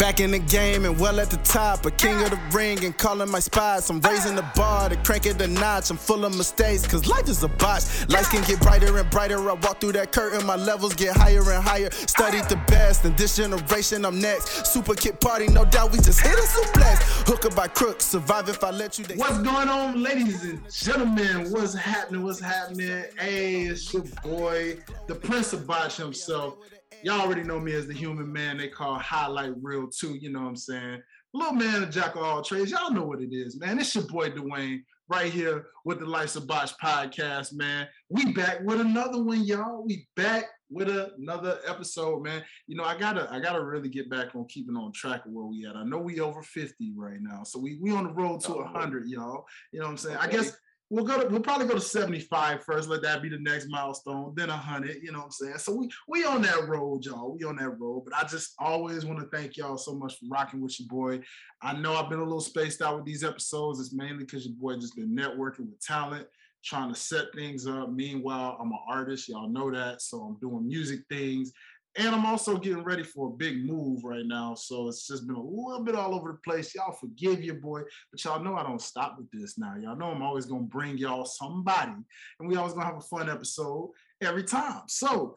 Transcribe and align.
Back 0.00 0.20
in 0.20 0.30
the 0.30 0.38
game 0.38 0.86
and 0.86 0.98
well 0.98 1.20
at 1.20 1.28
the 1.28 1.36
top, 1.38 1.84
a 1.84 1.90
king 1.90 2.22
of 2.22 2.30
the 2.30 2.40
ring 2.54 2.82
and 2.86 2.96
calling 2.96 3.30
my 3.30 3.38
spots. 3.38 3.90
I'm 3.90 4.00
raising 4.00 4.34
the 4.34 4.50
bar 4.56 4.88
to 4.88 4.96
crank 4.96 5.26
it 5.26 5.38
a 5.42 5.46
notch. 5.46 5.90
I'm 5.90 5.98
full 5.98 6.24
of 6.24 6.34
mistakes, 6.34 6.86
cause 6.86 7.06
life 7.06 7.28
is 7.28 7.42
a 7.44 7.48
botch. 7.48 7.84
Lights 8.08 8.30
can 8.30 8.42
get 8.44 8.60
brighter 8.60 8.96
and 8.96 9.10
brighter. 9.10 9.38
I 9.38 9.52
walk 9.52 9.78
through 9.78 9.92
that 9.92 10.10
curtain, 10.10 10.46
my 10.46 10.56
levels 10.56 10.94
get 10.94 11.14
higher 11.14 11.42
and 11.52 11.62
higher. 11.62 11.90
Studied 11.90 12.44
the 12.44 12.56
best, 12.66 13.04
and 13.04 13.14
this 13.18 13.36
generation 13.36 14.06
I'm 14.06 14.18
next. 14.18 14.66
Super 14.66 14.94
kid 14.94 15.20
party, 15.20 15.48
no 15.48 15.66
doubt 15.66 15.92
we 15.92 15.98
just 15.98 16.22
hit 16.22 16.32
a 16.32 16.42
suplex. 16.42 17.28
Hooker 17.28 17.50
by 17.54 17.68
crook, 17.68 18.00
survive 18.00 18.48
if 18.48 18.64
I 18.64 18.70
let 18.70 18.98
you. 18.98 19.04
They- 19.04 19.16
What's 19.16 19.36
going 19.42 19.68
on, 19.68 20.02
ladies 20.02 20.42
and 20.44 20.62
gentlemen? 20.72 21.50
What's 21.52 21.74
happening? 21.74 22.22
What's 22.22 22.40
happening? 22.40 23.04
Hey, 23.18 23.64
it's 23.64 23.92
your 23.92 24.04
boy, 24.24 24.78
the 25.08 25.14
Prince 25.14 25.52
of 25.52 25.66
Botch 25.66 25.98
himself. 25.98 26.56
Y'all 27.02 27.22
already 27.22 27.42
know 27.42 27.58
me 27.58 27.72
as 27.72 27.86
the 27.86 27.94
human 27.94 28.30
man 28.30 28.58
they 28.58 28.68
call 28.68 28.98
Highlight 28.98 29.52
Real 29.62 29.88
2, 29.88 30.16
you 30.16 30.30
know 30.30 30.40
what 30.40 30.48
I'm 30.48 30.56
saying? 30.56 31.02
Little 31.32 31.54
man, 31.54 31.82
a 31.82 31.86
jack 31.86 32.14
of 32.14 32.22
all 32.22 32.42
trades. 32.42 32.70
Y'all 32.70 32.92
know 32.92 33.04
what 33.04 33.22
it 33.22 33.32
is, 33.32 33.58
man. 33.58 33.78
It's 33.78 33.94
your 33.94 34.04
boy 34.04 34.30
Dwayne 34.30 34.82
right 35.08 35.32
here 35.32 35.66
with 35.84 36.00
the 36.00 36.04
Life's 36.04 36.36
of 36.36 36.46
Botch 36.46 36.72
podcast, 36.76 37.54
man. 37.54 37.88
We 38.10 38.32
back 38.32 38.60
with 38.64 38.80
another 38.80 39.22
one, 39.22 39.44
y'all. 39.44 39.82
We 39.84 40.06
back 40.14 40.44
with 40.68 40.88
another 40.88 41.58
episode, 41.66 42.22
man. 42.22 42.44
You 42.66 42.76
know, 42.76 42.84
I 42.84 42.98
gotta 42.98 43.28
I 43.32 43.40
gotta 43.40 43.64
really 43.64 43.88
get 43.88 44.10
back 44.10 44.34
on 44.34 44.44
keeping 44.46 44.76
on 44.76 44.92
track 44.92 45.24
of 45.24 45.32
where 45.32 45.46
we 45.46 45.66
at. 45.66 45.76
I 45.76 45.84
know 45.84 45.98
we 45.98 46.20
over 46.20 46.42
50 46.42 46.92
right 46.96 47.20
now. 47.20 47.44
So 47.44 47.58
we 47.58 47.78
we 47.80 47.92
on 47.92 48.04
the 48.04 48.12
road 48.12 48.40
to 48.42 48.52
100, 48.52 49.08
y'all. 49.08 49.46
You 49.72 49.80
know 49.80 49.86
what 49.86 49.92
I'm 49.92 49.96
saying? 49.96 50.18
I 50.20 50.28
guess 50.28 50.54
we'll 50.90 51.04
go 51.04 51.22
to 51.22 51.28
we'll 51.28 51.40
probably 51.40 51.66
go 51.66 51.74
to 51.74 51.80
75 51.80 52.64
first. 52.64 52.88
Let 52.88 53.02
that 53.02 53.22
be 53.22 53.28
the 53.28 53.38
next 53.38 53.68
milestone, 53.68 54.34
then 54.36 54.48
100. 54.48 54.98
You 55.02 55.12
know 55.12 55.18
what 55.18 55.24
I'm 55.26 55.30
saying? 55.30 55.58
So 55.58 55.74
we 55.74 55.88
we 56.08 56.24
on 56.24 56.42
that 56.42 56.68
road, 56.68 57.04
y'all. 57.04 57.36
We 57.36 57.44
on 57.44 57.56
that 57.56 57.78
road. 57.78 58.02
But 58.04 58.14
I 58.14 58.26
just 58.26 58.54
always 58.58 59.06
want 59.06 59.20
to 59.20 59.36
thank 59.36 59.56
y'all 59.56 59.78
so 59.78 59.94
much 59.94 60.18
for 60.18 60.26
rocking 60.28 60.60
with 60.60 60.78
your 60.78 60.88
boy. 60.88 61.20
I 61.62 61.74
know 61.74 61.94
I've 61.94 62.10
been 62.10 62.18
a 62.18 62.24
little 62.24 62.40
spaced 62.40 62.82
out 62.82 62.96
with 62.96 63.06
these 63.06 63.24
episodes. 63.24 63.80
It's 63.80 63.94
mainly 63.94 64.24
because 64.24 64.44
your 64.44 64.54
boy 64.56 64.76
just 64.76 64.96
been 64.96 65.16
networking 65.16 65.70
with 65.70 65.80
talent, 65.80 66.26
trying 66.64 66.92
to 66.92 66.98
set 66.98 67.26
things 67.34 67.66
up. 67.66 67.90
Meanwhile, 67.92 68.58
I'm 68.60 68.72
an 68.72 68.78
artist. 68.88 69.28
Y'all 69.28 69.48
know 69.48 69.70
that. 69.70 70.02
So 70.02 70.20
I'm 70.20 70.38
doing 70.40 70.66
music 70.66 71.00
things. 71.08 71.52
And 71.96 72.14
I'm 72.14 72.24
also 72.24 72.56
getting 72.56 72.84
ready 72.84 73.02
for 73.02 73.28
a 73.28 73.32
big 73.32 73.64
move 73.64 74.04
right 74.04 74.24
now. 74.24 74.54
So 74.54 74.88
it's 74.88 75.08
just 75.08 75.26
been 75.26 75.36
a 75.36 75.42
little 75.42 75.82
bit 75.82 75.96
all 75.96 76.14
over 76.14 76.32
the 76.32 76.50
place. 76.50 76.74
Y'all 76.74 76.92
forgive 76.92 77.42
your 77.42 77.56
boy, 77.56 77.82
but 78.12 78.22
y'all 78.22 78.42
know 78.42 78.56
I 78.56 78.62
don't 78.62 78.80
stop 78.80 79.16
with 79.18 79.28
this 79.32 79.58
now. 79.58 79.74
Y'all 79.76 79.96
know 79.96 80.10
I'm 80.10 80.22
always 80.22 80.46
going 80.46 80.62
to 80.62 80.68
bring 80.68 80.98
y'all 80.98 81.24
somebody, 81.24 81.92
and 82.38 82.48
we 82.48 82.56
always 82.56 82.74
going 82.74 82.86
to 82.86 82.92
have 82.92 83.02
a 83.02 83.06
fun 83.06 83.28
episode 83.28 83.90
every 84.22 84.44
time. 84.44 84.82
So, 84.86 85.34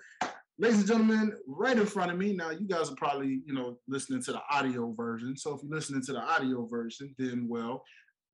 ladies 0.59 0.79
and 0.79 0.87
gentlemen, 0.87 1.33
right 1.47 1.77
in 1.77 1.87
front 1.87 2.11
of 2.11 2.17
me, 2.19 2.33
now 2.35 2.51
you 2.51 2.67
guys 2.67 2.91
are 2.91 2.95
probably, 2.95 3.41
you 3.45 3.53
know, 3.53 3.79
listening 3.87 4.21
to 4.23 4.33
the 4.33 4.41
audio 4.51 4.93
version. 4.93 5.35
So 5.35 5.55
if 5.55 5.63
you're 5.63 5.75
listening 5.75 6.03
to 6.03 6.13
the 6.13 6.21
audio 6.21 6.67
version, 6.67 7.15
then 7.17 7.47
well, 7.49 7.83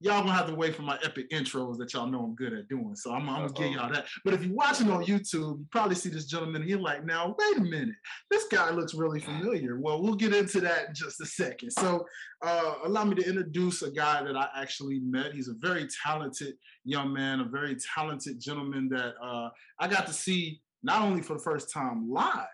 y'all 0.02 0.22
gonna 0.22 0.33
have 0.33 0.47
to 0.47 0.55
wait 0.55 0.75
for 0.75 0.83
my 0.83 0.97
epic 1.03 1.30
intros 1.31 1.78
that 1.78 1.94
y'all 1.94 2.08
know 2.08 2.23
I'm 2.23 2.36
good 2.36 2.53
at 2.53 2.67
doing. 2.69 2.95
So 2.95 3.11
I'm, 3.14 3.30
I'm 3.30 3.47
gonna 3.47 3.53
give 3.53 3.72
y'all 3.73 3.92
that. 3.92 4.08
But 4.23 4.33
if 4.33 4.44
you're 4.44 4.56
watching 4.56 4.89
on 4.89 5.03
YouTube, 5.03 5.59
you 5.59 5.66
probably 5.72 5.95
see 5.95 6.09
this 6.09 6.25
gentleman. 6.25 6.67
You're 6.67 6.80
like, 6.80 7.06
now 7.06 7.36
wait 7.38 7.58
a 7.58 7.61
minute, 7.61 7.95
this 8.31 8.45
guy 8.45 8.69
looks 8.72 8.94
really 8.94 9.19
familiar. 9.19 9.80
Well, 9.80 10.02
we'll 10.02 10.16
get 10.16 10.33
into 10.33 10.61
that 10.61 10.89
in 10.89 10.94
just 10.94 11.19
a 11.22 11.25
second. 11.25 11.72
So 11.72 12.06
uh, 12.45 12.75
allow 12.86 13.03
me 13.03 13.16
to 13.16 13.28
introduce 13.28 13.81
a 13.81 13.91
guy 13.91 14.23
that 14.23 14.36
I 14.36 14.47
actually 14.56 15.00
met. 15.00 15.33
He's 15.33 15.50
a 15.50 15.56
very 15.59 15.88
talented 16.06 16.56
young 16.86 17.13
man, 17.13 17.41
a 17.41 17.45
very 17.45 17.75
talented 17.95 18.39
gentleman 18.39 18.88
that 18.89 19.16
uh, 19.22 19.50
I 19.80 19.88
got 19.88 20.08
to 20.08 20.13
see 20.13 20.61
not 20.81 21.02
only 21.02 21.22
for 21.22 21.34
the 21.34 21.44
first 21.44 21.73
time 21.73 22.09
live, 22.09 22.47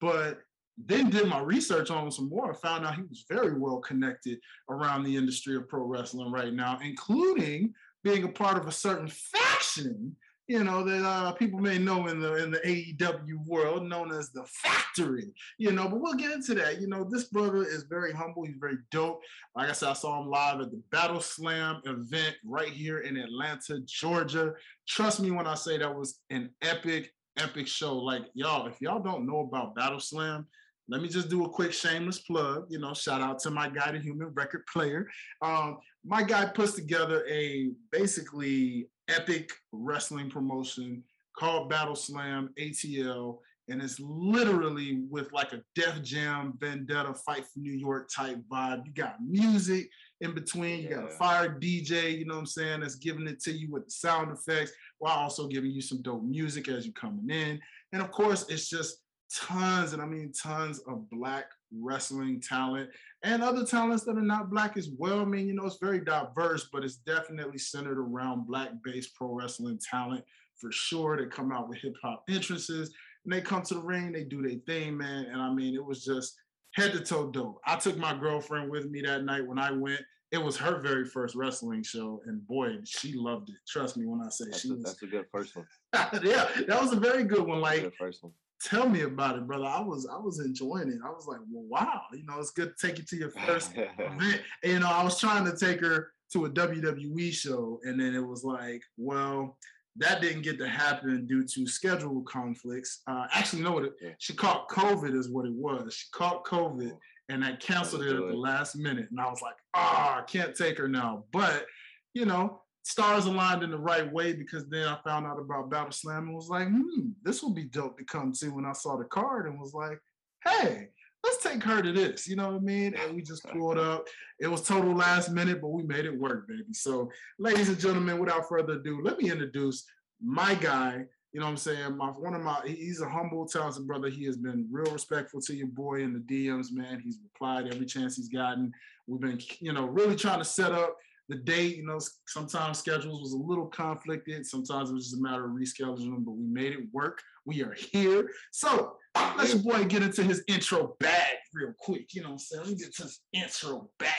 but 0.00 0.40
then 0.86 1.10
did 1.10 1.26
my 1.26 1.40
research 1.40 1.90
on 1.90 2.04
him 2.04 2.10
some 2.10 2.28
more 2.28 2.50
and 2.50 2.58
found 2.58 2.86
out 2.86 2.96
he 2.96 3.02
was 3.02 3.24
very 3.28 3.58
well 3.58 3.78
connected 3.78 4.38
around 4.68 5.04
the 5.04 5.16
industry 5.16 5.56
of 5.56 5.68
pro 5.68 5.84
wrestling 5.84 6.30
right 6.30 6.52
now, 6.52 6.78
including 6.82 7.74
being 8.02 8.24
a 8.24 8.28
part 8.28 8.56
of 8.56 8.66
a 8.66 8.72
certain 8.72 9.08
faction, 9.08 10.16
you 10.50 10.64
know, 10.64 10.82
that 10.82 11.06
uh, 11.06 11.30
people 11.32 11.60
may 11.60 11.78
know 11.78 12.08
in 12.08 12.18
the 12.18 12.42
in 12.42 12.50
the 12.50 12.58
AEW 12.58 13.46
world, 13.46 13.86
known 13.86 14.12
as 14.12 14.30
the 14.30 14.44
Factory, 14.46 15.32
you 15.58 15.70
know. 15.70 15.88
But 15.88 16.00
we'll 16.00 16.14
get 16.14 16.32
into 16.32 16.54
that. 16.54 16.80
You 16.80 16.88
know, 16.88 17.04
this 17.08 17.24
brother 17.24 17.62
is 17.62 17.84
very 17.84 18.12
humble. 18.12 18.42
He's 18.42 18.56
very 18.58 18.78
dope. 18.90 19.20
Like 19.54 19.68
I 19.68 19.72
said, 19.72 19.90
I 19.90 19.92
saw 19.92 20.20
him 20.20 20.28
live 20.28 20.60
at 20.60 20.72
the 20.72 20.82
Battle 20.90 21.20
Slam 21.20 21.80
event 21.84 22.34
right 22.44 22.68
here 22.68 22.98
in 22.98 23.16
Atlanta, 23.16 23.78
Georgia. 23.86 24.52
Trust 24.88 25.20
me 25.20 25.30
when 25.30 25.46
I 25.46 25.54
say 25.54 25.78
that 25.78 25.94
was 25.94 26.18
an 26.30 26.50
epic, 26.62 27.12
epic 27.38 27.68
show. 27.68 27.96
Like 27.96 28.22
y'all, 28.34 28.66
if 28.66 28.80
y'all 28.80 29.00
don't 29.00 29.28
know 29.28 29.40
about 29.40 29.76
Battle 29.76 30.00
Slam, 30.00 30.48
let 30.90 31.00
me 31.00 31.08
just 31.08 31.28
do 31.28 31.44
a 31.44 31.48
quick 31.48 31.72
shameless 31.72 32.18
plug. 32.18 32.66
You 32.68 32.80
know, 32.80 32.92
shout 32.94 33.20
out 33.20 33.38
to 33.40 33.50
my 33.50 33.68
guy, 33.68 33.92
the 33.92 34.00
human 34.00 34.28
record 34.28 34.66
player. 34.66 35.08
Um, 35.40 35.78
my 36.04 36.22
guy 36.22 36.46
puts 36.46 36.72
together 36.72 37.24
a 37.30 37.70
basically 37.92 38.88
epic 39.08 39.52
wrestling 39.72 40.30
promotion 40.30 41.04
called 41.38 41.70
Battle 41.70 41.94
Slam 41.94 42.50
ATL, 42.58 43.38
and 43.68 43.80
it's 43.80 44.00
literally 44.00 45.04
with 45.08 45.32
like 45.32 45.52
a 45.52 45.62
Def 45.76 46.02
Jam 46.02 46.54
Vendetta 46.58 47.14
Fight 47.14 47.44
for 47.46 47.60
New 47.60 47.72
York 47.72 48.10
type 48.14 48.38
vibe. 48.50 48.84
You 48.84 48.92
got 48.92 49.22
music 49.24 49.88
in 50.20 50.34
between, 50.34 50.82
you 50.82 50.88
got 50.88 51.04
a 51.04 51.10
fire 51.10 51.56
DJ, 51.60 52.18
you 52.18 52.26
know 52.26 52.34
what 52.34 52.40
I'm 52.40 52.46
saying, 52.46 52.80
that's 52.80 52.96
giving 52.96 53.28
it 53.28 53.40
to 53.44 53.52
you 53.52 53.70
with 53.70 53.84
the 53.84 53.90
sound 53.92 54.36
effects 54.36 54.72
while 54.98 55.16
also 55.16 55.46
giving 55.46 55.70
you 55.70 55.80
some 55.80 56.02
dope 56.02 56.24
music 56.24 56.68
as 56.68 56.84
you're 56.84 56.92
coming 56.94 57.30
in. 57.30 57.60
And 57.92 58.02
of 58.02 58.10
course, 58.10 58.44
it's 58.48 58.68
just 58.68 59.02
tons, 59.34 59.92
and 59.92 60.02
I 60.02 60.06
mean 60.06 60.32
tons 60.32 60.80
of 60.80 61.08
black 61.10 61.46
wrestling 61.72 62.40
talent 62.40 62.90
and 63.22 63.42
other 63.42 63.64
talents 63.64 64.04
that 64.04 64.16
are 64.16 64.22
not 64.22 64.50
black 64.50 64.76
as 64.76 64.90
well. 64.98 65.20
I 65.20 65.24
mean, 65.24 65.46
you 65.46 65.54
know, 65.54 65.66
it's 65.66 65.78
very 65.80 66.00
diverse, 66.00 66.68
but 66.72 66.84
it's 66.84 66.96
definitely 66.96 67.58
centered 67.58 67.98
around 67.98 68.46
black-based 68.46 69.14
pro 69.14 69.28
wrestling 69.28 69.78
talent 69.90 70.24
for 70.56 70.72
sure. 70.72 71.16
They 71.16 71.26
come 71.26 71.52
out 71.52 71.68
with 71.68 71.78
hip 71.78 71.94
hop 72.02 72.24
entrances 72.28 72.94
and 73.24 73.32
they 73.32 73.40
come 73.40 73.62
to 73.62 73.74
the 73.74 73.80
ring, 73.80 74.12
they 74.12 74.24
do 74.24 74.42
their 74.42 74.58
thing, 74.66 74.96
man. 74.96 75.26
And 75.26 75.40
I 75.40 75.52
mean, 75.52 75.74
it 75.74 75.84
was 75.84 76.04
just 76.04 76.34
head 76.74 76.92
to 76.92 77.00
toe 77.00 77.30
dope. 77.30 77.60
I 77.66 77.76
took 77.76 77.98
my 77.98 78.16
girlfriend 78.16 78.70
with 78.70 78.90
me 78.90 79.02
that 79.02 79.24
night 79.24 79.46
when 79.46 79.58
I 79.58 79.70
went. 79.70 80.00
It 80.32 80.38
was 80.38 80.56
her 80.58 80.80
very 80.80 81.04
first 81.04 81.34
wrestling 81.34 81.82
show, 81.82 82.22
and 82.24 82.46
boy, 82.46 82.76
she 82.84 83.14
loved 83.14 83.48
it. 83.48 83.56
Trust 83.66 83.96
me 83.96 84.06
when 84.06 84.20
I 84.20 84.28
say 84.28 84.44
That's, 84.44 84.60
she 84.60 84.70
a, 84.70 84.74
was. 84.74 84.84
that's 84.84 85.02
a 85.02 85.06
good 85.06 85.26
first 85.32 85.56
one. 85.56 85.66
yeah, 86.22 86.46
that 86.68 86.80
was 86.80 86.92
a 86.92 87.00
very 87.00 87.24
good 87.24 87.44
one. 87.44 87.60
Like 87.60 87.82
good 87.82 87.94
first 87.98 88.22
one. 88.22 88.32
Tell 88.62 88.88
me 88.88 89.02
about 89.02 89.36
it, 89.36 89.46
brother. 89.46 89.64
I 89.66 89.80
was 89.80 90.06
I 90.06 90.18
was 90.18 90.40
enjoying 90.40 90.88
it. 90.88 90.98
I 91.04 91.10
was 91.10 91.26
like, 91.26 91.40
well, 91.50 91.64
wow, 91.68 92.02
you 92.12 92.24
know, 92.24 92.38
it's 92.38 92.50
good 92.50 92.72
to 92.76 92.86
take 92.86 92.98
you 92.98 93.04
to 93.04 93.16
your 93.16 93.30
first 93.30 93.72
event. 93.76 94.40
And, 94.62 94.72
you 94.72 94.78
know, 94.80 94.90
I 94.90 95.02
was 95.02 95.18
trying 95.18 95.44
to 95.46 95.56
take 95.56 95.80
her 95.80 96.12
to 96.32 96.44
a 96.44 96.50
WWE 96.50 97.32
show, 97.32 97.80
and 97.84 97.98
then 98.00 98.14
it 98.14 98.24
was 98.26 98.44
like, 98.44 98.82
well, 98.96 99.56
that 99.96 100.20
didn't 100.22 100.42
get 100.42 100.58
to 100.58 100.68
happen 100.68 101.26
due 101.26 101.44
to 101.44 101.66
schedule 101.66 102.22
conflicts. 102.22 103.02
Uh, 103.08 103.26
actually, 103.32 103.62
no, 103.62 103.78
it, 103.78 103.92
Yeah. 104.00 104.10
she 104.18 104.34
caught 104.34 104.68
COVID 104.68 105.16
is 105.18 105.28
what 105.28 105.46
it 105.46 105.52
was. 105.52 105.92
She 105.94 106.06
caught 106.12 106.44
COVID, 106.44 106.92
and 107.28 107.44
I 107.44 107.56
canceled 107.56 108.02
it 108.02 108.12
at 108.12 108.16
the 108.28 108.36
last 108.36 108.76
minute. 108.76 109.08
And 109.10 109.20
I 109.20 109.28
was 109.28 109.42
like, 109.42 109.56
ah, 109.74 110.18
I 110.18 110.22
can't 110.22 110.54
take 110.54 110.78
her 110.78 110.88
now. 110.88 111.24
But 111.32 111.66
you 112.14 112.24
know, 112.26 112.62
stars 112.82 113.26
aligned 113.26 113.62
in 113.62 113.70
the 113.70 113.78
right 113.78 114.10
way 114.12 114.32
because 114.32 114.68
then 114.68 114.86
I 114.86 114.98
found 115.04 115.26
out 115.26 115.38
about 115.38 115.70
Battle 115.70 115.92
Slam 115.92 116.28
and 116.28 116.34
was 116.34 116.48
like, 116.48 116.68
hmm, 116.68 117.10
this 117.22 117.42
will 117.42 117.54
be 117.54 117.64
dope 117.64 117.98
to 117.98 118.04
come 118.04 118.32
to 118.40 118.48
when 118.48 118.64
I 118.64 118.72
saw 118.72 118.96
the 118.96 119.04
card 119.04 119.46
and 119.46 119.60
was 119.60 119.74
like, 119.74 119.98
hey, 120.44 120.88
let's 121.24 121.42
take 121.42 121.62
her 121.62 121.82
to 121.82 121.92
this. 121.92 122.26
You 122.26 122.36
know 122.36 122.48
what 122.48 122.56
I 122.56 122.60
mean? 122.60 122.94
And 122.94 123.14
we 123.14 123.22
just 123.22 123.44
pulled 123.44 123.78
up. 123.78 124.06
It 124.38 124.48
was 124.48 124.62
total 124.62 124.94
last 124.94 125.30
minute, 125.30 125.60
but 125.60 125.68
we 125.68 125.82
made 125.82 126.06
it 126.06 126.18
work, 126.18 126.48
baby. 126.48 126.72
So, 126.72 127.10
ladies 127.38 127.68
and 127.68 127.78
gentlemen, 127.78 128.18
without 128.18 128.48
further 128.48 128.74
ado, 128.74 129.00
let 129.02 129.18
me 129.18 129.30
introduce 129.30 129.84
my 130.22 130.54
guy. 130.54 131.04
You 131.32 131.38
know 131.38 131.46
what 131.46 131.52
I'm 131.52 131.56
saying? 131.58 131.96
My 131.96 132.08
one 132.08 132.34
of 132.34 132.42
my 132.42 132.60
he's 132.64 133.00
a 133.00 133.08
humble, 133.08 133.46
talented 133.46 133.86
brother. 133.86 134.08
He 134.08 134.24
has 134.24 134.36
been 134.36 134.66
real 134.68 134.92
respectful 134.92 135.40
to 135.42 135.54
your 135.54 135.68
boy 135.68 136.02
in 136.02 136.12
the 136.12 136.18
DMs, 136.18 136.72
man. 136.72 137.00
He's 137.04 137.18
replied 137.22 137.72
every 137.72 137.86
chance 137.86 138.16
he's 138.16 138.28
gotten. 138.28 138.72
We've 139.06 139.20
been, 139.20 139.38
you 139.60 139.72
know, 139.72 139.86
really 139.86 140.16
trying 140.16 140.40
to 140.40 140.44
set 140.44 140.72
up 140.72 140.96
the 141.30 141.36
date, 141.36 141.76
you 141.76 141.86
know, 141.86 141.98
sometimes 142.26 142.78
schedules 142.78 143.20
was 143.20 143.32
a 143.32 143.36
little 143.36 143.66
conflicted. 143.66 144.44
Sometimes 144.44 144.90
it 144.90 144.94
was 144.94 145.10
just 145.10 145.20
a 145.20 145.22
matter 145.22 145.44
of 145.44 145.52
rescheduling, 145.52 146.24
but 146.24 146.32
we 146.32 146.44
made 146.44 146.72
it 146.72 146.92
work. 146.92 147.22
We 147.46 147.62
are 147.62 147.72
here. 147.74 148.28
So 148.50 148.96
let 149.38 149.48
your 149.48 149.58
boy 149.58 149.84
get 149.84 150.02
into 150.02 150.24
his 150.24 150.42
intro 150.48 150.96
bag 150.98 151.36
real 151.54 151.72
quick. 151.78 152.12
You 152.14 152.22
know 152.22 152.30
what 152.30 152.32
I'm 152.34 152.38
saying? 152.40 152.62
Let 152.62 152.72
me 152.72 152.78
get 152.78 152.94
to 152.96 153.02
his 153.04 153.20
intro 153.32 153.90
bag. 153.98 154.10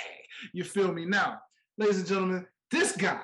You 0.54 0.64
feel 0.64 0.94
me? 0.94 1.06
Now, 1.06 1.40
ladies 1.78 1.98
and 1.98 2.08
gentlemen, 2.08 2.48
this 2.72 2.96
guy 2.96 3.22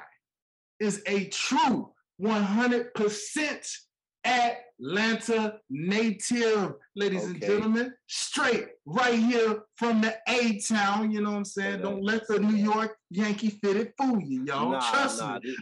is 0.79 1.01
a 1.07 1.25
true 1.29 1.91
100% 2.21 3.77
Atlanta 4.27 5.59
native, 5.69 6.73
ladies 6.95 7.23
and 7.25 7.41
gentlemen. 7.41 7.93
Straight 8.07 8.67
right 8.85 9.17
here 9.17 9.63
from 9.75 10.01
the 10.01 10.15
A 10.27 10.59
town. 10.59 11.11
You 11.11 11.21
know 11.21 11.31
what 11.31 11.37
I'm 11.37 11.45
saying? 11.45 11.75
Okay. 11.75 11.83
Don't 11.83 12.03
let 12.03 12.27
the 12.27 12.39
New 12.39 12.55
York 12.55 12.97
Yankee 13.09 13.59
fitted 13.63 13.93
fool 13.97 14.19
you, 14.19 14.45
y'all. 14.45 14.71
nah, 14.71 14.91
Trust 14.91 15.21
nah, 15.21 15.39
me. 15.39 15.55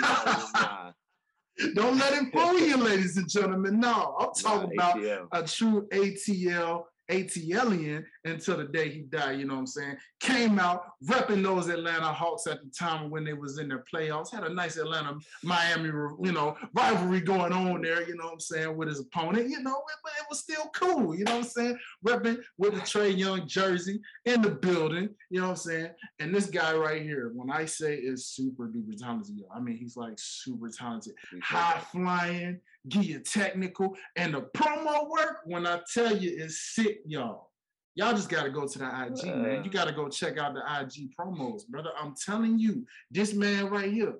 nah, 0.00 0.48
nah, 0.54 0.92
Don't 1.74 1.98
let 1.98 2.12
him 2.14 2.30
fool 2.32 2.58
you, 2.58 2.76
ladies 2.76 3.16
and 3.16 3.28
gentlemen. 3.28 3.80
No, 3.80 4.16
I'm 4.18 4.30
talking 4.34 4.72
about 4.74 4.96
ATL. 4.96 5.28
a 5.32 5.42
true 5.42 5.86
ATL 5.92 6.84
ATLian 7.10 8.04
until 8.24 8.56
the 8.56 8.64
day 8.64 8.88
he 8.88 9.00
died, 9.00 9.38
you 9.38 9.46
know 9.46 9.54
what 9.54 9.60
I'm 9.60 9.66
saying? 9.66 9.96
Came 10.20 10.58
out 10.58 10.82
repping 11.04 11.42
those 11.42 11.68
Atlanta 11.68 12.06
Hawks 12.06 12.46
at 12.46 12.62
the 12.62 12.70
time 12.70 13.10
when 13.10 13.24
they 13.24 13.32
was 13.32 13.58
in 13.58 13.68
their 13.68 13.84
playoffs. 13.92 14.32
Had 14.32 14.44
a 14.44 14.52
nice 14.52 14.76
Atlanta 14.76 15.16
Miami, 15.42 15.88
you 15.88 16.32
know, 16.32 16.56
rivalry 16.74 17.20
going 17.20 17.52
on 17.52 17.82
there, 17.82 18.06
you 18.06 18.16
know 18.16 18.24
what 18.24 18.34
I'm 18.34 18.40
saying, 18.40 18.76
with 18.76 18.88
his 18.88 19.00
opponent, 19.00 19.48
you 19.48 19.62
know, 19.62 19.82
but 20.02 20.12
it 20.18 20.26
was 20.28 20.40
still 20.40 20.68
cool, 20.74 21.14
you 21.14 21.24
know 21.24 21.36
what 21.36 21.44
I'm 21.44 21.50
saying? 21.50 21.78
Repping 22.06 22.38
with 22.58 22.74
the 22.74 22.80
Trae 22.80 23.16
Young 23.16 23.46
jersey 23.46 24.00
in 24.24 24.42
the 24.42 24.50
building, 24.50 25.10
you 25.30 25.40
know 25.40 25.48
what 25.48 25.52
I'm 25.52 25.56
saying? 25.56 25.90
And 26.18 26.34
this 26.34 26.46
guy 26.46 26.74
right 26.74 27.02
here, 27.02 27.32
when 27.34 27.50
I 27.50 27.66
say 27.66 27.94
is 27.96 28.26
super 28.26 28.68
duper 28.68 28.96
talented, 28.98 29.40
I 29.54 29.60
mean 29.60 29.76
he's 29.76 29.96
like 29.96 30.14
super 30.16 30.68
talented, 30.68 31.14
high 31.42 31.80
flying, 31.92 32.60
give 32.88 33.04
you 33.04 33.20
technical, 33.20 33.96
and 34.16 34.34
the 34.34 34.42
promo 34.56 35.08
work. 35.08 35.40
When 35.44 35.66
I 35.66 35.80
tell 35.92 36.16
you, 36.16 36.30
is 36.30 36.60
sick, 36.60 37.00
y'all. 37.06 37.50
Y'all 37.94 38.12
just 38.12 38.28
gotta 38.28 38.50
go 38.50 38.66
to 38.66 38.78
the 38.78 38.84
IG, 38.84 39.26
uh, 39.26 39.36
man. 39.36 39.64
You 39.64 39.70
gotta 39.70 39.92
go 39.92 40.08
check 40.08 40.36
out 40.36 40.54
the 40.54 40.60
IG 40.60 41.14
promos, 41.18 41.66
brother. 41.66 41.90
I'm 41.98 42.14
telling 42.14 42.58
you, 42.58 42.86
this 43.10 43.32
man 43.32 43.70
right 43.70 43.90
here, 43.90 44.14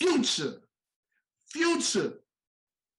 Future, 0.00 0.54
Future, 1.48 2.14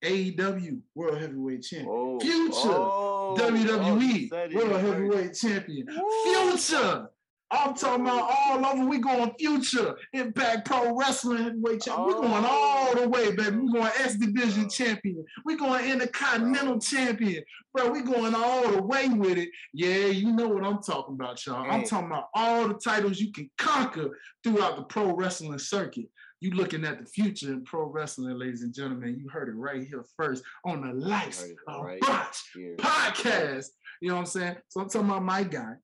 AEW 0.03 0.79
World 0.93 1.17
Heavyweight 1.17 1.63
Champion, 1.63 1.89
oh, 1.91 2.19
Future, 2.21 2.53
oh, 2.55 3.35
WWE 3.37 4.29
oh, 4.31 4.55
World 4.55 4.81
Heavyweight 4.81 5.33
Champion, 5.33 5.87
Future. 6.23 7.09
I'm 7.55 7.73
talking 7.73 8.05
about 8.05 8.29
all 8.29 8.65
over. 8.65 8.85
We 8.85 8.99
going 8.99 9.33
future 9.39 9.95
Impact 10.13 10.65
Pro 10.65 10.95
Wrestling 10.95 11.43
Heavyweight 11.43 11.81
Champion. 11.81 12.09
Oh. 12.09 12.21
We 12.21 12.27
going 12.27 12.45
all 12.45 12.95
the 12.95 13.09
way, 13.09 13.31
baby. 13.31 13.57
We 13.57 13.71
going 13.71 13.91
X 13.99 14.15
Division 14.15 14.69
Champion. 14.69 15.25
We 15.45 15.57
going 15.57 15.89
Intercontinental 15.89 16.79
Champion, 16.79 17.43
bro. 17.73 17.89
We 17.89 18.01
going 18.01 18.35
all 18.35 18.69
the 18.71 18.81
way 18.81 19.09
with 19.09 19.37
it. 19.37 19.49
Yeah, 19.73 20.07
you 20.07 20.33
know 20.33 20.47
what 20.47 20.65
I'm 20.65 20.81
talking 20.81 21.15
about, 21.15 21.45
y'all. 21.45 21.69
I'm 21.69 21.83
talking 21.83 22.07
about 22.07 22.29
all 22.33 22.67
the 22.67 22.75
titles 22.75 23.19
you 23.19 23.31
can 23.31 23.49
conquer 23.57 24.17
throughout 24.43 24.77
the 24.77 24.83
pro 24.83 25.15
wrestling 25.15 25.57
circuit. 25.59 26.07
You 26.41 26.51
looking 26.51 26.85
at 26.85 26.99
the 26.99 27.05
future 27.05 27.53
in 27.53 27.63
pro 27.63 27.85
wrestling, 27.85 28.37
ladies 28.37 28.61
and 28.61 28.73
gentlemen. 28.73 29.17
You 29.19 29.29
heard 29.29 29.49
it 29.49 29.55
right 29.55 29.87
here 29.87 30.03
first 30.17 30.43
on 30.65 30.81
the 30.85 30.93
Life 30.93 31.43
of 31.67 31.85
right 31.85 31.99
Botch 32.01 32.43
podcast. 32.77 33.67
You 34.01 34.09
know 34.09 34.15
what 34.15 34.19
I'm 34.21 34.25
saying? 34.25 34.55
So 34.67 34.81
I'm 34.81 34.89
talking 34.89 35.09
about 35.09 35.23
my 35.23 35.43
guy 35.43 35.75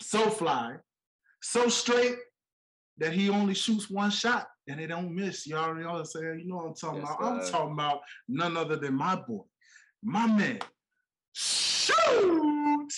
so 0.00 0.30
fly, 0.30 0.76
so 1.40 1.68
straight 1.68 2.16
that 2.98 3.12
he 3.12 3.30
only 3.30 3.54
shoots 3.54 3.88
one 3.88 4.10
shot 4.10 4.48
and 4.68 4.80
it 4.80 4.88
don't 4.88 5.14
miss. 5.14 5.46
Y'all, 5.46 5.78
y'all 5.80 6.04
saying, 6.04 6.40
you 6.40 6.48
know 6.48 6.56
what 6.56 6.66
I'm 6.66 6.74
talking 6.74 7.00
yes, 7.00 7.14
about? 7.18 7.32
I'm 7.32 7.50
talking 7.50 7.72
about 7.72 8.00
none 8.28 8.56
other 8.56 8.76
than 8.76 8.94
my 8.94 9.16
boy, 9.16 9.42
my 10.02 10.26
man, 10.26 10.58
shoot 11.32 12.92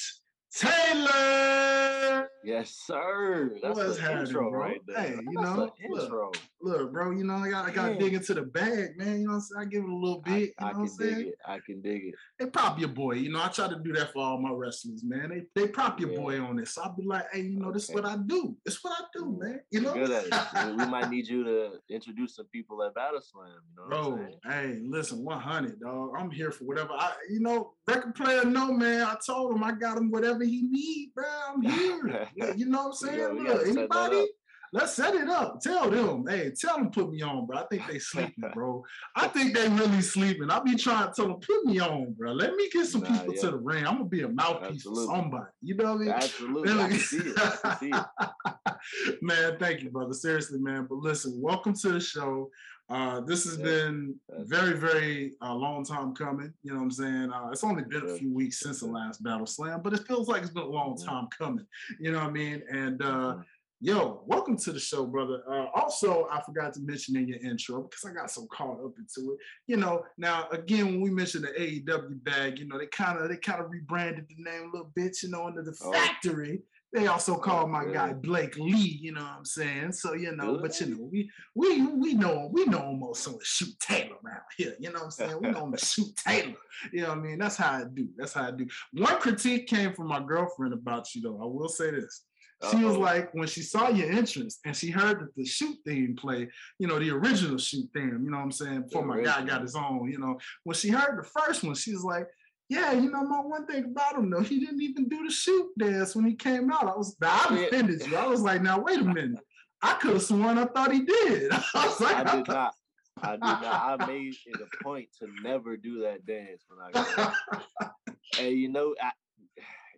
Taylor. 0.54 2.29
Yes, 2.42 2.82
sir. 2.86 3.54
That's 3.62 3.76
What's 3.76 3.98
happening, 3.98 4.26
intro 4.26 4.50
bro? 4.50 4.60
right 4.60 4.80
there. 4.86 5.00
Hey, 5.00 5.16
you 5.16 5.40
know, 5.40 5.70
look, 5.88 6.36
look, 6.62 6.92
bro. 6.92 7.10
You 7.10 7.24
know, 7.24 7.34
I 7.34 7.50
got 7.50 7.68
I 7.68 7.72
got 7.72 7.88
to 7.88 7.98
dig 7.98 8.14
into 8.14 8.34
the 8.34 8.42
bag, 8.42 8.96
man. 8.96 9.20
You 9.20 9.26
know, 9.26 9.32
what 9.32 9.34
I'm 9.34 9.40
saying? 9.40 9.62
I 9.62 9.64
give 9.66 9.84
it 9.84 9.90
a 9.90 9.94
little 9.94 10.20
bit. 10.20 10.54
I, 10.58 10.68
I 10.68 10.72
can 10.72 10.90
dig 10.98 11.26
it. 11.26 11.34
I 11.46 11.58
can 11.64 11.82
dig 11.82 12.04
it. 12.06 12.14
They 12.38 12.46
prop 12.46 12.78
your 12.78 12.88
boy. 12.88 13.12
You 13.12 13.30
know, 13.30 13.42
I 13.42 13.48
try 13.48 13.68
to 13.68 13.78
do 13.84 13.92
that 13.92 14.12
for 14.12 14.22
all 14.22 14.40
my 14.40 14.52
wrestlers, 14.52 15.04
man. 15.04 15.30
They 15.30 15.60
they 15.60 15.68
prop 15.68 16.00
your 16.00 16.12
yeah. 16.12 16.18
boy 16.18 16.40
on 16.40 16.56
this. 16.56 16.74
So 16.74 16.82
I'll 16.82 16.96
be 16.96 17.04
like, 17.04 17.24
hey, 17.32 17.42
you 17.42 17.58
know, 17.58 17.68
okay. 17.68 17.74
this 17.74 17.88
is 17.88 17.94
what 17.94 18.06
I 18.06 18.16
do. 18.26 18.56
It's 18.64 18.82
what 18.82 18.94
I 18.98 19.04
do, 19.14 19.24
mm, 19.24 19.38
man. 19.38 19.60
You 19.70 19.82
know, 19.82 19.92
good 19.92 20.10
at 20.10 20.24
it. 20.26 20.76
we 20.76 20.86
might 20.86 21.10
need 21.10 21.28
you 21.28 21.44
to 21.44 21.72
introduce 21.90 22.36
some 22.36 22.46
people 22.46 22.82
at 22.82 22.94
Battle 22.94 23.20
Slam. 23.20 23.48
You 23.48 23.90
know, 23.90 24.16
bro. 24.16 24.26
Hey, 24.50 24.80
listen, 24.82 25.24
100, 25.24 25.80
dog. 25.80 26.12
I'm 26.18 26.30
here 26.30 26.50
for 26.50 26.64
whatever. 26.64 26.92
I, 26.92 27.12
you 27.28 27.40
know, 27.40 27.74
record 27.86 28.14
player, 28.14 28.44
no 28.44 28.72
man. 28.72 29.02
I 29.02 29.16
told 29.24 29.54
him 29.54 29.62
I 29.62 29.72
got 29.72 29.98
him 29.98 30.10
whatever 30.10 30.44
he 30.44 30.62
need, 30.62 31.12
bro. 31.14 31.26
I'm 31.48 31.62
here. 31.70 32.28
You 32.56 32.66
know 32.66 32.84
what 32.84 32.86
I'm 32.86 32.92
saying? 32.94 33.18
Yo, 33.18 33.42
Look, 33.42 33.66
anybody? 33.66 34.26
Let's 34.72 34.94
set 34.94 35.16
it 35.16 35.28
up. 35.28 35.60
Tell 35.60 35.90
them, 35.90 36.24
hey, 36.28 36.52
tell 36.56 36.76
them 36.76 36.92
put 36.92 37.10
me 37.10 37.22
on, 37.22 37.44
bro. 37.44 37.58
I 37.58 37.64
think 37.64 37.88
they 37.88 37.98
sleeping, 37.98 38.44
bro. 38.54 38.84
I 39.16 39.26
think 39.34 39.52
they 39.52 39.68
really 39.68 40.00
sleeping. 40.00 40.48
I 40.48 40.60
be 40.60 40.76
trying 40.76 41.08
to 41.08 41.12
tell 41.12 41.26
them 41.26 41.40
put 41.40 41.64
me 41.64 41.80
on, 41.80 42.12
bro. 42.12 42.32
Let 42.32 42.54
me 42.54 42.70
get 42.70 42.86
some 42.86 43.00
nah, 43.00 43.10
people 43.10 43.34
yeah. 43.34 43.40
to 43.40 43.50
the 43.50 43.56
ring. 43.56 43.84
I'm 43.84 43.96
gonna 43.96 44.04
be 44.04 44.22
a 44.22 44.28
mouthpiece 44.28 44.86
Absolutely. 44.86 45.06
for 45.06 45.16
somebody. 45.16 45.50
You 45.60 45.74
know 45.74 45.84
what 45.84 45.94
I 45.94 46.04
mean? 46.04 46.08
Absolutely. 46.10 46.72
I 46.72 46.90
see 46.98 47.16
it. 47.16 47.38
I 47.64 47.76
see 47.80 47.90
it. 47.92 49.16
man, 49.22 49.56
thank 49.58 49.82
you, 49.82 49.90
brother. 49.90 50.12
Seriously, 50.12 50.60
man. 50.60 50.86
But 50.88 50.98
listen, 50.98 51.40
welcome 51.40 51.74
to 51.74 51.88
the 51.88 52.00
show. 52.00 52.48
Uh, 52.90 53.20
this 53.20 53.44
has 53.44 53.56
yeah, 53.58 53.64
been 53.64 54.16
very, 54.40 54.76
very 54.76 55.34
uh, 55.40 55.54
long 55.54 55.84
time 55.84 56.12
coming. 56.12 56.52
You 56.62 56.72
know 56.72 56.78
what 56.78 56.84
I'm 56.84 56.90
saying? 56.90 57.30
Uh, 57.32 57.50
it's 57.52 57.62
only 57.62 57.84
been 57.84 58.08
a 58.08 58.16
few 58.16 58.34
weeks 58.34 58.58
since 58.58 58.80
the 58.80 58.86
last 58.86 59.22
Battle 59.22 59.46
Slam, 59.46 59.80
but 59.82 59.92
it 59.92 60.06
feels 60.08 60.26
like 60.26 60.42
it's 60.42 60.50
been 60.50 60.64
a 60.64 60.66
long 60.66 60.96
time 60.96 61.28
coming. 61.36 61.66
You 62.00 62.10
know 62.10 62.18
what 62.18 62.28
I 62.28 62.32
mean? 62.32 62.62
And 62.70 63.00
uh, 63.00 63.06
mm-hmm. 63.06 63.40
Yo, 63.82 64.20
welcome 64.26 64.58
to 64.58 64.72
the 64.72 64.78
show, 64.78 65.06
brother. 65.06 65.42
Uh, 65.50 65.64
also, 65.74 66.28
I 66.30 66.42
forgot 66.42 66.74
to 66.74 66.80
mention 66.80 67.16
in 67.16 67.26
your 67.26 67.38
intro 67.38 67.84
because 67.84 68.04
I 68.04 68.12
got 68.12 68.30
so 68.30 68.46
caught 68.52 68.84
up 68.84 68.92
into 68.98 69.32
it. 69.32 69.38
You 69.68 69.78
know, 69.78 70.04
now 70.18 70.48
again, 70.52 70.84
when 70.84 71.00
we 71.00 71.08
mentioned 71.08 71.44
the 71.44 71.58
AEW 71.58 72.22
bag, 72.22 72.58
you 72.58 72.66
know, 72.66 72.76
they 72.76 72.88
kind 72.88 73.18
of 73.18 73.30
they 73.30 73.38
kind 73.38 73.58
of 73.58 73.70
rebranded 73.70 74.26
the 74.28 74.44
name 74.44 74.64
a 74.64 74.70
little 74.70 74.92
bit, 74.94 75.22
you 75.22 75.30
know, 75.30 75.46
under 75.46 75.62
the 75.62 75.74
oh. 75.82 75.92
factory. 75.92 76.60
They 76.92 77.06
also 77.06 77.36
called 77.36 77.70
my 77.70 77.84
guy 77.84 78.12
Blake 78.12 78.56
Li, 78.56 78.98
you 79.00 79.12
know 79.12 79.22
what 79.22 79.38
I'm 79.38 79.44
saying? 79.44 79.92
So, 79.92 80.14
you 80.14 80.34
know, 80.34 80.58
but 80.60 80.78
you 80.80 80.86
know, 80.86 81.08
we 81.10 81.30
we 81.54 81.86
we 81.86 82.14
know 82.14 82.50
we 82.52 82.64
know 82.64 82.90
him 82.90 83.02
also 83.04 83.38
as 83.38 83.46
Shoot 83.46 83.78
Taylor 83.78 84.16
around 84.24 84.42
here, 84.56 84.74
you 84.80 84.88
know 84.88 84.98
what 84.98 85.04
I'm 85.04 85.10
saying? 85.12 85.38
We 85.40 85.50
know 85.50 85.66
him 85.66 85.74
as 85.74 85.92
Shoot 85.92 86.16
Taylor. 86.16 86.56
You 86.92 87.02
know 87.02 87.10
what 87.10 87.18
I 87.18 87.20
mean? 87.20 87.38
That's 87.38 87.56
how 87.56 87.72
I 87.72 87.84
do. 87.94 88.08
That's 88.16 88.32
how 88.32 88.48
I 88.48 88.50
do. 88.50 88.66
One 88.92 89.20
critique 89.20 89.68
came 89.68 89.92
from 89.94 90.08
my 90.08 90.20
girlfriend 90.20 90.72
about 90.74 91.14
you 91.14 91.22
though. 91.22 91.40
I 91.40 91.46
will 91.46 91.68
say 91.68 91.92
this. 91.92 92.24
She 92.70 92.76
Uh-oh. 92.76 92.88
was 92.88 92.96
like, 92.98 93.32
when 93.32 93.48
she 93.48 93.62
saw 93.62 93.88
your 93.88 94.10
entrance 94.10 94.58
and 94.66 94.76
she 94.76 94.90
heard 94.90 95.20
that 95.20 95.34
the 95.34 95.46
shoot 95.46 95.78
theme 95.86 96.14
play, 96.14 96.46
you 96.78 96.86
know, 96.86 96.98
the 96.98 97.10
original 97.10 97.56
shoot 97.56 97.88
theme, 97.94 98.20
you 98.22 98.30
know 98.30 98.36
what 98.36 98.42
I'm 98.42 98.52
saying? 98.52 98.82
Before 98.82 99.06
my 99.06 99.22
guy 99.22 99.42
got 99.46 99.62
his 99.62 99.74
own, 99.74 100.10
you 100.10 100.18
know, 100.18 100.38
when 100.64 100.74
she 100.74 100.90
heard 100.90 101.18
the 101.18 101.40
first 101.40 101.64
one, 101.64 101.74
she 101.74 101.94
was 101.94 102.04
like, 102.04 102.26
yeah, 102.70 102.92
you 102.92 103.10
know, 103.10 103.24
my 103.24 103.40
one 103.40 103.66
thing 103.66 103.84
about 103.84 104.16
him 104.16 104.30
though, 104.30 104.42
he 104.42 104.60
didn't 104.60 104.80
even 104.80 105.08
do 105.08 105.24
the 105.24 105.30
shoot 105.30 105.68
dance 105.76 106.14
when 106.14 106.24
he 106.24 106.34
came 106.34 106.70
out. 106.70 106.84
I 106.84 106.96
was, 106.96 107.16
I 107.20 107.66
offended 107.66 108.06
you. 108.06 108.16
I 108.16 108.28
was 108.28 108.42
like, 108.42 108.62
now 108.62 108.78
wait 108.78 109.00
a 109.00 109.04
minute. 109.04 109.40
I 109.82 109.94
could 109.94 110.12
have 110.12 110.22
sworn 110.22 110.56
I 110.56 110.66
thought 110.66 110.92
he 110.92 111.00
did. 111.00 111.50
I 111.74 111.86
was 111.86 112.00
like, 112.00 112.16
I 112.16 112.36
did 112.36 112.46
not. 112.46 112.74
I 113.22 113.32
did 113.32 113.40
not. 113.40 114.00
I 114.00 114.06
made 114.06 114.36
it 114.46 114.60
a 114.60 114.84
point 114.84 115.08
to 115.18 115.26
never 115.42 115.76
do 115.76 116.00
that 116.02 116.24
dance 116.26 116.64
when 116.68 116.78
I 116.86 116.92
got. 116.92 117.34
and 118.38 118.56
you 118.56 118.68
know, 118.68 118.94
I, 119.02 119.10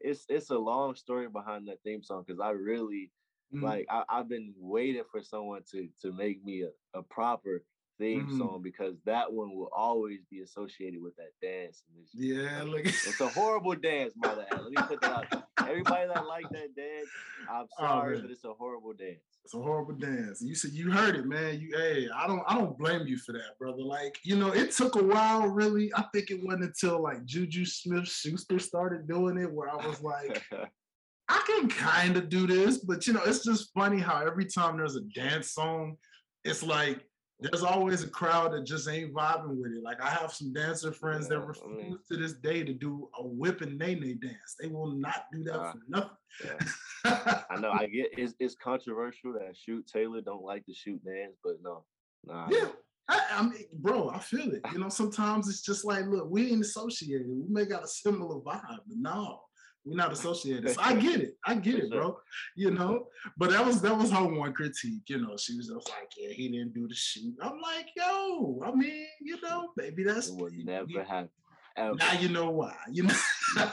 it's 0.00 0.24
it's 0.30 0.48
a 0.48 0.58
long 0.58 0.94
story 0.94 1.28
behind 1.28 1.69
that 1.69 1.82
theme 1.84 2.02
song 2.02 2.24
because 2.26 2.40
I 2.40 2.50
really 2.50 3.10
mm-hmm. 3.54 3.64
like 3.64 3.86
I, 3.90 4.04
have 4.08 4.31
been 4.31 4.55
waiting 4.58 5.02
for 5.10 5.22
someone 5.22 5.60
to 5.72 5.88
to 6.00 6.12
make 6.12 6.43
me 6.43 6.62
a, 6.62 6.98
a 6.98 7.02
proper 7.02 7.64
theme 7.99 8.27
mm-hmm. 8.27 8.39
song 8.39 8.61
because 8.63 8.94
that 9.05 9.32
one 9.32 9.55
will 9.55 9.70
always 9.75 10.20
be 10.31 10.41
associated 10.41 11.03
with 11.03 11.15
that 11.17 11.32
dance. 11.41 11.84
yeah, 12.15 12.63
look, 12.65 12.84
it's 12.84 13.20
a 13.20 13.29
horrible 13.29 13.75
dance, 13.75 14.15
mother. 14.17 14.46
Let 14.51 14.70
me 14.70 14.77
put 14.77 15.01
that 15.03 15.32
out. 15.32 15.44
Everybody 15.69 16.08
that 16.08 16.27
like 16.27 16.49
that 16.51 16.75
dance, 16.77 17.08
I'm 17.51 17.67
oh, 17.79 17.87
sorry, 17.87 18.19
oh, 18.19 18.22
but 18.22 18.31
it's 18.31 18.44
a 18.44 18.53
horrible 18.53 18.93
dance. 18.93 19.20
It's 19.44 19.55
a 19.55 19.58
horrible 19.58 19.94
dance. 19.94 20.41
You 20.43 20.55
said 20.55 20.72
you 20.72 20.91
heard 20.91 21.17
it, 21.17 21.27
man. 21.27 21.61
You 21.61 21.77
hey, 21.77 22.08
I 22.15 22.27
don't 22.27 22.43
I 22.46 22.55
don't 22.55 22.79
blame 22.79 23.06
you 23.06 23.17
for 23.17 23.32
that, 23.32 23.58
brother. 23.58 23.82
Like, 23.82 24.19
you 24.25 24.37
know, 24.37 24.53
it 24.53 24.70
took 24.70 24.96
a 24.96 25.03
while, 25.03 25.46
really. 25.46 25.93
I 25.94 26.05
think 26.13 26.31
it 26.31 26.43
wasn't 26.43 26.65
until 26.65 27.03
like 27.03 27.25
Juju 27.25 27.65
Smith 27.65 28.08
Schuster 28.08 28.58
started 28.58 29.08
doing 29.08 29.39
it 29.39 29.53
where 29.53 29.69
I 29.69 29.87
was 29.87 30.03
like, 30.03 30.43
I 31.29 31.43
can 31.46 31.69
kind 31.69 32.17
of 32.17 32.29
do 32.29 32.46
this, 32.46 32.79
but 32.79 33.06
you 33.06 33.13
know, 33.13 33.22
it's 33.25 33.44
just 33.44 33.72
funny 33.72 34.01
how 34.01 34.25
every 34.25 34.44
time 34.44 34.77
there's 34.77 34.96
a 34.96 35.03
dance 35.15 35.53
song, 35.53 35.96
it's 36.44 36.63
like 36.63 37.05
there's 37.43 37.63
always 37.63 38.03
a 38.03 38.08
crowd 38.08 38.53
that 38.53 38.65
just 38.65 38.89
ain't 38.89 39.13
vibing 39.13 39.61
with 39.61 39.72
it. 39.72 39.82
Like 39.82 40.01
I 40.01 40.11
have 40.11 40.32
some 40.32 40.53
dancer 40.53 40.93
friends 40.93 41.29
yeah, 41.31 41.39
that 41.39 41.46
refuse 41.46 41.65
I 41.65 41.82
mean, 41.89 41.99
to 42.11 42.17
this 42.17 42.34
day 42.34 42.63
to 42.63 42.72
do 42.72 43.08
a 43.19 43.27
whip 43.27 43.61
and 43.61 43.79
nay 43.79 43.94
nay 43.94 44.15
dance. 44.15 44.56
They 44.61 44.69
will 44.69 44.93
not 44.93 45.27
do 45.32 45.43
that 45.44 45.61
uh, 45.61 45.72
for 45.72 45.79
nothing. 45.89 46.11
Yeah. 46.44 47.43
I 47.51 47.61
know. 47.61 47.72
I 47.72 47.87
get 47.87 48.11
it's, 48.17 48.34
it's 48.39 48.55
controversial 48.55 49.32
that 49.34 49.56
shoot 49.56 49.87
Taylor 49.87 50.20
don't 50.20 50.44
like 50.44 50.65
to 50.67 50.75
shoot 50.75 51.05
dance, 51.05 51.37
but 51.43 51.55
no, 51.63 51.84
nah. 52.25 52.49
Yeah. 52.51 52.69
I, 53.08 53.20
I, 53.32 53.43
mean, 53.43 53.67
bro, 53.72 54.11
I 54.11 54.20
feel 54.20 54.53
it. 54.53 54.63
You 54.72 54.79
know, 54.79 54.89
sometimes 54.89 55.49
it's 55.49 55.63
just 55.63 55.84
like, 55.84 56.06
look, 56.06 56.31
we 56.31 56.53
ain't 56.53 56.63
associated. 56.63 57.27
We 57.29 57.43
may 57.49 57.65
got 57.65 57.84
a 57.84 57.89
similar 57.89 58.37
vibe, 58.37 58.63
but 58.87 58.96
no, 58.96 59.41
we're 59.84 59.96
not 59.96 60.12
associated. 60.12 60.70
So 60.70 60.81
I 60.82 60.94
get 60.94 61.20
it. 61.20 61.36
I 61.44 61.55
get 61.55 61.77
it, 61.77 61.91
bro. 61.91 62.19
You 62.56 62.70
know, 62.70 63.08
but 63.36 63.51
that 63.51 63.65
was 63.65 63.81
that 63.82 63.96
was 63.96 64.10
her 64.10 64.24
one 64.24 64.53
critique. 64.53 65.03
You 65.08 65.20
know, 65.20 65.36
she 65.36 65.56
was 65.56 65.69
just 65.69 65.89
like, 65.89 66.10
yeah, 66.17 66.31
he 66.31 66.48
didn't 66.48 66.74
do 66.74 66.89
the 66.89 66.94
shoot. 66.94 67.34
I'm 67.41 67.60
like, 67.60 67.86
yo, 67.96 68.60
I 68.65 68.72
mean, 68.72 69.06
you 69.20 69.41
know, 69.43 69.70
maybe 69.77 70.05
that's 70.05 70.29
it 70.29 70.36
would 70.36 70.53
never 70.65 70.86
you, 70.89 71.01
happen. 71.01 71.31
Ever. 71.77 71.94
Now 71.94 72.12
you 72.12 72.29
know 72.29 72.51
why. 72.51 72.74
You 72.91 73.05
know. 73.05 73.15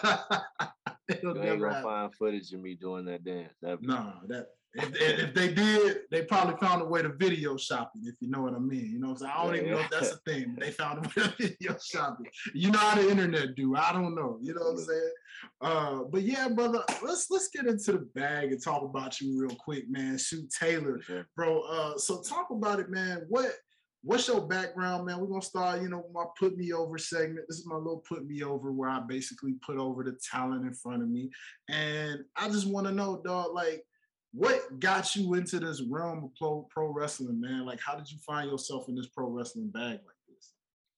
You 1.23 1.35
ain't 1.41 1.59
gonna 1.59 1.73
happen. 1.73 1.83
find 1.83 2.15
footage 2.15 2.53
of 2.53 2.61
me 2.61 2.75
doing 2.75 3.05
that 3.05 3.23
dance. 3.23 3.51
Ever. 3.65 3.81
No, 3.81 4.13
that 4.27 4.45
if, 4.75 4.95
if 4.95 5.33
they 5.33 5.51
did, 5.51 6.01
they 6.11 6.23
probably 6.23 6.55
found 6.57 6.81
a 6.81 6.85
way 6.85 7.01
to 7.01 7.09
video 7.09 7.57
shopping, 7.57 8.03
if 8.05 8.15
you 8.19 8.29
know 8.29 8.41
what 8.41 8.53
I 8.53 8.59
mean. 8.59 8.91
You 8.91 8.99
know 8.99 9.09
what 9.09 9.13
I'm 9.13 9.17
saying? 9.19 9.33
I 9.35 9.43
don't 9.43 9.55
Yeah, 9.55 9.61
even 9.61 9.71
know 9.73 9.79
if 9.79 9.89
that's 9.89 10.11
a 10.11 10.17
thing. 10.17 10.55
They 10.59 10.71
found 10.71 11.05
a 11.05 11.09
way 11.19 11.25
to 11.25 11.33
video 11.37 11.75
shopping. 11.83 12.27
You 12.53 12.71
know 12.71 12.79
how 12.79 12.95
the 12.95 13.09
internet 13.09 13.55
do. 13.55 13.75
I 13.75 13.91
don't 13.93 14.15
know. 14.15 14.37
You 14.41 14.53
know 14.53 14.61
what 14.61 14.71
I'm 14.71 14.77
saying? 14.77 15.11
Uh, 15.61 16.03
but 16.11 16.21
yeah, 16.21 16.49
brother, 16.49 16.83
let's 17.01 17.31
let's 17.31 17.49
get 17.49 17.65
into 17.65 17.93
the 17.93 18.07
bag 18.13 18.51
and 18.51 18.61
talk 18.63 18.83
about 18.83 19.19
you 19.19 19.41
real 19.41 19.55
quick, 19.55 19.89
man. 19.89 20.17
Shoot 20.17 20.51
Taylor, 20.51 20.99
bro. 21.35 21.61
Uh, 21.61 21.97
so 21.97 22.21
talk 22.21 22.49
about 22.51 22.79
it, 22.79 22.89
man. 22.89 23.25
What 23.27 23.51
what's 24.03 24.27
your 24.27 24.47
background, 24.47 25.05
man? 25.05 25.19
We're 25.19 25.27
gonna 25.27 25.41
start, 25.41 25.81
you 25.81 25.89
know, 25.89 26.05
my 26.13 26.25
put 26.39 26.57
me 26.57 26.73
over 26.73 26.97
segment. 26.97 27.45
This 27.47 27.59
is 27.59 27.65
my 27.67 27.75
little 27.75 28.03
put 28.07 28.25
me 28.25 28.43
over 28.43 28.71
where 28.71 28.89
I 28.89 29.01
basically 29.07 29.55
put 29.65 29.77
over 29.77 30.03
the 30.03 30.17
talent 30.31 30.65
in 30.65 30.73
front 30.73 31.01
of 31.03 31.09
me. 31.09 31.31
And 31.69 32.19
I 32.35 32.49
just 32.49 32.67
want 32.67 32.87
to 32.87 32.93
know, 32.93 33.21
dog, 33.23 33.53
like 33.53 33.83
what 34.31 34.79
got 34.79 35.15
you 35.15 35.33
into 35.33 35.59
this 35.59 35.81
realm 35.89 36.23
of 36.23 36.35
pro, 36.35 36.67
pro 36.69 36.91
wrestling, 36.93 37.39
man? 37.41 37.65
Like, 37.65 37.79
how 37.79 37.95
did 37.95 38.11
you 38.11 38.17
find 38.19 38.49
yourself 38.49 38.87
in 38.87 38.95
this 38.95 39.07
pro 39.07 39.29
wrestling 39.29 39.69
bag 39.69 39.99
like 40.05 40.17
this? 40.27 40.53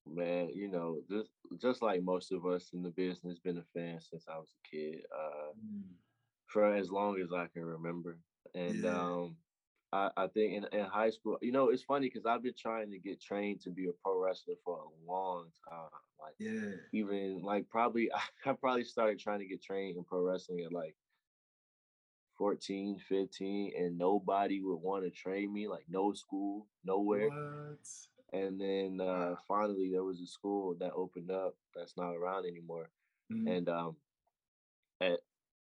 Man, 0.06 0.50
you 0.54 0.68
know, 0.68 1.00
just 1.10 1.30
just 1.62 1.82
like 1.82 2.04
most 2.04 2.32
of 2.32 2.46
us 2.46 2.72
in 2.74 2.82
the 2.84 2.90
business, 2.90 3.40
been 3.40 3.58
a 3.58 3.64
fan 3.74 4.00
since 4.02 4.26
I 4.28 4.38
was 4.38 4.50
a 4.52 4.76
kid. 4.76 5.02
Uh, 5.16 5.54
for 6.52 6.74
as 6.76 6.92
long 6.92 7.20
as 7.22 7.32
I 7.34 7.48
can 7.48 7.64
remember. 7.64 8.18
And 8.56 8.84
Yeah. 8.84 8.90
um, 8.90 9.38
I, 9.94 10.10
I 10.18 10.28
think 10.28 10.54
in, 10.54 10.80
in 10.80 10.86
high 10.86 11.10
school, 11.10 11.38
you 11.42 11.52
know, 11.52 11.70
it's 11.70 11.84
funny 11.84 12.08
because 12.08 12.26
I've 12.26 12.44
been 12.44 12.54
trying 12.58 12.92
to 12.92 13.00
get 13.00 13.22
trained 13.22 13.62
to 13.62 13.70
be 13.70 13.88
a 13.88 13.92
pro 14.04 14.22
wrestler 14.22 14.56
for 14.64 14.80
a 14.80 15.10
long 15.12 15.46
time. 15.70 15.90
Like 16.20 16.36
Yeah. 16.40 16.76
even 16.94 17.42
like 17.44 17.70
probably 17.70 18.10
I 18.46 18.54
probably 18.54 18.84
started 18.84 19.20
trying 19.20 19.40
to 19.40 19.46
get 19.46 19.64
trained 19.64 19.98
in 19.98 20.04
pro 20.04 20.22
wrestling 20.22 20.62
at 20.66 20.74
like 20.74 20.96
14, 22.42 22.98
15, 22.98 23.72
and 23.78 24.00
nobody 24.00 24.62
would 24.62 24.78
want 24.78 25.04
to 25.04 25.12
train 25.12 25.54
me, 25.54 25.68
like 25.68 25.86
no 25.88 26.12
school, 26.12 26.66
nowhere. 26.84 27.30
What? 27.30 27.88
And 28.34 28.60
then 28.60 29.00
uh, 29.00 29.36
finally 29.48 29.92
there 29.92 30.04
was 30.04 30.20
a 30.20 30.26
school 30.26 30.76
that 30.80 30.92
opened 30.96 31.30
up 31.30 31.54
that's 31.76 31.96
not 31.98 32.16
around 32.16 32.48
anymore. 32.48 32.90
Mhm. 33.32 33.58
And 33.58 33.70
um, 33.70 33.96
at 35.02 35.20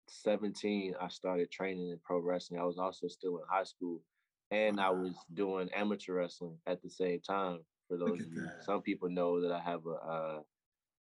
17, 0.08 0.96
I 1.00 1.10
started 1.10 1.52
training 1.52 1.90
in 1.90 2.00
pro 2.00 2.18
wrestling. 2.18 2.60
I 2.60 2.64
was 2.64 2.80
also 2.80 3.08
still 3.08 3.38
in 3.38 3.44
high 3.48 3.66
school, 3.66 4.02
and 4.50 4.80
I 4.80 4.90
was 4.90 5.14
doing 5.32 5.70
amateur 5.76 6.16
wrestling 6.16 6.58
at 6.66 6.82
the 6.82 6.90
same 6.90 7.20
time. 7.20 7.60
For 7.88 7.98
those 7.98 8.20
of 8.20 8.34
you, 8.34 8.50
some 8.66 8.82
people 8.82 9.10
know 9.10 9.42
that 9.42 9.52
I 9.52 9.60
have 9.60 9.86
a 9.86 9.90
a, 9.92 10.44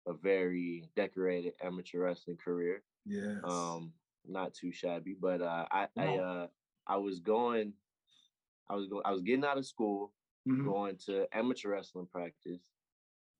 a 0.08 0.14
very 0.14 0.90
decorated 0.96 1.52
amateur 1.62 2.00
wrestling 2.00 2.38
career. 2.38 2.82
Yes. 3.06 3.38
Um, 3.44 3.92
not 4.26 4.54
too 4.54 4.72
shabby, 4.72 5.14
but 5.20 5.40
uh, 5.42 5.66
I 5.70 5.88
I 5.98 6.16
uh, 6.16 6.46
I 6.86 6.96
was 6.96 7.20
going, 7.20 7.72
I 8.68 8.74
was 8.76 8.86
going, 8.88 9.02
I 9.04 9.12
was 9.12 9.22
getting 9.22 9.44
out 9.44 9.58
of 9.58 9.66
school, 9.66 10.12
Mhm. 10.48 10.64
going 10.64 10.96
to 11.06 11.26
amateur 11.32 11.70
wrestling 11.70 12.06
practice, 12.06 12.60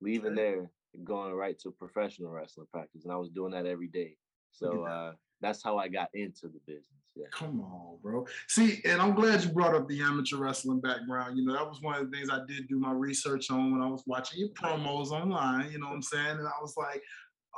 leaving 0.01 0.35
there, 0.35 0.71
going 1.03 1.33
right 1.33 1.57
to 1.59 1.71
professional 1.71 2.31
wrestling 2.31 2.67
practice, 2.71 3.03
and 3.03 3.11
I 3.11 3.17
was 3.17 3.29
doing 3.29 3.51
that 3.51 3.65
every 3.65 3.87
day. 3.87 4.17
So 4.51 4.83
uh, 4.83 5.13
that's 5.41 5.61
how 5.63 5.77
I 5.77 5.87
got 5.89 6.09
into 6.13 6.47
the 6.47 6.59
business. 6.65 6.85
Yeah. 7.15 7.27
Come 7.31 7.61
on, 7.61 7.99
bro. 8.01 8.25
See, 8.47 8.81
and 8.85 8.99
I'm 9.01 9.13
glad 9.13 9.43
you 9.43 9.51
brought 9.51 9.75
up 9.75 9.87
the 9.87 10.01
amateur 10.01 10.37
wrestling 10.37 10.79
background. 10.81 11.37
You 11.37 11.45
know, 11.45 11.53
that 11.53 11.67
was 11.67 11.79
one 11.81 11.99
of 11.99 12.09
the 12.09 12.17
things 12.17 12.29
I 12.31 12.39
did 12.47 12.67
do 12.67 12.79
my 12.79 12.91
research 12.91 13.51
on 13.51 13.71
when 13.71 13.81
I 13.81 13.87
was 13.87 14.03
watching 14.07 14.39
your 14.39 14.49
promos 14.49 15.11
online. 15.11 15.71
You 15.71 15.79
know 15.79 15.87
what 15.89 15.95
I'm 15.95 16.01
saying? 16.01 16.37
And 16.39 16.47
I 16.47 16.59
was 16.61 16.75
like, 16.75 17.03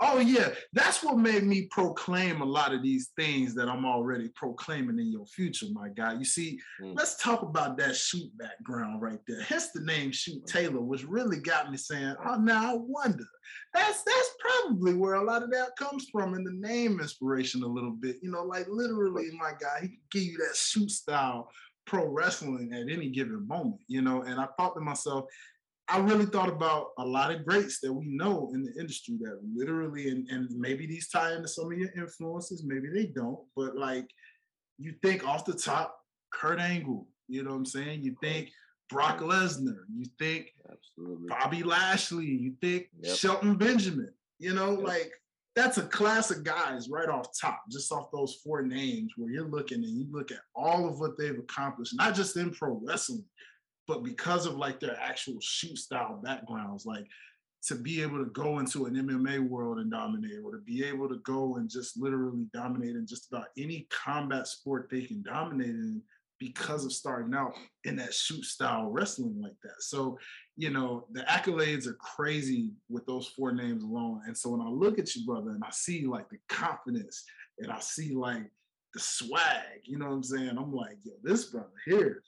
oh, 0.02 0.20
yeah, 0.20 0.50
that's 0.74 1.04
what 1.04 1.18
made 1.18 1.44
me 1.44 1.68
proclaim 1.72 2.42
a 2.42 2.46
lot 2.46 2.74
of 2.74 2.84
these 2.84 3.12
things 3.16 3.56
that 3.56 3.70
I'm 3.70 3.86
already 3.86 4.30
proclaiming 4.36 5.00
in 5.00 5.12
your 5.12 5.26
future, 5.26 5.68
my 5.72 5.90
guy. 5.90 6.14
You 6.14 6.26
see, 6.26 6.60
Mm. 6.82 6.96
let's 6.98 7.16
talk 7.22 7.42
about 7.44 7.78
that 7.78 7.96
shoot 7.96 8.30
background 8.38 9.02
right 9.02 9.20
there. 9.28 9.42
Hence 9.42 9.72
the 9.72 9.82
name 9.82 10.12
Shoot 10.12 10.46
Taylor, 10.48 10.82
which 10.82 11.06
really 11.06 11.40
got 11.40 11.72
me 11.72 11.78
saying, 11.78 12.16
oh, 12.26 12.36
now 12.36 12.74
I 12.74 12.78
wonder. 12.78 13.26
That's 13.74 14.04
that's 14.04 14.30
probably 14.40 14.94
where 14.96 15.16
a 15.16 15.24
lot 15.24 15.44
of 15.44 15.52
that 15.52 15.76
comes 15.78 16.08
from 16.12 16.34
in 16.34 16.44
the 16.44 16.54
name 16.54 17.00
inspiration 17.00 17.64
a 17.64 17.68
little 17.68 17.92
bit. 17.92 18.18
You 18.22 18.32
know, 18.32 18.44
like 18.44 18.68
literally, 18.70 19.30
my 19.38 19.52
guy, 19.60 19.80
he 19.82 19.88
can 19.90 20.00
give 20.12 20.24
you 20.24 20.38
that 20.40 20.56
shoot 20.56 20.90
style 20.92 21.50
pro 21.86 22.08
wrestling 22.08 22.74
at 22.74 22.90
any 22.90 23.10
given 23.10 23.48
moment, 23.48 23.80
you 23.88 24.02
know. 24.02 24.24
And 24.24 24.40
I 24.42 24.48
thought 24.58 24.74
to 24.76 24.82
myself, 24.82 25.26
I 25.88 26.00
really 26.00 26.26
thought 26.26 26.50
about 26.50 26.88
a 26.98 27.06
lot 27.06 27.32
of 27.34 27.46
greats 27.46 27.80
that 27.82 27.94
we 27.94 28.08
know 28.08 28.50
in 28.54 28.64
the 28.64 28.74
industry 28.80 29.18
that 29.22 29.40
literally, 29.56 30.10
and, 30.10 30.28
and 30.30 30.50
maybe 30.58 30.88
these 30.88 31.10
tie 31.10 31.36
into 31.36 31.48
some 31.48 31.72
of 31.72 31.78
your 31.78 31.92
influences, 31.96 32.64
maybe 32.66 32.90
they 32.90 33.06
don't, 33.06 33.40
but 33.56 33.76
like 33.78 34.10
you 34.80 34.94
think 35.04 35.28
off 35.28 35.46
the 35.46 35.54
top, 35.54 35.96
Kurt 36.34 36.60
Angle, 36.60 37.08
you 37.28 37.44
know 37.44 37.52
what 37.52 37.58
I'm 37.58 37.66
saying? 37.66 38.02
You 38.04 38.16
think 38.22 38.50
Brock 38.90 39.20
Lesnar, 39.20 39.84
you 39.96 40.06
think 40.18 40.54
Absolutely. 40.72 41.28
Bobby 41.28 41.64
Lashley, 41.64 42.26
you 42.26 42.56
think 42.62 42.88
Yep. 43.02 43.16
Shelton 43.18 43.56
Benjamin, 43.56 44.12
you 44.40 44.54
know, 44.56 44.72
Yep. 44.72 44.88
like 44.88 45.12
that's 45.56 45.78
a 45.78 45.84
class 45.84 46.32
of 46.32 46.44
guys 46.44 46.90
right 46.90 47.08
off 47.10 47.28
top, 47.40 47.62
just 47.72 47.92
off 47.92 48.12
those 48.12 48.42
four 48.44 48.62
names 48.64 49.14
where 49.18 49.30
you're 49.32 49.48
looking 49.48 49.84
and 49.84 49.98
you 49.98 50.06
look 50.12 50.32
at 50.32 50.42
all 50.56 50.90
of 50.90 51.00
what 51.00 51.18
they've 51.18 51.40
accomplished, 51.40 51.94
not 51.96 52.14
just 52.16 52.36
in 52.38 52.52
pro 52.52 52.82
wrestling, 52.84 53.24
but 53.88 54.04
because 54.04 54.46
of 54.46 54.56
like 54.58 54.80
their 54.80 54.98
actual 55.00 55.40
shoot 55.42 55.78
style 55.78 56.20
backgrounds, 56.24 56.86
like 56.86 57.08
to 57.66 57.76
be 57.76 58.02
able 58.02 58.24
to 58.24 58.30
go 58.32 58.60
into 58.60 58.86
an 58.86 58.96
MMA 58.96 59.40
world 59.40 59.80
and 59.80 59.90
dominate, 59.90 60.40
or 60.44 60.52
to 60.52 60.60
be 60.60 60.84
able 60.86 61.10
to 61.10 61.18
go 61.26 61.56
and 61.56 61.70
just 61.70 62.00
literally 62.00 62.46
dominate 62.54 62.96
in 62.96 63.08
just 63.08 63.28
about 63.32 63.48
any 63.58 63.88
combat 63.90 64.48
sport 64.48 64.88
they 64.90 65.02
can 65.02 65.24
dominate 65.24 65.70
in 65.70 66.02
because 66.40 66.86
of 66.86 66.94
starting 66.94 67.34
out 67.34 67.54
in 67.86 67.96
that 67.96 68.14
shoot 68.14 68.44
style 68.44 68.90
wrestling 68.90 69.42
like 69.42 69.56
that. 69.64 69.82
So, 69.82 70.18
you 70.58 70.70
know, 70.70 71.06
the 71.12 71.22
accolades 71.22 71.88
are 71.88 71.94
crazy 71.94 72.72
with 72.90 73.06
those 73.06 73.28
four 73.30 73.52
names 73.52 73.84
alone. 73.84 74.22
And 74.28 74.38
so 74.38 74.50
when 74.50 74.62
I 74.62 74.70
look 74.70 75.00
at 75.00 75.16
you, 75.16 75.26
brother, 75.26 75.52
and 75.52 75.64
I 75.64 75.72
see 75.72 76.06
like 76.06 76.30
the 76.30 76.38
confidence 76.50 77.24
and 77.60 77.72
I 77.72 77.80
see 77.80 78.14
like 78.14 78.52
the 78.94 79.00
swag, 79.00 79.82
you 79.84 79.98
know 79.98 80.08
what 80.08 80.16
I'm 80.16 80.24
saying? 80.24 80.58
I'm 80.58 80.74
like, 80.74 80.98
yo, 81.04 81.14
this 81.24 81.46
brother 81.46 81.68
here, 81.86 82.22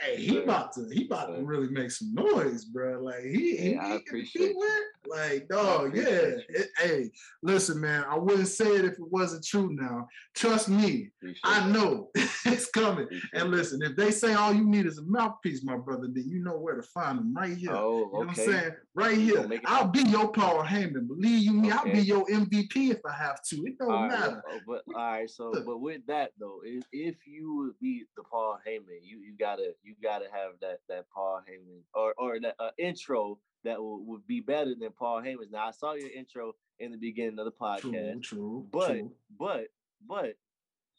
hey, 0.00 0.16
he 0.16 0.38
about 0.38 0.72
to 0.74 0.86
he 0.92 1.06
about 1.06 1.34
to 1.36 1.42
really 1.44 1.68
make 1.68 1.90
some 1.90 2.14
noise, 2.14 2.64
bro. 2.64 3.02
Like 3.02 3.22
he, 3.22 3.56
he, 3.56 3.72
Yeah, 3.72 3.84
I 3.84 3.88
he- 3.90 3.96
appreciate 3.96 4.48
he 4.50 4.54
went, 4.56 4.84
like, 5.08 5.48
dog, 5.48 5.96
yeah. 5.96 6.04
It- 6.48 6.68
hey, 6.78 7.10
listen, 7.42 7.80
man, 7.80 8.04
I 8.08 8.16
wouldn't 8.16 8.48
say 8.48 8.76
it 8.76 8.84
if 8.84 8.92
it 8.94 9.10
wasn't 9.10 9.44
true 9.44 9.70
now. 9.72 10.08
Trust 10.34 10.68
me, 10.68 11.10
Appreciate 11.20 11.40
I 11.44 11.68
know 11.70 12.10
it's 12.14 12.70
coming. 12.70 13.04
Appreciate 13.04 13.30
And 13.34 13.50
listen, 13.50 13.82
if 13.82 13.96
they 13.96 14.10
say 14.10 14.34
all 14.34 14.52
you 14.52 14.64
need 14.64 14.86
is 14.86 14.98
a 14.98 15.02
mouthpiece, 15.04 15.64
my 15.64 15.76
brother, 15.76 16.08
then 16.12 16.24
you 16.28 16.42
know 16.42 16.56
where 16.58 16.76
to 16.76 16.82
find 16.82 17.18
them 17.18 17.34
right 17.34 17.56
here. 17.56 17.72
Oh, 17.72 17.98
You 17.98 18.04
know 18.04 18.08
what 18.10 18.28
I'm 18.28 18.34
saying? 18.34 18.72
Right 18.94 19.16
here. 19.18 19.48
I'll 19.66 19.88
be 19.88 20.02
your 20.02 20.28
Paul 20.32 20.62
Heyman. 20.64 21.06
Believe 21.08 21.42
you 21.42 21.52
me, 21.52 21.70
I'll 21.70 21.84
be 21.84 22.00
your 22.00 22.24
MVP 22.26 22.90
if 22.90 23.00
I 23.04 23.12
have 23.12 23.42
to. 23.44 23.56
It 23.66 23.78
don't 23.78 23.90
All 23.90 24.02
right, 24.02 24.08
matter. 24.10 24.42
well, 24.66 24.78
uh, 24.78 24.80
but 24.86 24.94
all 24.94 25.12
right, 25.12 25.30
so 25.30 25.52
but 25.64 25.78
with 25.80 26.00
that 26.06 26.32
though, 26.38 26.60
if, 26.64 26.84
if 26.92 27.16
you 27.26 27.56
would 27.56 27.78
be 27.80 28.04
the 28.16 28.22
Paul 28.22 28.58
Heyman, 28.66 29.00
you 29.02 29.18
you 29.18 29.34
gotta 29.38 29.74
you 29.82 29.94
gotta 30.02 30.26
have 30.32 30.52
that 30.60 30.80
that 30.88 31.04
Paul 31.14 31.42
Heyman 31.48 31.80
or 31.94 32.14
or 32.18 32.40
that 32.40 32.54
uh, 32.58 32.70
intro 32.78 33.38
that 33.66 33.80
will, 33.80 34.02
would 34.04 34.26
be 34.26 34.40
better 34.40 34.74
than 34.78 34.90
Paul 34.92 35.22
Heyman's. 35.22 35.50
Now 35.50 35.68
I 35.68 35.70
saw 35.70 35.92
your 35.94 36.10
intro 36.10 36.54
in 36.78 36.90
the 36.90 36.96
beginning 36.98 37.38
of 37.38 37.44
the 37.44 37.50
True, 37.50 37.92
podcast, 37.92 38.22
true, 38.22 38.66
but 38.72 38.88
true. 38.88 39.12
but 39.38 39.66
but 40.08 40.36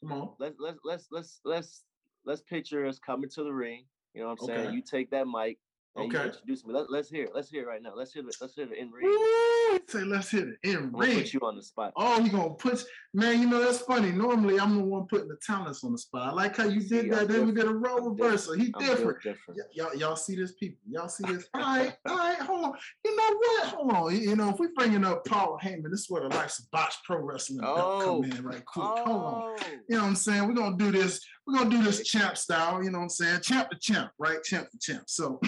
Come 0.01 0.11
on. 0.11 0.29
let's 0.39 0.55
let's 0.59 0.79
let's 0.83 1.07
let's 1.11 1.39
let's 1.43 1.83
let's 2.25 2.41
picture 2.41 2.85
us 2.85 2.99
coming 2.99 3.29
to 3.31 3.43
the 3.43 3.51
ring. 3.53 3.85
You 4.13 4.21
know 4.21 4.29
what 4.29 4.39
I'm 4.41 4.47
saying? 4.47 4.67
Okay. 4.67 4.75
You 4.75 4.81
take 4.81 5.11
that 5.11 5.27
mic 5.27 5.57
and 5.97 6.11
you 6.11 6.17
Okay. 6.19 6.27
introduce 6.29 6.65
me. 6.65 6.73
Let, 6.73 6.91
let's 6.91 7.09
hear 7.09 7.25
it. 7.25 7.31
Let's 7.33 7.49
hear 7.49 7.63
it 7.63 7.67
right 7.67 7.81
now. 7.81 7.93
Let's 7.95 8.13
hear 8.13 8.27
it. 8.27 8.35
Let's 8.39 8.53
hear 8.55 8.65
it 8.71 8.77
in 8.77 8.91
ring. 8.91 9.79
Say, 9.89 10.03
let's 10.03 10.29
hit 10.29 10.47
it 10.49 10.57
in 10.63 10.91
ring. 10.91 11.15
put 11.21 11.33
you 11.33 11.39
on 11.41 11.55
the 11.55 11.63
spot. 11.63 11.93
Oh, 11.95 12.19
you 12.19 12.29
gonna 12.29 12.51
put 12.51 12.83
man? 13.13 13.41
You 13.41 13.47
know 13.47 13.63
that's 13.63 13.79
funny. 13.79 14.11
Normally, 14.11 14.59
I'm 14.59 14.75
the 14.77 14.83
one 14.83 15.07
putting 15.07 15.27
the 15.27 15.37
talents 15.45 15.83
on 15.83 15.91
the 15.91 15.97
spot. 15.97 16.29
I 16.29 16.31
like 16.33 16.55
how 16.57 16.65
you 16.65 16.81
See, 16.81 16.87
did 17.01 17.11
that. 17.11 17.21
I'm 17.21 17.27
then 17.27 17.45
we 17.45 17.51
did 17.51 17.59
a 17.59 17.73
different. 17.73 17.85
role 17.87 18.09
reversal. 18.09 18.53
He 18.53 18.71
I'm 18.75 18.83
different. 18.85 19.23
different. 19.23 19.57
Y- 19.59 19.63
y'all, 19.73 19.95
y'all 19.95 20.15
see 20.15 20.35
this, 20.35 20.53
people? 20.53 20.79
Y'all 20.89 21.09
see 21.09 21.25
this? 21.27 21.47
All 21.53 21.61
right, 21.61 21.93
all 22.07 22.17
right, 22.17 22.39
hold 22.39 22.65
on. 22.65 22.73
You 23.05 23.15
know 23.15 23.37
what? 23.37 23.63
Hold 23.69 23.91
on. 23.91 24.15
You 24.21 24.35
know, 24.35 24.49
if 24.49 24.59
we 24.59 24.67
bringing 24.75 25.03
up 25.05 25.25
Paul 25.25 25.57
Heyman, 25.63 25.89
this 25.89 26.01
is 26.01 26.09
where 26.09 26.21
the 26.27 26.29
likes 26.35 26.59
of 26.59 26.69
Botch 26.71 26.95
Pro 27.05 27.19
Wrestling 27.19 27.59
Oh. 27.63 28.01
come 28.23 28.31
in 28.31 28.43
right 28.43 28.63
quick. 28.65 28.85
Hold 28.85 29.07
on. 29.07 29.41
Oh, 29.43 29.55
You 29.89 29.95
know 29.95 30.01
what 30.03 30.07
I'm 30.09 30.15
saying? 30.15 30.47
We're 30.47 30.53
gonna 30.53 30.77
do 30.77 30.91
this. 30.91 31.21
We're 31.47 31.59
gonna 31.59 31.69
do 31.69 31.81
this 31.81 32.03
champ 32.03 32.37
style. 32.37 32.83
You 32.83 32.91
know 32.91 32.97
what 32.97 33.05
I'm 33.05 33.09
saying? 33.09 33.41
Champ 33.41 33.69
to 33.69 33.77
champ, 33.79 34.11
right? 34.19 34.43
Champ 34.43 34.69
to 34.69 34.77
champ. 34.79 35.03
So 35.07 35.39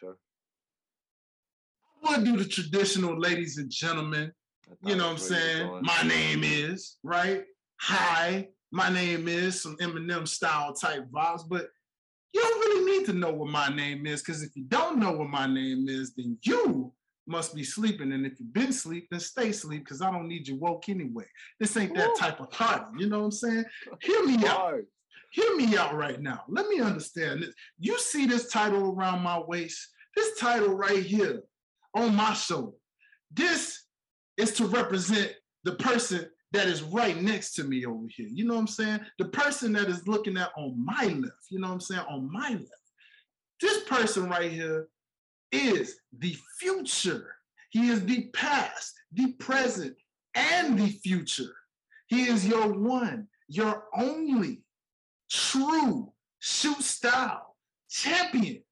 sure. 0.00 0.16
we'll 2.02 2.24
do 2.24 2.36
the 2.36 2.44
traditional, 2.44 3.18
ladies 3.18 3.58
and 3.58 3.70
gentlemen. 3.70 4.32
You 4.82 4.96
know 4.96 5.04
what 5.04 5.10
I'm 5.10 5.16
that's 5.16 5.30
where 5.30 5.56
you 5.58 5.70
were 5.70 5.82
saying? 5.82 5.82
My 5.84 6.08
name 6.08 6.42
is, 6.42 6.96
right? 7.04 7.44
Hi, 7.80 8.48
my 8.72 8.88
name 8.88 9.28
is 9.28 9.62
some 9.62 9.76
Eminem 9.76 10.26
style 10.26 10.74
type 10.74 11.06
vibes, 11.12 11.42
but 11.48 11.68
you 12.32 12.40
don't 12.40 12.58
really 12.58 12.98
need 12.98 13.06
to 13.06 13.12
know 13.12 13.32
what 13.32 13.48
my 13.48 13.68
name 13.68 14.04
is 14.04 14.20
because 14.20 14.42
if 14.42 14.56
you 14.56 14.64
don't 14.64 14.98
know 14.98 15.12
what 15.12 15.28
my 15.28 15.46
name 15.46 15.86
is, 15.88 16.12
then 16.14 16.36
you 16.42 16.92
must 17.26 17.54
be 17.54 17.64
sleeping. 17.64 18.12
And 18.12 18.24
if 18.24 18.38
you've 18.38 18.52
been 18.52 18.68
asleep, 18.68 19.08
then 19.10 19.20
stay 19.20 19.50
asleep 19.50 19.84
because 19.84 20.02
I 20.02 20.10
don't 20.10 20.28
need 20.28 20.46
you 20.46 20.56
woke 20.56 20.88
anyway. 20.88 21.26
This 21.58 21.76
ain't 21.76 21.94
that 21.96 22.16
type 22.18 22.40
of 22.40 22.50
party. 22.50 22.84
You 22.98 23.08
know 23.08 23.18
what 23.18 23.24
I'm 23.26 23.30
saying? 23.32 23.64
Hear 24.02 24.24
me 24.24 24.46
out. 24.46 24.80
Hear 25.32 25.56
me 25.56 25.76
out 25.76 25.94
right 25.94 26.20
now. 26.20 26.44
Let 26.48 26.68
me 26.68 26.80
understand 26.80 27.42
this. 27.42 27.54
You 27.78 27.98
see 27.98 28.26
this 28.26 28.48
title 28.50 28.94
around 28.94 29.22
my 29.22 29.40
waist? 29.40 29.88
This 30.14 30.38
title 30.38 30.74
right 30.74 31.02
here 31.02 31.42
on 31.94 32.14
my 32.14 32.32
shoulder. 32.32 32.76
This 33.32 33.82
is 34.36 34.52
to 34.52 34.66
represent 34.66 35.34
the 35.64 35.72
person 35.72 36.26
that 36.52 36.68
is 36.68 36.82
right 36.82 37.20
next 37.20 37.54
to 37.54 37.64
me 37.64 37.84
over 37.84 38.06
here. 38.08 38.28
You 38.30 38.46
know 38.46 38.54
what 38.54 38.60
I'm 38.60 38.66
saying? 38.66 39.00
The 39.18 39.26
person 39.26 39.72
that 39.72 39.88
is 39.88 40.06
looking 40.06 40.36
at 40.36 40.52
on 40.56 40.82
my 40.82 41.04
left. 41.04 41.50
You 41.50 41.60
know 41.60 41.68
what 41.68 41.74
I'm 41.74 41.80
saying? 41.80 42.04
On 42.08 42.32
my 42.32 42.50
left. 42.50 42.70
This 43.60 43.82
person 43.84 44.28
right 44.28 44.50
here 44.50 44.88
is 45.56 45.98
the 46.18 46.36
future. 46.58 47.34
He 47.70 47.88
is 47.88 48.04
the 48.04 48.28
past, 48.32 48.94
the 49.12 49.32
present, 49.34 49.96
and 50.34 50.78
the 50.78 50.88
future. 50.88 51.54
He 52.08 52.28
is 52.28 52.46
your 52.46 52.72
one, 52.72 53.28
your 53.48 53.84
only 53.96 54.62
true 55.30 56.12
shoot 56.38 56.82
style 56.82 57.56
champion. 57.90 58.62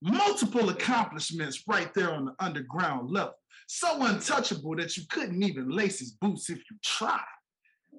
Multiple 0.00 0.68
accomplishments 0.68 1.64
right 1.66 1.92
there 1.94 2.12
on 2.12 2.26
the 2.26 2.34
underground 2.38 3.10
level. 3.10 3.34
So 3.66 4.04
untouchable 4.04 4.76
that 4.76 4.96
you 4.96 5.02
couldn't 5.10 5.42
even 5.42 5.70
lace 5.70 5.98
his 5.98 6.12
boots 6.12 6.48
if 6.50 6.58
you 6.70 6.76
tried. 6.84 7.20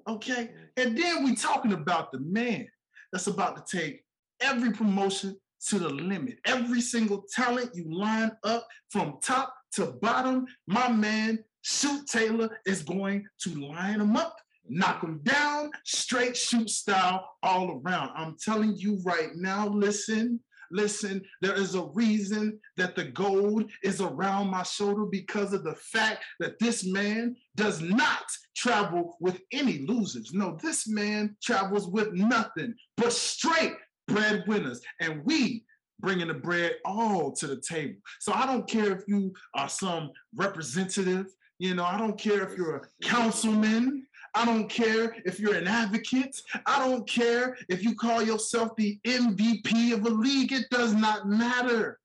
Okay? 0.08 0.50
And 0.76 0.96
then 0.96 1.24
we 1.24 1.34
talking 1.34 1.72
about 1.72 2.10
the 2.10 2.20
man 2.20 2.66
that's 3.12 3.26
about 3.26 3.66
to 3.66 3.78
take 3.78 4.02
every 4.40 4.72
promotion 4.72 5.36
to 5.68 5.78
the 5.78 5.88
limit. 5.88 6.38
Every 6.46 6.80
single 6.80 7.24
talent 7.34 7.70
you 7.74 7.92
line 7.92 8.32
up 8.44 8.66
from 8.90 9.18
top 9.22 9.54
to 9.72 9.86
bottom, 9.86 10.46
my 10.66 10.88
man, 10.88 11.44
Shoot 11.62 12.06
Taylor, 12.06 12.58
is 12.66 12.82
going 12.82 13.26
to 13.42 13.66
line 13.66 13.98
them 13.98 14.16
up, 14.16 14.36
knock 14.68 15.02
them 15.02 15.20
down, 15.24 15.70
straight 15.84 16.36
shoot 16.36 16.70
style 16.70 17.28
all 17.42 17.80
around. 17.84 18.10
I'm 18.16 18.36
telling 18.42 18.74
you 18.76 19.00
right 19.04 19.34
now, 19.34 19.68
listen. 19.68 20.40
Listen, 20.72 21.20
there 21.42 21.56
is 21.56 21.74
a 21.74 21.86
reason 21.94 22.56
that 22.76 22.94
the 22.94 23.06
gold 23.06 23.68
is 23.82 24.00
around 24.00 24.50
my 24.50 24.62
shoulder 24.62 25.04
because 25.04 25.52
of 25.52 25.64
the 25.64 25.74
fact 25.74 26.22
that 26.38 26.60
this 26.60 26.86
man 26.86 27.34
does 27.56 27.80
not 27.80 28.22
travel 28.54 29.16
with 29.20 29.40
any 29.52 29.78
losers. 29.78 30.32
No, 30.32 30.56
this 30.62 30.86
man 30.86 31.36
travels 31.42 31.88
with 31.88 32.12
nothing 32.12 32.74
but 32.96 33.12
straight 33.12 33.72
breadwinners. 34.10 34.80
And 35.00 35.24
we 35.24 35.64
bringing 36.00 36.28
the 36.28 36.34
bread 36.34 36.76
all 36.84 37.30
to 37.32 37.46
the 37.46 37.60
table. 37.60 37.96
So 38.20 38.32
I 38.32 38.46
don't 38.46 38.68
care 38.68 38.92
if 38.92 39.04
you 39.06 39.32
are 39.54 39.68
some 39.68 40.10
representative, 40.34 41.26
you 41.58 41.74
know, 41.74 41.84
I 41.84 41.98
don't 41.98 42.18
care 42.18 42.42
if 42.42 42.56
you're 42.56 42.76
a 42.76 43.06
councilman. 43.06 44.06
I 44.34 44.46
don't 44.46 44.68
care 44.68 45.14
if 45.26 45.38
you're 45.38 45.56
an 45.56 45.66
advocate. 45.66 46.40
I 46.64 46.78
don't 46.78 47.06
care 47.06 47.56
if 47.68 47.82
you 47.82 47.94
call 47.94 48.22
yourself 48.22 48.70
the 48.76 48.98
MVP 49.06 49.92
of 49.92 50.06
a 50.06 50.08
league. 50.08 50.52
It 50.52 50.70
does 50.70 50.94
not 50.94 51.28
matter. 51.28 51.98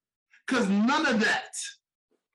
Because 0.46 0.68
none 0.68 1.06
of 1.06 1.22
that 1.22 1.52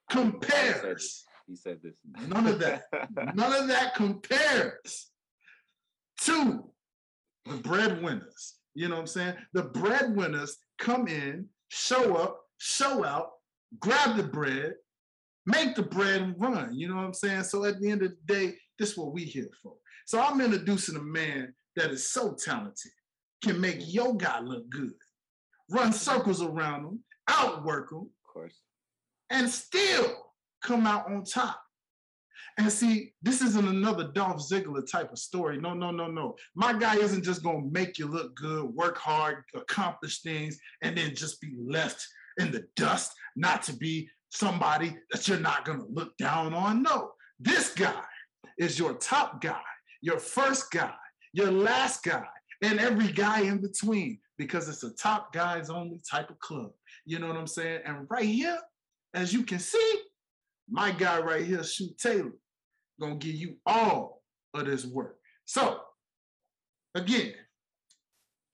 compares. 0.09 1.25
He 1.47 1.57
said 1.57 1.81
this. 1.83 1.95
None 2.27 2.47
of 2.47 2.59
that. 2.61 2.85
None 3.35 3.53
of 3.53 3.69
that 3.69 3.95
compares 3.95 5.11
to 6.23 6.65
the 7.45 7.57
breadwinners. 7.57 8.55
You 8.75 8.89
know 8.89 8.95
what 8.97 9.00
I'm 9.03 9.07
saying? 9.07 9.35
The 9.53 9.65
breadwinners 9.65 10.59
come 10.79 11.09
in, 11.09 11.47
show 11.69 12.17
up, 12.17 12.41
show 12.59 13.05
out, 13.05 13.31
grab 13.79 14.17
the 14.17 14.23
bread, 14.23 14.75
make 15.47 15.75
the 15.75 15.83
bread 15.83 16.23
and 16.23 16.35
run. 16.39 16.75
You 16.75 16.89
know 16.89 16.97
what 16.97 17.05
I'm 17.05 17.15
saying? 17.15 17.45
So 17.45 17.65
at 17.65 17.81
the 17.81 17.91
end 17.91 18.03
of 18.03 18.11
the 18.11 18.35
day, 18.35 18.55
this 18.79 18.91
is 18.91 18.99
what 18.99 19.12
we 19.12 19.25
here 19.25 19.50
for. 19.62 19.75
So 20.07 20.21
I'm 20.21 20.41
introducing 20.41 20.97
a 20.97 21.03
man 21.03 21.55
that 21.77 21.91
is 21.91 22.11
so 22.11 22.35
talented, 22.35 22.93
can 23.43 23.61
make 23.61 23.79
your 23.93 24.17
guy 24.17 24.41
look 24.41 24.69
good, 24.71 24.95
run 25.71 25.93
circles 25.93 26.43
around 26.43 26.85
him, 26.85 27.00
outwork 27.29 27.93
him, 27.93 27.99
of 27.99 28.33
course. 28.33 28.61
and 29.31 29.49
still 29.49 30.33
come 30.62 30.87
out 30.87 31.11
on 31.11 31.25
top. 31.25 31.61
And 32.61 32.71
see, 32.71 33.14
this 33.23 33.40
isn't 33.40 33.69
another 33.69 34.12
Dolph 34.12 34.47
Ziggler 34.47 34.85
type 34.87 35.11
of 35.12 35.19
story. 35.19 35.59
No, 35.59 35.73
no, 35.73 35.90
no, 35.90 36.09
no. 36.09 36.37
My 36.55 36.75
guy 36.75 36.97
isn't 36.97 37.25
just 37.25 37.43
gonna 37.43 37.64
make 37.71 37.99
you 37.99 38.07
look 38.07 38.37
good, 38.37 38.67
work 38.67 38.99
hard, 38.99 39.45
accomplish 39.55 40.21
things, 40.21 40.59
and 40.83 40.95
then 40.95 41.14
just 41.14 41.40
be 41.40 41.55
left 41.59 42.07
in 42.38 42.53
the 42.53 42.66
dust, 42.77 43.14
not 43.35 43.62
to 43.62 43.73
be 43.73 44.11
somebody 44.29 44.94
that 45.11 45.27
you're 45.27 45.40
not 45.40 45.64
gonna 45.64 45.87
look 45.88 46.14
down 46.18 46.53
on. 46.53 46.83
No, 46.83 47.12
this 47.38 47.73
guy 47.73 48.03
is 48.59 48.79
your 48.79 48.92
top 48.92 49.40
guy, 49.40 49.62
your 50.03 50.18
first 50.18 50.70
guy, 50.70 50.92
your 51.33 51.51
last 51.51 52.05
guy, 52.05 52.27
and 52.61 52.79
every 52.79 53.11
guy 53.11 53.40
in 53.40 53.62
between, 53.62 54.18
because 54.37 54.68
it's 54.68 54.85
a 54.85 54.92
top 54.96 55.33
guys 55.33 55.70
only 55.70 55.99
type 56.11 56.29
of 56.29 56.38
club. 56.40 56.73
You 57.07 57.20
know 57.20 57.29
what 57.29 57.38
I'm 57.38 57.46
saying? 57.46 57.81
And 57.87 58.07
right 58.11 58.27
here, 58.27 58.59
as 59.14 59.33
you 59.33 59.44
can 59.44 59.61
see, 59.61 60.03
my 60.68 60.90
guy 60.90 61.20
right 61.20 61.44
here, 61.44 61.64
Shoot 61.64 61.96
Taylor, 61.96 62.33
gonna 63.01 63.17
give 63.17 63.35
you 63.35 63.57
all 63.67 64.23
of 64.55 64.67
this 64.67 64.85
work. 64.85 65.17
So, 65.45 65.81
again, 66.95 67.35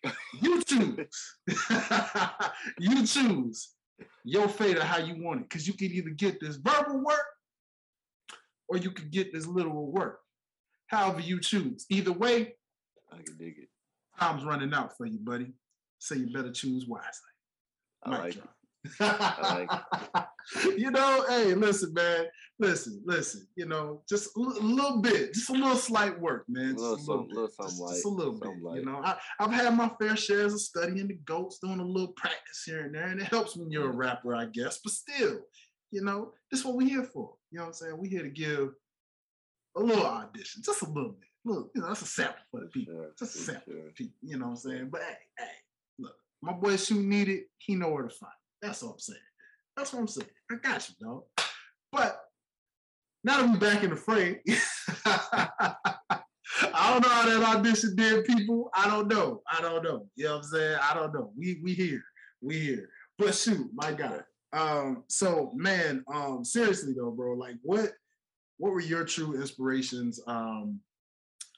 you 0.41 0.63
choose. 0.63 1.35
you 2.79 3.07
choose 3.07 3.75
your 4.25 4.49
fate 4.49 4.77
of 4.77 4.83
how 4.83 4.99
you 4.99 5.23
want 5.23 5.41
it, 5.41 5.49
because 5.49 5.67
you 5.67 5.75
can 5.75 5.89
either 5.89 6.11
get 6.11 6.41
this 6.41 6.57
verbal 6.57 7.03
work 7.03 7.27
or 8.69 8.77
you 8.77 8.91
can 8.91 9.09
get 9.11 9.33
this 9.33 9.47
literal 9.47 9.91
work. 9.91 10.21
However 10.89 11.21
you 11.21 11.41
choose. 11.41 11.87
Either 11.91 12.13
way, 12.13 12.55
I 13.13 13.17
can 13.17 13.37
dig 13.39 13.59
it. 13.59 13.69
time's 14.19 14.45
running 14.45 14.75
out 14.75 14.97
for 14.97 15.07
you, 15.07 15.19
buddy. 15.19 15.53
So 15.99 16.15
you 16.15 16.33
better 16.33 16.53
choose 16.53 16.87
wisely. 16.87 17.11
I 18.05 18.11
Mic 18.11 18.19
like 18.19 18.35
drop. 18.35 18.56
I 19.01 19.67
you 20.77 20.91
know, 20.91 21.25
hey, 21.29 21.55
listen, 21.55 21.93
man. 21.95 22.27
Listen, 22.59 23.03
listen. 23.05 23.47
You 23.57 23.67
know, 23.67 24.03
just 24.09 24.37
a 24.37 24.41
little 24.41 25.01
bit, 25.03 25.35
just 25.35 25.51
a 25.51 25.53
little 25.53 25.77
slight 25.77 26.19
work, 26.21 26.45
man. 26.49 26.73
just 26.75 26.79
A 26.79 26.83
little 26.83 26.99
something- 27.05 27.29
bit. 27.29 27.35
little 27.35 27.51
something 27.51 27.71
just, 27.73 27.81
light, 27.83 27.93
just 27.95 28.05
a 28.05 28.09
little 28.09 28.33
bit. 28.35 28.45
something 28.45 28.75
You 28.77 28.85
know, 28.85 29.03
I, 29.05 29.17
I've 29.41 29.53
had 29.53 29.75
my 29.77 29.91
fair 30.01 30.17
shares 30.17 30.53
of 30.55 30.61
studying 30.61 31.09
the 31.09 31.15
goats, 31.25 31.59
doing 31.59 31.81
a 31.81 31.85
little 31.85 32.13
practice 32.17 32.63
here 32.65 32.81
and 32.87 32.95
there, 32.95 33.07
and 33.07 33.21
it 33.21 33.27
helps 33.27 33.57
when 33.57 33.71
you're 33.71 33.91
a 33.91 33.95
rapper, 33.95 34.35
I 34.35 34.47
guess. 34.47 34.79
But 34.83 34.93
still, 34.93 35.41
you 35.91 36.03
know, 36.03 36.33
this 36.51 36.61
is 36.61 36.67
what 36.67 36.77
we're 36.77 36.89
here 36.89 37.05
for. 37.05 37.35
You 37.51 37.59
know 37.59 37.65
what 37.65 37.69
I'm 37.69 37.75
saying? 37.75 37.97
We're 37.99 38.11
here 38.11 38.23
to 38.23 38.31
give 38.31 38.71
a 39.77 39.81
little 39.81 40.07
audition, 40.07 40.63
just 40.65 40.83
a 40.83 40.89
little 40.89 41.11
bit. 41.13 41.29
Look, 41.45 41.71
you 41.75 41.81
know, 41.83 41.89
that's 41.89 42.03
a 42.03 42.07
sample 42.07 42.43
for 42.51 42.61
the 42.61 42.67
people. 42.67 42.95
sure, 42.95 43.11
Just 43.19 43.37
a 43.37 43.39
sample 43.39 43.73
sure. 43.73 43.83
for 43.83 43.87
the 43.89 43.93
people. 43.93 44.15
You 44.23 44.39
know 44.39 44.47
what 44.47 44.51
I'm 44.53 44.57
saying? 44.57 44.89
But 44.91 45.03
hey, 45.03 45.15
hey, 45.39 45.45
look, 45.99 46.15
my 46.43 46.53
boy 46.53 46.77
Shoe 46.77 47.03
needed, 47.03 47.43
he 47.59 47.75
know 47.77 47.91
where 47.91 48.03
to 48.05 48.09
find. 48.09 48.33
That's 48.63 48.83
all 48.83 48.93
I'm 48.93 48.99
saying. 48.99 49.21
That's 49.77 49.93
what 49.93 50.01
I'm 50.01 50.09
saying. 50.09 50.29
I 50.51 50.57
got 50.57 50.89
you, 50.89 50.95
dog. 51.07 51.23
But 51.93 52.21
now 53.25 53.43
that 53.43 53.51
we're 53.51 53.59
back 53.59 53.83
in 53.85 53.91
the 53.91 53.97
fray, 53.97 54.41
I 55.07 56.93
don't 56.93 57.03
know 57.03 57.09
how 57.09 57.27
that 57.27 57.57
audition 57.57 57.95
did, 57.97 58.25
people. 58.25 58.71
I 58.75 58.89
don't 58.89 59.09
know. 59.09 59.43
I 59.51 59.61
don't 59.61 59.83
know. 59.83 60.07
You 60.17 60.27
know 60.27 60.31
what 60.33 60.39
I'm 60.39 60.43
saying? 60.45 60.79
I 60.83 60.95
don't 60.95 61.13
know. 61.13 61.33
We 61.37 61.61
we 61.63 61.75
here. 61.75 62.03
We 62.41 62.59
here. 62.59 62.89
But 63.19 63.35
shoot, 63.35 63.69
my 63.75 63.93
God. 63.93 64.25
Um, 64.53 65.05
so 65.09 65.53
man, 65.55 66.05
um, 66.13 66.45
seriously 66.45 66.95
though, 66.97 67.11
bro, 67.11 67.35
like 67.35 67.57
what 67.63 67.93
what 68.59 68.73
were 68.73 68.81
your 68.81 69.05
true 69.05 69.35
inspirations 69.35 70.21
um 70.27 70.81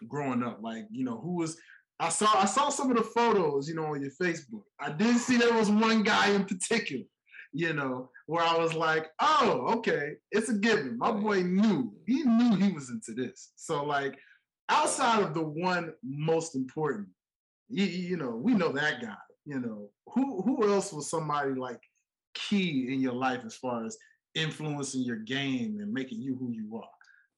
growing 0.08 0.42
up? 0.42 0.58
Like, 0.62 0.86
you 0.90 1.04
know, 1.04 1.18
who 1.18 1.36
was 1.36 1.56
I 2.00 2.10
saw 2.10 2.28
I 2.34 2.44
saw 2.44 2.68
some 2.68 2.90
of 2.90 2.96
the 2.96 3.02
photos, 3.02 3.68
you 3.68 3.74
know, 3.74 3.86
on 3.86 4.00
your 4.00 4.12
Facebook. 4.20 4.62
I 4.80 4.92
did 4.92 5.16
see 5.16 5.36
there 5.36 5.54
was 5.54 5.70
one 5.70 6.02
guy 6.02 6.30
in 6.30 6.44
particular, 6.44 7.04
you 7.52 7.72
know, 7.72 8.10
where 8.26 8.44
I 8.44 8.56
was 8.56 8.74
like, 8.74 9.08
oh, 9.20 9.74
okay, 9.78 10.12
it's 10.30 10.48
a 10.48 10.54
given. 10.54 10.96
My 10.96 11.10
boy 11.10 11.42
knew, 11.42 11.92
he 12.06 12.22
knew 12.22 12.56
he 12.56 12.72
was 12.72 12.90
into 12.90 13.12
this. 13.12 13.52
So 13.56 13.84
like 13.84 14.16
outside 14.68 15.22
of 15.22 15.34
the 15.34 15.42
one 15.42 15.92
most 16.04 16.54
important, 16.54 17.08
you, 17.68 17.84
you 17.84 18.16
know, 18.16 18.30
we 18.30 18.54
know 18.54 18.70
that 18.72 19.02
guy, 19.02 19.16
you 19.44 19.58
know, 19.58 19.90
who 20.14 20.42
who 20.42 20.72
else 20.72 20.92
was 20.92 21.10
somebody 21.10 21.54
like 21.54 21.80
key 22.34 22.92
in 22.92 23.00
your 23.00 23.14
life 23.14 23.40
as 23.44 23.56
far 23.56 23.84
as 23.84 23.96
influencing 24.34 25.02
your 25.02 25.16
game 25.16 25.78
and 25.80 25.92
making 25.92 26.20
you 26.20 26.36
who 26.36 26.52
you 26.52 26.76
are? 26.76 26.90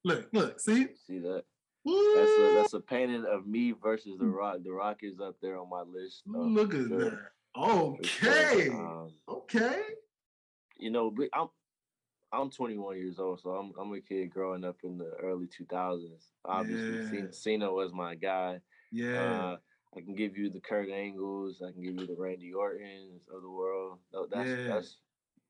Look, 0.04 0.28
look, 0.32 0.60
see? 0.60 0.88
See 1.06 1.18
that? 1.20 1.44
That's 1.84 2.30
a 2.30 2.52
that's 2.56 2.74
a 2.74 2.80
painting 2.80 3.24
of 3.24 3.46
me 3.46 3.72
versus 3.72 4.18
the 4.18 4.26
rock. 4.26 4.58
The 4.62 4.72
rock 4.72 4.98
is 5.02 5.18
up 5.20 5.36
there 5.40 5.58
on 5.58 5.68
my 5.70 5.82
list. 5.82 6.22
uh, 6.32 6.38
Look 6.38 6.74
at 6.74 6.86
sure, 6.88 7.10
that. 7.10 7.18
Okay. 7.56 8.68
Um, 8.68 9.10
Okay. 9.28 9.82
you 10.78 10.90
know, 10.90 11.10
but 11.10 11.28
I'm 11.32 11.48
I'm 12.32 12.50
21 12.50 12.96
years 12.98 13.18
old, 13.18 13.40
so 13.40 13.50
I'm 13.50 13.72
I'm 13.80 13.92
a 13.92 14.00
kid 14.00 14.30
growing 14.30 14.64
up 14.64 14.76
in 14.84 14.98
the 14.98 15.10
early 15.22 15.46
2000s. 15.48 16.26
Obviously, 16.44 17.18
Yeah. 17.18 17.26
Cena- 17.30 17.72
was 17.72 17.92
my 17.92 18.14
guy. 18.14 18.60
Yeah. 18.92 19.22
Uh, 19.22 19.56
I 19.96 20.00
can 20.02 20.14
give 20.14 20.36
you 20.36 20.50
the 20.50 20.60
Kurt 20.60 20.88
Angles. 20.90 21.60
I 21.66 21.72
can 21.72 21.82
give 21.82 21.96
you 21.96 22.06
the 22.06 22.14
Randy 22.16 22.52
Ortons 22.52 23.22
of 23.34 23.42
the 23.42 23.50
world. 23.50 23.98
Tho- 24.12 24.28
That's 24.30 24.48
Yeah. 24.48 24.66
that's 24.68 24.96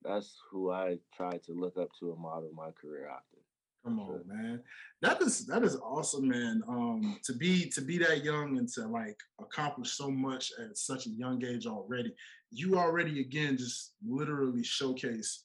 that's 0.03 0.41
who 0.51 0.71
I 0.71 0.99
try 1.15 1.37
to 1.37 1.53
look 1.53 1.77
up 1.77 1.91
to 1.99 2.13
and 2.13 2.21
model 2.23 2.51
my 2.55 2.71
career 2.71 3.09
after. 3.09 3.37
Come 3.85 3.99
on, 3.99 4.21
man. 4.27 4.63
That 5.01 5.23
is 5.23 5.47
that 5.47 5.63
is 5.65 5.77
awesome, 5.77 6.29
man. 6.29 6.63
Um, 6.69 7.19
to 7.25 7.33
be 7.33 7.69
to 7.71 7.81
be 7.81 7.97
that 7.99 8.23
young 8.25 8.59
and 8.59 8.69
to 8.75 8.87
like 8.87 9.19
accomplish 9.41 9.93
so 9.93 10.11
much 10.11 10.53
at 10.63 10.77
such 10.77 11.07
a 11.07 11.11
young 11.11 11.43
age 11.45 11.67
already. 11.67 12.15
You 12.51 12.79
already 12.79 13.21
again 13.21 13.57
just 13.57 13.95
literally 14.07 14.63
showcase 14.63 15.45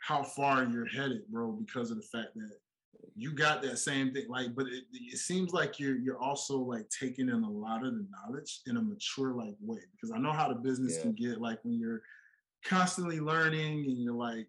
how 0.00 0.22
far 0.22 0.64
you're 0.64 0.86
headed, 0.88 1.22
bro, 1.30 1.52
because 1.52 1.90
of 1.90 1.96
the 1.96 2.02
fact 2.02 2.34
that 2.34 2.52
you 3.16 3.32
got 3.32 3.62
that 3.62 3.78
same 3.78 4.12
thing. 4.12 4.26
Like, 4.28 4.54
but 4.54 4.66
it, 4.66 4.84
it 4.92 5.18
seems 5.18 5.52
like 5.52 5.80
you're 5.80 5.96
you're 5.96 6.18
also 6.20 6.58
like 6.58 6.86
taking 6.90 7.30
in 7.30 7.42
a 7.44 7.50
lot 7.50 7.84
of 7.86 7.94
the 7.94 8.06
knowledge 8.10 8.60
in 8.66 8.76
a 8.76 8.82
mature 8.82 9.32
like 9.32 9.54
way. 9.60 9.80
Because 9.92 10.12
I 10.14 10.18
know 10.18 10.32
how 10.32 10.48
the 10.48 10.54
business 10.54 10.96
Yeah. 10.96 11.02
can 11.02 11.12
get 11.14 11.40
like 11.40 11.58
when 11.62 11.78
you're 11.78 12.02
constantly 12.64 13.20
learning 13.20 13.86
and 13.86 14.02
you're 14.02 14.12
like 14.12 14.48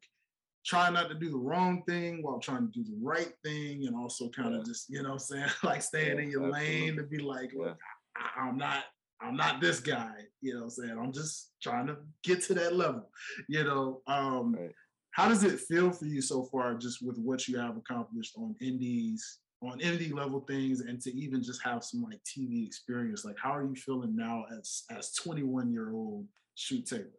trying 0.66 0.94
not 0.94 1.10
to 1.10 1.16
do 1.16 1.30
the 1.32 1.38
wrong 1.38 1.84
thing 1.88 2.22
while 2.22 2.40
trying 2.40 2.72
to 2.72 2.72
do 2.72 2.84
the 2.84 2.98
right 3.02 3.34
thing 3.44 3.88
and 3.88 3.96
also 3.96 4.30
kind 4.30 4.54
Yeah. 4.54 4.60
of 4.60 4.66
just, 4.66 4.90
you 4.90 5.02
know 5.04 5.18
saying, 5.18 5.50
like 5.64 5.82
staying 5.82 6.18
Yeah, 6.18 6.24
in 6.24 6.32
your 6.32 6.50
lane 6.50 6.98
to 6.98 7.04
be 7.04 7.20
like, 7.20 7.52
Yeah. 7.54 7.60
look, 7.66 7.78
I, 8.16 8.42
I'm 8.42 8.58
not 8.58 8.84
I'm 9.24 9.36
not 9.36 9.62
this 9.62 9.80
guy, 9.80 10.14
you 10.42 10.56
know 10.56 10.64
I'm 10.64 10.70
saying? 10.72 10.98
I'm 11.00 11.14
just 11.14 11.52
trying 11.62 11.86
to 11.88 11.98
get 12.24 12.42
to 12.46 12.56
that 12.56 12.76
level, 12.76 13.10
you 13.48 13.64
know. 13.64 14.02
Um 14.08 14.56
Right. 14.60 14.72
how 15.12 15.28
does 15.28 15.44
it 15.44 15.60
feel 15.60 15.92
for 15.92 16.06
you 16.06 16.22
so 16.22 16.44
far 16.44 16.74
just 16.76 17.06
with 17.06 17.18
what 17.18 17.48
you 17.48 17.58
have 17.60 17.76
accomplished 17.78 18.34
on 18.38 18.56
indies 18.62 19.40
on 19.62 19.80
indie 19.80 20.14
level 20.14 20.40
things 20.48 20.80
and 20.82 21.00
to 21.02 21.12
even 21.16 21.44
just 21.44 21.62
have 21.64 21.84
some 21.84 22.02
like 22.02 22.20
tv 22.24 22.66
experience 22.66 23.24
like 23.26 23.36
how 23.38 23.54
are 23.56 23.64
you 23.64 23.76
feeling 23.76 24.16
now 24.16 24.46
as 24.58 24.84
as 24.90 25.14
21 25.14 25.72
year 25.72 25.92
old 25.92 26.26
shoot 26.56 26.86
taylor 26.86 27.12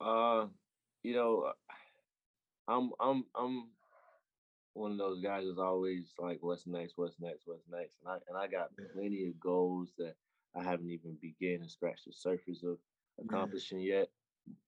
Uh, 0.00 0.46
you 1.02 1.14
know, 1.14 1.52
I'm 2.68 2.92
I'm 3.00 3.30
I'm 3.34 3.72
one 4.74 4.92
of 4.92 4.98
those 4.98 5.20
guys 5.20 5.46
that's 5.46 5.58
always 5.58 6.14
like, 6.18 6.42
what's 6.42 6.66
next, 6.66 6.96
what's 6.96 7.18
next, 7.20 7.46
what's 7.46 7.68
next, 7.68 8.00
and 8.00 8.08
I 8.10 8.20
and 8.28 8.36
I 8.36 8.48
got 8.48 8.72
Yeah. 8.78 8.86
plenty 8.92 9.28
of 9.28 9.40
goals 9.40 9.94
that 9.98 10.16
I 10.54 10.62
haven't 10.62 10.90
even 10.90 11.16
begun 11.16 11.62
to 11.62 11.68
scratch 11.68 12.04
the 12.04 12.12
surface 12.12 12.62
of 12.62 12.80
accomplishing 13.18 13.80
yet. 13.80 14.12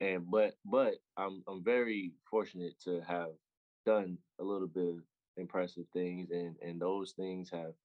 And 0.00 0.30
but 0.30 0.58
but 0.64 1.00
I'm 1.16 1.44
I'm 1.48 1.64
very 1.64 2.14
fortunate 2.30 2.78
to 2.80 3.02
have 3.02 3.38
done 3.84 4.18
a 4.38 4.44
little 4.44 4.68
bit 4.68 4.88
of 4.98 5.06
impressive 5.36 5.88
things, 5.90 6.30
and 6.30 6.58
and 6.60 6.80
those 6.80 7.12
things 7.14 7.50
have 7.50 7.76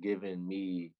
given 0.00 0.46
me 0.46 0.94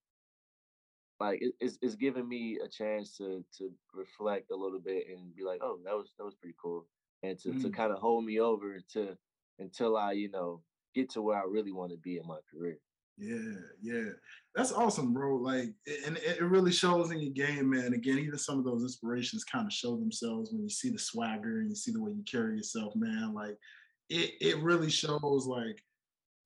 like 1.20 1.42
it, 1.42 1.57
it's 1.61 1.79
it's 1.83 1.96
given 1.96 2.29
me 2.29 2.59
a 2.61 2.68
chance 2.68 3.16
to 3.18 3.44
to 3.53 3.79
reflect 3.94 4.51
a 4.51 4.57
little 4.57 4.81
bit 4.81 5.09
and 5.09 5.35
be 5.35 5.44
like, 5.44 5.61
oh, 5.62 5.81
that 5.85 5.96
was 5.96 6.14
that 6.18 6.24
was 6.24 6.37
pretty 6.37 6.57
cool, 6.61 6.88
and 7.22 7.38
to 7.40 7.52
to 7.52 7.68
Mm. 7.68 7.74
kind 7.74 7.92
of 7.92 7.98
hold 7.98 8.24
me 8.24 8.40
over 8.40 8.81
to 8.94 9.16
until 9.59 9.96
I 9.96 10.12
you 10.12 10.31
know 10.31 10.62
get 10.94 11.11
to 11.11 11.22
where 11.22 11.37
I 11.38 11.44
really 11.44 11.72
want 11.72 11.90
to 11.92 11.98
be 11.98 12.16
in 12.18 12.26
my 12.26 12.38
career. 12.50 12.78
yeah 13.18 13.54
yeah 13.83 14.11
that's 14.54 14.70
awesome 14.72 15.12
bro 15.12 15.35
like 15.37 15.74
and 16.07 16.16
it 16.18 16.38
it 16.38 16.44
really 16.54 16.70
shows 16.70 17.11
in 17.11 17.18
your 17.20 17.33
game 17.33 17.68
man 17.70 17.92
again 17.92 18.18
even 18.18 18.38
some 18.38 18.59
of 18.61 18.64
those 18.64 18.83
inspirations 18.83 19.42
kind 19.44 19.66
of 19.66 19.72
show 19.72 19.96
themselves 19.96 20.52
when 20.52 20.62
you 20.62 20.70
see 20.70 20.88
the 20.90 20.98
swagger 20.98 21.59
and 21.61 21.68
you 21.68 21.74
see 21.74 21.90
the 21.92 22.00
way 22.00 22.12
you 22.12 22.22
carry 22.22 22.57
yourself 22.57 22.94
man 22.94 23.35
like 23.35 23.57
it 24.09 24.31
it 24.40 24.57
really 24.62 24.88
shows 24.90 25.46
like 25.46 25.83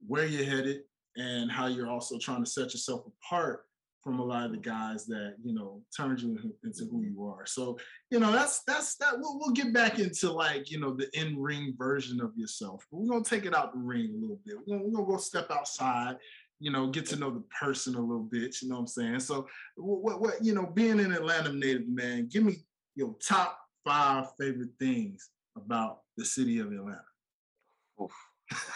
where 0.07 0.25
you're 0.27 0.47
headed 0.55 0.81
and 1.17 1.51
how 1.53 1.67
you're 1.67 1.91
also 1.91 2.19
trying 2.19 2.43
to 2.43 2.51
set 2.51 2.73
yourself 2.73 3.05
apart 3.07 3.67
from 4.03 4.19
a 4.19 4.25
lot 4.25 4.47
of 4.47 4.51
the 4.51 4.59
guys 4.59 5.07
that 5.07 5.37
you 5.43 5.55
know 5.55 5.81
turned 5.97 6.21
you 6.21 6.37
into 6.65 6.85
who 6.91 7.03
you 7.03 7.25
are. 7.25 7.47
So 7.47 7.79
you 8.11 8.19
know 8.19 8.33
that's 8.33 8.63
that's 8.65 8.97
that. 8.97 9.15
We'll, 9.17 9.39
we'll 9.39 9.53
get 9.53 9.73
back 9.73 9.99
into 9.99 10.31
like 10.31 10.71
you 10.71 10.81
know 10.81 10.93
the 10.95 11.09
in 11.19 11.41
ring 11.41 11.75
version 11.79 12.21
of 12.21 12.37
yourself. 12.37 12.87
But 12.91 12.99
we're 12.99 13.11
gonna 13.11 13.25
take 13.25 13.47
it 13.47 13.55
out 13.55 13.73
the 13.73 13.79
ring 13.79 14.13
a 14.15 14.21
little 14.21 14.41
bit. 14.45 14.57
We're 14.59 14.77
gonna, 14.77 14.89
we're 14.89 14.97
gonna 14.97 15.13
go 15.13 15.17
step 15.19 15.51
outside. 15.51 16.17
You 16.59 16.71
know, 16.71 16.89
get 16.89 17.07
to 17.07 17.17
know 17.17 17.31
the 17.31 17.45
person 17.61 17.95
a 17.97 18.01
little 18.01 18.29
bit. 18.31 18.61
You 18.63 18.69
know 18.69 18.77
what 18.77 18.83
I'm 18.83 18.87
saying? 18.87 19.21
So 19.21 19.47
what 19.77 20.21
what, 20.21 20.45
you 20.45 20.55
know, 20.55 20.67
being 20.67 21.01
an 21.01 21.13
Atlanta 21.13 21.53
native 21.53 21.89
man, 21.89 22.29
give 22.31 22.45
me 22.45 22.57
your 22.95 23.17
top 23.23 23.59
five 23.85 24.27
favorite 24.39 24.71
things 24.79 25.31
about 25.57 26.01
the 26.17 26.25
city 26.25 26.59
of 26.59 26.73
Atlanta. 26.73 27.03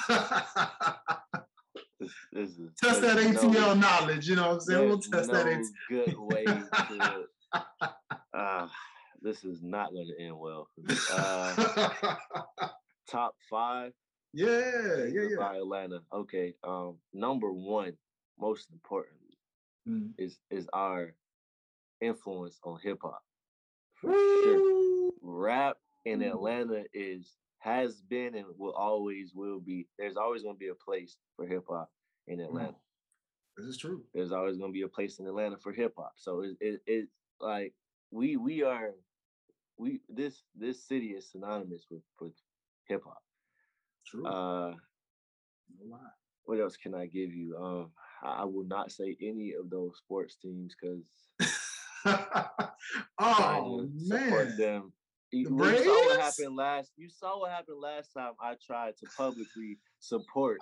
Oof, 2.02 2.12
this, 2.32 2.50
this 2.50 2.58
is 2.58 2.70
test 2.82 3.00
that 3.02 3.16
ATL 3.16 3.52
no- 3.52 3.74
knowledge. 3.74 4.28
You 4.28 4.36
know 4.36 4.48
what 4.48 4.54
I'm 4.54 4.60
saying? 4.60 4.88
We'll 4.88 4.98
test 5.00 5.30
that 5.32 5.46
no 5.46 5.52
ATL. 5.52 5.66
good 5.88 6.14
way 6.18 6.44
to. 6.44 7.24
Uh, 8.34 8.68
this 9.22 9.44
is 9.44 9.62
not 9.62 9.92
going 9.92 10.08
to 10.08 10.24
end 10.24 10.38
well. 10.38 10.68
Uh, 11.12 12.16
top 13.10 13.34
five. 13.50 13.92
yeah, 14.34 15.06
yeah, 15.08 15.22
yeah. 15.30 15.36
about 15.36 15.56
Atlanta. 15.56 16.00
Okay. 16.12 16.54
Um, 16.64 16.96
number 17.14 17.52
one, 17.52 17.92
most 18.38 18.68
importantly, 18.72 19.20
Mm. 19.88 20.10
is 20.18 20.36
is 20.50 20.66
our 20.72 21.14
influence 22.00 22.58
on 22.64 22.80
hip 22.82 22.98
hop. 23.02 23.22
For 24.00 24.12
sure. 24.12 25.10
Rap 25.22 25.76
in. 26.04 26.22
Atlanta 26.22 26.82
is 26.92 27.36
has 27.66 28.00
been 28.00 28.36
and 28.36 28.46
will 28.56 28.72
always 28.72 29.32
will 29.34 29.58
be. 29.58 29.88
There's 29.98 30.16
always 30.16 30.42
going 30.42 30.54
to 30.54 30.58
be 30.58 30.68
a 30.68 30.74
place 30.74 31.16
for 31.34 31.46
hip 31.46 31.64
hop 31.68 31.90
in 32.28 32.40
Atlanta. 32.40 32.76
This 33.56 33.66
is 33.66 33.76
true. 33.76 34.02
There's 34.14 34.32
always 34.32 34.56
going 34.56 34.70
to 34.70 34.74
be 34.74 34.82
a 34.82 34.88
place 34.88 35.18
in 35.18 35.26
Atlanta 35.26 35.56
for 35.56 35.72
hip 35.72 35.94
hop. 35.98 36.12
So 36.16 36.42
it, 36.42 36.56
it 36.60 36.80
it's 36.86 37.10
like 37.40 37.74
we 38.10 38.36
we 38.36 38.62
are 38.62 38.90
we 39.78 40.00
this 40.08 40.42
this 40.54 40.86
city 40.86 41.08
is 41.08 41.30
synonymous 41.30 41.86
with 41.90 42.02
with 42.20 42.34
hip 42.88 43.02
hop. 43.04 43.22
True. 44.06 44.26
Uh, 44.26 44.74
no 45.80 45.90
lie. 45.90 45.98
what 46.44 46.60
else 46.60 46.76
can 46.76 46.94
I 46.94 47.06
give 47.06 47.34
you? 47.34 47.56
Um, 47.60 47.90
I 48.22 48.44
will 48.44 48.64
not 48.64 48.92
say 48.92 49.16
any 49.20 49.54
of 49.58 49.70
those 49.70 49.96
sports 49.98 50.36
teams 50.36 50.74
because 50.80 51.50
oh 53.18 53.88
support 53.98 54.48
man. 54.48 54.56
them. 54.56 54.92
You, 55.36 55.48
you 55.50 55.84
saw 55.84 56.06
what 56.06 56.20
happened 56.20 56.56
last. 56.56 56.92
You 56.96 57.08
saw 57.08 57.40
what 57.40 57.50
happened 57.50 57.80
last 57.80 58.12
time. 58.16 58.32
I 58.40 58.54
tried 58.64 58.96
to 58.98 59.06
publicly 59.16 59.78
support 60.00 60.58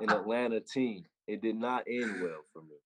an 0.00 0.08
Atlanta 0.10 0.60
team. 0.60 1.04
It 1.26 1.40
did 1.42 1.56
not 1.56 1.84
end 1.88 2.22
well 2.22 2.40
for 2.52 2.62
me. 2.62 2.76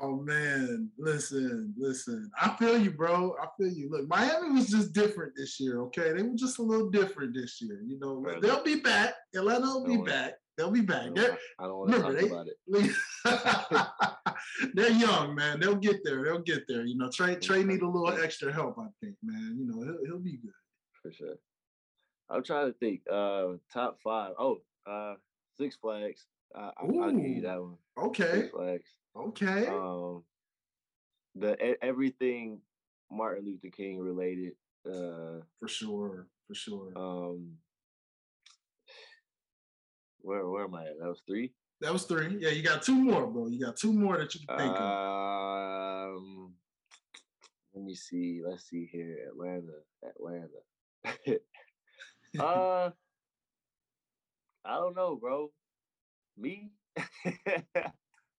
Oh 0.00 0.16
man, 0.16 0.90
listen, 0.98 1.72
listen. 1.78 2.28
I 2.40 2.56
feel 2.56 2.76
you, 2.76 2.90
bro. 2.90 3.36
I 3.40 3.46
feel 3.56 3.72
you. 3.72 3.88
Look, 3.88 4.08
Miami 4.08 4.50
was 4.50 4.68
just 4.68 4.92
different 4.92 5.32
this 5.36 5.60
year. 5.60 5.80
Okay, 5.82 6.12
they 6.12 6.22
were 6.24 6.34
just 6.34 6.58
a 6.58 6.62
little 6.62 6.90
different 6.90 7.34
this 7.34 7.60
year. 7.62 7.80
You 7.86 8.00
know, 8.00 8.24
they'll 8.40 8.64
be 8.64 8.80
back. 8.80 9.14
Atlanta 9.34 9.66
will 9.66 9.86
be 9.86 9.96
worry. 9.98 10.10
back. 10.10 10.32
They'll 10.58 10.72
be 10.72 10.80
I 10.80 10.84
back. 10.84 11.04
don't, 11.04 11.14
They're 11.14 11.38
I 11.60 11.64
don't 11.66 11.78
want 11.78 11.92
to 11.92 12.00
talk 12.02 12.12
they- 12.14 12.26
about 12.28 12.46
it. 12.48 14.16
they're 14.74 14.90
young, 14.90 15.34
man. 15.34 15.60
They'll 15.60 15.76
get 15.76 15.98
there. 16.04 16.24
They'll 16.24 16.40
get 16.42 16.64
there. 16.68 16.84
You 16.84 16.96
know, 16.98 17.08
Trae 17.08 17.38
Trae 17.38 17.64
need 17.64 17.82
a 17.82 17.88
little 17.88 18.08
extra 18.20 18.52
help. 18.52 18.76
I 18.78 18.86
think, 19.00 19.14
man. 19.22 19.56
You 19.58 19.66
know, 19.66 19.82
he'll, 19.82 19.98
he'll 20.04 20.18
be 20.22 20.38
good. 20.38 20.50
For 21.02 21.12
sure. 21.12 21.34
I'm 22.30 22.42
trying 22.42 22.72
to 22.72 22.78
think. 22.78 23.00
Uh, 23.10 23.54
top 23.72 23.98
five. 24.02 24.32
Oh, 24.38 24.58
uh, 24.86 25.14
Six 25.58 25.76
Flags. 25.76 26.24
I, 26.54 26.60
I, 26.60 26.70
I'll 26.80 27.12
give 27.12 27.20
you 27.26 27.42
that 27.42 27.60
one. 27.60 27.76
Okay, 27.98 28.42
Six 28.42 28.50
Flags. 28.50 28.88
okay. 29.16 29.66
Um, 29.66 30.22
the 31.34 31.56
everything 31.82 32.60
Martin 33.10 33.44
Luther 33.44 33.74
King 33.74 33.98
related. 33.98 34.52
Uh, 34.86 35.40
for 35.60 35.68
sure, 35.68 36.26
for 36.48 36.54
sure. 36.54 36.92
um, 36.96 37.52
where 40.20 40.48
where 40.48 40.64
am 40.64 40.74
I 40.74 40.82
at? 40.82 40.98
That 41.00 41.08
was 41.08 41.22
three. 41.26 41.52
that 41.80 41.92
was 41.92 42.04
three. 42.04 42.36
Yeah, 42.40 42.50
you 42.50 42.62
got 42.62 42.82
two 42.82 42.96
more, 42.96 43.26
bro. 43.26 43.46
You 43.48 43.64
got 43.64 43.76
two 43.76 43.92
more 43.92 44.16
that 44.18 44.34
you 44.34 44.40
can 44.46 44.58
think 44.58 44.74
of. 44.74 46.16
Um, 46.16 46.54
let 47.74 47.84
me 47.84 47.94
see. 47.94 48.40
Let's 48.46 48.68
see 48.68 48.88
here. 48.90 49.18
Atlanta, 49.28 49.78
Atlanta. 50.04 50.48
uh, 52.38 52.90
I 54.64 54.74
don't 54.74 54.96
know, 54.96 55.16
bro. 55.16 55.50
Me? 56.36 56.70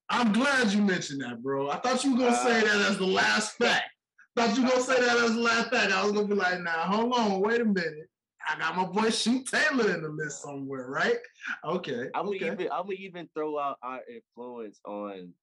I'm 0.10 0.32
glad 0.32 0.72
you 0.72 0.82
mentioned 0.82 1.22
that, 1.22 1.42
bro. 1.42 1.70
I 1.70 1.78
thought 1.78 2.04
you 2.04 2.14
were 2.14 2.20
gonna 2.20 2.36
say 2.36 2.60
Uh, 2.60 2.64
that 2.66 2.92
as 2.92 2.98
the 2.98 3.08
last 3.08 3.58
fact. 3.58 3.90
Thought 4.36 4.56
you 4.56 4.64
were 4.64 4.70
gonna 4.70 4.84
say 4.84 5.00
that 5.00 5.18
as 5.18 5.34
the 5.34 5.42
last 5.42 5.70
fact. 5.70 5.92
I 5.92 6.04
was 6.04 6.12
gonna 6.12 6.28
be 6.28 6.36
like, 6.36 6.60
nah, 6.62 6.86
hold 6.86 7.14
on, 7.14 7.42
wait 7.42 7.62
a 7.62 7.66
minute. 7.66 8.10
I 8.48 8.60
got 8.60 8.76
my 8.76 8.86
boy 8.86 9.10
Shoot 9.10 9.48
Taylor 9.48 9.94
in 9.94 10.02
the 10.02 10.10
list 10.10 10.42
somewhere, 10.42 10.88
right? 10.88 11.18
Okay. 11.66 12.10
I'm 12.14 12.26
gonna 12.26 12.36
okay. 12.36 12.48
even 12.48 12.72
I'm 12.72 12.84
gonna 12.84 12.94
even 13.00 13.30
throw 13.34 13.58
out 13.58 13.78
our 13.82 14.02
influence 14.10 14.80
on 14.86 15.34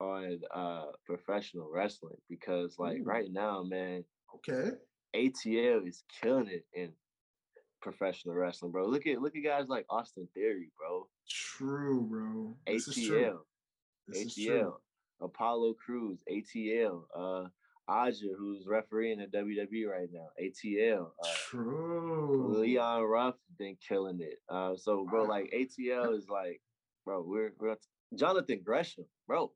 on 0.00 0.40
uh 0.52 0.86
professional 1.06 1.70
wrestling 1.72 2.16
because 2.28 2.76
like 2.78 2.98
Ooh. 2.98 3.04
right 3.04 3.30
now, 3.30 3.62
man, 3.62 4.04
okay. 4.36 4.72
ATL 5.14 5.86
is 5.86 6.02
killing 6.22 6.48
it 6.48 6.64
in 6.74 6.92
professional 7.80 8.34
wrestling, 8.34 8.72
bro. 8.72 8.86
Look 8.86 9.06
at 9.06 9.20
look 9.20 9.36
at 9.36 9.44
guys 9.44 9.68
like 9.68 9.84
Austin 9.90 10.28
Theory, 10.34 10.70
bro. 10.78 11.06
True, 11.28 12.06
bro. 12.08 12.56
This. 12.66 12.88
ATL. 12.88 13.38
ATL, 14.14 14.74
Apollo 15.20 15.74
Crews, 15.84 16.18
ATL. 16.30 17.02
Uh, 17.16 17.44
Aja, 17.88 18.28
who's 18.38 18.64
refereeing 18.66 19.18
the 19.18 19.26
WWE 19.26 19.88
right 19.90 20.08
now, 20.12 20.28
ATL. 20.40 21.08
Uh, 21.22 21.28
True. 21.50 22.56
Leon 22.58 23.02
Ruff 23.02 23.34
been 23.58 23.76
killing 23.86 24.20
it. 24.20 24.38
Uh, 24.48 24.76
so 24.76 25.04
bro, 25.08 25.24
like 25.24 25.52
ATL 25.52 26.16
is 26.16 26.28
like, 26.28 26.60
bro, 27.04 27.22
we're 27.26 27.52
we're 27.58 27.76
Jonathan 28.16 28.60
Gresham, 28.64 29.04
bro. 29.26 29.50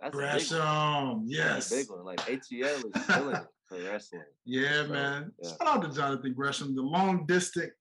That's 0.00 0.14
Gresham, 0.14 1.24
yes, 1.26 1.70
big 1.70 1.90
one. 1.90 2.04
Like 2.04 2.20
ATL 2.20 2.84
is 2.96 3.06
killing 3.06 3.36
it 3.36 3.46
for 3.70 3.82
wrestling. 3.90 4.22
Yeah, 4.44 4.82
so, 4.82 4.92
man. 4.92 5.32
Yeah. 5.42 5.48
Shout 5.50 5.66
out 5.66 5.82
to 5.82 5.96
Jonathan 5.96 6.34
Gresham, 6.34 6.74
the 6.74 6.82
long 6.82 7.26
distance 7.26 7.72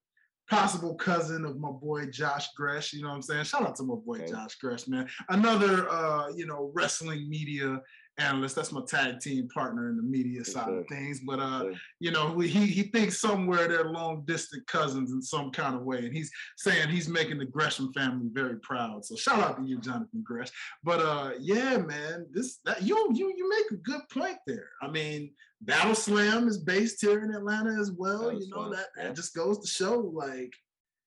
possible 0.49 0.95
cousin 0.95 1.45
of 1.45 1.59
my 1.59 1.69
boy 1.69 2.07
Josh 2.07 2.47
Gresh. 2.57 2.93
You 2.93 3.03
know 3.03 3.09
what 3.09 3.15
I'm 3.15 3.21
saying? 3.21 3.43
Shout 3.43 3.67
out 3.67 3.75
to 3.75 3.83
my 3.83 3.95
boy 3.95 4.17
okay. 4.17 4.31
Josh 4.31 4.55
Gresh, 4.55 4.87
man. 4.87 5.07
Another 5.29 5.87
uh, 5.89 6.29
you 6.35 6.45
know, 6.45 6.71
wrestling 6.73 7.29
media 7.29 7.81
analyst. 8.17 8.55
That's 8.55 8.71
my 8.71 8.81
tag 8.87 9.19
team 9.19 9.47
partner 9.49 9.89
in 9.89 9.95
the 9.95 10.03
media 10.03 10.43
side 10.43 10.65
sure. 10.65 10.79
of 10.79 10.87
things. 10.87 11.19
But 11.19 11.39
uh, 11.39 11.61
sure. 11.61 11.73
you 11.99 12.11
know, 12.11 12.33
we, 12.33 12.47
he 12.47 12.65
he 12.65 12.83
thinks 12.83 13.21
somewhere 13.21 13.67
they're 13.67 13.91
long 13.91 14.23
distant 14.25 14.65
cousins 14.67 15.11
in 15.11 15.21
some 15.21 15.51
kind 15.51 15.75
of 15.75 15.83
way, 15.83 15.99
and 15.99 16.13
he's 16.13 16.31
saying 16.57 16.89
he's 16.89 17.07
making 17.07 17.37
the 17.37 17.45
Gresham 17.45 17.93
family 17.93 18.27
very 18.31 18.59
proud. 18.59 19.05
So 19.05 19.15
shout 19.15 19.39
out 19.39 19.57
to 19.57 19.63
you, 19.63 19.79
Jonathan 19.79 20.23
Gresh. 20.23 20.49
But 20.83 20.99
uh, 20.99 21.31
yeah, 21.39 21.77
man, 21.77 22.25
this 22.31 22.59
that 22.65 22.81
you 22.81 22.95
you 23.13 23.33
you 23.37 23.49
make 23.49 23.79
a 23.79 23.81
good 23.83 24.01
point 24.11 24.37
there. 24.47 24.69
I 24.81 24.89
mean, 24.89 25.31
Battle 25.61 25.95
Slam 25.95 26.47
is 26.47 26.57
based 26.57 27.01
here 27.01 27.23
in 27.23 27.33
Atlanta 27.33 27.77
as 27.79 27.91
well. 27.91 28.25
Battle 28.25 28.41
you 28.41 28.49
know 28.49 28.67
Slam. 28.67 28.71
that 28.71 28.87
that 28.95 29.15
just 29.15 29.35
goes 29.35 29.59
to 29.59 29.67
show, 29.67 29.99
like, 29.99 30.53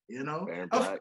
you 0.09 0.23
know, 0.25 0.47
oh, 0.73 0.99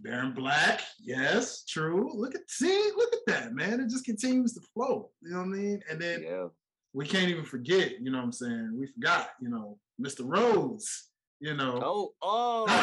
Baron 0.00 0.32
Black, 0.32 0.80
yes, 1.00 1.64
true. 1.64 2.10
Look 2.14 2.34
at 2.34 2.42
see, 2.48 2.90
look 2.96 3.12
at 3.12 3.20
that, 3.26 3.54
man. 3.54 3.80
It 3.80 3.90
just 3.90 4.04
continues 4.04 4.54
to 4.54 4.60
flow. 4.74 5.10
You 5.22 5.32
know 5.32 5.38
what 5.38 5.44
I 5.44 5.48
mean? 5.48 5.80
And 5.90 6.00
then 6.00 6.22
yeah. 6.22 6.46
we 6.92 7.06
can't 7.06 7.30
even 7.30 7.44
forget, 7.44 8.00
you 8.00 8.10
know 8.10 8.18
what 8.18 8.24
I'm 8.24 8.32
saying? 8.32 8.76
We 8.78 8.86
forgot, 8.86 9.30
you 9.40 9.50
know, 9.50 9.78
Mr. 10.00 10.22
Rhodes, 10.24 11.10
you 11.38 11.54
know. 11.54 11.80
Oh, 11.84 12.12
oh, 12.22 12.64
no, 12.66 12.74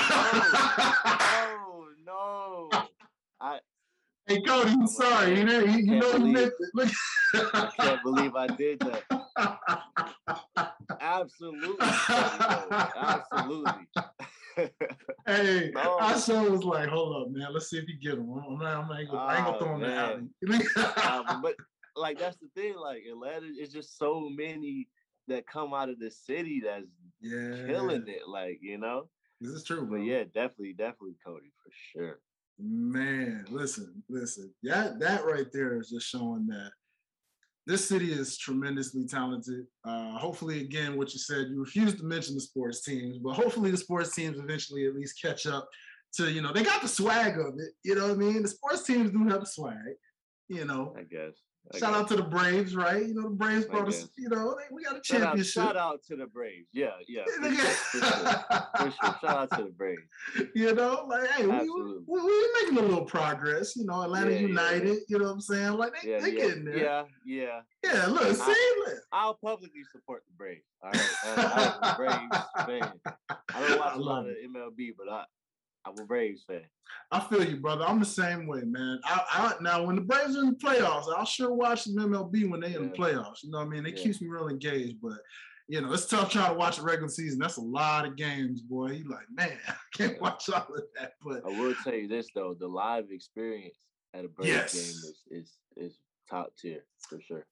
oh, 1.06 1.90
oh, 2.06 2.70
no. 2.72 2.88
I 3.42 3.60
Hey 4.28 4.42
Cody, 4.42 4.72
I'm 4.72 4.88
sorry. 4.88 5.40
You 5.40 5.46
know, 5.46 5.60
you, 5.60 5.78
you 5.78 6.00
know 6.00 6.12
you 6.18 6.26
missed 6.26 6.52
it. 6.60 6.70
Look. 6.74 6.90
I 7.54 7.72
can't 7.80 8.04
believe 8.04 8.36
I 8.36 8.48
did 8.48 8.78
that. 8.82 9.04
Absolutely. 11.00 11.88
Absolutely 12.96 13.88
hey, 15.26 15.72
no. 15.74 15.98
I 16.02 16.20
sure 16.20 16.50
was 16.50 16.64
like, 16.64 16.90
hold 16.90 17.22
up, 17.22 17.32
man. 17.32 17.54
Let's 17.54 17.70
see 17.70 17.78
if 17.78 17.88
you 17.88 17.98
get 18.00 18.20
him. 18.20 18.32
I'm 18.32 18.58
not, 18.58 18.84
I'm 18.84 18.88
not, 18.88 19.12
gonna, 19.12 19.20
I 19.20 19.38
ain't 19.38 19.46
gonna 19.46 19.60
throw 19.60 19.76
him 19.76 19.84
out. 19.84 21.30
um, 21.30 21.42
but 21.42 21.56
like 21.96 22.20
that's 22.20 22.38
the 22.38 22.48
thing. 22.56 22.76
Like 22.76 23.04
Atlanta 23.10 23.48
is 23.60 23.72
just 23.72 23.98
so 23.98 24.30
many 24.30 24.88
that 25.28 25.48
come 25.48 25.74
out 25.74 25.90
of 25.90 26.00
the 26.00 26.10
city 26.10 26.62
that's 26.64 26.86
yeah. 27.22 27.68
killing 27.68 28.08
it. 28.08 28.28
Like 28.28 28.60
you 28.62 28.78
know, 28.78 29.10
this 29.42 29.52
is 29.52 29.64
true. 29.64 29.86
Bro. 29.86 30.00
But 30.00 30.06
yeah, 30.06 30.24
definitely, 30.24 30.74
definitely 30.74 31.18
Cody 31.26 31.52
for 31.64 31.72
sure. 31.92 32.20
Man, 32.60 33.46
listen, 33.50 34.04
listen. 34.10 34.52
That 34.64 35.00
that 35.00 35.26
right 35.26 35.52
there 35.54 35.80
is 35.80 35.90
just 35.90 36.08
showing 36.08 36.48
that 36.48 36.72
this 37.68 37.86
city 37.86 38.14
is 38.14 38.38
tremendously 38.38 39.06
talented. 39.06 39.66
Uh, 39.86 40.18
hopefully, 40.18 40.62
again, 40.62 40.98
what 40.98 41.12
you 41.12 41.20
said, 41.20 41.48
you 41.50 41.60
refused 41.60 41.98
to 41.98 42.06
mention 42.06 42.34
the 42.34 42.42
sports 42.42 42.82
teams, 42.82 43.18
but 43.18 43.34
hopefully 43.34 43.72
the 43.72 43.78
sports 43.78 44.16
teams 44.16 44.40
eventually 44.40 44.88
at 44.88 44.96
least 44.96 45.22
catch 45.22 45.46
up 45.46 45.68
to, 46.14 46.32
you 46.32 46.42
know, 46.42 46.54
they 46.54 46.64
got 46.64 46.82
the 46.82 46.88
swag 46.88 47.38
of 47.38 47.56
it. 47.60 47.74
You 47.84 47.96
know 47.96 48.08
what 48.08 48.14
I 48.14 48.16
mean? 48.16 48.42
The 48.42 48.48
sports 48.48 48.84
teams 48.84 49.12
do 49.12 49.28
have 49.28 49.42
the 49.42 49.46
swag, 49.46 49.76
you 50.48 50.64
know. 50.64 50.96
I 50.98 51.04
guess. 51.04 51.34
I 51.74 51.80
shout 51.80 51.94
out 51.94 52.08
to 52.10 52.16
the 52.16 52.24
Braves, 52.24 52.76
right? 52.76 53.06
You 53.06 53.14
know, 53.14 53.24
the 53.24 53.36
Braves 53.36 53.66
brought 53.66 53.88
us, 53.88 54.08
you 54.18 54.30
know, 54.30 54.56
they, 54.56 54.74
we 54.74 54.84
got 54.84 54.98
a 54.98 55.02
championship. 55.02 55.46
Shout 55.46 55.68
out, 55.68 55.74
shout 55.76 55.94
out 55.94 56.04
to 56.04 56.16
the 56.16 56.26
Braves. 56.28 56.68
Yeah, 56.72 56.92
yeah. 57.08 57.24
For 57.26 57.52
sure, 57.52 57.68
for 58.78 58.92
sure. 58.92 59.16
Shout 59.22 59.24
out 59.24 59.52
to 59.58 59.64
the 59.64 59.72
Braves. 59.72 60.02
You 60.56 60.74
know, 60.74 61.06
like, 61.08 61.30
hey, 61.32 61.46
we, 61.46 61.70
we, 62.08 62.22
we 62.22 62.50
making 62.62 62.78
a 62.78 62.82
little 62.82 63.06
progress. 63.06 63.76
You 63.76 63.86
know, 63.86 64.02
Atlanta 64.02 64.32
yeah, 64.32 64.40
United, 64.40 64.88
yeah. 64.88 64.94
you 65.08 65.18
know 65.20 65.26
what 65.26 65.32
I'm 65.32 65.42
saying? 65.42 65.74
Like, 65.74 65.94
they, 66.02 66.10
yeah, 66.10 66.20
they 66.20 66.32
yeah, 66.32 66.40
getting 66.48 66.66
there. 66.66 66.78
Yeah, 66.78 67.04
yeah. 67.26 67.60
Yeah, 67.84 68.06
look, 68.08 68.24
I, 68.24 68.34
see, 68.34 68.74
look. 68.86 68.98
I'll 69.12 69.36
publicly 69.36 69.84
support 69.92 70.24
the 70.28 70.34
Braves. 70.38 70.64
All 70.82 70.92
right. 70.92 71.02
I, 71.26 71.78
I'm 71.82 71.94
a 71.94 71.96
Braves 71.96 72.46
fan. 72.66 72.94
I 73.54 73.68
don't 73.68 73.80
watch 73.80 73.96
a 73.96 74.00
lot 74.00 74.26
of 74.28 74.36
MLB, 74.36 74.92
but 74.98 75.10
I, 75.10 75.24
I'm 75.88 76.04
a 76.04 76.06
Braves 76.06 76.44
fan. 76.48 76.62
I 77.12 77.20
feel 77.20 77.44
you, 77.44 77.58
brother. 77.58 77.86
I'm 77.86 78.00
the 78.00 78.06
same 78.06 78.48
way, 78.48 78.62
man. 78.64 79.00
I, 79.06 79.22
I 79.30 79.54
now 79.62 79.86
when 79.86 79.96
the 79.96 80.02
Braves 80.02 80.36
are 80.36 80.42
in 80.42 80.50
the 80.50 80.56
playoffs, 80.56 81.06
I'll 81.16 81.26
sure 81.26 81.54
watch 81.54 81.86
the 81.86 81.92
MLB 81.92 82.50
when 82.50 82.60
they 82.60 82.70
yeah. 82.70 82.78
in 82.78 82.90
the 82.90 82.98
playoffs. 82.98 83.44
You 83.44 83.52
know 83.52 83.60
what 83.60 83.68
I 83.68 83.70
mean? 83.70 83.86
It 83.86 83.98
yeah. 83.98 84.04
keeps 84.04 84.22
me 84.22 84.28
real 84.28 84.50
engaged, 84.50 84.98
but 85.02 85.18
you 85.70 85.82
know, 85.82 85.92
it's 85.92 86.06
tough 86.06 86.32
trying 86.32 86.52
to 86.52 86.58
watch 86.58 86.80
a 86.80 86.82
regular 86.82 87.10
season. 87.10 87.40
That's 87.40 87.58
a 87.58 87.62
lot 87.62 88.06
of 88.06 88.16
games, 88.16 88.62
boy. 88.62 88.92
You 88.92 89.10
like, 89.10 89.26
man, 89.34 89.58
I 89.68 89.74
can't 89.94 90.20
watch 90.22 90.50
all 90.50 90.68
of 90.76 90.84
that. 91.00 91.14
But 91.24 91.44
I 91.46 91.60
will 91.60 91.76
tell 91.84 91.94
you 91.94 92.08
this 92.08 92.28
though, 92.34 92.56
the 92.58 92.68
live 92.68 93.06
experience 93.12 93.78
at 94.14 94.26
a 94.26 94.30
Braves 94.30 94.50
yes. 94.50 94.74
game 94.74 94.82
is 94.84 95.24
is 95.30 95.54
is 95.76 96.00
top 96.30 96.54
tier 96.60 96.84
for 97.10 97.20
sure. 97.22 97.46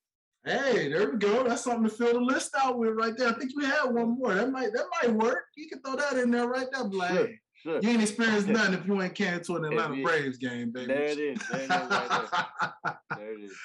Hey, 0.45 0.89
there 0.89 1.09
we 1.09 1.17
go. 1.17 1.43
That's 1.43 1.63
something 1.63 1.89
to 1.89 1.89
fill 1.89 2.13
the 2.13 2.19
list 2.19 2.51
out 2.55 2.77
with 2.77 2.93
right 2.93 3.17
there. 3.17 3.29
I 3.29 3.33
think 3.33 3.51
we 3.57 3.65
had 3.65 3.85
one 3.85 4.19
more. 4.19 4.35
That 4.35 4.51
might 4.51 4.73
that 4.73 4.85
might 5.01 5.13
work. 5.13 5.45
You 5.57 5.67
can 5.67 5.81
throw 5.81 5.95
that 5.95 6.21
in 6.21 6.29
there 6.29 6.47
right 6.47 6.67
there, 6.71 6.85
Black. 6.85 7.11
Sure. 7.11 7.29
Sure. 7.65 7.79
You 7.81 7.89
ain't 7.89 8.01
experienced 8.03 8.47
nothing 8.47 8.75
if 8.75 8.85
you 8.85 9.01
ain't 9.01 9.15
came 9.15 9.39
to 9.39 9.55
an 9.55 9.65
Atlanta 9.65 9.99
Braves 10.03 10.37
game, 10.37 10.71
baby. 10.71 10.85
There 10.85 11.03
it 11.03 11.17
is. 11.17 11.39
There 11.49 11.61
it 11.61 11.63
is. 11.63 11.69
Right 11.69 12.09
there. 12.09 12.99
there 13.17 13.33
it 13.33 13.43
is. 13.45 13.57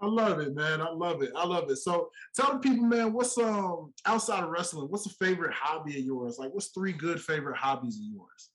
I 0.00 0.06
love 0.06 0.40
it, 0.40 0.56
man. 0.56 0.80
I 0.80 0.90
love 0.90 1.22
it. 1.22 1.30
I 1.36 1.46
love 1.46 1.70
it. 1.70 1.76
So 1.76 2.10
tell 2.34 2.54
the 2.54 2.58
people, 2.58 2.84
man, 2.84 3.12
what's 3.12 3.38
um 3.38 3.92
outside 4.06 4.42
of 4.42 4.50
wrestling, 4.50 4.88
what's 4.90 5.06
a 5.06 5.10
favorite 5.10 5.54
hobby 5.54 5.96
of 5.96 6.04
yours? 6.04 6.36
Like 6.36 6.52
what's 6.52 6.70
three 6.70 6.92
good 6.92 7.22
favorite 7.22 7.56
hobbies 7.56 7.94
of 7.94 8.02
yours? 8.12 8.50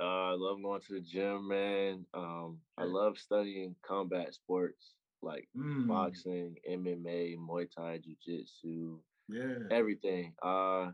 Uh, 0.00 0.30
I 0.30 0.36
love 0.38 0.62
going 0.62 0.80
to 0.80 0.94
the 0.94 1.00
gym, 1.00 1.46
man. 1.46 2.06
Um, 2.14 2.60
I 2.78 2.84
love 2.84 3.18
studying 3.18 3.76
combat 3.86 4.32
sports 4.32 4.94
like 5.20 5.46
mm. 5.54 5.86
boxing, 5.86 6.54
MMA, 6.70 7.36
Muay 7.36 7.66
Thai, 7.70 7.98
Jiu 7.98 8.14
Jitsu, 8.24 9.00
yeah, 9.28 9.66
everything. 9.70 10.32
Uh, 10.42 10.92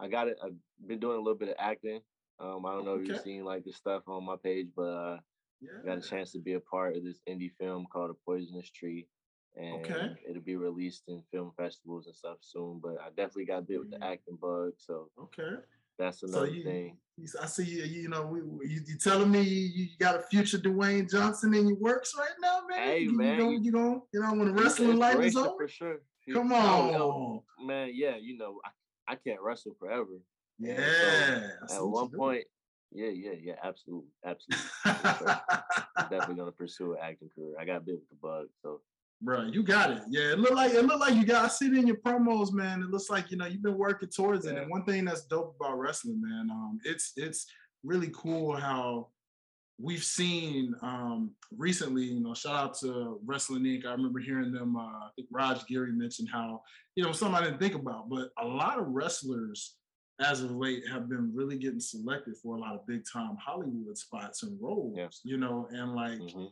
I 0.00 0.08
got 0.10 0.26
it. 0.26 0.38
I've 0.44 0.56
been 0.84 0.98
doing 0.98 1.16
a 1.16 1.20
little 1.20 1.38
bit 1.38 1.50
of 1.50 1.56
acting. 1.60 2.00
Um, 2.40 2.66
I 2.66 2.72
don't 2.72 2.84
know 2.84 2.92
okay. 2.92 3.02
if 3.02 3.08
you've 3.08 3.20
seen 3.20 3.44
like 3.44 3.64
the 3.64 3.72
stuff 3.72 4.02
on 4.08 4.24
my 4.24 4.36
page, 4.42 4.68
but 4.74 4.82
uh, 4.82 5.18
yeah. 5.60 5.70
I 5.82 5.86
got 5.86 6.04
a 6.04 6.08
chance 6.08 6.32
to 6.32 6.38
be 6.38 6.54
a 6.54 6.60
part 6.60 6.96
of 6.96 7.04
this 7.04 7.20
indie 7.28 7.52
film 7.58 7.86
called 7.92 8.10
A 8.10 8.14
Poisonous 8.24 8.70
Tree. 8.70 9.06
And 9.56 9.84
okay. 9.84 10.14
it'll 10.28 10.42
be 10.42 10.56
released 10.56 11.04
in 11.06 11.22
film 11.30 11.52
festivals 11.56 12.06
and 12.06 12.16
stuff 12.16 12.38
soon. 12.40 12.80
But 12.82 12.96
I 13.00 13.10
definitely 13.10 13.44
got 13.44 13.68
bit 13.68 13.78
with 13.78 13.90
the 13.90 13.98
mm. 13.98 14.12
acting 14.12 14.36
bug. 14.40 14.72
So 14.78 15.10
okay. 15.18 15.60
That's 15.98 16.22
another 16.24 16.48
so 16.48 16.52
you, 16.52 16.64
thing. 16.64 16.96
I 17.40 17.46
see 17.46 17.64
you. 17.64 17.84
You 17.84 18.08
know, 18.08 18.26
we, 18.26 18.40
you, 18.68 18.80
you 18.84 18.98
telling 18.98 19.30
me 19.30 19.42
you, 19.42 19.88
got 20.00 20.16
a 20.16 20.22
future 20.22 20.58
Dwayne 20.58 21.08
Johnson 21.08 21.54
in 21.54 21.68
your 21.68 21.78
works 21.78 22.14
right 22.18 22.34
now, 22.42 22.62
man. 22.68 22.88
Hey, 22.88 22.98
you, 23.00 23.16
man, 23.16 23.38
you 23.38 23.60
you 23.62 23.70
know, 23.70 24.04
you 24.12 24.20
know, 24.20 24.34
when 24.34 24.54
the 24.54 24.60
wrestling 24.60 24.96
life 24.96 25.20
is 25.20 25.36
over, 25.36 25.50
for 25.56 25.68
sure. 25.68 26.00
Come 26.32 26.52
on, 26.52 27.40
man. 27.60 27.90
Yeah, 27.94 28.16
you 28.16 28.36
know, 28.36 28.58
I, 28.64 29.12
I 29.12 29.14
can't 29.16 29.40
wrestle 29.40 29.76
forever. 29.78 30.18
Yeah. 30.58 31.48
So 31.68 31.76
at 31.76 31.88
one 31.88 32.10
point, 32.10 32.44
yeah, 32.92 33.10
yeah, 33.10 33.32
yeah, 33.40 33.54
absolutely, 33.62 34.10
absolutely. 34.24 34.66
Definitely 35.96 36.36
gonna 36.36 36.52
pursue 36.52 36.92
an 36.92 36.98
acting 37.02 37.30
career. 37.34 37.54
I 37.58 37.64
got 37.64 37.84
bit 37.84 37.96
with 37.96 38.08
the 38.08 38.16
bug, 38.16 38.46
so. 38.62 38.80
Bro, 39.22 39.44
you 39.44 39.62
got 39.62 39.90
it. 39.90 40.02
Yeah, 40.10 40.32
it 40.32 40.38
look 40.38 40.52
like 40.52 40.74
it 40.74 40.84
look 40.84 41.00
like 41.00 41.14
you 41.14 41.24
got. 41.24 41.44
I 41.44 41.48
see 41.48 41.66
it 41.66 41.74
in 41.74 41.86
your 41.86 41.96
promos, 41.96 42.52
man. 42.52 42.82
It 42.82 42.90
looks 42.90 43.08
like 43.08 43.30
you 43.30 43.36
know 43.36 43.46
you've 43.46 43.62
been 43.62 43.78
working 43.78 44.08
towards 44.08 44.44
it. 44.44 44.58
And 44.58 44.70
one 44.70 44.84
thing 44.84 45.04
that's 45.04 45.24
dope 45.24 45.56
about 45.58 45.78
wrestling, 45.78 46.20
man, 46.20 46.48
um, 46.50 46.78
it's 46.84 47.12
it's 47.16 47.46
really 47.84 48.10
cool 48.12 48.54
how 48.54 49.08
we've 49.78 50.04
seen 50.04 50.74
um, 50.82 51.32
recently, 51.56 52.04
you 52.04 52.20
know, 52.20 52.34
shout 52.34 52.54
out 52.54 52.78
to 52.78 53.18
Wrestling 53.24 53.62
Inc. 53.62 53.86
I 53.86 53.92
remember 53.92 54.20
hearing 54.20 54.52
them, 54.52 54.76
uh, 54.76 54.80
I 54.80 55.08
think 55.16 55.28
Raj 55.30 55.66
Giri 55.66 55.92
mentioned 55.92 56.28
how, 56.32 56.62
you 56.94 57.04
know, 57.04 57.12
something 57.12 57.34
I 57.34 57.44
didn't 57.44 57.58
think 57.58 57.74
about, 57.74 58.08
but 58.08 58.30
a 58.38 58.46
lot 58.46 58.78
of 58.78 58.86
wrestlers 58.88 59.76
as 60.20 60.42
of 60.42 60.52
late 60.52 60.84
have 60.90 61.08
been 61.08 61.32
really 61.34 61.58
getting 61.58 61.80
selected 61.80 62.36
for 62.36 62.56
a 62.56 62.60
lot 62.60 62.74
of 62.74 62.86
big 62.86 63.02
time 63.10 63.36
Hollywood 63.44 63.98
spots 63.98 64.42
and 64.42 64.58
roles, 64.60 64.96
yeah. 64.96 65.08
you 65.24 65.36
know, 65.36 65.66
and 65.72 65.94
like 65.94 66.18
mm-hmm. 66.18 66.44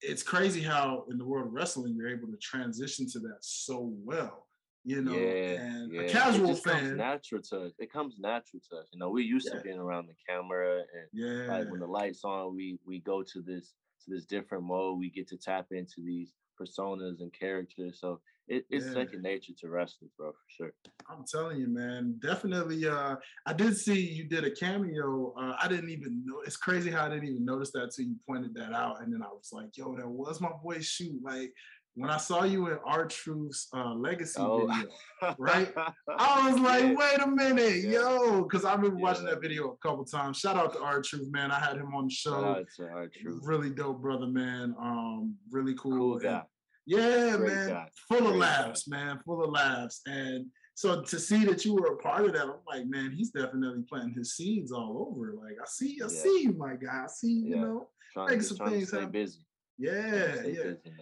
it's 0.00 0.22
crazy 0.22 0.60
how 0.60 1.04
in 1.10 1.18
the 1.18 1.24
world 1.24 1.48
of 1.48 1.52
wrestling 1.52 1.94
you're 1.96 2.08
able 2.08 2.28
to 2.28 2.36
transition 2.36 3.08
to 3.10 3.18
that 3.20 3.38
so 3.40 3.92
well. 4.04 4.46
You 4.82 5.02
know, 5.02 5.12
yeah, 5.12 5.60
and 5.60 5.92
yeah. 5.92 6.02
a 6.02 6.08
casual 6.08 6.54
fan. 6.54 6.80
Comes 6.80 6.96
natural 6.96 7.42
to 7.42 7.60
us. 7.64 7.72
It 7.78 7.92
comes 7.92 8.14
natural 8.18 8.62
to 8.70 8.78
us. 8.78 8.86
You 8.92 8.98
know, 8.98 9.10
we 9.10 9.24
used 9.24 9.48
yeah. 9.50 9.58
to 9.58 9.62
being 9.62 9.78
around 9.78 10.08
the 10.08 10.14
camera 10.26 10.78
and 10.78 11.08
yeah. 11.12 11.54
like 11.54 11.70
when 11.70 11.80
the 11.80 11.86
lights 11.86 12.24
on, 12.24 12.56
we 12.56 12.78
we 12.86 13.00
go 13.00 13.22
to 13.22 13.42
this 13.42 13.74
to 14.04 14.14
this 14.14 14.24
different 14.24 14.64
mode. 14.64 14.98
We 14.98 15.10
get 15.10 15.28
to 15.28 15.36
tap 15.36 15.66
into 15.72 15.96
these 15.98 16.32
personas 16.58 17.20
and 17.20 17.32
characters. 17.38 17.98
So 18.00 18.20
it, 18.50 18.64
it's 18.68 18.86
yeah. 18.86 18.92
second 18.92 19.22
nature 19.22 19.52
to 19.60 19.68
wrestling, 19.68 20.10
bro, 20.18 20.32
for 20.32 20.38
sure. 20.48 20.72
I'm 21.08 21.24
telling 21.24 21.60
you, 21.60 21.68
man. 21.68 22.16
Definitely. 22.20 22.86
Uh, 22.86 23.14
I 23.46 23.52
did 23.52 23.76
see 23.76 24.00
you 24.00 24.24
did 24.24 24.44
a 24.44 24.50
cameo. 24.50 25.32
Uh, 25.40 25.54
I 25.60 25.68
didn't 25.68 25.90
even 25.90 26.24
know. 26.26 26.42
It's 26.44 26.56
crazy 26.56 26.90
how 26.90 27.06
I 27.06 27.10
didn't 27.10 27.28
even 27.28 27.44
notice 27.44 27.70
that 27.72 27.84
until 27.84 28.06
you 28.06 28.16
pointed 28.26 28.52
that 28.56 28.72
out, 28.72 29.02
and 29.02 29.12
then 29.12 29.22
I 29.22 29.28
was 29.28 29.50
like, 29.52 29.76
"Yo, 29.76 29.94
that 29.96 30.08
was 30.08 30.40
my 30.40 30.50
boy 30.62 30.80
shoot." 30.80 31.20
Like, 31.22 31.52
when 31.94 32.10
I 32.10 32.16
saw 32.16 32.42
you 32.42 32.68
in 32.68 32.78
R-Truth's 32.84 33.68
uh, 33.72 33.94
legacy 33.94 34.40
oh. 34.40 34.66
video, 34.66 35.36
right? 35.38 35.72
I 36.18 36.50
was 36.50 36.60
like, 36.60 36.84
yeah. 36.84 36.94
wait 36.94 37.20
a 37.20 37.26
minute, 37.28 37.84
yeah. 37.84 38.00
yo, 38.00 38.42
because 38.42 38.64
I 38.64 38.74
remember 38.74 38.98
yeah. 38.98 39.04
watching 39.04 39.26
that 39.26 39.40
video 39.40 39.70
a 39.70 39.76
couple 39.76 40.04
times. 40.04 40.38
Shout 40.38 40.56
out 40.56 40.72
to 40.74 40.82
R-Truth, 40.82 41.28
man. 41.30 41.52
I 41.52 41.60
had 41.60 41.76
him 41.76 41.94
on 41.94 42.06
the 42.06 42.12
show. 42.12 42.64
R-Truth. 42.80 43.40
Really 43.44 43.70
dope 43.70 44.00
brother, 44.00 44.26
man. 44.26 44.74
Um, 44.80 45.36
really 45.50 45.74
cool. 45.74 45.92
Cool 45.92 46.18
guy. 46.18 46.42
Yeah, 46.86 47.36
Great 47.36 47.52
man. 47.52 47.68
Guy. 47.68 47.88
Full 48.08 48.18
Great 48.18 48.30
of 48.30 48.36
laughs, 48.36 48.88
guy. 48.88 48.96
man. 48.96 49.20
Full 49.24 49.44
of 49.44 49.50
laughs. 49.50 50.00
And 50.06 50.46
so 50.74 51.02
to 51.02 51.18
see 51.18 51.44
that 51.44 51.64
you 51.64 51.74
were 51.74 51.94
a 51.94 51.96
part 51.96 52.24
of 52.24 52.32
that, 52.32 52.44
I'm 52.44 52.54
like, 52.66 52.86
man, 52.86 53.12
he's 53.14 53.30
definitely 53.30 53.82
planting 53.88 54.14
his 54.14 54.34
seeds 54.34 54.72
all 54.72 55.08
over. 55.10 55.34
Like, 55.34 55.56
I 55.60 55.66
see, 55.66 55.98
I 56.04 56.08
see 56.08 56.42
you, 56.44 56.52
my 56.52 56.74
guy. 56.76 57.04
I 57.04 57.06
see, 57.08 57.32
you 57.32 57.56
know, 57.56 57.88
trying, 58.14 58.28
make 58.30 58.42
some 58.42 58.56
things 58.68 58.90
happen. 58.90 59.10
busy. 59.10 59.40
Yeah, 59.78 60.36
yeah. 60.44 60.62
Busy, 60.82 60.94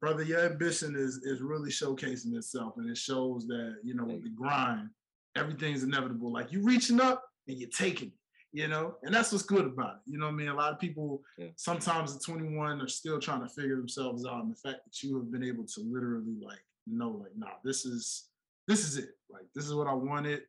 brother, 0.00 0.22
your 0.22 0.40
ambition 0.40 0.94
is 0.96 1.18
is 1.24 1.40
really 1.42 1.70
showcasing 1.70 2.34
itself, 2.34 2.74
and 2.76 2.88
it 2.90 2.96
shows 2.96 3.46
that 3.48 3.76
you 3.82 3.94
know 3.94 4.04
with 4.04 4.22
the 4.22 4.30
grind, 4.30 4.88
everything's 5.36 5.82
inevitable. 5.82 6.32
Like 6.32 6.52
you 6.52 6.62
reaching 6.62 7.00
up 7.00 7.24
and 7.48 7.58
you're 7.58 7.70
taking 7.70 8.08
it, 8.08 8.14
you 8.56 8.68
know, 8.68 8.94
and 9.02 9.14
that's 9.14 9.32
what's 9.32 9.44
good 9.44 9.66
about 9.66 9.96
it. 9.96 10.10
You 10.10 10.18
know 10.18 10.24
what 10.24 10.32
I 10.32 10.36
mean? 10.36 10.48
A 10.48 10.54
lot 10.54 10.72
of 10.72 10.78
people 10.78 11.22
yeah. 11.36 11.48
sometimes 11.56 12.16
at 12.16 12.22
21 12.22 12.80
are 12.80 12.88
still 12.88 13.20
trying 13.20 13.42
to 13.42 13.48
figure 13.50 13.76
themselves 13.76 14.24
out, 14.24 14.42
and 14.42 14.50
the 14.50 14.56
fact 14.56 14.78
that 14.86 15.02
you 15.02 15.14
have 15.16 15.30
been 15.30 15.44
able 15.44 15.64
to 15.64 15.80
literally 15.82 16.38
like 16.40 16.64
know, 16.86 17.10
like, 17.10 17.36
nah, 17.36 17.50
this 17.62 17.84
is 17.84 18.30
this 18.66 18.80
is 18.80 18.96
it. 18.96 19.10
Like 19.28 19.44
this 19.54 19.66
is 19.66 19.74
what 19.74 19.88
I 19.88 19.92
wanted 19.92 20.40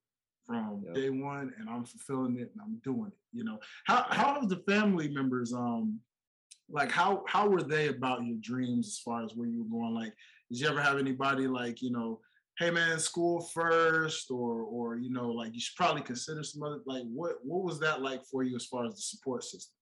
from 0.46 0.84
yep. 0.86 0.96
day 0.96 1.10
one, 1.10 1.54
and 1.60 1.70
I'm 1.70 1.84
fulfilling 1.84 2.38
it, 2.38 2.50
and 2.54 2.62
I'm 2.64 2.80
doing 2.82 3.08
it. 3.08 3.38
You 3.38 3.44
know, 3.44 3.60
how 3.88 4.06
how 4.10 4.40
have 4.40 4.48
the 4.48 4.64
family 4.66 5.10
members 5.10 5.52
um 5.52 6.00
like 6.70 6.90
how 6.90 7.26
how 7.28 7.50
were 7.50 7.62
they 7.62 7.90
about 7.90 8.24
your 8.24 8.38
dreams 8.40 8.88
as 8.88 9.00
far 9.00 9.22
as 9.22 9.36
where 9.36 9.50
you 9.50 9.66
were 9.66 9.80
going? 9.82 9.94
Like, 9.94 10.14
did 10.50 10.62
you 10.62 10.70
ever 10.70 10.82
have 10.82 10.98
anybody 10.98 11.46
like 11.46 11.82
you 11.82 11.92
know, 11.92 12.22
hey 12.58 12.72
man, 12.72 13.00
school 13.00 13.42
first, 13.42 14.32
or 14.32 14.62
or 14.62 14.98
you 14.98 15.12
know, 15.12 15.30
like 15.30 15.54
you 15.54 15.60
should 15.60 15.76
probably 15.76 16.02
consider 16.02 16.44
some 16.44 16.64
other 16.64 16.80
like 16.86 17.04
what 17.04 17.36
what 17.44 17.64
was 17.64 17.80
that 17.80 18.02
like 18.02 18.24
for 18.26 18.44
you 18.44 18.56
as 18.56 18.66
far 18.66 18.86
as 18.86 18.96
the 18.96 19.02
support 19.02 19.44
system? 19.44 19.74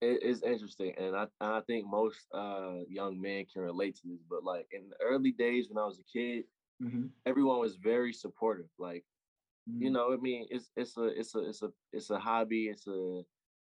It 0.00 0.22
is 0.22 0.42
interesting, 0.42 0.94
and 0.98 1.16
I 1.16 1.26
I 1.40 1.60
think 1.66 1.86
most 1.86 2.18
uh 2.32 2.80
young 2.88 3.20
men 3.20 3.46
can 3.52 3.62
relate 3.62 3.96
to 3.96 4.08
this. 4.08 4.22
But 4.28 4.44
like 4.44 4.66
in 4.72 4.88
the 4.88 4.96
early 5.04 5.32
days 5.32 5.68
when 5.68 5.82
I 5.82 5.86
was 5.86 5.98
a 5.98 6.18
kid, 6.18 6.44
mm-hmm. 6.82 7.06
everyone 7.26 7.58
was 7.58 7.76
very 7.76 8.12
supportive. 8.12 8.66
Like, 8.78 9.04
mm-hmm. 9.68 9.82
you 9.82 9.90
know, 9.90 10.12
I 10.12 10.16
mean, 10.16 10.46
it's 10.50 10.70
it's 10.76 10.96
a 10.96 11.06
it's 11.06 11.34
a 11.34 11.48
it's 11.48 11.62
a 11.62 11.70
it's 11.92 12.10
a 12.10 12.18
hobby. 12.18 12.68
It's 12.68 12.86
a 12.86 13.22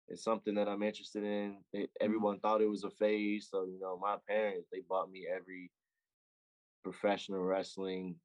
it's 0.09 0.24
something 0.24 0.55
that 0.55 0.68
I'm 0.68 0.83
interested 0.83 1.24
in. 1.24 1.59
It, 1.72 1.83
mm-hmm. 1.83 2.05
everyone 2.05 2.40
thought 2.40 2.62
it 2.62 2.70
was 2.70 2.85
a 2.85 2.90
phase, 2.90 3.48
so 3.51 3.64
you 3.64 3.81
know, 3.81 3.98
my 4.01 4.16
parents 4.29 4.68
they 4.72 4.83
bought 4.88 5.11
me 5.11 5.27
every 5.35 5.70
professional 6.85 7.40
wrestling, 7.40 8.16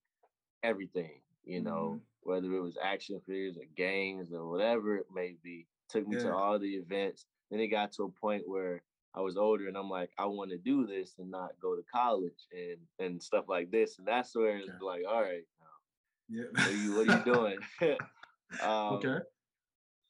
everything. 0.63 1.21
You 1.45 1.61
know, 1.61 1.95
mm-hmm. 1.95 2.29
whether 2.29 2.53
it 2.53 2.61
was 2.61 2.77
action 2.81 3.19
figures 3.25 3.57
or 3.57 3.65
games 3.75 4.31
or 4.33 4.49
whatever 4.49 4.97
it 4.97 5.07
may 5.13 5.35
be. 5.43 5.67
Took 5.89 6.07
me 6.07 6.17
yeah. 6.17 6.23
to 6.23 6.33
all 6.33 6.57
the 6.57 6.75
events. 6.75 7.25
Then 7.51 7.59
it 7.59 7.67
got 7.67 7.91
to 7.93 8.03
a 8.03 8.09
point 8.09 8.43
where 8.47 8.81
I 9.13 9.21
was 9.21 9.37
older 9.37 9.67
and 9.67 9.77
I'm 9.77 9.89
like, 9.89 10.09
I 10.17 10.25
want 10.25 10.51
to 10.51 10.57
do 10.57 10.87
this 10.87 11.15
and 11.19 11.29
not 11.29 11.51
go 11.61 11.75
to 11.75 11.83
college 11.93 12.47
and 12.51 12.77
and 13.05 13.21
stuff 13.21 13.45
like 13.47 13.71
this. 13.71 13.99
And 13.99 14.07
that's 14.07 14.33
where 14.35 14.57
it's 14.57 14.81
like, 14.81 15.03
all 15.07 15.21
right, 15.21 15.43
yeah, 16.29 16.45
what 16.51 16.67
are 16.67 16.71
you 16.71 16.95
what 16.95 17.09
are 17.09 17.17
you 17.17 17.33
doing? 17.33 17.57
um, 18.61 18.93
okay 18.95 19.19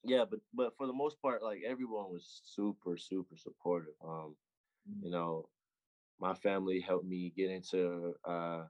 yeah, 0.03 0.25
but 0.29 0.39
but 0.53 0.75
for 0.77 0.85
the 0.85 0.93
most 0.93 1.21
part, 1.21 1.41
like 1.41 1.61
everyone 1.65 2.11
was 2.11 2.41
super 2.43 2.97
super 2.97 3.37
supportive. 3.37 3.93
Um, 4.03 4.35
mm-hmm. 4.89 5.05
you 5.05 5.11
know, 5.11 5.47
my 6.19 6.33
family 6.33 6.81
helped 6.81 7.05
me 7.05 7.33
get 7.35 7.49
into 7.49 8.13
uh 8.25 8.63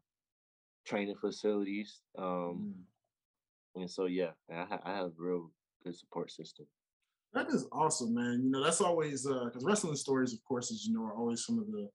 training 0.85 1.15
facilities. 1.19 2.01
Um, 2.17 2.25
mm-hmm. 2.25 3.81
and 3.81 3.89
so 3.89 4.05
yeah, 4.05 4.31
I, 4.51 4.79
I 4.83 4.91
have 4.95 5.05
a 5.05 5.11
real 5.17 5.51
good 5.83 5.95
support 5.95 6.31
system. 6.31 6.65
That 7.33 7.49
is 7.49 7.65
awesome, 7.71 8.13
man. 8.13 8.41
You 8.43 8.51
know, 8.51 8.63
that's 8.63 8.81
always 8.81 9.23
because 9.23 9.63
uh, 9.63 9.67
wrestling 9.67 9.95
stories, 9.95 10.33
of 10.33 10.43
course, 10.43 10.71
as 10.71 10.85
you 10.85 10.93
know, 10.93 11.03
are 11.03 11.15
always 11.15 11.45
some 11.45 11.57
of 11.57 11.65
the 11.67 11.89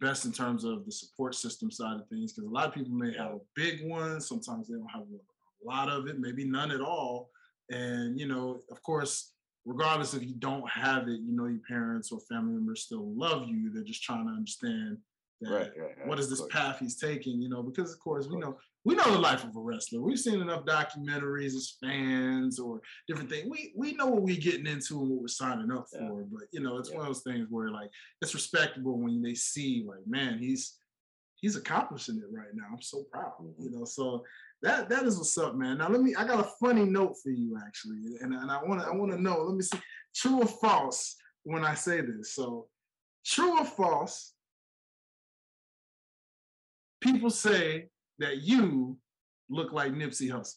best 0.00 0.24
in 0.24 0.32
terms 0.32 0.64
of 0.64 0.84
the 0.84 0.90
support 0.90 1.34
system 1.34 1.70
side 1.70 2.00
of 2.00 2.08
things. 2.08 2.32
Because 2.32 2.50
a 2.50 2.52
lot 2.52 2.66
of 2.66 2.74
people 2.74 2.92
may 2.92 3.12
have 3.16 3.32
a 3.32 3.40
big 3.54 3.88
one, 3.88 4.20
sometimes 4.20 4.68
they 4.68 4.74
don't 4.74 4.90
have 4.90 5.02
a 5.02 5.64
lot 5.64 5.88
of 5.88 6.08
it, 6.08 6.18
maybe 6.18 6.44
none 6.44 6.72
at 6.72 6.80
all. 6.80 7.30
And, 7.70 8.18
you 8.18 8.26
know, 8.26 8.62
of 8.70 8.82
course, 8.82 9.34
regardless 9.64 10.14
if 10.14 10.24
you 10.24 10.34
don't 10.34 10.68
have 10.68 11.06
it, 11.06 11.20
you 11.20 11.36
know, 11.36 11.46
your 11.46 11.60
parents 11.68 12.10
or 12.10 12.18
family 12.28 12.54
members 12.54 12.82
still 12.82 13.14
love 13.14 13.48
you. 13.48 13.70
They're 13.70 13.84
just 13.84 14.02
trying 14.02 14.26
to 14.26 14.32
understand 14.32 14.98
right, 15.42 15.52
right, 15.52 15.96
right, 15.98 16.06
what 16.06 16.18
is 16.18 16.28
this 16.28 16.42
path 16.50 16.78
he's 16.80 16.96
taking, 16.96 17.40
you 17.40 17.48
know, 17.48 17.62
because 17.62 17.92
of 17.92 17.98
course, 18.00 18.26
we 18.26 18.36
know 18.38 18.56
we 18.84 18.94
know 18.94 19.10
the 19.10 19.18
life 19.18 19.44
of 19.44 19.54
a 19.56 19.60
wrestler. 19.60 20.00
We've 20.00 20.18
seen 20.18 20.40
enough 20.40 20.64
documentaries 20.64 21.54
as 21.54 21.76
fans 21.82 22.58
or 22.58 22.80
different 23.06 23.30
things. 23.30 23.46
We 23.50 23.72
we 23.76 23.92
know 23.94 24.06
what 24.06 24.22
we're 24.22 24.40
getting 24.40 24.66
into 24.66 25.00
and 25.00 25.10
what 25.10 25.20
we're 25.22 25.28
signing 25.28 25.70
up 25.70 25.86
yeah. 25.92 26.00
for. 26.00 26.24
But 26.30 26.44
you 26.52 26.60
know, 26.60 26.78
it's 26.78 26.90
yeah. 26.90 26.96
one 26.96 27.06
of 27.06 27.08
those 27.08 27.22
things 27.22 27.46
where 27.50 27.70
like 27.70 27.90
it's 28.22 28.34
respectable 28.34 28.98
when 28.98 29.22
they 29.22 29.34
see 29.34 29.84
like, 29.86 30.06
man, 30.06 30.38
he's 30.38 30.78
he's 31.36 31.56
accomplishing 31.56 32.18
it 32.18 32.34
right 32.34 32.54
now. 32.54 32.64
I'm 32.72 32.82
so 32.82 33.04
proud. 33.12 33.32
Mm-hmm. 33.42 33.62
You 33.62 33.70
know, 33.70 33.84
so 33.84 34.24
that 34.62 34.88
that 34.88 35.04
is 35.04 35.18
what's 35.18 35.36
up, 35.36 35.54
man. 35.56 35.78
Now 35.78 35.88
let 35.88 36.00
me. 36.00 36.14
I 36.14 36.26
got 36.26 36.40
a 36.40 36.50
funny 36.60 36.84
note 36.84 37.16
for 37.22 37.30
you 37.30 37.58
actually, 37.66 38.16
and, 38.20 38.34
and 38.34 38.50
I 38.50 38.62
want 38.62 38.80
to 38.80 38.86
I 38.86 38.94
want 38.94 39.12
to 39.12 39.20
know. 39.20 39.42
Let 39.42 39.56
me 39.56 39.62
see, 39.62 39.80
true 40.14 40.40
or 40.40 40.46
false 40.46 41.16
when 41.44 41.64
I 41.64 41.74
say 41.74 42.00
this. 42.00 42.34
So, 42.34 42.68
true 43.24 43.58
or 43.58 43.64
false? 43.64 44.34
People 47.00 47.30
say 47.30 47.88
that 48.18 48.42
you 48.42 48.98
look 49.48 49.72
like 49.72 49.92
Nipsey 49.92 50.30
Hussle. 50.30 50.56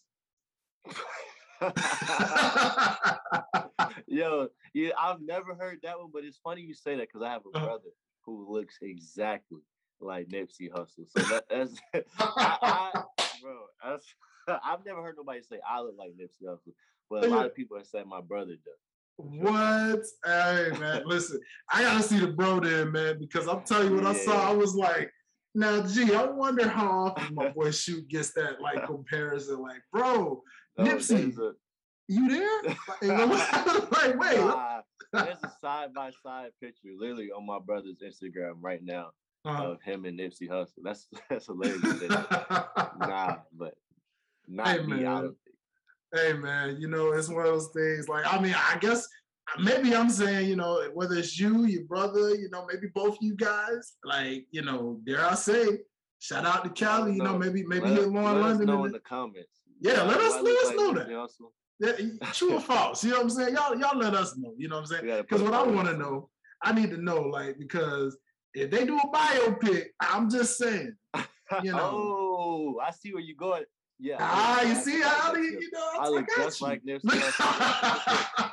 Yo, 4.08 4.49
yeah, 4.73 4.91
I've 4.99 5.21
never 5.21 5.56
heard 5.56 5.79
that 5.84 5.97
one, 5.97 6.10
but 6.13 6.23
it's 6.23 6.38
funny 6.38 6.62
you 6.62 6.73
say 6.73 6.95
that 6.95 7.08
because 7.08 7.21
I 7.21 7.32
have 7.32 7.43
a 7.45 7.58
uh-huh. 7.58 7.65
brother 7.65 7.89
who 8.25 8.51
looks 8.51 8.77
exactly 8.82 9.62
like 9.99 10.27
Nipsey 10.27 10.71
Hussle. 10.71 11.10
So 11.10 11.21
that, 11.23 11.45
that's 11.49 11.73
I, 12.19 12.58
I, 12.62 13.03
bro. 13.41 13.65
That's, 13.84 14.06
I've 14.47 14.86
never 14.86 15.01
heard 15.01 15.15
nobody 15.17 15.41
say 15.41 15.60
I 15.67 15.82
look 15.82 15.95
like 15.97 16.12
Nipsey 16.12 16.47
Hussle, 16.47 16.73
but 17.10 17.25
a 17.25 17.27
lot 17.27 17.45
of 17.45 17.56
people 17.56 17.77
have 17.77 17.88
said 17.88 18.06
my 18.06 18.21
brother 18.21 18.56
does. 18.63 18.73
What? 19.15 20.01
Hey 20.25 20.71
man, 20.79 21.03
listen, 21.06 21.39
I 21.71 21.84
gotta 21.84 22.03
see 22.03 22.19
the 22.19 22.27
bro 22.27 22.60
there, 22.60 22.86
man, 22.86 23.19
because 23.19 23.47
I'm 23.47 23.62
telling 23.62 23.89
you 23.89 23.95
what 23.95 24.03
yeah. 24.03 24.10
I 24.10 24.25
saw. 24.25 24.49
I 24.49 24.53
was 24.53 24.75
like, 24.75 25.12
now, 25.55 25.85
gee, 25.85 26.13
I 26.13 26.25
wonder 26.25 26.67
how 26.67 26.89
often 27.17 27.35
my 27.35 27.49
boy 27.49 27.71
Shoot 27.71 28.07
gets 28.07 28.33
that 28.33 28.61
like 28.61 28.85
comparison. 28.85 29.61
Like, 29.61 29.81
bro, 29.91 30.41
Nipsey, 30.79 31.37
a... 31.37 31.53
you 32.07 32.29
there? 32.29 32.75
like, 33.01 34.19
wait. 34.19 34.39
Nah, 34.39 34.81
there's 35.11 35.43
a 35.43 35.51
side 35.61 35.93
by 35.93 36.11
side 36.23 36.51
picture 36.59 36.89
literally 36.97 37.29
on 37.31 37.45
my 37.45 37.59
brother's 37.59 38.01
Instagram 38.03 38.53
right 38.61 38.83
now 38.83 39.11
uh-huh. 39.45 39.71
of 39.71 39.81
him 39.81 40.05
and 40.05 40.19
Nipsey 40.19 40.49
Hussle. 40.49 40.81
That's 40.83 41.07
that's 41.29 41.47
hilarious. 41.47 41.83
nah, 42.99 43.37
but 43.55 43.75
not 44.47 44.67
hey, 44.67 44.85
me 44.85 45.05
it. 45.05 45.31
Hey 46.13 46.33
man, 46.33 46.77
you 46.79 46.87
know 46.87 47.11
it's 47.11 47.29
one 47.29 47.45
of 47.45 47.53
those 47.53 47.69
things. 47.69 48.09
Like 48.09 48.25
I 48.31 48.39
mean, 48.39 48.55
I 48.55 48.77
guess 48.79 49.07
maybe 49.60 49.95
I'm 49.95 50.10
saying, 50.10 50.47
you 50.47 50.56
know, 50.56 50.89
whether 50.93 51.15
it's 51.15 51.39
you, 51.39 51.65
your 51.65 51.84
brother, 51.84 52.36
you 52.36 52.49
know, 52.49 52.65
maybe 52.71 52.88
both 52.93 53.17
you 53.21 53.36
guys, 53.36 53.93
like, 54.03 54.47
you 54.51 54.62
know, 54.62 54.99
dare 55.06 55.25
I 55.25 55.36
say, 55.36 55.79
shout 56.19 56.45
out 56.45 56.63
to 56.63 56.69
Cali, 56.69 57.15
you 57.15 57.23
know, 57.23 57.38
maybe 57.38 57.63
maybe 57.63 57.88
let, 57.88 57.97
here 57.99 58.03
in 58.08 58.13
London. 58.13 58.67
know 58.67 58.86
in 58.86 58.91
the 58.91 58.99
comments. 58.99 59.62
Yeah, 59.79 60.03
let 60.03 60.19
us 60.19 60.41
let 60.41 60.56
us 60.65 60.71
know 60.75 60.93
that. 60.93 61.29
Yeah, 61.79 62.32
true 62.32 62.53
or 62.53 62.62
false? 62.62 63.03
You 63.03 63.12
know 63.12 63.17
what 63.17 63.23
I'm 63.23 63.29
saying? 63.29 63.56
Y'all 63.56 63.77
y'all 63.77 63.97
let 63.97 64.13
us 64.13 64.38
know. 64.38 64.53
You 64.58 64.69
know 64.69 64.75
what 64.75 64.91
I'm 64.91 65.03
saying? 65.03 65.21
Because 65.21 65.41
what 65.41 65.53
I 65.53 65.63
want 65.63 65.88
to 65.89 65.97
know, 65.97 66.29
I 66.62 66.71
need 66.73 66.91
to 66.91 66.97
know, 66.97 67.21
like, 67.21 67.58
because 67.60 68.17
if 68.53 68.71
they 68.71 68.86
do 68.86 68.97
a 68.97 69.08
biopic, 69.10 69.88
I'm 69.99 70.29
just 70.29 70.58
saying, 70.58 70.95
you 71.63 71.71
know. 71.71 71.79
oh, 71.82 72.79
I 72.82 72.91
see 72.91 73.13
where 73.13 73.21
you're 73.21 73.36
going. 73.36 73.63
Yeah. 73.99 74.17
Ah, 74.19 74.62
you 74.63 74.75
see 74.75 75.01
how 75.01 75.36
you 75.36 75.69
know? 75.71 75.89
I 75.99 76.10
look 76.10 76.27
just 76.36 76.62
you. 76.62 76.67
like 76.67 76.84
Nipsey. 76.84 78.49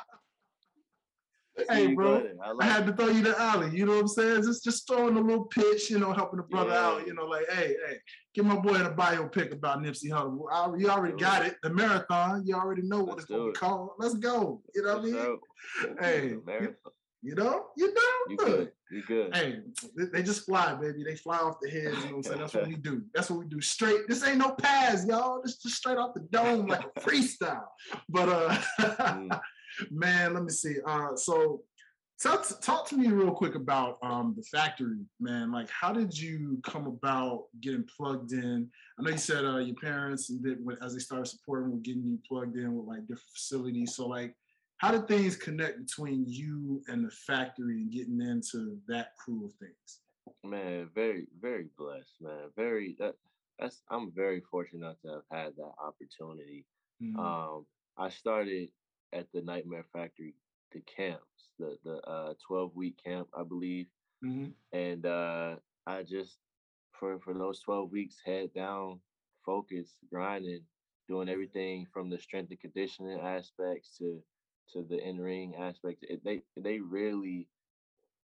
hey, 1.69 1.93
bro, 1.93 2.23
I, 2.43 2.53
I, 2.59 2.65
had 2.65 2.85
to 2.87 2.93
throw 2.93 3.07
you 3.07 3.21
the 3.21 3.39
alley. 3.39 3.75
You 3.75 3.85
know 3.85 3.93
what 3.93 4.01
I'm 4.01 4.07
saying? 4.07 4.43
Just 4.43 4.63
just 4.63 4.87
throwing 4.87 5.17
a 5.17 5.21
little 5.21 5.45
pitch, 5.45 5.89
you 5.89 5.99
know, 5.99 6.13
helping 6.13 6.37
the 6.37 6.43
brother 6.43 6.71
yeah. 6.71 6.85
out. 6.85 7.07
You 7.07 7.13
know, 7.13 7.25
like, 7.25 7.49
hey, 7.49 7.75
hey, 7.87 7.97
give 8.33 8.45
my 8.45 8.57
boy 8.57 8.75
a 8.75 8.91
biopic 8.91 9.51
about 9.51 9.79
Nipsey 9.79 10.09
Hussle. 10.09 10.79
You 10.79 10.89
already 10.89 11.17
got 11.17 11.45
it. 11.45 11.57
The 11.63 11.69
marathon. 11.69 12.43
You 12.45 12.55
already 12.55 12.83
know 12.83 12.99
what 12.99 13.17
Let's 13.17 13.23
it's 13.23 13.31
gonna 13.31 13.51
be 13.51 13.51
called. 13.51 13.91
Let's 13.99 14.15
go. 14.15 14.61
You 14.75 14.83
know 14.83 14.97
what 14.97 15.03
I 15.03 15.05
mean? 15.05 15.97
Hey, 15.99 16.35
you 17.23 17.35
know, 17.35 17.67
you 17.77 17.93
know, 17.93 18.11
you 18.29 18.37
good. 18.37 18.71
You 18.89 19.03
good. 19.03 19.35
Hey, 19.35 19.59
they 20.11 20.23
just 20.23 20.45
fly, 20.45 20.73
baby. 20.73 21.03
They 21.03 21.15
fly 21.15 21.37
off 21.37 21.57
the 21.61 21.69
head. 21.69 21.83
You 21.83 21.91
know 21.91 21.99
what 21.99 22.13
I'm 22.13 22.23
saying? 22.23 22.39
That's 22.39 22.53
what 22.55 22.67
we 22.67 22.75
do. 22.75 23.03
That's 23.13 23.29
what 23.29 23.39
we 23.39 23.45
do. 23.45 23.61
Straight. 23.61 24.07
This 24.07 24.25
ain't 24.25 24.37
no 24.37 24.51
pass, 24.51 25.05
y'all. 25.05 25.41
This 25.43 25.57
just 25.57 25.75
straight 25.75 25.97
off 25.97 26.15
the 26.15 26.21
dome 26.31 26.65
like 26.65 26.83
a 26.83 26.99
freestyle. 26.99 27.65
But 28.09 28.27
uh, 28.27 28.57
mm. 28.79 29.39
Man, 29.89 30.33
let 30.33 30.43
me 30.43 30.49
see. 30.49 30.75
Uh, 30.85 31.15
so 31.15 31.61
talk, 32.21 32.45
talk 32.61 32.87
to 32.89 32.97
me 32.97 33.07
real 33.07 33.31
quick 33.31 33.55
about 33.55 33.97
um, 34.03 34.33
the 34.37 34.43
factory, 34.43 35.05
man. 35.19 35.51
Like, 35.51 35.69
how 35.69 35.91
did 35.91 36.17
you 36.17 36.59
come 36.63 36.87
about 36.87 37.45
getting 37.61 37.85
plugged 37.95 38.33
in? 38.33 38.69
I 38.99 39.03
know 39.03 39.11
you 39.11 39.17
said 39.17 39.45
uh, 39.45 39.57
your 39.57 39.75
parents 39.75 40.29
and 40.29 40.43
did, 40.43 40.59
as 40.81 40.93
they 40.93 40.99
started 40.99 41.27
supporting, 41.27 41.71
were 41.71 41.77
getting 41.77 42.03
you 42.03 42.19
plugged 42.27 42.57
in 42.57 42.75
with 42.75 42.85
like 42.85 43.01
different 43.01 43.31
facilities. 43.33 43.95
So, 43.95 44.07
like, 44.07 44.35
how 44.77 44.91
did 44.91 45.07
things 45.07 45.35
connect 45.35 45.85
between 45.85 46.25
you 46.27 46.81
and 46.87 47.05
the 47.05 47.11
factory 47.11 47.75
and 47.77 47.91
getting 47.91 48.21
into 48.21 48.79
that 48.87 49.15
crew 49.17 49.45
of 49.45 49.53
things? 49.53 49.99
Man, 50.43 50.89
very, 50.95 51.27
very 51.39 51.67
blessed, 51.77 52.15
man. 52.19 52.49
Very 52.55 52.95
that 52.99 53.13
that's 53.59 53.81
I'm 53.89 54.11
very 54.15 54.41
fortunate 54.49 54.97
to 55.03 55.11
have 55.11 55.23
had 55.31 55.53
that 55.57 55.73
opportunity. 55.79 56.65
Mm-hmm. 57.01 57.19
Um, 57.19 57.65
I 57.97 58.09
started 58.09 58.69
at 59.13 59.27
the 59.33 59.41
Nightmare 59.41 59.85
Factory, 59.93 60.35
the 60.71 60.81
camps, 60.81 61.49
the 61.59 61.77
the 61.83 61.97
uh 62.07 62.33
12 62.47 62.75
week 62.75 62.99
camp, 63.03 63.27
I 63.37 63.43
believe. 63.43 63.87
Mm-hmm. 64.23 64.77
And 64.77 65.05
uh 65.05 65.55
I 65.87 66.03
just 66.03 66.37
for 66.91 67.19
for 67.19 67.33
those 67.33 67.59
12 67.61 67.91
weeks 67.91 68.17
head 68.25 68.53
down, 68.53 68.99
focus, 69.45 69.95
grinding, 70.11 70.61
doing 71.07 71.29
everything 71.29 71.87
from 71.93 72.09
the 72.09 72.19
strength 72.19 72.51
and 72.51 72.59
conditioning 72.59 73.19
aspects 73.19 73.97
to 73.97 74.21
to 74.73 74.83
the 74.83 74.97
in 75.05 75.19
ring 75.19 75.55
aspect. 75.59 76.05
It, 76.07 76.23
they 76.23 76.41
they 76.57 76.79
really 76.79 77.47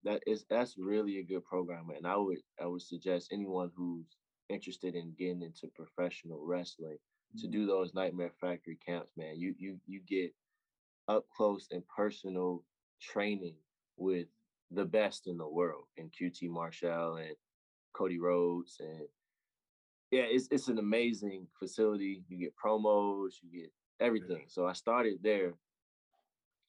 that 0.04 0.22
is 0.28 0.46
that's 0.50 0.78
really 0.78 1.20
a 1.20 1.24
good 1.24 1.46
program, 1.46 1.90
and 1.96 2.06
I 2.06 2.16
would 2.16 2.40
I 2.62 2.66
would 2.68 2.82
suggest 2.82 3.30
anyone 3.32 3.72
who's 3.76 4.06
interested 4.50 4.96
in 4.96 5.14
getting 5.18 5.42
into 5.42 5.68
professional 5.76 6.46
wrestling 6.46 6.98
mm-hmm. 6.98 7.40
to 7.40 7.48
do 7.48 7.66
those 7.66 7.94
Nightmare 7.94 8.32
Factory 8.40 8.78
camps. 8.86 9.12
Man, 9.18 9.40
you 9.40 9.56
you 9.58 9.80
you 9.88 10.02
get 10.08 10.34
up 11.08 11.26
close 11.36 11.68
and 11.72 11.84
personal 11.88 12.64
training 13.02 13.56
with 13.98 14.28
the 14.72 14.86
best 14.86 15.28
in 15.28 15.38
the 15.38 15.48
world, 15.48 15.86
and 15.98 16.12
QT 16.12 16.50
Marshall 16.50 17.18
and 17.18 17.36
Cody 17.94 18.20
Rhodes 18.20 18.78
and 18.80 19.08
yeah, 20.12 20.24
it's 20.24 20.48
it's 20.52 20.70
an 20.70 20.78
amazing 20.78 21.48
facility. 21.60 22.24
You 22.30 22.38
get 22.38 22.54
promos, 22.56 23.34
you 23.42 23.62
get 23.62 23.72
everything. 24.00 24.46
So 24.48 24.66
I 24.66 24.74
started 24.74 25.20
there 25.22 25.54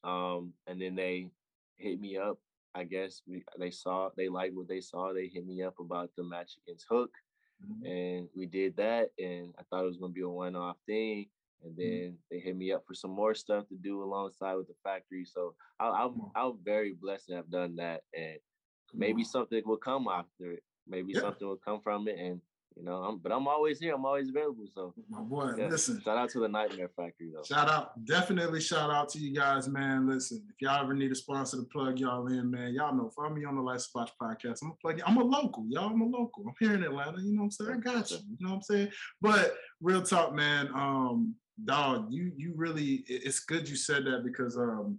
um, 0.05 0.53
and 0.67 0.81
then 0.81 0.95
they 0.95 1.29
hit 1.77 2.01
me 2.01 2.17
up. 2.17 2.39
I 2.75 2.85
guess 2.85 3.23
we, 3.27 3.43
they 3.59 3.71
saw 3.71 4.11
they 4.17 4.29
liked 4.29 4.55
what 4.55 4.69
they 4.69 4.81
saw. 4.81 5.13
They 5.13 5.29
hit 5.29 5.47
me 5.47 5.63
up 5.63 5.75
about 5.81 6.11
the 6.17 6.23
match 6.23 6.53
against 6.63 6.87
Hook, 6.89 7.11
mm-hmm. 7.65 7.87
and 7.87 8.29
we 8.37 8.47
did 8.47 8.77
that. 8.77 9.11
And 9.19 9.55
I 9.59 9.63
thought 9.65 9.83
it 9.83 9.89
was 9.89 9.97
gonna 9.97 10.13
be 10.13 10.21
a 10.21 10.29
one-off 10.29 10.77
thing. 10.87 11.27
And 11.65 11.73
mm-hmm. 11.73 11.81
then 11.81 12.19
they 12.31 12.39
hit 12.39 12.57
me 12.57 12.73
up 12.73 12.85
for 12.87 12.95
some 12.95 13.11
more 13.11 13.35
stuff 13.35 13.69
to 13.69 13.77
do 13.77 14.03
alongside 14.03 14.55
with 14.55 14.69
the 14.69 14.75
factory. 14.85 15.25
So 15.25 15.55
I, 15.81 15.89
am 15.89 15.95
I'm, 15.95 16.31
I'm 16.35 16.59
very 16.65 16.95
blessed 17.01 17.29
to 17.29 17.37
have 17.37 17.51
done 17.51 17.77
that, 17.77 18.03
and 18.15 18.39
maybe 18.95 19.25
something 19.25 19.63
will 19.65 19.77
come 19.77 20.09
after 20.09 20.53
it. 20.53 20.63
Maybe 20.87 21.13
yeah. 21.15 21.21
something 21.21 21.47
will 21.47 21.61
come 21.65 21.81
from 21.83 22.09
it, 22.09 22.19
and 22.19 22.41
you 22.79 22.85
know, 22.85 23.03
I'm, 23.03 23.19
but 23.19 23.33
I'm 23.33 23.49
always 23.49 23.81
here. 23.81 23.95
I'm 23.95 24.07
always 24.07 24.29
available. 24.29 24.67
So, 24.73 24.95
my 25.11 25.21
boy, 25.21 25.53
yeah. 25.59 25.67
listen. 25.67 26.01
Shout 26.05 26.17
out 26.17 26.31
to 26.31 26.41
the 26.41 26.49
Nightmare 26.49 26.91
Factory, 26.97 27.31
though. 27.35 27.43
Shout 27.43 27.69
out, 27.69 28.05
definitely 28.05 28.61
shout 28.61 28.89
out 28.91 29.09
to 29.11 29.19
you 29.19 29.35
guys, 29.35 29.69
man. 29.69 30.09
Listen, 30.09 30.45
if 30.49 30.55
y'all 30.61 30.85
ever 30.85 30.95
need 30.95 31.11
a 31.11 31.15
sponsor 31.15 31.57
to 31.57 31.65
plug 31.65 31.99
y'all 31.99 32.29
in, 32.29 32.51
man, 32.51 32.73
y'all 32.73 32.95
know. 32.95 33.11
Follow 33.17 33.31
me 33.31 33.45
on 33.45 33.57
the 33.57 33.63
Life 33.63 33.81
Spot 33.81 34.11
podcast. 34.23 34.59
I'm 34.63 34.71
a 34.71 34.75
plug. 34.81 35.01
I'm 35.05 35.17
a 35.17 35.25
local, 35.25 35.67
y'all. 35.69 35.91
I'm 35.91 36.01
a 36.03 36.05
local. 36.05 36.45
I'm 36.47 36.55
here 36.61 36.75
in 36.75 36.85
Atlanta. 36.85 37.21
You 37.21 37.33
know 37.33 37.43
what 37.43 37.45
I'm 37.47 37.51
saying? 37.51 37.71
I 37.71 37.81
got 37.81 38.11
you. 38.13 38.19
You 38.19 38.47
know 38.47 38.51
what 38.51 38.57
I'm 38.57 38.63
saying? 38.63 38.89
But 39.21 39.57
real 39.81 40.03
talk, 40.03 40.33
man. 40.33 40.69
Um, 40.73 41.35
dog, 41.65 42.07
you 42.11 42.33
you 42.37 42.53
really. 42.57 43.05
It's 43.07 43.41
good 43.41 43.69
you 43.69 43.77
said 43.77 44.05
that 44.05 44.25
because 44.25 44.57
um, 44.57 44.99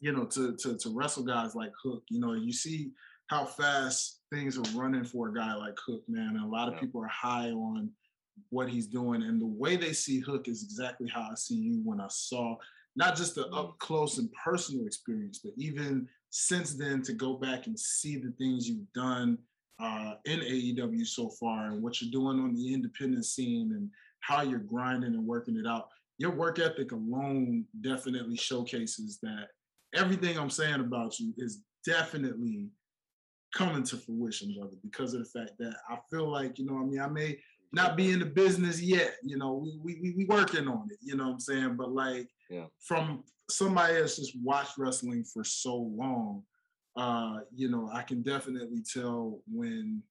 you 0.00 0.12
know, 0.12 0.24
to 0.24 0.56
to 0.56 0.76
to 0.78 0.90
wrestle 0.90 1.24
guys 1.24 1.54
like 1.54 1.72
Hook, 1.82 2.04
you 2.10 2.20
know, 2.20 2.34
you 2.34 2.52
see 2.52 2.92
how 3.28 3.44
fast 3.44 4.20
things 4.32 4.58
are 4.58 4.78
running 4.78 5.04
for 5.04 5.28
a 5.28 5.34
guy 5.34 5.54
like 5.54 5.76
Hook, 5.86 6.02
man. 6.08 6.36
And 6.36 6.44
a 6.44 6.46
lot 6.46 6.68
of 6.68 6.74
yeah. 6.74 6.80
people 6.80 7.02
are 7.02 7.08
high 7.08 7.50
on 7.50 7.90
what 8.50 8.68
he's 8.68 8.86
doing. 8.86 9.22
And 9.22 9.40
the 9.40 9.46
way 9.46 9.76
they 9.76 9.92
see 9.92 10.20
Hook 10.20 10.48
is 10.48 10.62
exactly 10.62 11.08
how 11.08 11.28
I 11.30 11.34
see 11.34 11.56
you 11.56 11.80
when 11.84 12.00
I 12.00 12.08
saw 12.08 12.56
not 12.96 13.16
just 13.16 13.34
the 13.34 13.46
up 13.48 13.74
mm. 13.74 13.78
close 13.78 14.18
and 14.18 14.30
personal 14.32 14.86
experience, 14.86 15.40
but 15.42 15.52
even 15.56 16.08
since 16.30 16.74
then 16.74 17.02
to 17.02 17.12
go 17.12 17.34
back 17.34 17.66
and 17.66 17.78
see 17.78 18.16
the 18.16 18.32
things 18.38 18.68
you've 18.68 18.92
done 18.94 19.38
uh, 19.80 20.14
in 20.24 20.40
AEW 20.40 21.06
so 21.06 21.30
far 21.30 21.66
and 21.66 21.82
what 21.82 22.00
you're 22.00 22.10
doing 22.10 22.40
on 22.40 22.54
the 22.54 22.74
independent 22.74 23.24
scene 23.24 23.72
and 23.72 23.88
how 24.20 24.42
you're 24.42 24.58
grinding 24.58 25.14
and 25.14 25.26
working 25.26 25.56
it 25.56 25.66
out. 25.66 25.88
Your 26.18 26.32
work 26.32 26.58
ethic 26.58 26.92
alone 26.92 27.64
definitely 27.80 28.36
showcases 28.36 29.18
that 29.22 29.48
everything 29.94 30.38
I'm 30.38 30.50
saying 30.50 30.80
about 30.80 31.18
you 31.18 31.32
is 31.38 31.62
definitely 31.86 32.70
coming 33.54 33.82
to 33.84 33.96
fruition, 33.96 34.54
brother, 34.58 34.76
because 34.82 35.14
of 35.14 35.20
the 35.20 35.40
fact 35.40 35.52
that 35.58 35.74
I 35.88 35.98
feel 36.10 36.28
like, 36.30 36.58
you 36.58 36.66
know, 36.66 36.78
I 36.78 36.84
mean, 36.84 37.00
I 37.00 37.08
may 37.08 37.38
not 37.72 37.96
be 37.96 38.10
in 38.10 38.18
the 38.18 38.26
business 38.26 38.80
yet, 38.80 39.16
you 39.22 39.36
know, 39.36 39.66
we 39.82 39.98
we 40.00 40.14
we 40.16 40.24
working 40.24 40.68
on 40.68 40.88
it, 40.90 40.98
you 41.02 41.16
know 41.16 41.24
what 41.24 41.34
I'm 41.34 41.40
saying? 41.40 41.76
But 41.76 41.92
like 41.92 42.28
yeah. 42.50 42.64
from 42.80 43.24
somebody 43.50 43.94
that's 43.94 44.16
just 44.16 44.36
watched 44.42 44.78
wrestling 44.78 45.24
for 45.24 45.44
so 45.44 45.76
long, 45.76 46.42
uh, 46.96 47.38
you 47.54 47.70
know, 47.70 47.90
I 47.92 48.02
can 48.02 48.22
definitely 48.22 48.82
tell 48.82 49.40
when 49.50 50.02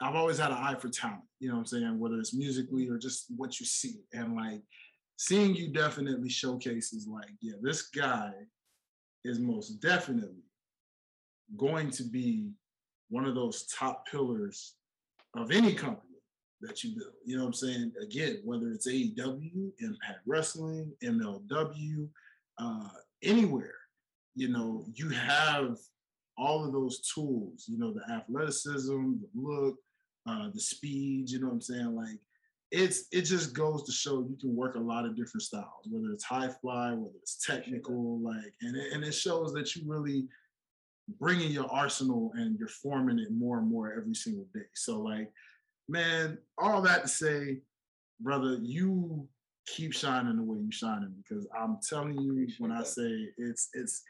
I've 0.00 0.16
always 0.16 0.38
had 0.38 0.50
an 0.50 0.58
eye 0.58 0.74
for 0.74 0.88
talent, 0.88 1.22
you 1.40 1.48
know 1.48 1.54
what 1.54 1.60
I'm 1.60 1.66
saying, 1.66 1.98
whether 1.98 2.18
it's 2.18 2.34
musically 2.34 2.88
or 2.88 2.98
just 2.98 3.26
what 3.36 3.60
you 3.60 3.66
see. 3.66 4.00
And 4.12 4.34
like 4.34 4.60
seeing 5.16 5.54
you 5.54 5.72
definitely 5.72 6.28
showcases 6.28 7.06
like, 7.06 7.30
yeah, 7.40 7.54
this 7.62 7.88
guy 7.88 8.32
is 9.24 9.38
most 9.38 9.80
definitely 9.80 10.42
going 11.56 11.90
to 11.90 12.02
be 12.02 12.50
one 13.08 13.24
of 13.24 13.34
those 13.34 13.66
top 13.66 14.06
pillars 14.08 14.74
of 15.36 15.50
any 15.50 15.74
company 15.74 16.14
that 16.60 16.82
you 16.82 16.96
build. 16.96 17.12
You 17.24 17.36
know 17.36 17.44
what 17.44 17.48
I'm 17.48 17.54
saying? 17.54 17.92
Again, 18.02 18.40
whether 18.44 18.70
it's 18.70 18.88
AEW, 18.88 19.70
Impact 19.80 20.20
Wrestling, 20.26 20.92
MLW, 21.02 22.08
uh, 22.58 22.88
anywhere, 23.22 23.74
you 24.34 24.48
know, 24.48 24.84
you 24.94 25.10
have 25.10 25.78
all 26.36 26.64
of 26.64 26.72
those 26.72 27.00
tools, 27.14 27.64
you 27.68 27.78
know, 27.78 27.92
the 27.92 28.12
athleticism, 28.12 29.12
the 29.20 29.28
look, 29.34 29.76
uh, 30.26 30.48
the 30.52 30.60
speed, 30.60 31.30
you 31.30 31.40
know 31.40 31.46
what 31.46 31.54
I'm 31.54 31.60
saying? 31.60 31.94
Like, 31.94 32.18
it's 32.70 33.04
it 33.12 33.22
just 33.22 33.54
goes 33.54 33.84
to 33.84 33.92
show 33.92 34.26
you 34.28 34.36
can 34.40 34.56
work 34.56 34.74
a 34.74 34.80
lot 34.80 35.04
of 35.04 35.16
different 35.16 35.42
styles, 35.42 35.86
whether 35.88 36.12
it's 36.12 36.24
high 36.24 36.48
fly, 36.48 36.92
whether 36.92 37.14
it's 37.22 37.44
technical, 37.44 38.18
like, 38.20 38.52
and 38.62 38.76
it, 38.76 38.92
and 38.92 39.04
it 39.04 39.12
shows 39.12 39.52
that 39.52 39.76
you 39.76 39.82
really 39.86 40.26
bringing 41.20 41.50
your 41.50 41.70
arsenal 41.70 42.32
and 42.34 42.58
you're 42.58 42.68
forming 42.68 43.18
it 43.18 43.30
more 43.30 43.58
and 43.58 43.68
more 43.68 43.92
every 43.92 44.14
single 44.14 44.46
day. 44.54 44.64
So 44.74 45.00
like, 45.00 45.30
man, 45.88 46.38
all 46.58 46.82
that 46.82 47.02
to 47.02 47.08
say, 47.08 47.58
brother, 48.20 48.58
you 48.62 49.28
keep 49.66 49.92
shining 49.92 50.36
the 50.36 50.42
way 50.42 50.58
you 50.58 50.72
shining 50.72 51.14
because 51.16 51.46
I'm 51.58 51.78
telling 51.88 52.18
you 52.18 52.46
when 52.58 52.72
I 52.72 52.82
say 52.82 53.28
it's 53.36 53.68
it's 53.74 54.02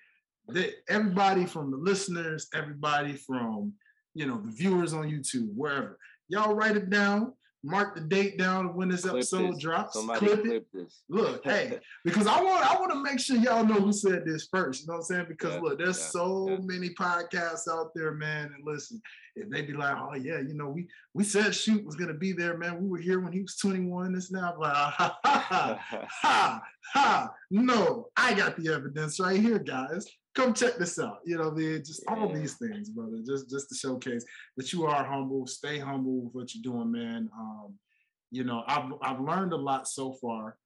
that 0.48 0.74
everybody 0.88 1.46
from 1.46 1.70
the 1.70 1.76
listeners, 1.76 2.48
everybody 2.54 3.14
from 3.14 3.72
you 4.14 4.26
know 4.26 4.40
the 4.44 4.52
viewers 4.52 4.92
on 4.92 5.10
YouTube, 5.10 5.54
wherever, 5.54 5.98
y'all 6.28 6.54
write 6.54 6.76
it 6.76 6.90
down 6.90 7.32
mark 7.64 7.94
the 7.94 8.00
date 8.00 8.36
down 8.36 8.74
when 8.74 8.88
this 8.88 9.02
clip 9.02 9.14
episode 9.14 9.54
this. 9.54 9.62
drops. 9.62 9.94
Somebody 9.94 10.26
clip, 10.26 10.44
clip 10.44 10.66
this. 10.72 11.02
Look, 11.08 11.42
hey, 11.44 11.78
because 12.04 12.26
I 12.26 12.40
want 12.42 12.70
I 12.70 12.78
want 12.78 12.92
to 12.92 13.02
make 13.02 13.18
sure 13.18 13.36
y'all 13.36 13.64
know 13.64 13.74
who 13.74 13.92
said 13.92 14.24
this 14.24 14.48
first. 14.52 14.82
You 14.82 14.88
know 14.88 14.94
what 14.94 14.98
I'm 14.98 15.04
saying? 15.04 15.26
Because 15.28 15.54
yeah, 15.54 15.60
look, 15.60 15.78
there's 15.78 15.98
yeah, 15.98 16.06
so 16.06 16.48
yeah. 16.50 16.56
many 16.60 16.90
podcasts 16.90 17.66
out 17.68 17.92
there, 17.94 18.12
man. 18.12 18.52
And 18.54 18.64
listen, 18.64 19.00
if 19.34 19.48
they 19.48 19.62
be 19.62 19.72
like, 19.72 19.96
oh 19.98 20.14
yeah, 20.14 20.38
you 20.38 20.54
know, 20.54 20.68
we 20.68 20.86
we 21.14 21.24
said 21.24 21.54
shoot 21.54 21.84
was 21.84 21.96
gonna 21.96 22.14
be 22.14 22.32
there, 22.32 22.56
man. 22.58 22.82
We 22.82 22.88
were 22.88 22.98
here 22.98 23.20
when 23.20 23.32
he 23.32 23.40
was 23.40 23.56
21. 23.56 24.12
This 24.12 24.30
now, 24.30 24.54
like, 24.58 24.72
ah, 24.74 24.94
ha 24.96 25.18
ha 25.24 25.38
ha 25.38 26.06
ha 26.22 26.62
ha. 26.92 27.34
No, 27.50 28.08
I 28.16 28.34
got 28.34 28.56
the 28.56 28.72
evidence 28.72 29.18
right 29.18 29.40
here, 29.40 29.58
guys 29.58 30.06
come 30.34 30.52
check 30.54 30.76
this 30.76 30.98
out. 30.98 31.20
You 31.24 31.38
know, 31.38 31.50
man, 31.50 31.82
just 31.84 32.04
all 32.08 32.28
these 32.28 32.54
things, 32.54 32.90
brother. 32.90 33.18
Just 33.26 33.50
just 33.50 33.68
to 33.68 33.74
showcase 33.74 34.24
that 34.56 34.72
you 34.72 34.86
are 34.86 35.04
humble. 35.04 35.46
Stay 35.46 35.78
humble 35.78 36.22
with 36.22 36.34
what 36.34 36.54
you're 36.54 36.72
doing, 36.72 36.92
man. 36.92 37.30
Um, 37.38 37.74
you 38.30 38.44
know, 38.44 38.64
I've 38.66 38.92
I've 39.02 39.20
learned 39.20 39.52
a 39.52 39.56
lot 39.56 39.88
so 39.88 40.12
far. 40.12 40.56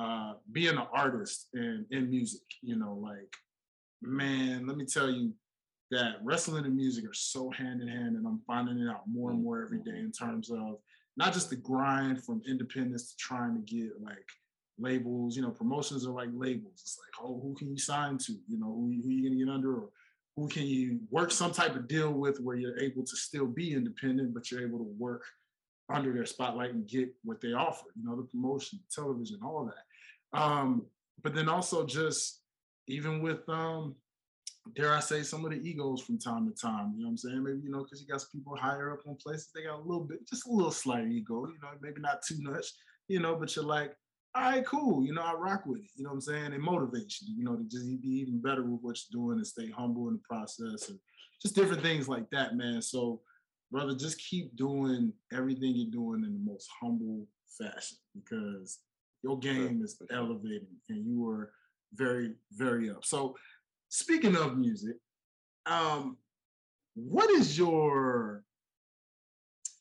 Uh, 0.00 0.34
being 0.52 0.76
an 0.76 0.86
artist 0.92 1.48
and 1.54 1.84
in 1.90 2.08
music, 2.08 2.42
you 2.62 2.76
know, 2.76 2.94
like 2.94 3.34
man, 4.00 4.66
let 4.66 4.76
me 4.76 4.84
tell 4.84 5.10
you 5.10 5.32
that 5.90 6.16
wrestling 6.22 6.64
and 6.64 6.76
music 6.76 7.04
are 7.04 7.14
so 7.14 7.50
hand 7.50 7.80
in 7.80 7.88
hand, 7.88 8.16
and 8.16 8.26
I'm 8.26 8.40
finding 8.46 8.78
it 8.78 8.88
out 8.88 9.02
more 9.08 9.30
and 9.30 9.42
more 9.42 9.62
every 9.64 9.78
day 9.78 9.98
in 9.98 10.12
terms 10.12 10.50
of 10.50 10.78
not 11.16 11.32
just 11.32 11.50
the 11.50 11.56
grind 11.56 12.22
from 12.24 12.42
independence 12.46 13.10
to 13.10 13.16
trying 13.16 13.54
to 13.54 13.60
get 13.60 14.00
like 14.00 14.26
labels, 14.78 15.36
you 15.36 15.42
know, 15.42 15.50
promotions 15.50 16.06
are 16.06 16.12
like 16.12 16.30
labels. 16.32 16.80
It's 16.80 16.98
like, 16.98 17.24
oh, 17.26 17.40
who 17.40 17.54
can 17.54 17.70
you 17.70 17.78
sign 17.78 18.18
to? 18.18 18.32
You 18.46 18.58
know, 18.58 18.66
who, 18.66 19.00
who 19.02 19.10
you 19.10 19.28
gonna 19.28 19.44
get 19.44 19.52
under 19.52 19.74
or 19.74 19.88
who 20.36 20.48
can 20.48 20.64
you 20.64 21.00
work 21.10 21.32
some 21.32 21.52
type 21.52 21.74
of 21.74 21.88
deal 21.88 22.12
with 22.12 22.40
where 22.40 22.56
you're 22.56 22.78
able 22.78 23.04
to 23.04 23.16
still 23.16 23.46
be 23.46 23.74
independent, 23.74 24.32
but 24.34 24.50
you're 24.50 24.66
able 24.66 24.78
to 24.78 24.94
work 24.98 25.24
under 25.90 26.12
their 26.12 26.26
spotlight 26.26 26.74
and 26.74 26.86
get 26.86 27.08
what 27.24 27.40
they 27.40 27.52
offer, 27.52 27.86
you 27.96 28.08
know, 28.08 28.16
the 28.16 28.22
promotion, 28.22 28.78
television, 28.94 29.40
all 29.42 29.64
that. 29.64 30.38
Um, 30.38 30.86
but 31.22 31.34
then 31.34 31.48
also 31.48 31.84
just 31.86 32.42
even 32.86 33.20
with 33.20 33.48
um 33.48 33.96
dare 34.74 34.94
I 34.94 35.00
say, 35.00 35.22
some 35.22 35.44
of 35.44 35.50
the 35.50 35.56
egos 35.56 36.02
from 36.02 36.18
time 36.18 36.50
to 36.50 36.54
time. 36.60 36.92
You 36.94 37.02
know 37.02 37.08
what 37.08 37.12
I'm 37.12 37.16
saying? 37.18 37.42
Maybe, 37.42 37.60
you 37.62 37.70
know, 37.70 37.82
because 37.82 38.00
you 38.00 38.06
got 38.06 38.20
some 38.20 38.30
people 38.32 38.56
higher 38.56 38.92
up 38.92 39.00
on 39.06 39.16
places, 39.16 39.50
they 39.54 39.62
got 39.62 39.78
a 39.78 39.82
little 39.82 40.04
bit, 40.04 40.28
just 40.28 40.46
a 40.46 40.50
little 40.50 40.70
slight 40.70 41.08
ego, 41.08 41.46
you 41.46 41.58
know, 41.62 41.68
maybe 41.80 42.00
not 42.00 42.22
too 42.22 42.36
much, 42.40 42.66
you 43.08 43.20
know, 43.20 43.36
but 43.36 43.54
you're 43.54 43.64
like, 43.64 43.94
all 44.38 44.52
right, 44.52 44.64
cool. 44.64 45.04
You 45.04 45.14
know, 45.14 45.22
I 45.22 45.34
rock 45.34 45.66
with 45.66 45.80
it. 45.80 45.90
You 45.96 46.04
know 46.04 46.10
what 46.10 46.14
I'm 46.14 46.20
saying? 46.20 46.52
It 46.52 46.60
motivates 46.60 47.22
you, 47.22 47.34
you 47.36 47.44
know, 47.44 47.56
to 47.56 47.64
just 47.64 47.86
be 48.00 48.08
even 48.08 48.40
better 48.40 48.62
with 48.62 48.80
what 48.82 48.96
you're 49.10 49.20
doing 49.20 49.38
and 49.38 49.46
stay 49.46 49.68
humble 49.68 50.08
in 50.08 50.14
the 50.14 50.20
process 50.28 50.88
and 50.88 50.98
just 51.42 51.56
different 51.56 51.82
things 51.82 52.08
like 52.08 52.30
that, 52.30 52.56
man. 52.56 52.80
So, 52.80 53.20
brother, 53.72 53.94
just 53.96 54.18
keep 54.18 54.56
doing 54.56 55.12
everything 55.32 55.74
you're 55.74 55.90
doing 55.90 56.24
in 56.24 56.32
the 56.32 56.50
most 56.50 56.68
humble 56.80 57.26
fashion 57.58 57.98
because 58.14 58.78
your 59.24 59.38
game 59.38 59.82
is 59.82 60.00
elevating 60.12 60.68
and 60.88 61.04
you 61.04 61.28
are 61.28 61.50
very, 61.94 62.34
very 62.52 62.90
up. 62.90 63.04
So, 63.04 63.36
speaking 63.88 64.36
of 64.36 64.56
music, 64.56 64.96
um, 65.66 66.16
what 66.94 67.28
is 67.30 67.58
your 67.58 68.44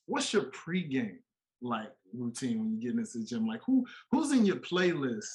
what's 0.08 0.34
your 0.34 0.44
pregame 0.44 1.18
like 1.62 1.90
routine 2.14 2.60
when 2.60 2.72
you 2.72 2.80
get 2.80 2.98
into 2.98 3.20
the 3.20 3.26
gym? 3.26 3.48
Like 3.48 3.62
who 3.66 3.86
who's 4.12 4.32
in 4.32 4.46
your 4.46 4.58
playlist 4.58 5.28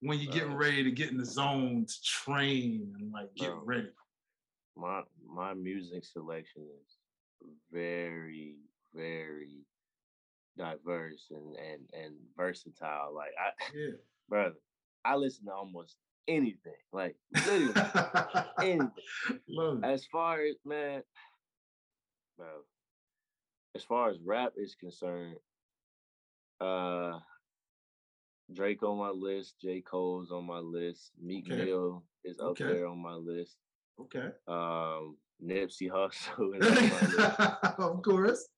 when 0.00 0.18
you're 0.18 0.32
getting 0.32 0.52
uh, 0.52 0.56
ready 0.56 0.82
to 0.84 0.90
get 0.90 1.10
in 1.10 1.18
the 1.18 1.24
zone 1.24 1.86
to 1.86 2.02
train 2.02 2.94
and 2.98 3.12
like 3.12 3.34
get 3.36 3.52
ready? 3.64 3.90
My 4.76 5.02
my 5.26 5.54
music 5.54 6.04
selection 6.04 6.62
is 6.62 6.96
very, 7.72 8.56
very 8.94 9.64
diverse 10.56 11.26
and 11.30 11.56
and 11.56 11.80
and 11.92 12.14
versatile. 12.36 13.14
Like 13.14 13.32
I 13.38 13.50
yeah. 13.74 13.96
brother, 14.28 14.56
I 15.04 15.16
listen 15.16 15.46
to 15.46 15.52
almost 15.52 15.96
anything. 16.28 16.72
Like 16.92 17.16
literally 17.34 17.74
anything. 18.60 19.82
As 19.82 20.04
far 20.06 20.42
as 20.42 20.56
man, 20.64 21.02
bro, 22.36 22.46
as 23.74 23.82
far 23.82 24.10
as 24.10 24.16
rap 24.24 24.52
is 24.56 24.74
concerned, 24.74 25.36
uh 26.60 27.18
Drake 28.52 28.82
on 28.82 28.98
my 28.98 29.08
list, 29.08 29.54
J. 29.60 29.80
Cole's 29.80 30.30
on 30.30 30.46
my 30.46 30.58
list, 30.58 31.12
Meek 31.20 31.50
okay. 31.50 31.64
Mill 31.64 32.04
is 32.24 32.38
up 32.38 32.48
okay. 32.50 32.64
there 32.64 32.86
on 32.86 32.98
my 32.98 33.14
list. 33.14 33.56
Okay. 34.00 34.28
Um 34.46 35.16
Nipsey 35.42 35.90
Hussle 35.90 36.60
of 37.78 38.02
course. 38.02 38.48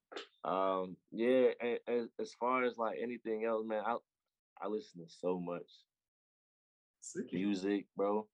Um, 0.44 0.96
yeah, 1.10 1.48
and, 1.60 1.78
and, 1.88 2.08
as 2.20 2.32
far 2.38 2.64
as 2.64 2.78
like 2.78 2.98
anything 3.02 3.44
else, 3.44 3.64
man, 3.66 3.82
I 3.84 3.96
I 4.62 4.68
listen 4.68 5.02
to 5.04 5.08
so 5.08 5.40
much 5.40 5.66
Sick. 7.00 7.32
music, 7.32 7.86
bro. 7.96 8.26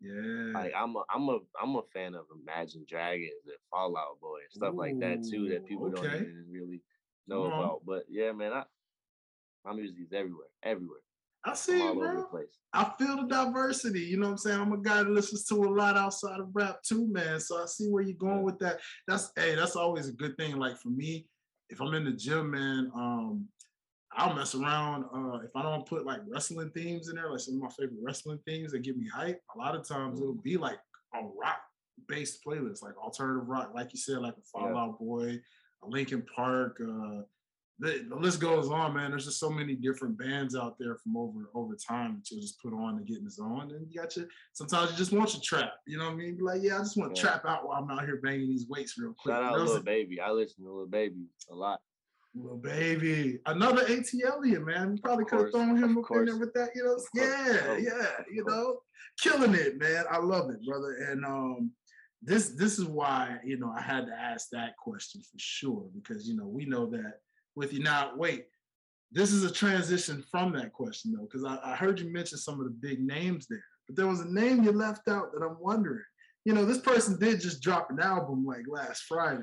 Yeah. 0.00 0.52
Like 0.52 0.72
I'm 0.76 0.94
a 0.96 1.02
I'm 1.08 1.28
a 1.28 1.38
I'm 1.60 1.76
a 1.76 1.82
fan 1.94 2.14
of 2.14 2.26
Imagine 2.42 2.84
Dragons 2.86 3.46
and 3.46 3.56
Fall 3.70 3.96
Out 3.96 4.20
Boy 4.20 4.38
and 4.42 4.52
stuff 4.52 4.74
Ooh, 4.74 4.78
like 4.78 4.98
that 5.00 5.24
too 5.24 5.48
that 5.48 5.66
people 5.66 5.86
okay. 5.86 6.02
don't 6.02 6.14
even 6.14 6.46
really 6.50 6.82
know 7.26 7.44
about. 7.44 7.80
But 7.86 8.04
yeah, 8.08 8.32
man, 8.32 8.52
I 8.52 8.64
my 9.66 9.74
music 9.74 9.96
is 10.00 10.12
everywhere, 10.12 10.46
everywhere. 10.62 11.00
I 11.44 11.54
see 11.54 11.80
all 11.80 11.94
bro. 11.94 12.08
over 12.08 12.16
the 12.18 12.22
place. 12.24 12.58
I 12.72 12.90
feel 12.98 13.16
the 13.16 13.28
diversity. 13.28 14.00
You 14.00 14.18
know 14.18 14.26
what 14.26 14.32
I'm 14.32 14.38
saying? 14.38 14.60
I'm 14.60 14.72
a 14.72 14.78
guy 14.78 15.02
that 15.02 15.10
listens 15.10 15.44
to 15.46 15.54
a 15.54 15.70
lot 15.70 15.96
outside 15.96 16.40
of 16.40 16.48
rap 16.52 16.82
too, 16.82 17.06
man. 17.10 17.38
So 17.38 17.62
I 17.62 17.66
see 17.66 17.88
where 17.88 18.02
you're 18.02 18.16
going 18.16 18.42
with 18.42 18.58
that. 18.58 18.80
That's 19.06 19.30
hey, 19.36 19.54
that's 19.54 19.76
always 19.76 20.08
a 20.08 20.12
good 20.12 20.36
thing. 20.36 20.56
Like 20.56 20.76
for 20.76 20.88
me, 20.88 21.26
if 21.68 21.80
I'm 21.80 21.94
in 21.94 22.04
the 22.04 22.12
gym, 22.12 22.50
man, 22.50 22.90
um, 22.94 23.46
I'll 24.12 24.34
mess 24.34 24.54
around. 24.54 25.04
Uh, 25.14 25.38
if 25.44 25.50
I 25.54 25.62
don't 25.62 25.86
put 25.86 26.04
like 26.04 26.20
wrestling 26.26 26.70
themes 26.74 27.08
in 27.08 27.16
there, 27.16 27.30
like 27.30 27.40
some 27.40 27.54
of 27.56 27.62
my 27.62 27.68
favorite 27.68 28.00
wrestling 28.02 28.40
themes 28.46 28.72
that 28.72 28.82
give 28.82 28.96
me 28.96 29.08
hype, 29.08 29.40
a 29.54 29.58
lot 29.58 29.76
of 29.76 29.86
times 29.86 30.20
it'll 30.20 30.34
be 30.34 30.56
like 30.56 30.78
a 31.14 31.20
rock 31.22 31.60
based 32.08 32.44
playlist, 32.44 32.82
like 32.82 32.96
alternative 32.96 33.48
rock, 33.48 33.72
like 33.74 33.92
you 33.92 33.98
said, 33.98 34.18
like 34.18 34.34
a 34.36 34.42
Fall 34.52 34.72
yeah. 34.72 34.78
Out 34.78 34.98
Boy, 34.98 35.38
a 35.82 35.86
Linkin 35.86 36.24
Park, 36.34 36.80
uh, 36.82 37.22
the, 37.78 38.06
the, 38.08 38.16
list 38.16 38.40
goes 38.40 38.70
on, 38.70 38.94
man. 38.94 39.10
There's 39.10 39.26
just 39.26 39.38
so 39.38 39.50
many 39.50 39.74
different 39.74 40.18
bands 40.18 40.56
out 40.56 40.78
there 40.78 40.96
from 40.96 41.16
over 41.16 41.50
over 41.54 41.74
time 41.74 42.16
that 42.16 42.30
you'll 42.30 42.40
just 42.40 42.60
put 42.62 42.72
on 42.72 42.96
to 42.96 43.04
get 43.04 43.18
in 43.18 43.24
the 43.24 43.30
zone. 43.30 43.70
And 43.70 43.86
you 43.90 44.00
got 44.00 44.16
your 44.16 44.26
sometimes 44.54 44.92
you 44.92 44.96
just 44.96 45.12
want 45.12 45.34
your 45.34 45.42
trap. 45.42 45.74
You 45.86 45.98
know 45.98 46.06
what 46.06 46.14
I 46.14 46.16
mean? 46.16 46.36
Be 46.36 46.42
like, 46.42 46.62
yeah, 46.62 46.76
I 46.76 46.78
just 46.78 46.96
want 46.96 47.14
to 47.14 47.20
yeah. 47.20 47.28
trap 47.28 47.44
out 47.44 47.66
while 47.66 47.82
I'm 47.82 47.90
out 47.90 48.04
here 48.04 48.20
banging 48.22 48.48
these 48.48 48.66
weights 48.68 48.96
real 48.96 49.14
quick. 49.18 49.34
Shout 49.34 49.42
out 49.42 49.58
Lil 49.58 49.82
Baby. 49.82 50.20
I 50.20 50.30
listen 50.30 50.64
to 50.64 50.70
Little 50.70 50.86
Baby 50.86 51.26
a 51.50 51.54
lot. 51.54 51.80
Little 52.34 52.56
Baby. 52.56 53.40
Another 53.44 53.84
ATLian, 53.84 54.64
man. 54.64 54.96
You 54.96 55.02
probably 55.02 55.26
could 55.26 55.40
have 55.40 55.52
thrown 55.52 55.76
him 55.76 55.98
up 55.98 56.04
in 56.12 56.24
there 56.24 56.36
with 56.38 56.54
that, 56.54 56.70
you 56.74 56.84
know. 56.84 56.98
Yeah, 57.14 57.76
yeah, 57.76 58.06
you 58.32 58.44
know, 58.46 58.78
killing 59.20 59.54
it, 59.54 59.78
man. 59.78 60.04
I 60.10 60.18
love 60.18 60.48
it, 60.48 60.64
brother. 60.64 60.92
And 61.10 61.24
um 61.26 61.72
this 62.22 62.50
this 62.50 62.78
is 62.78 62.86
why, 62.86 63.36
you 63.44 63.58
know, 63.58 63.70
I 63.76 63.82
had 63.82 64.06
to 64.06 64.12
ask 64.12 64.48
that 64.50 64.76
question 64.78 65.20
for 65.20 65.38
sure, 65.38 65.84
because 65.94 66.26
you 66.26 66.36
know, 66.36 66.46
we 66.46 66.64
know 66.64 66.86
that 66.86 67.20
with 67.56 67.72
you. 67.72 67.82
Now, 67.82 68.12
wait, 68.14 68.46
this 69.10 69.32
is 69.32 69.44
a 69.44 69.52
transition 69.52 70.22
from 70.30 70.52
that 70.52 70.72
question 70.72 71.12
though, 71.12 71.26
because 71.30 71.44
I, 71.44 71.58
I, 71.64 71.74
heard 71.74 71.98
you 71.98 72.12
mention 72.12 72.38
some 72.38 72.60
of 72.60 72.66
the 72.66 72.70
big 72.70 73.00
names 73.00 73.46
there, 73.48 73.64
but 73.86 73.96
there 73.96 74.06
was 74.06 74.20
a 74.20 74.32
name 74.32 74.62
you 74.62 74.72
left 74.72 75.08
out 75.08 75.32
that 75.32 75.44
I'm 75.44 75.56
wondering. 75.60 76.04
You 76.44 76.52
know, 76.52 76.64
this 76.64 76.78
person 76.78 77.18
did 77.18 77.40
just 77.40 77.62
drop 77.62 77.90
an 77.90 77.98
album 77.98 78.44
like 78.44 78.64
last 78.68 79.04
Friday. 79.04 79.42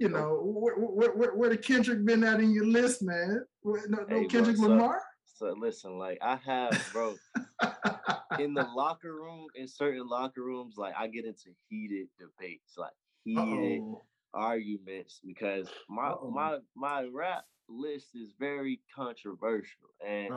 You 0.00 0.08
know, 0.08 0.40
oh. 0.42 0.58
where, 0.58 0.74
where, 0.74 1.12
where, 1.12 1.34
where 1.34 1.50
the 1.50 1.56
Kendrick 1.56 2.04
been 2.04 2.24
at 2.24 2.40
in 2.40 2.50
your 2.50 2.66
list, 2.66 3.02
man? 3.02 3.44
no, 3.64 3.76
no 3.88 4.04
hey, 4.08 4.26
Kendrick 4.26 4.56
bro, 4.56 4.68
Lamar? 4.68 5.00
So, 5.26 5.46
so 5.46 5.54
listen, 5.58 5.98
like 5.98 6.18
I 6.20 6.36
have, 6.44 6.90
bro, 6.92 7.14
in 8.40 8.54
the 8.54 8.66
locker 8.74 9.14
room, 9.14 9.46
in 9.54 9.68
certain 9.68 10.08
locker 10.08 10.42
rooms, 10.42 10.74
like 10.76 10.94
I 10.98 11.06
get 11.06 11.24
into 11.24 11.50
heated 11.68 12.08
debates, 12.18 12.74
like 12.76 12.92
heated. 13.24 13.80
Uh-oh 13.80 14.02
arguments 14.34 15.20
because 15.24 15.68
my 15.88 16.08
Uh-oh. 16.08 16.30
my 16.30 16.58
my 16.74 17.08
rap 17.12 17.44
list 17.68 18.08
is 18.14 18.32
very 18.38 18.80
controversial. 18.94 19.88
And 20.06 20.30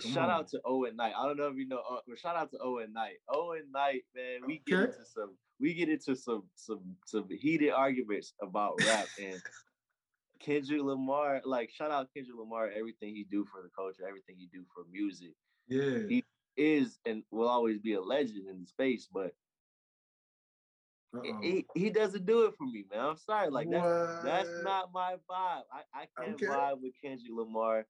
shout 0.00 0.30
on. 0.30 0.40
out 0.40 0.48
to 0.48 0.60
Owen 0.64 0.96
Knight. 0.96 1.12
I 1.16 1.26
don't 1.26 1.36
know 1.36 1.46
if 1.46 1.56
you 1.56 1.68
know, 1.68 1.82
uh, 1.90 2.00
shout 2.16 2.36
out 2.36 2.50
to 2.52 2.58
Owen 2.58 2.92
Knight. 2.92 3.16
Owen 3.28 3.64
Knight, 3.72 4.02
man, 4.14 4.40
we 4.46 4.54
okay. 4.54 4.62
get 4.66 4.80
into 4.80 5.04
some 5.04 5.36
we 5.60 5.74
get 5.74 5.88
into 5.88 6.16
some 6.16 6.44
some 6.54 6.80
some 7.06 7.28
heated 7.30 7.70
arguments 7.70 8.34
about 8.42 8.80
rap 8.86 9.06
and 9.20 9.40
Kendrick 10.40 10.82
Lamar. 10.82 11.40
Like 11.44 11.70
shout 11.70 11.90
out 11.90 12.08
Kendrick 12.14 12.36
Lamar, 12.38 12.70
everything 12.76 13.14
he 13.14 13.26
do 13.30 13.44
for 13.44 13.62
the 13.62 13.70
culture, 13.76 14.06
everything 14.06 14.36
he 14.38 14.48
do 14.52 14.64
for 14.74 14.84
music. 14.90 15.34
Yeah, 15.68 16.06
he 16.08 16.24
is 16.56 16.98
and 17.06 17.22
will 17.30 17.48
always 17.48 17.78
be 17.78 17.94
a 17.94 18.00
legend 18.00 18.48
in 18.48 18.60
the 18.60 18.66
space, 18.66 19.08
but 19.12 19.32
he, 21.42 21.64
he 21.74 21.90
doesn't 21.90 22.26
do 22.26 22.44
it 22.44 22.54
for 22.58 22.66
me, 22.66 22.84
man. 22.90 23.00
I'm 23.00 23.16
sorry. 23.16 23.50
Like 23.50 23.70
that, 23.70 24.20
that's 24.24 24.50
not 24.62 24.90
my 24.92 25.14
vibe. 25.30 25.62
I, 25.72 25.82
I 25.94 26.06
can't 26.18 26.34
okay. 26.34 26.46
vibe 26.46 26.82
with 26.82 26.92
Kendrick 27.02 27.30
Lamar. 27.30 27.86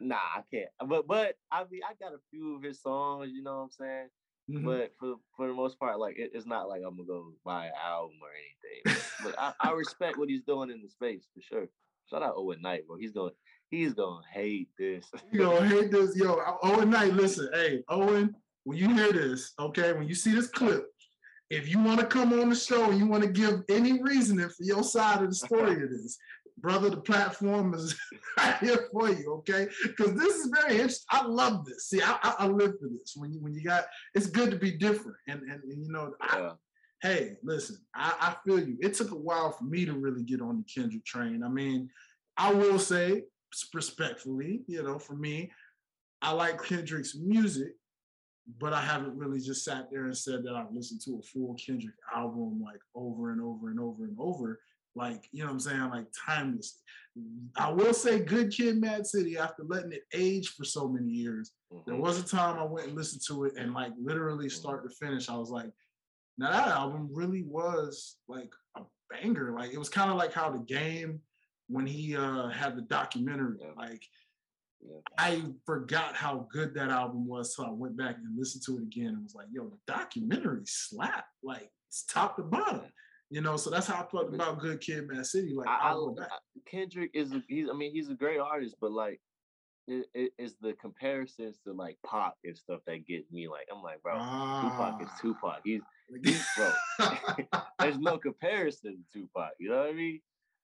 Nah, 0.00 0.14
I 0.14 0.42
can't. 0.52 0.68
But 0.86 1.06
but 1.06 1.34
I 1.50 1.64
mean 1.70 1.82
I 1.88 1.94
got 2.02 2.14
a 2.14 2.20
few 2.30 2.56
of 2.56 2.62
his 2.62 2.80
songs, 2.80 3.30
you 3.32 3.42
know 3.42 3.56
what 3.56 3.62
I'm 3.64 3.70
saying? 3.70 4.08
Mm-hmm. 4.50 4.66
But 4.66 4.92
for 4.98 5.14
for 5.36 5.46
the 5.46 5.54
most 5.54 5.78
part, 5.78 5.98
like 5.98 6.18
it, 6.18 6.30
it's 6.34 6.46
not 6.46 6.68
like 6.68 6.82
I'm 6.86 6.96
gonna 6.96 7.06
go 7.06 7.32
buy 7.44 7.66
an 7.66 7.72
album 7.84 8.16
or 8.22 8.30
anything. 8.30 9.02
but 9.22 9.34
I, 9.38 9.52
I, 9.60 9.72
respect 9.72 10.18
what 10.18 10.28
he's 10.28 10.42
doing 10.42 10.70
in 10.70 10.82
the 10.82 10.88
space 10.88 11.26
for 11.34 11.42
sure. 11.42 11.68
Shout 12.08 12.22
out 12.22 12.34
Owen 12.36 12.62
Knight, 12.62 12.86
bro. 12.86 12.96
He's 12.96 13.12
going 13.12 13.32
he's 13.70 13.92
gonna 13.92 14.22
hate 14.32 14.68
this. 14.78 15.06
you 15.32 15.40
gonna 15.40 15.68
hate 15.68 15.90
this, 15.90 16.16
yo. 16.16 16.40
Owen 16.62 16.90
Knight, 16.90 17.12
listen, 17.12 17.48
hey, 17.52 17.82
Owen, 17.88 18.34
when 18.64 18.78
you 18.78 18.92
hear 18.94 19.12
this, 19.12 19.52
okay, 19.58 19.92
when 19.92 20.08
you 20.08 20.14
see 20.14 20.34
this 20.34 20.48
clip, 20.48 20.86
if 21.50 21.68
you 21.68 21.80
want 21.80 22.00
to 22.00 22.06
come 22.06 22.32
on 22.32 22.48
the 22.50 22.54
show 22.54 22.90
and 22.90 22.98
you 22.98 23.06
want 23.06 23.24
to 23.24 23.28
give 23.28 23.62
any 23.68 24.00
reasoning 24.00 24.48
for 24.48 24.62
your 24.62 24.84
side 24.84 25.22
of 25.22 25.28
the 25.28 25.34
story 25.34 25.82
of 25.82 25.90
this, 25.90 26.16
brother, 26.58 26.90
the 26.90 27.00
platform 27.00 27.74
is 27.74 27.98
right 28.38 28.56
here 28.58 28.88
for 28.92 29.10
you, 29.10 29.32
okay? 29.38 29.68
Because 29.82 30.14
this 30.14 30.36
is 30.36 30.52
very 30.54 30.74
interesting. 30.74 31.06
I 31.10 31.26
love 31.26 31.64
this. 31.64 31.88
See, 31.88 32.00
I, 32.02 32.18
I, 32.22 32.34
I, 32.40 32.46
live 32.46 32.74
for 32.80 32.88
this. 32.88 33.14
When 33.16 33.32
you 33.32 33.40
when 33.40 33.54
you 33.54 33.64
got, 33.64 33.86
it's 34.14 34.26
good 34.26 34.50
to 34.50 34.56
be 34.56 34.72
different. 34.72 35.16
And 35.28 35.42
and, 35.42 35.62
and 35.64 35.84
you 35.84 35.92
know, 35.92 36.12
I, 36.20 36.52
hey, 37.02 37.36
listen, 37.42 37.78
I, 37.94 38.14
I 38.20 38.36
feel 38.44 38.60
you. 38.60 38.76
It 38.80 38.94
took 38.94 39.10
a 39.10 39.16
while 39.16 39.50
for 39.50 39.64
me 39.64 39.84
to 39.86 39.94
really 39.94 40.22
get 40.22 40.40
on 40.40 40.58
the 40.58 40.64
Kendrick 40.72 41.04
train. 41.04 41.42
I 41.42 41.48
mean, 41.48 41.88
I 42.36 42.52
will 42.52 42.78
say 42.78 43.24
respectfully, 43.74 44.62
you 44.66 44.82
know, 44.82 44.98
for 44.98 45.14
me, 45.14 45.50
I 46.22 46.32
like 46.32 46.62
Kendrick's 46.62 47.16
music, 47.16 47.72
but 48.58 48.72
I 48.72 48.80
haven't 48.80 49.16
really 49.16 49.40
just 49.40 49.64
sat 49.64 49.90
there 49.90 50.06
and 50.06 50.16
said 50.16 50.44
that 50.44 50.54
I've 50.54 50.72
listened 50.72 51.00
to 51.04 51.18
a 51.18 51.22
full 51.22 51.54
Kendrick 51.54 51.94
album 52.14 52.60
like 52.62 52.80
over 52.94 53.32
and 53.32 53.40
over 53.40 53.70
and 53.70 53.80
over 53.80 54.04
and 54.04 54.16
over. 54.18 54.60
Like, 54.96 55.28
you 55.30 55.40
know 55.40 55.46
what 55.46 55.52
I'm 55.52 55.60
saying? 55.60 55.90
Like 55.90 56.06
timeless. 56.26 56.80
I 57.56 57.70
will 57.70 57.94
say 57.94 58.18
Good 58.18 58.50
Kid 58.50 58.80
Mad 58.80 59.06
City, 59.06 59.38
after 59.38 59.62
letting 59.64 59.92
it 59.92 60.02
age 60.12 60.48
for 60.48 60.64
so 60.64 60.88
many 60.88 61.08
years, 61.08 61.52
mm-hmm. 61.72 61.88
there 61.88 62.00
was 62.00 62.18
a 62.18 62.24
time 62.26 62.58
I 62.58 62.64
went 62.64 62.88
and 62.88 62.96
listened 62.96 63.22
to 63.28 63.44
it 63.44 63.54
and 63.56 63.72
like 63.72 63.92
literally 64.02 64.48
start 64.48 64.82
to 64.82 64.94
finish, 64.94 65.28
I 65.28 65.36
was 65.36 65.50
like, 65.50 65.70
now 66.38 66.50
that 66.50 66.68
album 66.68 67.08
really 67.12 67.44
was 67.44 68.16
like 68.26 68.50
a 68.76 68.82
banger. 69.10 69.52
Like 69.52 69.72
it 69.72 69.78
was 69.78 69.88
kind 69.88 70.10
of 70.10 70.16
like 70.16 70.32
how 70.32 70.50
the 70.50 70.58
game 70.58 71.20
when 71.68 71.86
he 71.86 72.16
uh 72.16 72.48
had 72.48 72.76
the 72.76 72.82
documentary, 72.82 73.58
like 73.76 74.02
yeah. 74.82 75.00
I 75.18 75.42
forgot 75.66 76.16
how 76.16 76.46
good 76.52 76.74
that 76.74 76.90
album 76.90 77.26
was, 77.26 77.54
so 77.54 77.64
I 77.64 77.70
went 77.70 77.96
back 77.96 78.16
and 78.16 78.38
listened 78.38 78.62
to 78.66 78.78
it 78.78 78.82
again 78.82 79.08
and 79.08 79.22
was 79.22 79.34
like, 79.34 79.48
"Yo, 79.52 79.68
the 79.68 79.92
documentary 79.92 80.62
slap 80.64 81.26
like 81.42 81.70
it's 81.88 82.04
top 82.04 82.36
to 82.36 82.42
bottom." 82.42 82.82
You 83.30 83.40
know, 83.40 83.56
so 83.56 83.70
that's 83.70 83.86
how 83.86 84.02
I 84.02 84.10
felt 84.10 84.34
about 84.34 84.58
Good 84.58 84.80
Kid, 84.80 85.06
Mad 85.06 85.24
City. 85.24 85.54
Like 85.54 85.68
I, 85.68 85.92
I, 85.92 86.26
Kendrick 86.66 87.12
is, 87.14 87.32
a, 87.32 87.40
he's, 87.46 87.68
I 87.70 87.74
mean, 87.74 87.92
he's 87.92 88.08
a 88.08 88.14
great 88.14 88.40
artist, 88.40 88.74
but 88.80 88.90
like, 88.90 89.20
it, 89.86 90.06
it, 90.14 90.32
it's 90.36 90.54
the 90.60 90.72
comparisons 90.80 91.60
to 91.64 91.72
like 91.72 91.96
Pac 92.04 92.32
and 92.42 92.56
stuff 92.56 92.80
that 92.88 93.06
get 93.06 93.30
me. 93.30 93.46
Like, 93.46 93.68
I'm 93.72 93.82
like, 93.82 94.02
bro, 94.02 94.14
ah. 94.16 94.62
Tupac 94.62 95.02
is. 95.02 95.20
Tupac. 95.20 95.60
He's, 95.64 95.80
he's 96.24 96.44
bro. 96.56 96.72
There's 97.78 97.98
no 97.98 98.18
comparison 98.18 99.04
to 99.12 99.20
Tupac. 99.20 99.52
You 99.60 99.70
know 99.70 99.78
what 99.78 99.90
I 99.90 99.92
mean? 99.92 100.20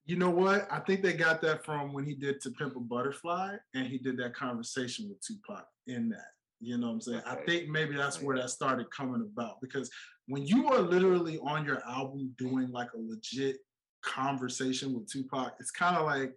You 0.07 0.16
know 0.16 0.30
what? 0.30 0.68
I 0.70 0.78
think 0.80 1.02
they 1.02 1.12
got 1.12 1.42
that 1.42 1.64
from 1.64 1.92
when 1.92 2.04
he 2.04 2.14
did 2.14 2.40
To 2.42 2.50
Pimp 2.52 2.76
a 2.76 2.80
Butterfly, 2.80 3.57
and 3.74 3.86
he 3.86 3.98
did 3.98 4.16
that 4.18 4.34
conversation 4.34 5.09
with 5.09 5.20
Tupac 5.20 5.66
in 5.88 6.09
that. 6.11 6.30
You 6.61 6.78
know 6.78 6.86
what 6.86 6.92
I'm 6.94 7.00
saying? 7.00 7.22
Okay. 7.26 7.30
I 7.30 7.44
think 7.44 7.68
maybe 7.68 7.96
that's 7.96 8.22
where 8.22 8.36
that 8.36 8.50
started 8.50 8.90
coming 8.90 9.20
about 9.20 9.61
because 9.61 9.90
when 10.26 10.46
you 10.46 10.68
are 10.68 10.80
literally 10.80 11.38
on 11.38 11.64
your 11.64 11.82
album 11.86 12.34
doing 12.38 12.70
like 12.70 12.88
a 12.94 12.98
legit 12.98 13.59
conversation 14.02 14.94
with 14.94 15.11
Tupac, 15.11 15.54
it's 15.61 15.70
kind 15.70 15.96
of 15.96 16.07
like, 16.07 16.32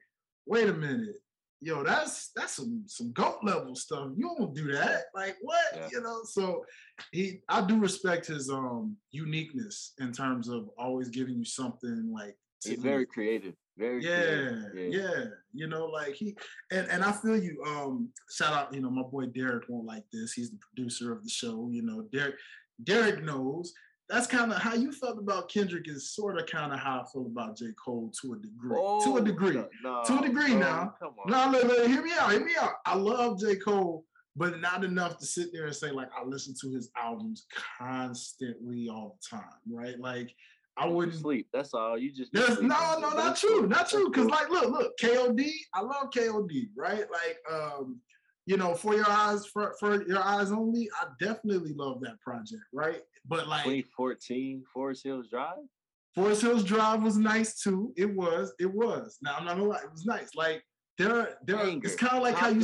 wait 0.46 0.68
a 0.68 0.74
minute, 0.74 1.22
yo, 1.62 1.84
that's 1.84 2.32
that's 2.36 2.54
some 2.54 2.84
some 2.88 3.12
goat 3.14 3.40
level 3.44 3.76
stuff. 3.76 4.10
You 4.16 4.36
don't 4.38 4.54
do 4.54 4.72
that. 4.72 5.04
Like 5.14 5.38
what? 5.42 5.76
Yeah. 5.76 5.88
You 5.92 6.02
know, 6.02 6.22
so 6.24 6.66
he 7.12 7.42
I 7.48 7.66
do 7.66 7.80
respect 7.80 8.28
his 8.28 8.50
um 8.50 8.98
uniqueness 9.12 9.94
in 10.00 10.12
terms 10.12 10.50
of 10.50 10.70
always 10.78 11.10
giving 11.10 11.36
you 11.36 11.46
something 11.46 12.12
like 12.12 12.36
He's 12.64 12.80
very 12.80 13.06
creative. 13.06 13.54
Very 13.78 14.04
yeah, 14.04 14.60
yeah, 14.76 15.26
You 15.54 15.68
know, 15.68 15.86
like 15.86 16.14
he 16.14 16.36
and 16.70 16.86
and 16.90 17.02
I 17.02 17.14
feel 17.14 17.38
you. 17.38 17.64
Um, 17.66 18.10
shout 18.30 18.52
out, 18.52 18.74
you 18.74 18.82
know, 18.82 18.90
my 18.90 19.04
boy 19.04 19.28
Derek 19.28 19.64
won't 19.70 19.86
like 19.86 20.04
this. 20.12 20.34
He's 20.34 20.52
the 20.52 20.58
producer 20.58 21.14
of 21.14 21.24
the 21.24 21.30
show. 21.30 21.70
You 21.72 21.84
know, 21.84 22.02
Derek. 22.12 22.36
Derek 22.84 23.24
knows. 23.24 23.74
That's 24.10 24.26
kind 24.26 24.52
of 24.52 24.58
how 24.58 24.74
you 24.74 24.92
felt 24.92 25.20
about 25.20 25.50
Kendrick. 25.50 25.88
Is 25.88 26.12
sort 26.12 26.40
of 26.40 26.48
kind 26.48 26.74
of 26.74 26.80
how 26.80 27.02
I 27.02 27.06
feel 27.12 27.28
about 27.28 27.58
J. 27.58 27.68
Cole 27.84 28.12
to 28.22 28.34
a 28.34 28.38
degree. 28.38 28.78
Oh, 28.78 29.04
to 29.06 29.18
a 29.18 29.22
degree. 29.22 29.54
No, 29.54 29.70
no, 29.84 30.04
to 30.04 30.20
a 30.20 30.22
degree 30.24 30.54
no, 30.54 30.60
now. 30.60 30.96
Come 31.00 31.14
on. 31.24 31.32
No, 31.32 31.58
look, 31.58 31.64
look, 31.66 31.88
hear 31.88 32.02
me 32.02 32.12
out. 32.20 32.32
Hear 32.32 32.44
me 32.44 32.54
out. 32.60 32.74
I 32.86 32.96
love 32.96 33.40
J. 33.40 33.56
Cole, 33.56 34.04
but 34.36 34.60
not 34.60 34.84
enough 34.84 35.20
to 35.20 35.26
sit 35.26 35.50
there 35.54 35.68
and 35.68 35.76
say 35.76 35.92
like 35.92 36.10
I 36.20 36.26
listen 36.26 36.56
to 36.62 36.74
his 36.74 36.90
albums 36.98 37.46
constantly 37.78 38.90
all 38.90 39.18
the 39.22 39.38
time. 39.38 39.62
Right? 39.72 40.00
Like 40.00 40.34
I 40.80 40.88
wouldn't 40.88 41.18
sleep. 41.18 41.48
That's 41.52 41.74
all. 41.74 41.98
You 41.98 42.12
just 42.12 42.34
no, 42.34 42.48
no, 42.62 43.10
not 43.10 43.36
true, 43.36 43.68
not 43.68 43.90
true. 43.90 44.10
Because 44.10 44.28
like, 44.28 44.50
look, 44.50 44.72
look, 44.72 44.98
KOD. 44.98 45.50
I 45.74 45.82
love 45.82 46.10
KOD, 46.16 46.70
right? 46.76 47.06
Like, 47.12 47.38
um, 47.52 48.00
you 48.46 48.58
know, 48.58 48.74
for 48.74 48.96
your 48.96 49.10
eyes, 49.10 49.46
for 49.46 49.76
for 49.80 50.04
your 50.08 50.24
eyes 50.24 50.52
only. 50.52 50.90
I 51.00 51.08
definitely 51.20 51.74
love 51.74 52.00
that 52.02 52.20
project, 52.22 52.64
right? 52.74 53.02
But 53.28 53.48
like 53.48 53.64
2014, 53.66 54.64
Forest 54.74 55.04
Hills 55.04 55.28
Drive. 55.30 55.58
Forest 56.16 56.42
Hills 56.42 56.64
Drive 56.64 57.04
was 57.04 57.18
nice 57.18 57.62
too. 57.62 57.94
It 57.98 58.14
was, 58.16 58.54
it 58.60 58.74
was. 58.74 59.18
Now 59.22 59.36
I'm 59.38 59.46
not 59.46 59.58
gonna 59.58 59.70
lie, 59.70 59.82
it 59.84 59.92
was 59.92 60.06
nice. 60.06 60.34
Like 60.34 60.64
there, 60.98 61.38
there. 61.46 61.60
It's 61.84 61.96
kind 61.96 62.16
of 62.16 62.24
like 62.24 62.36
how 62.36 62.50
you 62.50 62.62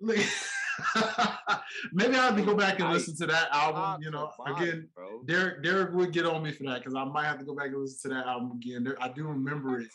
like, 0.00 0.18
Maybe 1.92 2.14
I 2.16 2.26
have 2.26 2.36
to 2.36 2.42
go 2.42 2.54
back 2.54 2.80
and 2.80 2.92
listen 2.92 3.16
to 3.16 3.26
that 3.26 3.48
album. 3.52 4.02
You 4.02 4.10
know, 4.10 4.30
again, 4.46 4.88
Derek 5.26 5.62
Derek 5.62 5.92
would 5.94 6.12
get 6.12 6.26
on 6.26 6.42
me 6.42 6.52
for 6.52 6.64
that 6.64 6.78
because 6.78 6.94
I 6.94 7.04
might 7.04 7.26
have 7.26 7.38
to 7.38 7.44
go 7.44 7.54
back 7.54 7.68
and 7.68 7.80
listen 7.80 8.10
to 8.10 8.16
that 8.16 8.26
album 8.26 8.52
again. 8.52 8.94
I 9.00 9.08
do 9.08 9.26
remember 9.26 9.80
it, 9.80 9.88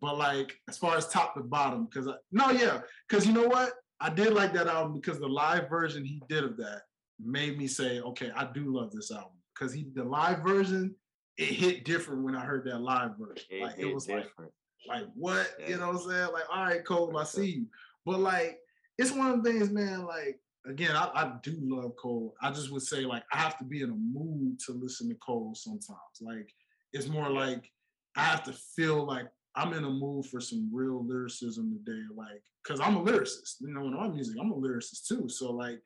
but 0.00 0.18
like 0.18 0.58
as 0.68 0.78
far 0.78 0.96
as 0.96 1.08
top 1.08 1.34
to 1.34 1.40
bottom, 1.40 1.86
because 1.86 2.08
no, 2.30 2.50
yeah, 2.50 2.80
because 3.08 3.26
you 3.26 3.32
know 3.32 3.46
what, 3.46 3.72
I 4.00 4.10
did 4.10 4.34
like 4.34 4.52
that 4.54 4.66
album 4.66 4.94
because 4.94 5.20
the 5.20 5.28
live 5.28 5.68
version 5.68 6.04
he 6.04 6.22
did 6.28 6.44
of 6.44 6.56
that 6.58 6.82
made 7.24 7.56
me 7.58 7.66
say, 7.66 8.00
okay, 8.00 8.30
I 8.34 8.48
do 8.52 8.74
love 8.74 8.90
this 8.90 9.10
album 9.10 9.38
because 9.54 9.72
he 9.72 9.86
the 9.94 10.04
live 10.04 10.42
version 10.42 10.94
it 11.38 11.46
hit 11.46 11.84
different 11.84 12.22
when 12.22 12.36
I 12.36 12.44
heard 12.44 12.64
that 12.66 12.80
live 12.80 13.12
version. 13.18 13.46
It 13.50 13.62
like 13.62 13.78
it 13.78 13.94
was 13.94 14.06
different. 14.06 14.52
like 14.88 15.02
like 15.02 15.08
what 15.14 15.54
yeah. 15.60 15.68
you 15.68 15.76
know 15.78 15.88
what 15.88 16.02
I'm 16.02 16.10
saying? 16.10 16.32
Like 16.32 16.44
all 16.52 16.64
right, 16.64 16.84
Cole, 16.84 17.16
I 17.16 17.24
see 17.24 17.50
you, 17.50 17.66
but 18.04 18.20
like 18.20 18.58
it's 18.98 19.12
one 19.12 19.30
of 19.30 19.42
the 19.42 19.52
things, 19.52 19.70
man. 19.70 20.04
Like 20.04 20.40
again, 20.66 20.94
I, 20.96 21.10
I, 21.14 21.32
do 21.42 21.56
love 21.60 21.96
Cole. 21.96 22.34
I 22.40 22.50
just 22.50 22.70
would 22.70 22.82
say 22.82 23.04
like 23.04 23.24
I 23.32 23.38
have 23.38 23.58
to 23.58 23.64
be 23.64 23.82
in 23.82 23.90
a 23.90 23.94
mood 23.94 24.58
to 24.66 24.72
listen 24.72 25.08
to 25.08 25.14
Cole 25.16 25.54
sometimes. 25.54 26.20
Like 26.20 26.52
it's 26.92 27.08
more 27.08 27.30
like 27.30 27.70
I 28.16 28.22
have 28.22 28.44
to 28.44 28.52
feel 28.52 29.04
like 29.04 29.26
I'm 29.54 29.72
in 29.72 29.84
a 29.84 29.90
mood 29.90 30.26
for 30.26 30.40
some 30.40 30.70
real 30.72 31.04
lyricism 31.04 31.78
today. 31.84 32.02
Like 32.14 32.42
because 32.62 32.80
I'm 32.80 32.96
a 32.96 33.02
lyricist, 33.02 33.56
you 33.60 33.68
know, 33.68 33.86
in 33.86 33.94
all 33.94 34.08
music, 34.08 34.36
I'm 34.40 34.52
a 34.52 34.56
lyricist 34.56 35.06
too. 35.06 35.28
So 35.28 35.52
like 35.52 35.80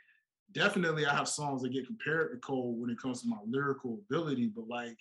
definitely 0.52 1.06
I 1.06 1.14
have 1.14 1.28
songs 1.28 1.62
that 1.62 1.72
get 1.72 1.86
compared 1.86 2.32
to 2.32 2.38
Cole 2.38 2.74
when 2.76 2.90
it 2.90 3.00
comes 3.00 3.22
to 3.22 3.28
my 3.28 3.38
lyrical 3.46 4.00
ability, 4.08 4.52
but 4.54 4.68
like 4.68 4.96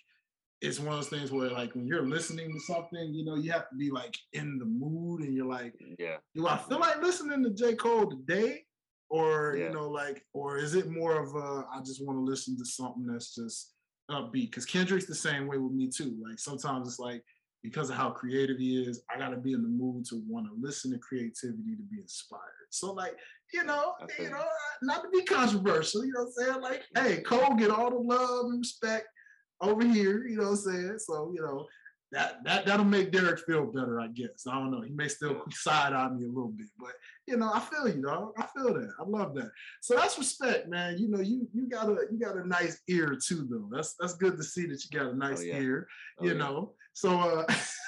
it's 0.60 0.78
one 0.78 0.88
of 0.88 0.94
those 0.94 1.08
things 1.08 1.30
where 1.30 1.50
like 1.50 1.74
when 1.74 1.86
you're 1.86 2.06
listening 2.06 2.50
to 2.52 2.60
something, 2.60 3.12
you 3.12 3.24
know, 3.24 3.34
you 3.34 3.52
have 3.52 3.68
to 3.68 3.76
be 3.76 3.90
like 3.90 4.16
in 4.32 4.58
the 4.58 4.64
mood 4.64 5.20
and 5.20 5.34
you're 5.34 5.46
like, 5.46 5.74
yeah, 5.98 6.16
do 6.34 6.46
I 6.46 6.56
feel 6.56 6.78
like 6.78 7.02
listening 7.02 7.44
to 7.44 7.50
J. 7.50 7.74
Cole 7.74 8.10
today? 8.10 8.64
Or, 9.08 9.54
yeah. 9.56 9.66
you 9.66 9.72
know, 9.72 9.88
like, 9.88 10.24
or 10.32 10.58
is 10.58 10.74
it 10.74 10.90
more 10.90 11.20
of 11.20 11.34
a 11.36 11.66
I 11.72 11.80
just 11.84 12.04
want 12.04 12.18
to 12.18 12.24
listen 12.24 12.56
to 12.56 12.64
something 12.64 13.06
that's 13.06 13.34
just 13.34 13.74
upbeat? 14.10 14.50
Because 14.50 14.64
Kendrick's 14.64 15.06
the 15.06 15.14
same 15.14 15.46
way 15.46 15.58
with 15.58 15.72
me 15.72 15.88
too. 15.88 16.16
Like 16.26 16.38
sometimes 16.38 16.88
it's 16.88 16.98
like 16.98 17.22
because 17.62 17.90
of 17.90 17.96
how 17.96 18.10
creative 18.10 18.58
he 18.58 18.82
is, 18.82 19.02
I 19.14 19.18
gotta 19.18 19.36
be 19.36 19.52
in 19.52 19.62
the 19.62 19.68
mood 19.68 20.06
to 20.06 20.22
want 20.26 20.46
to 20.46 20.52
listen 20.58 20.90
to 20.92 20.98
creativity 20.98 21.76
to 21.76 21.82
be 21.90 22.00
inspired. 22.00 22.42
So 22.70 22.92
like, 22.92 23.16
you 23.52 23.64
know, 23.64 23.94
you 24.18 24.30
know, 24.30 24.44
not 24.82 25.02
to 25.02 25.08
be 25.10 25.22
controversial, 25.22 26.04
you 26.04 26.12
know 26.12 26.24
what 26.24 26.48
I'm 26.48 26.52
saying? 26.52 26.62
Like, 26.62 26.82
hey, 26.96 27.22
Cole 27.22 27.54
get 27.56 27.70
all 27.70 27.90
the 27.90 27.96
love 27.96 28.46
and 28.46 28.58
respect 28.58 29.06
over 29.60 29.84
here, 29.84 30.26
you 30.26 30.36
know 30.36 30.44
what 30.44 30.50
I'm 30.50 30.56
saying? 30.56 30.98
So, 30.98 31.32
you 31.34 31.40
know, 31.40 31.66
that 32.12 32.44
that 32.44 32.66
that'll 32.66 32.84
make 32.84 33.10
Derek 33.10 33.40
feel 33.40 33.66
better, 33.66 34.00
I 34.00 34.06
guess. 34.08 34.46
I 34.48 34.54
don't 34.54 34.70
know. 34.70 34.80
He 34.80 34.92
may 34.92 35.08
still 35.08 35.42
side 35.50 35.92
on 35.92 36.18
me 36.18 36.24
a 36.24 36.28
little 36.28 36.52
bit, 36.52 36.68
but 36.78 36.92
you 37.26 37.36
know, 37.36 37.50
I 37.52 37.58
feel 37.58 37.88
you, 37.88 38.00
dog. 38.00 38.32
I 38.38 38.46
feel 38.46 38.72
that. 38.74 38.92
I 39.00 39.02
love 39.04 39.34
that. 39.34 39.50
So 39.80 39.96
that's 39.96 40.16
respect, 40.16 40.68
man. 40.68 40.98
You 40.98 41.08
know, 41.08 41.20
you 41.20 41.48
you 41.52 41.68
got 41.68 41.88
a 41.88 42.06
you 42.10 42.18
got 42.18 42.36
a 42.36 42.46
nice 42.46 42.80
ear 42.88 43.18
too, 43.20 43.48
though. 43.50 43.68
That's 43.74 43.94
that's 43.98 44.14
good 44.14 44.36
to 44.36 44.44
see 44.44 44.66
that 44.66 44.84
you 44.84 44.98
got 44.98 45.08
a 45.08 45.10
oh, 45.10 45.14
nice 45.14 45.40
oh, 45.40 45.44
yeah. 45.44 45.58
ear. 45.58 45.88
Oh, 46.20 46.24
you 46.24 46.30
yeah. 46.32 46.38
know. 46.38 46.74
So 46.92 47.44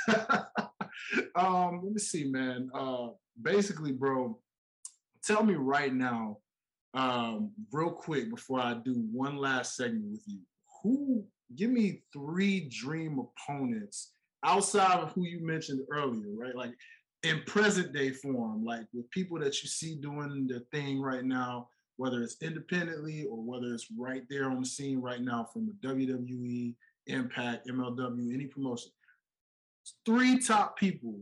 uh 0.08 0.46
um, 1.36 1.80
let 1.84 1.92
me 1.92 1.98
see, 1.98 2.24
man. 2.24 2.70
Uh 2.74 3.08
basically, 3.40 3.92
bro, 3.92 4.38
tell 5.24 5.44
me 5.44 5.54
right 5.54 5.94
now, 5.94 6.38
um, 6.94 7.52
real 7.70 7.90
quick 7.90 8.30
before 8.30 8.60
I 8.60 8.74
do 8.74 8.94
one 9.12 9.36
last 9.36 9.76
segment 9.76 10.10
with 10.10 10.24
you, 10.26 10.40
who 10.82 11.24
give 11.56 11.70
me 11.70 12.02
three 12.12 12.68
dream 12.68 13.18
opponents 13.18 14.12
outside 14.44 15.00
of 15.00 15.12
who 15.12 15.24
you 15.24 15.44
mentioned 15.44 15.80
earlier, 15.90 16.28
right? 16.36 16.54
Like 16.54 16.74
in 17.22 17.42
present 17.46 17.92
day 17.92 18.10
form, 18.10 18.64
like 18.64 18.86
with 18.92 19.10
people 19.10 19.38
that 19.40 19.62
you 19.62 19.68
see 19.68 19.96
doing 19.96 20.46
the 20.46 20.60
thing 20.72 21.00
right 21.00 21.24
now, 21.24 21.68
whether 21.96 22.22
it's 22.22 22.36
independently 22.42 23.24
or 23.24 23.38
whether 23.38 23.74
it's 23.74 23.88
right 23.98 24.22
there 24.30 24.50
on 24.50 24.60
the 24.60 24.66
scene 24.66 25.00
right 25.00 25.20
now 25.20 25.48
from 25.52 25.66
the 25.66 25.88
WWE, 25.88 26.74
Impact, 27.08 27.66
MLW, 27.66 28.34
any 28.34 28.46
promotion. 28.46 28.90
Three 30.04 30.38
top 30.38 30.76
people 30.76 31.18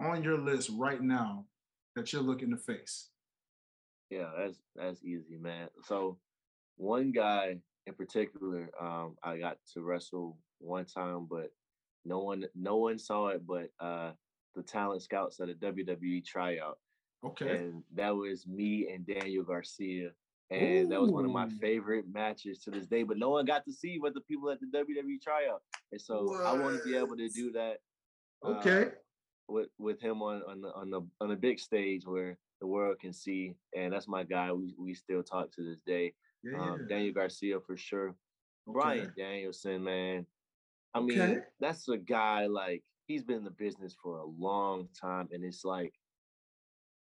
on 0.00 0.22
your 0.22 0.38
list 0.38 0.70
right 0.78 1.02
now 1.02 1.44
that 1.96 2.12
you're 2.12 2.22
looking 2.22 2.50
to 2.50 2.56
face. 2.56 3.08
Yeah, 4.08 4.30
that's 4.38 4.58
that's 4.76 5.02
easy, 5.02 5.36
man. 5.36 5.68
So 5.82 6.18
one 6.76 7.10
guy 7.10 7.56
in 7.86 7.94
particular, 7.94 8.70
um, 8.80 9.16
I 9.22 9.38
got 9.38 9.58
to 9.74 9.82
wrestle 9.82 10.36
one 10.58 10.84
time, 10.84 11.26
but 11.30 11.50
no 12.04 12.20
one 12.20 12.44
no 12.54 12.76
one 12.76 12.98
saw 12.98 13.28
it 13.28 13.42
but 13.46 13.68
uh, 13.80 14.12
the 14.54 14.62
talent 14.62 15.02
scouts 15.02 15.40
at 15.40 15.50
a 15.50 15.54
WWE 15.54 16.24
tryout. 16.24 16.78
Okay. 17.24 17.56
And 17.56 17.82
that 17.94 18.14
was 18.14 18.46
me 18.46 18.88
and 18.92 19.06
Daniel 19.06 19.44
Garcia. 19.44 20.10
And 20.50 20.86
Ooh. 20.86 20.88
that 20.88 21.00
was 21.00 21.10
one 21.10 21.24
of 21.24 21.30
my 21.30 21.48
favorite 21.60 22.04
matches 22.12 22.60
to 22.60 22.70
this 22.70 22.86
day. 22.86 23.02
But 23.02 23.18
no 23.18 23.30
one 23.30 23.44
got 23.44 23.64
to 23.64 23.72
see 23.72 23.98
what 23.98 24.14
the 24.14 24.20
people 24.20 24.50
at 24.50 24.58
the 24.60 24.66
WWE 24.66 25.20
tryout. 25.20 25.62
And 25.92 26.00
so 26.00 26.22
what? 26.22 26.44
I 26.44 26.52
want 26.52 26.78
to 26.78 26.84
be 26.88 26.96
able 26.96 27.16
to 27.16 27.28
do 27.28 27.52
that. 27.52 27.78
Okay. 28.44 28.82
Uh, 28.82 28.90
with 29.48 29.68
with 29.78 30.00
him 30.00 30.22
on 30.22 30.42
on 30.48 30.60
the 30.60 30.72
on 30.72 30.90
the 30.90 31.00
on 31.20 31.28
the 31.28 31.36
big 31.36 31.58
stage 31.58 32.02
where 32.04 32.38
the 32.60 32.66
world 32.66 32.98
can 33.00 33.12
see. 33.12 33.54
And 33.76 33.92
that's 33.92 34.08
my 34.08 34.22
guy. 34.22 34.52
We 34.52 34.74
we 34.78 34.94
still 34.94 35.22
talk 35.22 35.52
to 35.52 35.62
this 35.62 35.80
day. 35.86 36.14
Yeah, 36.52 36.60
um, 36.60 36.86
Daniel 36.88 37.14
Garcia 37.14 37.60
for 37.60 37.76
sure. 37.76 38.08
Okay. 38.68 38.72
Bryan 38.72 39.12
Danielson, 39.16 39.84
man. 39.84 40.26
I 40.94 41.00
mean, 41.00 41.20
okay. 41.20 41.40
that's 41.60 41.88
a 41.88 41.96
guy 41.96 42.46
like 42.46 42.82
he's 43.06 43.22
been 43.22 43.38
in 43.38 43.44
the 43.44 43.50
business 43.50 43.94
for 44.02 44.18
a 44.18 44.26
long 44.26 44.88
time, 44.98 45.28
and 45.32 45.44
it's 45.44 45.64
like 45.64 45.92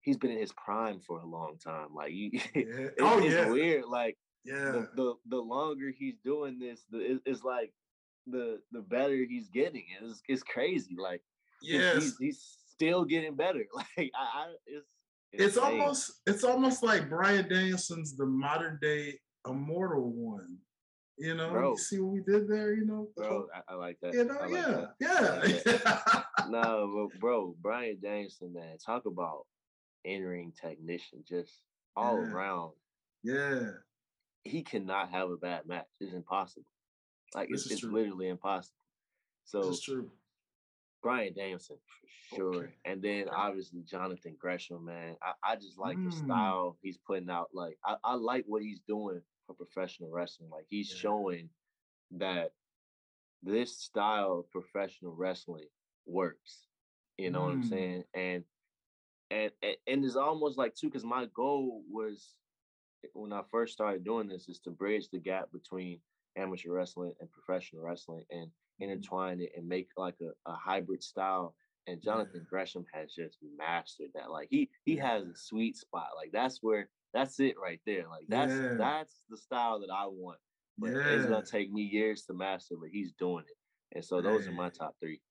he's 0.01 0.17
been 0.17 0.31
in 0.31 0.39
his 0.39 0.53
prime 0.53 0.99
for 0.99 1.19
a 1.19 1.25
long 1.25 1.57
time. 1.63 1.87
Like, 1.95 2.11
he, 2.11 2.41
yeah. 2.55 2.61
it, 2.63 2.93
oh, 3.01 3.19
it's 3.19 3.33
yeah. 3.33 3.49
weird. 3.49 3.85
Like, 3.85 4.17
yeah, 4.45 4.71
the, 4.71 4.89
the, 4.95 5.13
the 5.27 5.37
longer 5.37 5.91
he's 5.97 6.17
doing 6.23 6.59
this, 6.59 6.85
the 6.89 6.99
it, 6.99 7.21
it's 7.25 7.43
like 7.43 7.71
the 8.25 8.59
the 8.71 8.81
better 8.81 9.15
he's 9.27 9.49
getting. 9.49 9.83
It's 10.01 10.21
it's 10.27 10.43
crazy. 10.43 10.95
Like, 10.97 11.21
yeah, 11.61 11.95
he's, 11.95 12.17
he's, 12.17 12.57
still 12.77 13.05
getting 13.05 13.35
better. 13.35 13.65
Like, 13.73 14.11
I, 14.15 14.43
I 14.43 14.45
it's 14.67 14.85
It's 15.33 15.57
almost 15.57 16.21
it's 16.27 16.43
almost 16.43 16.83
like 16.83 17.09
Bryan 17.09 17.49
Danielson's 17.49 18.15
the 18.15 18.25
modern 18.25 18.77
day 18.81 19.19
immortal 19.49 20.11
one. 20.11 20.57
You 21.17 21.33
know, 21.33 21.49
bro, 21.49 21.71
you 21.71 21.77
see 21.77 21.99
what 21.99 22.13
we 22.13 22.21
did 22.21 22.47
there. 22.47 22.73
You 22.75 22.85
know, 22.85 23.07
bro, 23.15 23.47
I, 23.53 23.73
I 23.73 23.75
like 23.75 23.97
that. 24.01 24.13
You 24.13 24.25
know, 24.25 24.37
like 24.39 24.51
yeah, 24.51 24.85
that. 24.99 25.63
yeah. 25.65 26.47
no, 26.47 27.09
but 27.11 27.19
bro, 27.19 27.55
Bryan 27.59 27.97
Danielson, 28.01 28.53
man, 28.53 28.77
talk 28.77 29.07
about 29.07 29.45
entering 30.05 30.53
technician, 30.61 31.23
just 31.27 31.59
all 31.95 32.21
yeah. 32.21 32.31
around. 32.31 32.71
Yeah, 33.23 33.69
he 34.43 34.61
cannot 34.61 35.09
have 35.09 35.31
a 35.31 35.37
bad 35.37 35.67
match. 35.67 35.87
It's 35.99 36.13
impossible. 36.13 36.65
Like 37.33 37.49
this 37.49 37.65
it's, 37.65 37.75
it's 37.75 37.83
literally 37.83 38.29
impossible. 38.29 38.75
So 39.45 39.73
true. 39.83 40.11
Bryan 41.01 41.33
Danielson 41.33 41.77
for 42.29 42.35
sure, 42.35 42.55
okay. 42.55 42.73
and 42.85 43.01
then 43.01 43.25
obviously 43.29 43.81
Jonathan 43.89 44.35
Gresham, 44.39 44.85
man. 44.85 45.15
I, 45.23 45.53
I 45.53 45.55
just 45.55 45.79
like 45.79 45.97
mm. 45.97 46.11
the 46.11 46.15
style 46.15 46.77
he's 46.83 46.97
putting 47.07 47.29
out. 47.29 47.49
Like 47.53 47.77
I, 47.83 47.95
I 48.03 48.13
like 48.15 48.43
what 48.45 48.61
he's 48.61 48.81
doing 48.87 49.21
for 49.47 49.53
professional 49.53 50.11
wrestling. 50.11 50.49
Like 50.51 50.65
he's 50.69 50.91
yeah. 50.91 50.99
showing 50.99 51.49
that 52.11 52.51
this 53.41 53.77
style 53.77 54.39
of 54.39 54.51
professional 54.51 55.15
wrestling 55.15 55.67
works. 56.05 56.67
You 57.17 57.31
know 57.31 57.41
mm. 57.41 57.45
what 57.45 57.53
I'm 57.53 57.63
mm. 57.63 57.69
saying? 57.69 58.03
And 58.13 58.43
and 59.31 59.51
and, 59.63 59.75
and 59.87 60.05
it's 60.05 60.15
almost 60.15 60.57
like 60.57 60.75
too, 60.75 60.87
because 60.87 61.03
my 61.03 61.27
goal 61.35 61.81
was 61.89 62.35
when 63.13 63.33
I 63.33 63.41
first 63.51 63.73
started 63.73 64.03
doing 64.03 64.27
this 64.27 64.49
is 64.49 64.59
to 64.59 64.71
bridge 64.71 65.09
the 65.11 65.19
gap 65.19 65.51
between 65.51 65.99
amateur 66.37 66.71
wrestling 66.71 67.13
and 67.19 67.29
professional 67.31 67.81
wrestling 67.81 68.25
and 68.31 68.47
mm-hmm. 68.47 68.91
intertwine 68.91 69.41
it 69.41 69.51
and 69.55 69.67
make 69.67 69.89
like 69.97 70.15
a, 70.21 70.49
a 70.49 70.55
hybrid 70.55 71.03
style. 71.03 71.55
And 71.87 72.01
Jonathan 72.01 72.41
yeah. 72.41 72.49
Gresham 72.49 72.85
has 72.93 73.13
just 73.13 73.37
mastered 73.57 74.09
that. 74.13 74.29
Like 74.29 74.49
he 74.51 74.69
he 74.83 74.97
has 74.97 75.23
a 75.23 75.35
sweet 75.35 75.77
spot. 75.77 76.09
Like 76.17 76.31
that's 76.33 76.59
where 76.61 76.89
that's 77.13 77.39
it 77.39 77.55
right 77.61 77.79
there. 77.85 78.05
Like 78.09 78.25
that's 78.27 78.53
yeah. 78.53 78.75
that's 78.77 79.15
the 79.29 79.37
style 79.37 79.79
that 79.79 79.89
I 79.91 80.05
want. 80.07 80.39
But 80.77 80.91
yeah. 80.91 81.07
it's 81.07 81.25
gonna 81.25 81.45
take 81.45 81.71
me 81.71 81.81
years 81.81 82.23
to 82.23 82.33
master, 82.33 82.75
but 82.79 82.89
he's 82.91 83.11
doing 83.13 83.43
it. 83.47 83.95
And 83.95 84.05
so 84.05 84.21
those 84.21 84.47
are 84.47 84.51
my 84.51 84.69
top 84.69 84.95
three. 85.01 85.21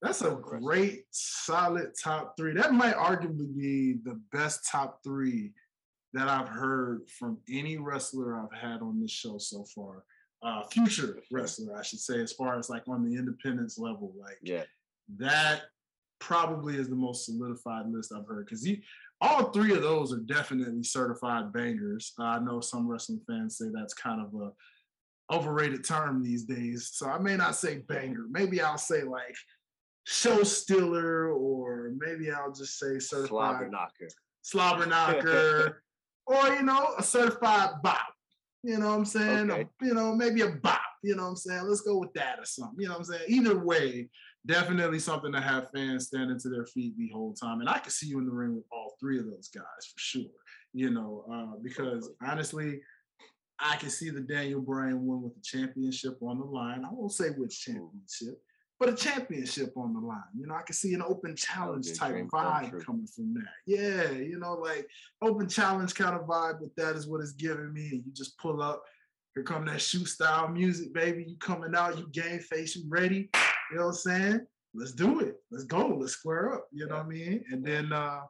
That's 0.00 0.22
a 0.22 0.32
great, 0.40 1.04
solid 1.10 1.92
top 2.02 2.34
three. 2.36 2.54
That 2.54 2.74
might 2.74 2.94
arguably 2.94 3.56
be 3.56 3.94
the 4.04 4.20
best 4.32 4.68
top 4.70 5.00
three 5.02 5.52
that 6.12 6.28
I've 6.28 6.48
heard 6.48 7.08
from 7.18 7.38
any 7.50 7.76
wrestler 7.76 8.38
I've 8.38 8.56
had 8.56 8.82
on 8.82 9.00
this 9.00 9.10
show 9.10 9.38
so 9.38 9.64
far. 9.74 10.04
Uh, 10.42 10.62
future 10.70 11.18
wrestler, 11.32 11.76
I 11.76 11.82
should 11.82 12.00
say, 12.00 12.20
as 12.20 12.32
far 12.32 12.58
as 12.58 12.68
like 12.68 12.86
on 12.86 13.04
the 13.04 13.16
independence 13.16 13.78
level. 13.78 14.12
Like 14.18 14.38
yeah. 14.42 14.64
that 15.16 15.62
probably 16.20 16.76
is 16.76 16.88
the 16.88 16.96
most 16.96 17.24
solidified 17.24 17.86
list 17.90 18.12
I've 18.14 18.26
heard 18.26 18.46
because 18.46 18.64
he 18.64 18.82
all 19.20 19.50
three 19.50 19.74
of 19.74 19.82
those 19.82 20.12
are 20.12 20.18
definitely 20.18 20.82
certified 20.82 21.52
bangers. 21.52 22.12
Uh, 22.18 22.24
I 22.24 22.38
know 22.40 22.60
some 22.60 22.88
wrestling 22.88 23.20
fans 23.26 23.58
say 23.58 23.66
that's 23.72 23.94
kind 23.94 24.20
of 24.20 24.34
a 24.40 24.50
overrated 25.34 25.84
term 25.84 26.22
these 26.22 26.44
days. 26.44 26.90
So 26.92 27.08
I 27.08 27.18
may 27.18 27.36
not 27.36 27.56
say 27.56 27.78
banger. 27.78 28.26
Maybe 28.30 28.60
I'll 28.60 28.78
say 28.78 29.02
like 29.02 29.34
show 30.04 30.42
stealer, 30.42 31.32
or 31.32 31.92
maybe 31.98 32.30
I'll 32.30 32.52
just 32.52 32.78
say 32.78 32.98
certified 32.98 33.28
slobber 33.28 33.68
knocker. 33.68 34.08
Slobber 34.42 34.86
knocker, 34.86 35.82
or 36.26 36.48
you 36.48 36.62
know, 36.62 36.94
a 36.98 37.02
certified 37.02 37.70
bop. 37.82 38.06
You 38.62 38.78
know 38.78 38.88
what 38.88 38.98
I'm 38.98 39.04
saying? 39.04 39.50
Okay. 39.50 39.68
You 39.82 39.94
know, 39.94 40.14
maybe 40.14 40.42
a 40.42 40.48
bop. 40.48 40.80
You 41.02 41.16
know 41.16 41.24
what 41.24 41.28
I'm 41.30 41.36
saying? 41.36 41.64
Let's 41.66 41.82
go 41.82 41.98
with 41.98 42.12
that 42.14 42.38
or 42.38 42.46
something. 42.46 42.76
You 42.78 42.88
know 42.88 42.94
what 42.94 43.00
I'm 43.00 43.04
saying? 43.04 43.24
Either 43.28 43.58
way, 43.58 44.08
definitely 44.46 44.98
something 44.98 45.32
to 45.32 45.40
have 45.40 45.70
fans 45.74 46.06
standing 46.06 46.38
to 46.40 46.48
their 46.48 46.66
feet 46.66 46.96
the 46.96 47.10
whole 47.12 47.32
time. 47.32 47.60
And 47.60 47.68
I 47.68 47.78
can 47.78 47.90
see 47.90 48.06
you 48.06 48.18
in 48.18 48.26
the 48.26 48.32
ring 48.32 48.54
with 48.54 48.64
all 48.70 48.96
three 49.00 49.18
of 49.18 49.26
those 49.26 49.48
guys 49.48 49.62
for 49.92 49.98
sure. 49.98 50.22
You 50.72 50.90
know, 50.90 51.24
uh, 51.32 51.56
because 51.62 52.10
honestly, 52.26 52.80
I 53.58 53.76
can 53.76 53.90
see 53.90 54.10
the 54.10 54.20
Daniel 54.20 54.60
Bryan 54.60 55.06
win 55.06 55.22
with 55.22 55.34
the 55.34 55.42
championship 55.42 56.18
on 56.20 56.38
the 56.38 56.44
line. 56.44 56.84
I 56.84 56.88
won't 56.90 57.12
say 57.12 57.28
which 57.30 57.60
championship, 57.60 58.42
but 58.80 58.88
a 58.88 58.94
championship 58.94 59.72
on 59.76 59.94
the 59.94 60.00
line. 60.00 60.18
You 60.36 60.46
know, 60.46 60.54
I 60.54 60.62
can 60.62 60.74
see 60.74 60.92
an 60.94 61.02
open 61.02 61.36
challenge 61.36 61.96
type 61.96 62.16
vibe 62.16 62.84
coming 62.84 63.06
from 63.06 63.34
that. 63.34 63.44
Yeah, 63.66 64.10
you 64.10 64.38
know, 64.40 64.54
like 64.54 64.88
open 65.22 65.48
challenge 65.48 65.94
kind 65.94 66.16
of 66.16 66.26
vibe 66.26 66.58
but 66.60 66.74
that 66.76 66.96
is 66.96 67.06
what 67.06 67.20
it's 67.20 67.32
giving 67.32 67.72
me. 67.72 67.90
And 67.90 68.02
you 68.04 68.12
just 68.12 68.36
pull 68.38 68.60
up, 68.60 68.82
here 69.34 69.44
come 69.44 69.64
that 69.66 69.80
shoot 69.80 70.06
style 70.06 70.48
music, 70.48 70.92
baby. 70.92 71.24
You 71.28 71.36
coming 71.36 71.74
out, 71.76 71.96
you 71.96 72.08
game 72.12 72.40
face, 72.40 72.74
you 72.74 72.84
ready. 72.88 73.30
You 73.70 73.78
know 73.78 73.82
what 73.84 73.88
I'm 73.88 73.94
saying? 73.94 74.46
Let's 74.74 74.92
do 74.92 75.20
it. 75.20 75.36
Let's 75.50 75.64
go. 75.64 75.86
Let's 75.88 76.12
square 76.12 76.54
up. 76.54 76.66
You 76.72 76.86
know 76.86 76.96
what 76.96 77.06
I 77.06 77.08
mean? 77.08 77.44
And 77.50 77.64
then 77.64 77.92
uh 77.92 78.22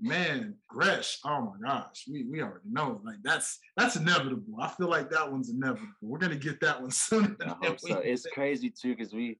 man, 0.00 0.54
Gresh, 0.68 1.18
oh 1.24 1.40
my 1.40 1.68
gosh, 1.68 2.04
we, 2.10 2.24
we 2.24 2.42
already 2.42 2.68
know. 2.70 3.00
Like 3.04 3.16
that's 3.22 3.58
that's 3.76 3.96
inevitable. 3.96 4.60
I 4.60 4.68
feel 4.68 4.88
like 4.88 5.10
that 5.10 5.30
one's 5.30 5.50
inevitable. 5.50 5.92
We're 6.02 6.18
gonna 6.18 6.36
get 6.36 6.60
that 6.60 6.80
one 6.80 6.90
soon. 6.90 7.36
I 7.44 7.54
hope 7.62 7.80
so. 7.80 7.98
It's 7.98 8.26
crazy 8.32 8.70
too, 8.70 8.94
because 8.94 9.12
we 9.12 9.38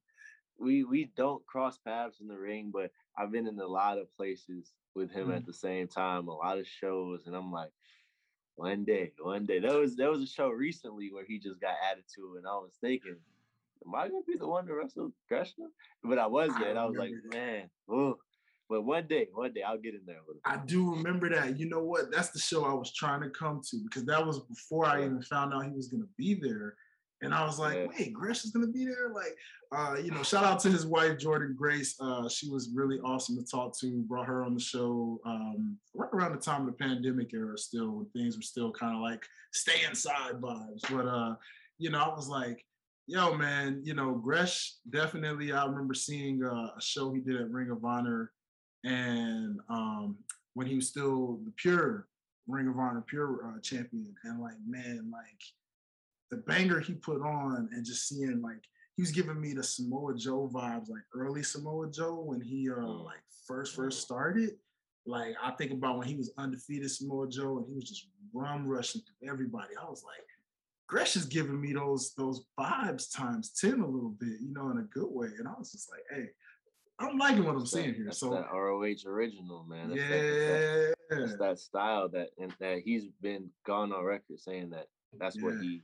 we 0.59 0.85
we 0.85 1.11
don't 1.17 1.45
cross 1.47 1.79
paths 1.79 2.21
in 2.21 2.29
the 2.29 2.39
ring, 2.39 2.71
but 2.73 2.91
I've 3.17 3.33
been 3.33 3.47
in 3.47 3.59
a 3.59 3.67
lot 3.67 3.99
of 3.99 4.15
places 4.17 4.73
with 4.95 5.11
him 5.11 5.29
mm. 5.29 5.37
at 5.37 5.47
the 5.47 5.53
same 5.53 5.89
time, 5.89 6.29
a 6.29 6.35
lot 6.35 6.59
of 6.59 6.67
shows, 6.67 7.27
and 7.27 7.35
I'm 7.35 7.53
like, 7.53 7.71
one 8.57 8.85
day, 8.85 9.13
one 9.21 9.47
day. 9.47 9.59
There 9.59 9.79
was 9.79 9.97
there 9.97 10.11
was 10.11 10.23
a 10.23 10.27
show 10.27 10.49
recently 10.49 11.13
where 11.13 11.25
he 11.25 11.39
just 11.39 11.61
got 11.61 11.75
added 11.91 12.05
to, 12.17 12.37
and 12.39 12.47
I 12.47 12.55
was 12.55 12.77
thinking, 12.81 13.17
am 13.87 13.95
I 13.95 14.09
gonna 14.09 14.23
be 14.27 14.37
the 14.37 14.47
one 14.47 14.67
to 14.67 14.75
wrestle 14.75 15.13
Gresham? 15.29 15.71
But 16.03 16.19
I 16.19 16.27
wasn't. 16.27 16.65
I, 16.65 16.71
I 16.71 16.85
was 16.85 16.97
like, 16.97 17.11
that. 17.31 17.37
man, 17.37 17.71
oh. 17.91 18.17
But 18.69 18.83
one 18.83 19.07
day, 19.07 19.29
one 19.33 19.53
day 19.53 19.63
I'll 19.63 19.79
get 19.79 19.95
in 19.95 20.01
there 20.07 20.21
with 20.27 20.37
him. 20.37 20.43
I 20.47 20.57
do 20.65 20.95
remember 20.95 21.29
that. 21.29 21.59
You 21.59 21.69
know 21.69 21.85
what? 21.85 22.11
That's 22.11 22.31
the 22.31 22.39
show 22.39 22.65
I 22.65 22.73
was 22.73 22.95
trying 22.95 23.21
to 23.21 23.29
come 23.31 23.61
to 23.71 23.77
because 23.85 24.05
that 24.07 24.25
was 24.25 24.41
before 24.41 24.87
I 24.87 25.05
even 25.05 25.23
found 25.23 25.53
out 25.53 25.67
he 25.67 25.71
was 25.71 25.89
gonna 25.89 26.05
be 26.17 26.35
there. 26.35 26.75
And 27.21 27.33
I 27.33 27.45
was 27.45 27.59
like, 27.59 27.77
yeah. 27.77 27.87
wait, 27.87 28.13
Gresh 28.13 28.45
is 28.45 28.51
gonna 28.51 28.67
be 28.67 28.85
there? 28.85 29.11
Like, 29.15 29.37
uh, 29.73 29.97
you 30.03 30.11
know, 30.11 30.23
shout 30.23 30.45
out 30.45 30.61
to 30.61 30.71
his 30.71 30.87
wife, 30.87 31.19
Jordynne 31.19 31.55
Grace. 31.55 31.95
Uh, 32.01 32.29
she 32.29 32.51
was 32.51 32.71
really 32.75 32.99
awesome 33.01 33.37
to 33.37 33.45
talk 33.45 33.79
to, 33.81 34.03
brought 34.09 34.27
her 34.27 34.45
on 34.45 34.55
the 34.55 34.61
show 34.61 35.21
um, 35.25 35.77
right 35.95 36.11
around 36.13 36.33
the 36.33 36.39
time 36.39 36.63
of 36.63 36.67
the 36.67 36.73
pandemic 36.73 37.33
era, 37.35 37.57
still 37.59 37.91
when 37.93 38.07
things 38.07 38.37
were 38.37 38.43
still 38.43 38.73
kind 38.73 38.95
of 38.95 39.03
like 39.03 39.25
stay 39.53 39.85
inside 39.89 40.41
vibes. 40.41 40.83
But 40.91 41.07
uh, 41.07 41.35
you 41.79 41.91
know, 41.91 42.01
I 42.01 42.15
was 42.15 42.29
like, 42.29 42.65
yo, 43.07 43.35
man, 43.35 43.81
you 43.85 43.95
know, 43.95 44.13
Gresh 44.15 44.75
definitely 44.91 45.53
I 45.53 45.67
remember 45.67 45.95
seeing 45.95 46.45
uh, 46.45 46.71
a 46.77 46.81
show 46.81 47.13
he 47.13 47.21
did 47.21 47.41
at 47.41 47.51
Ring 47.51 47.71
of 47.71 47.85
Honor 47.85 48.33
and 48.85 49.59
um, 49.69 50.17
when 50.55 50.67
he 50.67 50.77
was 50.77 50.89
still 50.89 51.41
the 51.45 51.53
pure 51.57 52.09
Ring 52.47 52.69
of 52.69 52.79
Honor 52.79 53.05
pure 53.07 53.53
uh, 53.55 53.61
champion. 53.61 54.15
And 54.25 54.41
like, 54.41 54.57
man, 54.67 55.11
like 55.13 55.43
the 56.31 56.39
banger 56.39 56.81
he 56.81 56.95
put 56.95 57.21
on 57.23 57.69
and 57.73 57.85
just 57.85 58.09
seeing 58.09 58.41
like 58.43 58.63
he 58.97 59.03
was 59.03 59.11
giving 59.11 59.41
me 59.41 59.53
the 59.53 59.63
Samoa 59.63 60.15
Joe 60.17 60.51
vibes, 60.53 60.89
like 60.89 61.03
early 61.15 61.43
Samoa 61.43 61.91
Joe 61.91 62.21
when 62.21 62.41
he 62.41 62.71
uh 62.71 62.77
mm. 62.77 63.05
like 63.05 63.23
first 63.47 63.75
first 63.75 64.03
started. 64.03 64.51
Like 65.07 65.35
I 65.43 65.51
think 65.53 65.73
about 65.73 65.99
when 65.99 66.09
he 66.09 66.17
was 66.17 66.33
undefeated 66.39 66.91
Samoa 66.91 67.29
Joe 67.29 67.59
and 67.59 67.67
he 67.67 67.75
was 67.75 67.85
just 67.85 68.09
rum 68.33 68.67
rushing 68.67 69.03
through 69.03 69.31
everybody. 69.31 69.75
I 69.81 69.85
was 69.89 70.03
like, 70.05 70.25
Gresh 70.87 71.17
is 71.17 71.25
giving 71.25 71.61
me 71.61 71.73
those 71.73 72.15
those 72.17 72.45
vibes 72.59 73.15
times 73.15 73.53
10 73.59 73.81
a 73.81 73.87
little 73.87 74.15
bit, 74.19 74.41
you 74.41 74.53
know, 74.53 74.71
in 74.71 74.79
a 74.79 74.83
good 74.83 75.09
way. 75.09 75.29
And 75.39 75.49
I 75.49 75.53
was 75.59 75.73
just 75.73 75.91
like, 75.91 76.03
hey, 76.11 76.29
I'm 76.99 77.17
liking 77.19 77.45
what 77.45 77.57
I'm 77.57 77.67
seeing 77.67 77.95
here. 77.95 78.13
so 78.13 78.31
that 78.31 78.53
ROH 78.53 79.09
original, 79.11 79.65
man. 79.65 79.89
That's 79.91 80.01
yeah, 80.01 80.09
that, 80.09 80.95
that's, 81.11 81.37
that 81.39 81.59
style 81.59 82.09
that 82.11 82.29
and 82.39 82.53
that 82.61 82.81
he's 82.85 83.07
been 83.21 83.51
gone 83.67 83.93
on 83.93 84.05
record 84.05 84.39
saying 84.39 84.71
that 84.71 84.87
that's 85.19 85.37
yeah. 85.37 85.45
what 85.45 85.61
he 85.61 85.83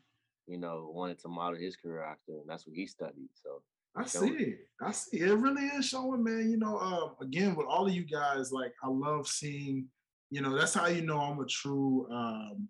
you 0.50 0.58
know, 0.58 0.90
wanted 0.92 1.18
to 1.20 1.28
model 1.28 1.58
his 1.58 1.76
career 1.76 2.02
after, 2.02 2.32
and 2.32 2.48
that's 2.48 2.66
what 2.66 2.74
he 2.74 2.84
studied. 2.86 3.28
So 3.34 3.62
I 3.96 4.04
see 4.04 4.28
it. 4.30 4.58
I 4.82 4.90
see 4.90 5.20
it. 5.20 5.30
it. 5.30 5.34
really 5.36 5.66
is 5.66 5.86
showing, 5.86 6.24
man. 6.24 6.50
You 6.50 6.58
know, 6.58 6.76
um, 6.78 7.12
again 7.20 7.54
with 7.54 7.68
all 7.68 7.86
of 7.86 7.94
you 7.94 8.04
guys, 8.04 8.50
like 8.52 8.74
I 8.82 8.88
love 8.88 9.28
seeing. 9.28 9.86
You 10.32 10.42
know, 10.42 10.56
that's 10.56 10.74
how 10.74 10.86
you 10.86 11.02
know 11.02 11.18
I'm 11.18 11.40
a 11.40 11.46
true. 11.46 12.08
Um, 12.10 12.68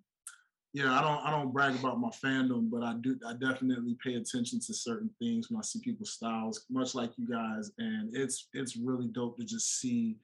know, 0.74 0.92
I 0.92 1.02
don't 1.02 1.26
I 1.26 1.30
don't 1.30 1.52
brag 1.52 1.74
about 1.74 1.98
my 1.98 2.10
fandom, 2.10 2.70
but 2.70 2.82
I 2.82 2.94
do 3.00 3.18
I 3.26 3.32
definitely 3.32 3.96
pay 4.02 4.14
attention 4.14 4.60
to 4.60 4.74
certain 4.74 5.10
things 5.18 5.50
when 5.50 5.58
I 5.58 5.62
see 5.62 5.80
people's 5.80 6.12
styles, 6.12 6.64
much 6.70 6.94
like 6.94 7.10
you 7.16 7.28
guys, 7.28 7.72
and 7.78 8.14
it's 8.14 8.48
it's 8.52 8.76
really 8.76 9.08
dope 9.08 9.38
to 9.38 9.44
just 9.44 9.80
see 9.80 10.16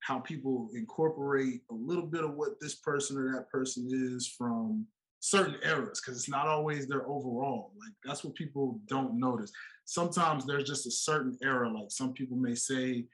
how 0.00 0.18
people 0.18 0.70
incorporate 0.74 1.62
a 1.70 1.74
little 1.74 2.06
bit 2.06 2.24
of 2.24 2.34
what 2.34 2.60
this 2.60 2.76
person 2.76 3.18
or 3.18 3.32
that 3.32 3.50
person 3.50 3.88
is 3.92 4.26
from 4.26 4.86
certain 5.18 5.56
eras 5.64 6.00
because 6.00 6.18
it's 6.18 6.28
not 6.28 6.46
always 6.46 6.86
their 6.86 7.06
overall. 7.08 7.72
Like 7.78 7.92
that's 8.04 8.24
what 8.24 8.34
people 8.34 8.80
don't 8.86 9.18
notice. 9.18 9.52
Sometimes 9.84 10.46
there's 10.46 10.68
just 10.68 10.86
a 10.86 10.90
certain 10.90 11.36
era. 11.42 11.68
Like 11.68 11.90
some 11.90 12.12
people 12.12 12.36
may 12.36 12.54
say, 12.54 13.06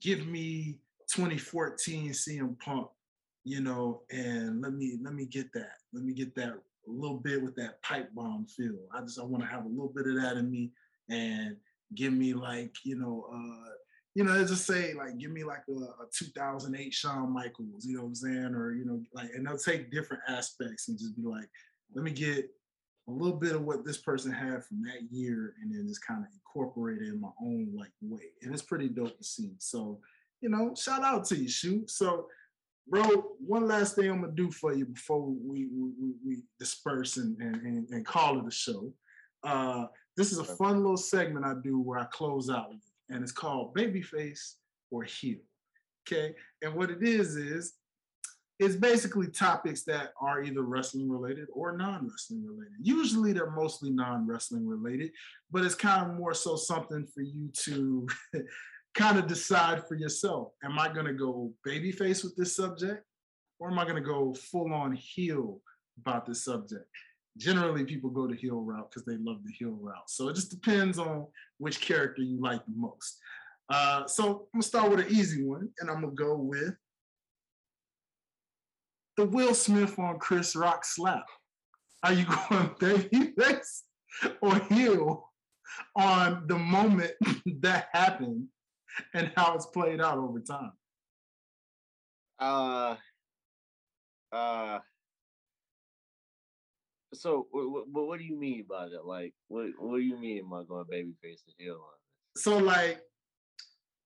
"Give 0.00 0.26
me 0.26 0.80
2014 1.12 2.10
CM 2.10 2.58
Punk," 2.58 2.88
you 3.46 3.60
know, 3.60 4.02
and 4.10 4.60
let 4.60 4.72
me 4.72 4.98
let 5.02 5.14
me 5.14 5.24
get 5.24 5.52
that. 5.52 5.78
Let 5.92 6.04
me 6.04 6.12
get 6.12 6.34
that 6.34 6.48
a 6.48 6.90
little 6.90 7.18
bit 7.18 7.40
with 7.42 7.54
that 7.56 7.80
pipe 7.82 8.10
bomb 8.12 8.46
feel. 8.46 8.76
I 8.92 9.00
just 9.02 9.20
I 9.20 9.22
want 9.22 9.44
to 9.44 9.48
have 9.48 9.64
a 9.64 9.68
little 9.68 9.92
bit 9.94 10.08
of 10.08 10.20
that 10.20 10.36
in 10.36 10.50
me 10.50 10.72
and 11.08 11.56
give 11.94 12.12
me 12.12 12.34
like 12.34 12.74
you 12.82 12.96
know 12.96 13.28
uh 13.32 13.70
you 14.16 14.24
know, 14.24 14.42
just 14.46 14.66
say 14.66 14.94
like, 14.94 15.18
give 15.18 15.30
me 15.30 15.44
like 15.44 15.62
a, 15.68 15.72
a 15.72 16.06
2008 16.10 16.94
Shawn 16.94 17.34
Michaels, 17.34 17.84
you 17.84 17.96
know 17.96 18.00
what 18.00 18.08
I'm 18.08 18.14
saying, 18.14 18.54
or 18.54 18.72
you 18.72 18.86
know, 18.86 19.02
like, 19.12 19.28
and 19.34 19.46
they'll 19.46 19.58
take 19.58 19.90
different 19.90 20.22
aspects 20.26 20.88
and 20.88 20.98
just 20.98 21.14
be 21.14 21.22
like, 21.22 21.50
let 21.94 22.02
me 22.02 22.12
get 22.12 22.48
a 23.08 23.12
little 23.12 23.36
bit 23.36 23.54
of 23.54 23.64
what 23.64 23.84
this 23.84 23.98
person 23.98 24.32
had 24.32 24.64
from 24.64 24.82
that 24.84 25.02
year, 25.10 25.52
and 25.60 25.70
then 25.70 25.86
just 25.86 26.04
kind 26.04 26.22
of 26.22 26.28
incorporate 26.32 27.02
it 27.02 27.08
in 27.08 27.20
my 27.20 27.28
own 27.42 27.68
like 27.76 27.90
way, 28.00 28.22
and 28.40 28.54
it's 28.54 28.62
pretty 28.62 28.88
dope 28.88 29.18
to 29.18 29.22
see. 29.22 29.52
So, 29.58 30.00
you 30.40 30.48
know, 30.48 30.74
shout 30.74 31.04
out 31.04 31.26
to 31.26 31.36
you, 31.36 31.48
shoot. 31.50 31.90
So, 31.90 32.26
bro, 32.88 33.02
one 33.38 33.66
last 33.66 33.96
thing 33.96 34.10
I'm 34.10 34.20
gonna 34.20 34.32
do 34.32 34.50
for 34.50 34.72
you 34.72 34.86
before 34.86 35.20
we 35.22 35.68
we, 35.72 36.12
we 36.24 36.42
disperse 36.58 37.16
and, 37.16 37.40
and 37.40 37.88
and 37.90 38.06
call 38.06 38.38
it 38.38 38.46
a 38.46 38.50
show. 38.50 38.92
Uh, 39.44 39.86
this 40.16 40.32
is 40.32 40.38
a 40.38 40.44
fun 40.44 40.78
little 40.78 40.96
segment 40.96 41.44
I 41.44 41.54
do 41.62 41.80
where 41.80 41.98
I 41.98 42.06
close 42.06 42.48
out 42.50 42.70
with 42.70 42.80
and 43.10 43.22
it's 43.22 43.32
called 43.32 43.74
Babyface 43.74 44.54
or 44.90 45.04
Heel. 45.04 45.38
Okay, 46.06 46.34
and 46.62 46.74
what 46.74 46.90
it 46.90 47.02
is 47.02 47.36
is 47.36 47.74
it's 48.58 48.76
basically 48.76 49.26
topics 49.28 49.82
that 49.82 50.12
are 50.20 50.42
either 50.42 50.62
wrestling 50.62 51.10
related 51.10 51.48
or 51.52 51.76
non-wrestling 51.76 52.46
related. 52.46 52.72
Usually 52.80 53.32
they're 53.32 53.50
mostly 53.50 53.90
non-wrestling 53.90 54.66
related, 54.66 55.10
but 55.50 55.62
it's 55.62 55.74
kind 55.74 56.10
of 56.10 56.16
more 56.16 56.32
so 56.32 56.56
something 56.56 57.06
for 57.14 57.20
you 57.20 57.50
to 57.64 58.06
kind 58.96 59.18
of 59.18 59.26
decide 59.26 59.86
for 59.86 59.94
yourself. 59.94 60.52
Am 60.64 60.78
I 60.78 60.88
going 60.88 61.06
to 61.06 61.12
go 61.12 61.52
babyface 61.66 62.24
with 62.24 62.34
this 62.34 62.56
subject 62.56 63.04
or 63.58 63.70
am 63.70 63.78
I 63.78 63.84
going 63.84 63.96
to 63.96 64.00
go 64.00 64.34
full 64.34 64.72
on 64.72 64.92
heel 64.92 65.60
about 66.00 66.26
this 66.26 66.44
subject? 66.44 66.86
Generally, 67.36 67.84
people 67.84 68.08
go 68.08 68.26
the 68.26 68.34
heel 68.34 68.60
route 68.60 68.90
because 68.90 69.04
they 69.04 69.18
love 69.18 69.38
the 69.44 69.52
heel 69.52 69.76
route. 69.78 70.08
So 70.08 70.28
it 70.28 70.34
just 70.34 70.50
depends 70.50 70.98
on 70.98 71.26
which 71.58 71.82
character 71.82 72.22
you 72.22 72.40
like 72.40 72.64
the 72.64 72.72
most. 72.74 73.18
Uh, 73.68 74.06
so 74.06 74.24
I'm 74.54 74.60
gonna 74.60 74.62
start 74.62 74.90
with 74.90 75.00
an 75.00 75.08
easy 75.10 75.44
one, 75.44 75.68
and 75.80 75.90
I'm 75.90 76.00
gonna 76.00 76.14
go 76.14 76.36
with 76.36 76.74
the 79.18 79.26
Will 79.26 79.54
Smith 79.54 79.98
on 79.98 80.18
Chris 80.18 80.56
Rock 80.56 80.84
slap. 80.84 81.26
Are 82.02 82.12
you 82.12 82.24
going 82.48 82.70
babyface 82.80 83.82
or 84.40 84.58
heel 84.70 85.30
on 85.94 86.46
the 86.46 86.58
moment 86.58 87.12
that 87.60 87.88
happened 87.92 88.46
and 89.14 89.32
how 89.36 89.54
it's 89.54 89.66
played 89.66 90.00
out 90.00 90.18
over 90.18 90.40
time? 90.40 90.72
Uh, 92.38 92.96
uh, 94.32 94.78
so, 97.14 97.46
what, 97.50 97.86
what, 97.90 98.06
what 98.06 98.18
do 98.18 98.24
you 98.24 98.38
mean 98.38 98.66
by 98.68 98.88
that? 98.88 99.06
Like, 99.06 99.32
what 99.48 99.66
what 99.78 99.96
do 99.96 100.02
you 100.02 100.18
mean? 100.18 100.44
I 100.46 100.62
going 100.64 100.84
babyface 100.84 101.42
and 101.46 101.54
heel 101.56 101.74
on 101.74 101.96
this? 102.34 102.44
So, 102.44 102.58
like, 102.58 103.00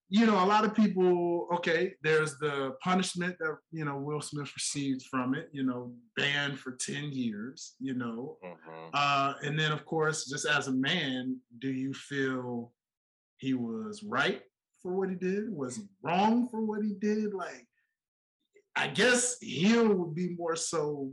you 0.09 0.26
know, 0.26 0.43
a 0.45 0.47
lot 0.47 0.64
of 0.64 0.74
people. 0.74 1.49
Okay, 1.55 1.95
there's 2.03 2.36
the 2.38 2.76
punishment 2.82 3.36
that 3.41 3.57
you 3.72 3.84
know 3.84 3.97
Will 3.97 4.20
Smith 4.20 4.53
received 4.55 5.03
from 5.11 5.34
it. 5.34 5.49
You 5.53 5.64
know, 5.64 5.93
banned 6.16 6.59
for 6.59 6.72
ten 6.72 7.11
years. 7.11 7.74
You 7.80 7.95
know, 7.95 8.36
mm-hmm. 8.45 8.88
uh, 8.95 9.34
and 9.43 9.59
then 9.59 9.72
of 9.72 9.84
course, 9.84 10.26
just 10.26 10.47
as 10.47 10.68
a 10.68 10.72
man, 10.72 11.38
do 11.59 11.72
you 11.72 11.93
feel 11.93 12.72
he 13.38 13.55
was 13.55 14.03
right 14.03 14.43
for 14.83 14.93
what 14.93 15.11
he 15.11 15.16
did? 15.16 15.55
Was 15.55 15.76
he 15.76 15.83
wrong 16.03 16.49
for 16.49 16.61
what 16.61 16.83
he 16.83 16.95
did? 17.01 17.35
Like, 17.35 17.66
I 18.76 18.89
guess 18.89 19.39
heel 19.41 19.93
would 19.93 20.14
be 20.14 20.31
more 20.31 20.57
so 20.57 21.12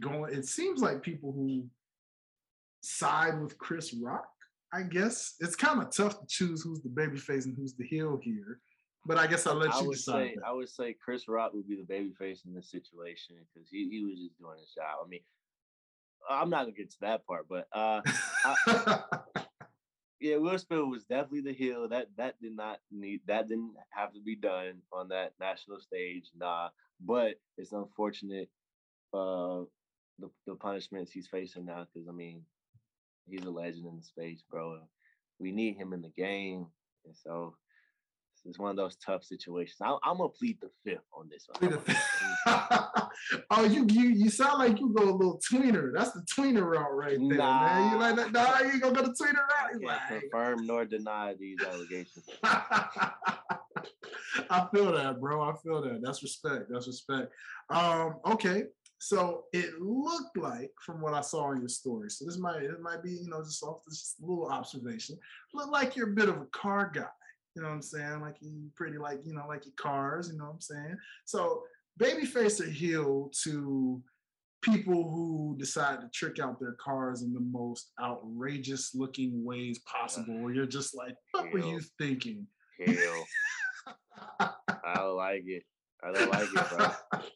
going. 0.00 0.34
It 0.34 0.46
seems 0.46 0.80
like 0.80 1.02
people 1.02 1.32
who 1.32 1.66
side 2.82 3.40
with 3.40 3.58
Chris 3.58 3.94
Rock. 3.94 4.28
I 4.72 4.82
guess 4.82 5.34
it's 5.40 5.56
kind 5.56 5.80
of 5.80 5.90
tough 5.90 6.20
to 6.20 6.26
choose 6.28 6.62
who's 6.62 6.80
the 6.80 6.88
babyface 6.88 7.44
and 7.44 7.56
who's 7.56 7.74
the 7.74 7.86
heel 7.86 8.18
here. 8.22 8.60
But 9.06 9.18
I 9.18 9.26
guess 9.28 9.46
I'll 9.46 9.54
let 9.54 9.72
I 9.72 9.80
you 9.82 9.92
decide. 9.92 10.34
Say, 10.34 10.36
I 10.46 10.52
would 10.52 10.68
say 10.68 10.96
Chris 11.02 11.28
Rock 11.28 11.52
would 11.54 11.68
be 11.68 11.76
the 11.76 11.94
babyface 11.94 12.44
in 12.44 12.52
this 12.52 12.70
situation 12.70 13.36
because 13.54 13.68
he, 13.70 13.88
he 13.88 14.04
was 14.04 14.18
just 14.18 14.38
doing 14.38 14.58
his 14.58 14.70
job. 14.74 14.98
I 15.04 15.08
mean, 15.08 15.20
I'm 16.28 16.50
not 16.50 16.62
gonna 16.62 16.72
get 16.72 16.90
to 16.90 17.00
that 17.02 17.24
part, 17.26 17.46
but 17.48 17.68
uh, 17.72 18.00
I, 18.44 19.02
yeah, 20.20 20.36
Will 20.36 20.58
Smith 20.58 20.80
was 20.86 21.04
definitely 21.04 21.42
the 21.42 21.52
heel. 21.52 21.88
That 21.88 22.08
that 22.16 22.40
did 22.40 22.56
not 22.56 22.80
need 22.90 23.20
that 23.26 23.48
didn't 23.48 23.74
have 23.90 24.14
to 24.14 24.20
be 24.20 24.36
done 24.36 24.82
on 24.92 25.08
that 25.08 25.34
national 25.40 25.80
stage, 25.80 26.30
nah. 26.36 26.70
But 27.00 27.36
it's 27.58 27.72
unfortunate 27.72 28.48
uh 29.14 29.62
the 30.18 30.30
the 30.46 30.56
punishments 30.56 31.12
he's 31.12 31.28
facing 31.28 31.66
now 31.66 31.86
because 31.92 32.08
I 32.08 32.12
mean 32.12 32.42
he's 33.26 33.44
a 33.44 33.50
legend 33.50 33.86
in 33.86 33.96
the 33.96 34.02
space, 34.02 34.42
bro. 34.50 34.80
We 35.38 35.52
need 35.52 35.76
him 35.76 35.92
in 35.92 36.02
the 36.02 36.10
game, 36.10 36.66
and 37.04 37.16
so 37.16 37.56
it's 38.48 38.58
one 38.58 38.70
of 38.70 38.76
those 38.76 38.96
tough 38.96 39.24
situations. 39.24 39.76
I, 39.80 39.90
am 40.04 40.18
gonna 40.18 40.28
plead 40.28 40.58
the 40.60 40.70
fifth 40.84 41.04
on 41.12 41.28
this 41.28 41.46
one. 41.58 41.78
oh, 43.50 43.64
you 43.64 43.86
you 43.90 44.08
you 44.10 44.30
sound 44.30 44.58
like 44.58 44.80
you 44.80 44.90
go 44.90 45.04
a 45.04 45.12
little 45.12 45.40
tweener. 45.50 45.92
That's 45.94 46.12
the 46.12 46.24
tweener 46.36 46.64
route 46.64 46.94
right 46.94 47.18
there, 47.18 47.38
nah. 47.38 47.66
man. 47.66 47.92
You 47.92 47.98
like 47.98 48.16
that? 48.16 48.32
Nah, 48.32 48.72
you 48.72 48.80
gonna 48.80 48.94
go 48.94 49.02
the 49.02 49.14
tweener 49.20 49.46
route? 49.48 49.90
I 49.90 50.08
can't 50.08 50.20
confirm 50.22 50.66
nor 50.66 50.84
deny 50.84 51.34
these 51.38 51.58
allegations. 51.62 52.26
I 54.50 54.66
feel 54.74 54.92
that, 54.92 55.20
bro. 55.20 55.42
I 55.42 55.54
feel 55.62 55.82
that. 55.82 56.00
That's 56.02 56.22
respect. 56.22 56.64
That's 56.70 56.86
respect. 56.86 57.32
Um, 57.70 58.16
okay. 58.26 58.64
So 58.98 59.44
it 59.52 59.80
looked 59.80 60.36
like, 60.38 60.70
from 60.84 61.00
what 61.00 61.12
I 61.14 61.20
saw 61.20 61.52
in 61.52 61.58
your 61.58 61.68
story, 61.68 62.10
so 62.10 62.24
this 62.24 62.38
might 62.38 62.62
it 62.62 62.80
might 62.80 63.02
be 63.02 63.12
you 63.12 63.28
know 63.28 63.42
just 63.42 63.62
off 63.62 63.84
this 63.86 64.14
little 64.20 64.48
observation, 64.48 65.18
look 65.52 65.70
like 65.70 65.96
you're 65.96 66.10
a 66.10 66.14
bit 66.14 66.28
of 66.28 66.36
a 66.36 66.46
car 66.46 66.90
guy. 66.94 67.06
You 67.56 67.62
know 67.62 67.68
what 67.68 67.74
I'm 67.74 67.82
saying? 67.82 68.20
Like 68.20 68.36
you 68.40 68.70
pretty 68.74 68.98
like 68.98 69.20
you 69.24 69.34
know 69.34 69.46
like 69.48 69.64
your 69.64 69.74
cars. 69.76 70.30
You 70.30 70.38
know 70.38 70.44
what 70.44 70.54
I'm 70.54 70.60
saying? 70.60 70.96
So 71.24 71.62
babyface 71.98 72.60
or 72.60 72.70
heel 72.70 73.30
to 73.44 74.02
people 74.62 75.08
who 75.10 75.56
decide 75.58 76.00
to 76.00 76.08
trick 76.12 76.38
out 76.38 76.60
their 76.60 76.76
cars 76.80 77.22
in 77.22 77.32
the 77.32 77.40
most 77.40 77.92
outrageous 78.02 78.94
looking 78.94 79.44
ways 79.44 79.78
possible. 79.80 80.38
Where 80.38 80.52
you're 80.52 80.66
just 80.66 80.94
like, 80.94 81.14
what 81.32 81.52
were 81.52 81.60
you 81.60 81.80
thinking? 81.98 82.46
Heel. 82.84 83.24
I 84.40 84.94
don't 84.96 85.16
like 85.16 85.44
it. 85.46 85.62
I 86.04 86.12
don't 86.12 86.30
like 86.30 86.48
it, 86.54 86.76
bro. 86.76 87.32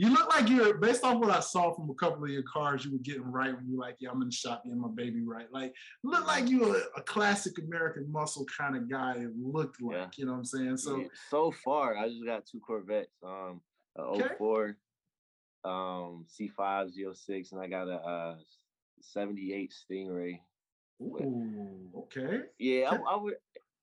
you 0.00 0.08
look 0.08 0.34
like 0.34 0.48
you're 0.48 0.78
based 0.78 1.04
off 1.04 1.18
what 1.18 1.28
I 1.28 1.40
saw 1.40 1.74
from 1.74 1.90
a 1.90 1.94
couple 1.94 2.24
of 2.24 2.30
your 2.30 2.42
cars 2.44 2.86
you 2.86 2.92
were 2.92 3.02
getting 3.02 3.30
right 3.30 3.54
when 3.54 3.68
you're 3.68 3.78
like, 3.78 3.96
yeah, 4.00 4.08
I'm 4.10 4.22
in 4.22 4.28
the 4.28 4.34
shop 4.34 4.64
getting 4.64 4.80
my 4.80 4.88
baby 4.88 5.20
right. 5.20 5.44
Like 5.52 5.74
look 6.02 6.26
like 6.26 6.48
you're 6.48 6.74
a, 6.74 6.80
a 6.96 7.02
classic 7.02 7.58
American 7.58 8.10
muscle 8.10 8.46
kind 8.46 8.76
of 8.76 8.90
guy. 8.90 9.16
It 9.18 9.32
looked 9.36 9.82
like, 9.82 9.96
yeah. 9.96 10.06
you 10.16 10.24
know 10.24 10.32
what 10.32 10.38
I'm 10.38 10.44
saying? 10.46 10.78
So 10.78 11.00
yeah. 11.00 11.06
so 11.28 11.52
far 11.52 11.98
I 11.98 12.08
just 12.08 12.24
got 12.24 12.46
two 12.46 12.60
Corvettes. 12.60 13.10
Um 13.22 13.60
okay. 13.98 14.28
04 14.38 14.76
um 15.66 16.24
C5 16.34 17.14
06 17.14 17.52
and 17.52 17.60
I 17.60 17.66
got 17.66 17.86
a 17.86 17.96
uh 17.96 18.34
78 19.02 19.70
Stingray. 19.70 20.40
Ooh, 21.02 21.90
okay. 21.94 22.40
Yeah, 22.58 22.90
I, 22.90 23.12
I, 23.14 23.16
would 23.16 23.34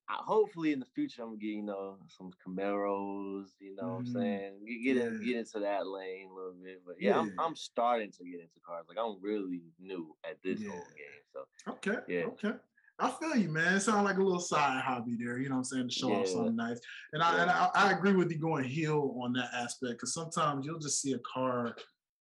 hopefully 0.09 0.71
in 0.71 0.79
the 0.79 0.85
future 0.85 1.21
I'm 1.21 1.37
gonna 1.37 1.39
you 1.41 1.63
know 1.63 1.97
some 2.07 2.31
Camaros, 2.45 3.47
you 3.59 3.75
know 3.75 3.83
mm-hmm. 3.83 3.89
what 3.89 3.97
I'm 3.97 4.05
mm-hmm. 4.05 4.19
saying? 4.19 4.53
Get 4.67 4.83
get, 4.83 5.05
in, 5.05 5.25
get 5.25 5.35
into 5.37 5.59
that 5.59 5.87
lane 5.87 6.29
a 6.31 6.35
little 6.35 6.55
bit. 6.63 6.81
But 6.85 6.95
yeah, 6.99 7.09
yeah. 7.09 7.19
I'm, 7.19 7.33
I'm 7.39 7.55
starting 7.55 8.11
to 8.11 8.23
get 8.23 8.39
into 8.39 8.59
cars. 8.65 8.85
Like 8.87 8.97
I'm 8.97 9.17
really 9.21 9.61
new 9.79 10.15
at 10.29 10.37
this 10.43 10.61
yeah. 10.61 10.69
whole 10.69 10.79
game. 10.79 11.23
So 11.33 11.71
okay, 11.73 11.97
yeah, 12.07 12.25
okay. 12.25 12.57
I 12.99 13.11
feel 13.11 13.35
you, 13.35 13.49
man. 13.49 13.75
It 13.75 13.81
sounds 13.81 14.05
like 14.05 14.17
a 14.17 14.23
little 14.23 14.39
side 14.39 14.81
hobby 14.81 15.15
there. 15.19 15.37
You 15.37 15.49
know 15.49 15.55
what 15.55 15.59
I'm 15.59 15.63
saying? 15.65 15.89
To 15.89 15.93
show 15.93 16.13
off 16.13 16.27
something 16.27 16.55
nice. 16.55 16.79
And 17.13 17.21
I 17.21 17.41
and 17.41 17.51
I, 17.51 17.69
I, 17.75 17.91
agree 17.91 18.13
with 18.13 18.31
you 18.31 18.39
going 18.39 18.63
heel 18.63 19.15
on 19.21 19.33
that 19.33 19.49
aspect 19.53 19.93
because 19.93 20.13
sometimes 20.13 20.65
you'll 20.65 20.79
just 20.79 21.01
see 21.01 21.13
a 21.13 21.19
car 21.19 21.75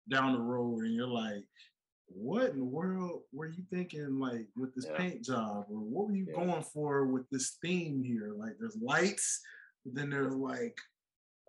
down 0.09 0.33
the 0.33 0.39
road 0.39 0.85
and 0.85 0.93
you're 0.93 1.07
like, 1.07 1.43
what 2.07 2.51
in 2.51 2.59
the 2.59 2.65
world 2.65 3.21
were 3.33 3.47
you 3.47 3.63
thinking 3.71 4.19
like 4.19 4.47
with 4.55 4.73
this 4.75 4.85
yeah. 4.89 4.97
paint 4.97 5.23
job 5.23 5.65
or 5.69 5.79
what 5.79 6.07
were 6.07 6.15
you 6.15 6.27
yeah. 6.29 6.45
going 6.45 6.63
for 6.63 7.05
with 7.07 7.27
this 7.31 7.57
theme 7.61 8.03
here 8.03 8.33
like 8.37 8.53
there's 8.59 8.77
lights 8.81 9.41
then 9.85 10.09
there's 10.09 10.35
like 10.35 10.77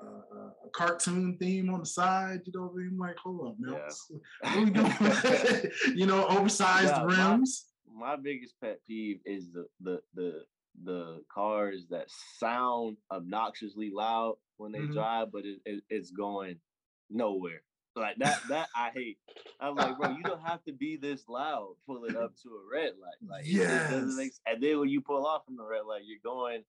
uh, 0.02 0.66
a 0.66 0.68
cartoon 0.74 1.36
theme 1.38 1.72
on 1.72 1.80
the 1.80 1.86
side 1.86 2.40
you 2.44 2.52
know 2.54 2.66
what 2.66 2.80
I 2.80 2.84
mean 2.84 2.98
like 2.98 3.16
hold 3.16 3.48
up 3.48 3.54
man 3.59 3.80
yeah. 3.80 4.54
what 4.54 4.64
we 4.64 4.70
doing 4.70 5.72
you 5.98 6.07
know 6.07 6.26
oversized 6.26 6.94
rims 7.04 7.66
my, 7.94 8.11
my, 8.11 8.16
biggest 8.16 8.54
pet 8.62 8.78
peeve 8.86 9.20
is 9.24 9.50
the 9.52 9.66
the 9.80 10.00
the 10.14 10.42
the 10.84 11.22
cars 11.32 11.86
that 11.88 12.07
sound 12.38 12.98
obnoxiously 13.11 13.90
loud 13.94 14.36
when 14.59 14.72
they 14.72 14.80
mm-hmm. 14.80 14.92
drive 14.92 15.32
but 15.32 15.44
it, 15.46 15.59
it, 15.64 15.82
it's 15.88 16.11
going 16.11 16.57
nowhere 17.09 17.62
like 18.01 18.16
that, 18.18 18.38
that 18.49 18.68
I 18.76 18.90
hate. 18.94 19.18
I'm 19.61 19.74
like, 19.76 19.97
bro, 19.97 20.11
you 20.11 20.22
don't 20.22 20.42
have 20.47 20.62
to 20.64 20.72
be 20.72 20.97
this 20.97 21.28
loud 21.28 21.74
pulling 21.86 22.16
up 22.16 22.34
to 22.42 22.49
a 22.51 22.74
red 22.74 22.92
light. 23.01 23.16
Like. 23.26 23.44
Make, 24.16 24.32
and 24.47 24.62
then 24.62 24.80
when 24.80 24.88
you 24.88 25.01
pull 25.01 25.26
off 25.26 25.44
from 25.47 25.57
the 25.57 25.64
red 25.64 25.84
light, 25.86 26.03
you're 26.05 26.18
going 26.22 26.62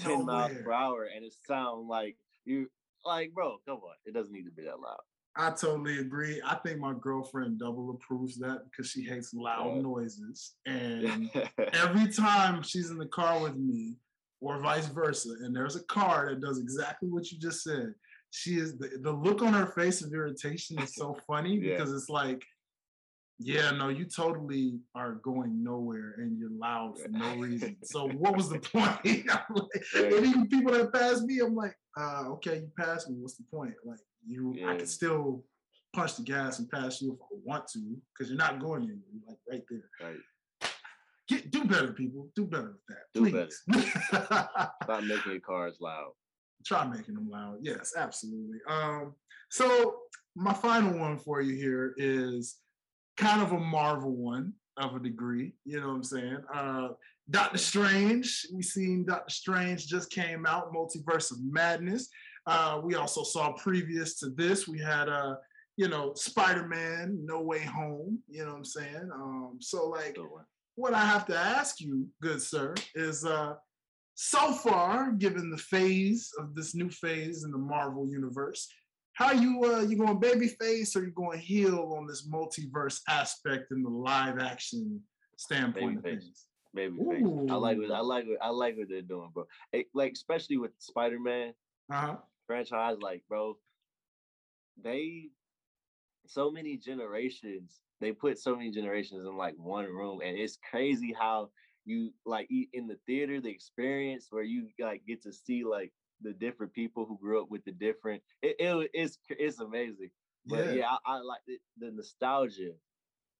10 0.00 0.10
Nowhere. 0.10 0.24
miles 0.24 0.52
per 0.64 0.72
hour 0.72 1.04
and 1.14 1.24
it 1.24 1.32
sounds 1.46 1.86
like 1.88 2.16
you 2.44 2.68
like, 3.04 3.32
bro, 3.32 3.56
come 3.66 3.78
on. 3.78 3.94
It 4.04 4.12
doesn't 4.14 4.32
need 4.32 4.44
to 4.44 4.50
be 4.50 4.62
that 4.64 4.80
loud. 4.80 4.98
I 5.38 5.50
totally 5.50 5.98
agree. 5.98 6.40
I 6.44 6.56
think 6.56 6.80
my 6.80 6.94
girlfriend 6.98 7.58
double 7.58 7.90
approves 7.90 8.36
that 8.38 8.62
because 8.70 8.90
she 8.90 9.02
hates 9.02 9.32
loud 9.34 9.76
Yeah. 9.76 9.82
noises. 9.82 10.54
And 10.66 11.30
every 11.72 12.10
time 12.10 12.62
she's 12.62 12.90
in 12.90 12.98
the 12.98 13.06
car 13.06 13.40
with 13.42 13.56
me, 13.56 13.96
or 14.40 14.58
vice 14.60 14.86
versa, 14.88 15.30
and 15.42 15.54
there's 15.56 15.76
a 15.76 15.84
car 15.84 16.28
that 16.28 16.40
does 16.40 16.58
exactly 16.58 17.08
what 17.08 17.30
you 17.32 17.38
just 17.38 17.62
said, 17.62 17.94
she 18.30 18.56
is 18.56 18.76
the, 18.78 18.90
the 19.02 19.12
look 19.12 19.42
on 19.42 19.52
her 19.54 19.66
face 19.66 20.02
of 20.02 20.12
irritation 20.12 20.78
is 20.80 20.94
so 20.94 21.16
funny 21.26 21.56
Yeah. 21.62 21.76
because 21.76 21.92
it's 21.92 22.08
like, 22.08 22.42
yeah, 23.38 23.70
no, 23.70 23.88
you 23.90 24.06
totally 24.06 24.78
are 24.94 25.12
going 25.16 25.62
nowhere 25.62 26.14
and 26.18 26.38
you're 26.38 26.50
loud 26.50 26.98
for 26.98 27.08
no 27.08 27.36
reason. 27.38 27.76
So 27.84 28.08
what 28.08 28.36
was 28.36 28.48
the 28.48 28.58
point? 28.60 28.98
Like- 29.04 29.84
Right. 29.94 30.12
and 30.12 30.26
even 30.26 30.48
people 30.48 30.72
that 30.72 30.92
pass 30.92 31.20
me, 31.22 31.40
I'm 31.40 31.54
like, 31.54 31.76
uh, 31.98 32.24
okay, 32.32 32.56
you 32.56 32.70
passed 32.78 33.08
me. 33.10 33.16
What's 33.20 33.36
the 33.36 33.44
point? 33.50 33.74
Like 33.84 33.98
you, 34.26 34.54
I 34.66 34.76
can 34.76 34.86
still 34.86 35.44
punch 35.94 36.16
the 36.16 36.22
gas 36.22 36.58
and 36.58 36.68
pass 36.70 37.00
you 37.00 37.12
if 37.12 37.18
I 37.22 37.36
want 37.44 37.68
to, 37.68 37.96
because 38.12 38.30
you're 38.30 38.38
not 38.38 38.58
going 38.60 38.82
anywhere. 38.82 39.00
You're 39.12 39.28
like 39.28 39.38
right 39.50 39.62
there. 39.70 40.08
right. 40.08 40.70
Get 41.28 41.50
do 41.50 41.64
better, 41.64 41.92
people. 41.92 42.28
Do 42.36 42.44
better 42.46 42.74
with 42.76 42.86
that, 42.88 43.04
Do 43.12 43.20
please. 43.28 43.62
Stop 44.06 45.02
making 45.04 45.32
your 45.32 45.40
cars 45.40 45.76
loud. 45.80 46.12
Try 46.64 46.86
making 46.86 47.14
them 47.14 47.28
loud. 47.30 47.58
Yes, 47.60 47.92
absolutely. 47.96 48.58
Um, 48.68 49.14
so 49.50 49.96
my 50.34 50.52
final 50.52 50.98
one 50.98 51.18
for 51.18 51.40
you 51.40 51.54
here 51.54 51.94
is 51.96 52.56
kind 53.16 53.42
of 53.42 53.52
a 53.52 53.58
Marvel 53.58 54.14
one 54.14 54.52
of 54.76 54.94
a 54.94 55.00
degree. 55.00 55.54
You 55.64 55.80
know 55.80 55.88
what 55.88 55.94
I'm 55.94 56.04
saying? 56.04 56.38
Uh, 56.52 56.88
Doctor 57.30 57.58
Strange. 57.58 58.46
We 58.52 58.62
seen 58.62 59.04
Doctor 59.06 59.30
Strange 59.30 59.86
just 59.86 60.10
came 60.10 60.46
out, 60.46 60.72
Multiverse 60.72 61.30
of 61.32 61.38
Madness. 61.42 62.08
Uh, 62.46 62.80
we 62.82 62.94
also 62.94 63.22
saw 63.22 63.52
previous 63.52 64.18
to 64.20 64.30
this, 64.30 64.68
we 64.68 64.78
had 64.78 65.08
uh, 65.08 65.34
you 65.76 65.88
know, 65.88 66.12
Spider-Man, 66.14 67.18
No 67.24 67.42
Way 67.42 67.62
Home. 67.64 68.18
You 68.28 68.44
know 68.44 68.52
what 68.52 68.58
I'm 68.58 68.64
saying? 68.64 69.10
Um, 69.12 69.58
so 69.60 69.88
like 69.88 70.16
what 70.74 70.94
I 70.94 71.04
have 71.04 71.26
to 71.26 71.36
ask 71.36 71.80
you, 71.80 72.06
good 72.22 72.40
sir, 72.40 72.74
is 72.94 73.24
uh 73.24 73.54
so 74.16 74.50
far, 74.52 75.12
given 75.12 75.50
the 75.50 75.58
phase 75.58 76.32
of 76.38 76.54
this 76.54 76.74
new 76.74 76.88
phase 76.88 77.44
in 77.44 77.50
the 77.50 77.58
Marvel 77.58 78.08
universe, 78.08 78.66
how 79.12 79.32
you 79.32 79.62
uh 79.64 79.80
you 79.80 79.96
going 79.96 80.18
baby 80.18 80.48
face 80.48 80.96
or 80.96 81.04
you 81.04 81.10
going 81.10 81.38
heel 81.38 81.94
on 81.96 82.06
this 82.06 82.26
multiverse 82.26 83.00
aspect 83.08 83.72
in 83.72 83.82
the 83.82 83.90
live 83.90 84.38
action 84.38 85.00
standpoint 85.36 85.98
of 85.98 86.04
Babyface. 86.04 86.10
things? 86.20 86.46
Baby 86.74 86.98
face. 87.10 87.26
I 87.50 87.54
like 87.56 87.76
what 87.78 87.90
I 87.90 88.00
like 88.00 88.26
what 88.26 88.38
I 88.42 88.48
like 88.48 88.76
what 88.78 88.88
they're 88.88 89.02
doing, 89.02 89.30
bro. 89.34 89.44
It, 89.72 89.86
like 89.94 90.12
especially 90.12 90.56
with 90.56 90.72
Spider 90.78 91.20
Man 91.20 91.52
Uh-huh. 91.90 92.16
franchise, 92.46 92.96
like 93.00 93.22
bro, 93.28 93.58
they 94.82 95.28
so 96.26 96.50
many 96.50 96.78
generations. 96.78 97.80
They 98.00 98.12
put 98.12 98.38
so 98.38 98.56
many 98.56 98.70
generations 98.70 99.26
in 99.26 99.36
like 99.36 99.54
one 99.58 99.84
room, 99.86 100.20
and 100.24 100.38
it's 100.38 100.58
crazy 100.70 101.14
how 101.18 101.50
you 101.86 102.12
like 102.26 102.50
e- 102.50 102.68
in 102.74 102.86
the 102.86 102.98
theater 103.06 103.40
the 103.40 103.48
experience 103.48 104.26
where 104.30 104.42
you 104.42 104.68
like 104.78 105.02
get 105.06 105.22
to 105.22 105.32
see 105.32 105.64
like 105.64 105.92
the 106.20 106.32
different 106.32 106.72
people 106.72 107.06
who 107.06 107.16
grew 107.18 107.40
up 107.40 107.50
with 107.50 107.64
the 107.64 107.72
different. 107.72 108.22
It, 108.42 108.56
it 108.58 108.90
it's 108.92 109.18
it's 109.30 109.60
amazing. 109.60 110.10
But 110.44 110.66
Yeah. 110.66 110.72
yeah, 110.74 110.88
I, 111.06 111.14
I 111.14 111.18
like 111.20 111.40
the, 111.46 111.58
the 111.78 111.90
nostalgia 111.92 112.72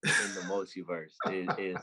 in 0.05 0.35
the 0.35 0.41
multiverse 0.51 1.13
is, 1.31 1.49
is 1.59 1.77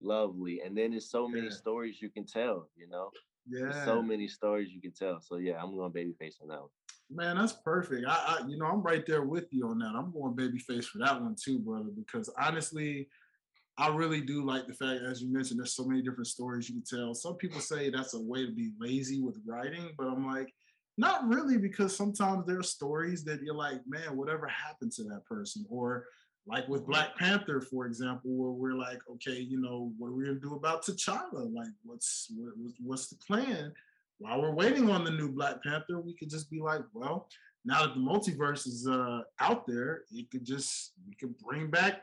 lovely. 0.00 0.60
And 0.64 0.76
then 0.76 0.92
there's 0.92 1.10
so 1.10 1.28
many 1.28 1.46
Yeah. 1.46 1.50
stories 1.50 2.00
you 2.00 2.10
can 2.10 2.26
tell, 2.26 2.68
you 2.76 2.88
know? 2.88 3.10
Yeah. 3.48 3.64
There's 3.64 3.84
so 3.84 4.02
many 4.02 4.28
stories 4.28 4.70
you 4.72 4.80
can 4.80 4.92
tell. 4.92 5.20
So 5.20 5.36
yeah, 5.36 5.62
I'm 5.62 5.74
going 5.74 5.92
babyface 5.92 6.40
on 6.42 6.48
that 6.48 6.60
one. 6.60 6.70
Man, 7.12 7.36
that's 7.36 7.52
perfect. 7.52 8.06
I, 8.06 8.12
I, 8.40 8.46
you 8.46 8.56
know, 8.56 8.66
I'm 8.66 8.82
right 8.82 9.04
there 9.04 9.24
with 9.24 9.52
you 9.52 9.68
on 9.68 9.78
that. 9.80 9.94
I'm 9.96 10.12
going 10.12 10.34
babyface 10.34 10.84
for 10.84 10.98
that 10.98 11.20
one 11.20 11.34
too, 11.34 11.58
brother. 11.58 11.90
Because 11.94 12.32
honestly, 12.38 13.08
I 13.80 13.88
really 13.88 14.20
do 14.20 14.44
like 14.44 14.66
the 14.66 14.74
fact, 14.74 15.00
as 15.02 15.22
you 15.22 15.32
mentioned, 15.32 15.58
there's 15.58 15.74
so 15.74 15.86
many 15.86 16.02
different 16.02 16.26
stories 16.26 16.68
you 16.68 16.74
can 16.76 16.84
tell. 16.98 17.14
Some 17.14 17.36
people 17.36 17.60
say 17.60 17.88
that's 17.88 18.12
a 18.14 18.20
way 18.20 18.44
to 18.44 18.52
be 18.52 18.72
lazy 18.78 19.22
with 19.22 19.40
writing, 19.46 19.90
but 19.96 20.06
I'm 20.06 20.26
like, 20.26 20.52
not 20.98 21.26
really, 21.26 21.56
because 21.56 21.96
sometimes 21.96 22.46
there 22.46 22.58
are 22.58 22.62
stories 22.62 23.24
that 23.24 23.40
you're 23.42 23.54
like, 23.54 23.80
man, 23.88 24.16
whatever 24.18 24.46
happened 24.48 24.92
to 24.92 25.04
that 25.04 25.24
person, 25.24 25.64
or 25.70 26.04
like 26.46 26.68
with 26.68 26.86
Black 26.86 27.16
Panther, 27.16 27.62
for 27.62 27.86
example, 27.86 28.30
where 28.32 28.50
we're 28.50 28.78
like, 28.78 28.98
okay, 29.12 29.38
you 29.38 29.58
know, 29.58 29.92
what 29.96 30.08
are 30.08 30.12
we 30.12 30.24
gonna 30.26 30.38
do 30.40 30.56
about 30.56 30.84
T'Challa? 30.84 31.54
Like, 31.54 31.72
what's 31.82 32.30
what, 32.36 32.52
what's- 32.82 33.08
the 33.08 33.16
plan? 33.16 33.72
While 34.18 34.42
we're 34.42 34.54
waiting 34.54 34.90
on 34.90 35.04
the 35.04 35.10
new 35.10 35.30
Black 35.32 35.62
Panther, 35.62 35.98
we 35.98 36.14
could 36.14 36.28
just 36.28 36.50
be 36.50 36.60
like, 36.60 36.82
well, 36.92 37.28
now 37.64 37.86
that 37.86 37.94
the 37.94 38.00
multiverse 38.00 38.66
is 38.66 38.86
uh, 38.86 39.22
out 39.38 39.66
there, 39.66 40.02
it 40.12 40.30
could 40.30 40.44
just 40.44 40.92
we 41.08 41.14
could 41.14 41.38
bring 41.38 41.70
back, 41.70 42.02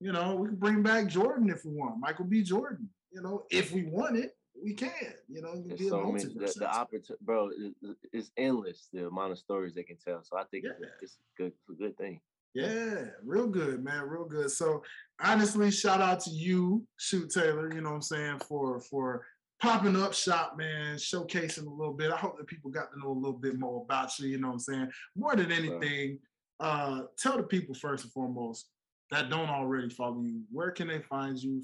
you 0.00 0.12
know, 0.12 0.34
we 0.36 0.48
could 0.48 0.60
bring 0.60 0.82
back 0.82 1.06
Jordan 1.08 1.48
if 1.50 1.64
we 1.64 1.72
want, 1.72 1.98
Michael 2.00 2.24
B. 2.26 2.42
Jordan. 2.42 2.88
You 3.12 3.22
know, 3.22 3.44
if 3.50 3.72
we 3.72 3.84
want 3.84 4.16
it, 4.16 4.36
we 4.62 4.74
can. 4.74 4.90
You 5.28 5.42
know, 5.42 5.62
There's 5.66 5.80
be 5.80 5.88
so 5.88 6.10
many, 6.12 6.24
the, 6.24 6.54
the 6.58 6.68
opportunity, 6.74 7.14
bro, 7.24 7.48
it- 7.48 7.74
it- 7.82 7.96
it's 8.12 8.30
endless 8.36 8.88
the 8.92 9.06
amount 9.06 9.32
of 9.32 9.38
stories 9.38 9.74
they 9.74 9.82
can 9.82 9.96
tell. 9.96 10.22
So 10.22 10.36
I 10.36 10.44
think 10.44 10.64
it's, 10.64 10.74
Yeah. 10.80 10.86
it's 11.00 11.18
good, 11.36 11.52
it's 11.52 11.70
a 11.70 11.74
good 11.82 11.96
thing. 11.96 12.20
Yeah, 12.54 13.10
real 13.22 13.46
good, 13.48 13.84
man, 13.84 14.08
real 14.08 14.24
good. 14.24 14.50
So 14.50 14.82
honestly, 15.20 15.70
shout 15.70 16.00
out 16.00 16.20
to 16.20 16.30
you, 16.30 16.86
Shoot 16.96 17.30
Taylor. 17.30 17.72
You 17.72 17.82
know 17.82 17.90
what 17.90 17.96
I'm 17.96 18.02
saying 18.02 18.38
for 18.48 18.80
for 18.80 19.26
popping 19.60 19.94
up 19.96 20.14
shop, 20.14 20.56
man, 20.56 20.96
showcasing 20.96 21.66
a 21.66 21.70
little 21.70 21.92
bit. 21.92 22.10
I 22.10 22.16
hope 22.16 22.38
that 22.38 22.46
people 22.46 22.70
got 22.70 22.90
to 22.92 22.98
know 22.98 23.10
a 23.10 23.12
little 23.12 23.38
bit 23.38 23.58
more 23.58 23.82
about 23.82 24.18
you. 24.18 24.28
You 24.28 24.38
know 24.38 24.48
what 24.48 24.54
I'm 24.54 24.58
saying. 24.60 24.90
More 25.14 25.36
than 25.36 25.52
anything, 25.52 26.18
uh, 26.60 27.02
tell 27.18 27.36
the 27.36 27.42
people 27.42 27.74
first 27.74 28.04
and 28.04 28.12
foremost 28.14 28.70
that 29.10 29.30
don't 29.30 29.48
already 29.48 29.88
follow 29.90 30.22
you. 30.22 30.42
Where 30.50 30.70
can 30.70 30.88
they 30.88 31.00
find 31.00 31.38
you? 31.38 31.62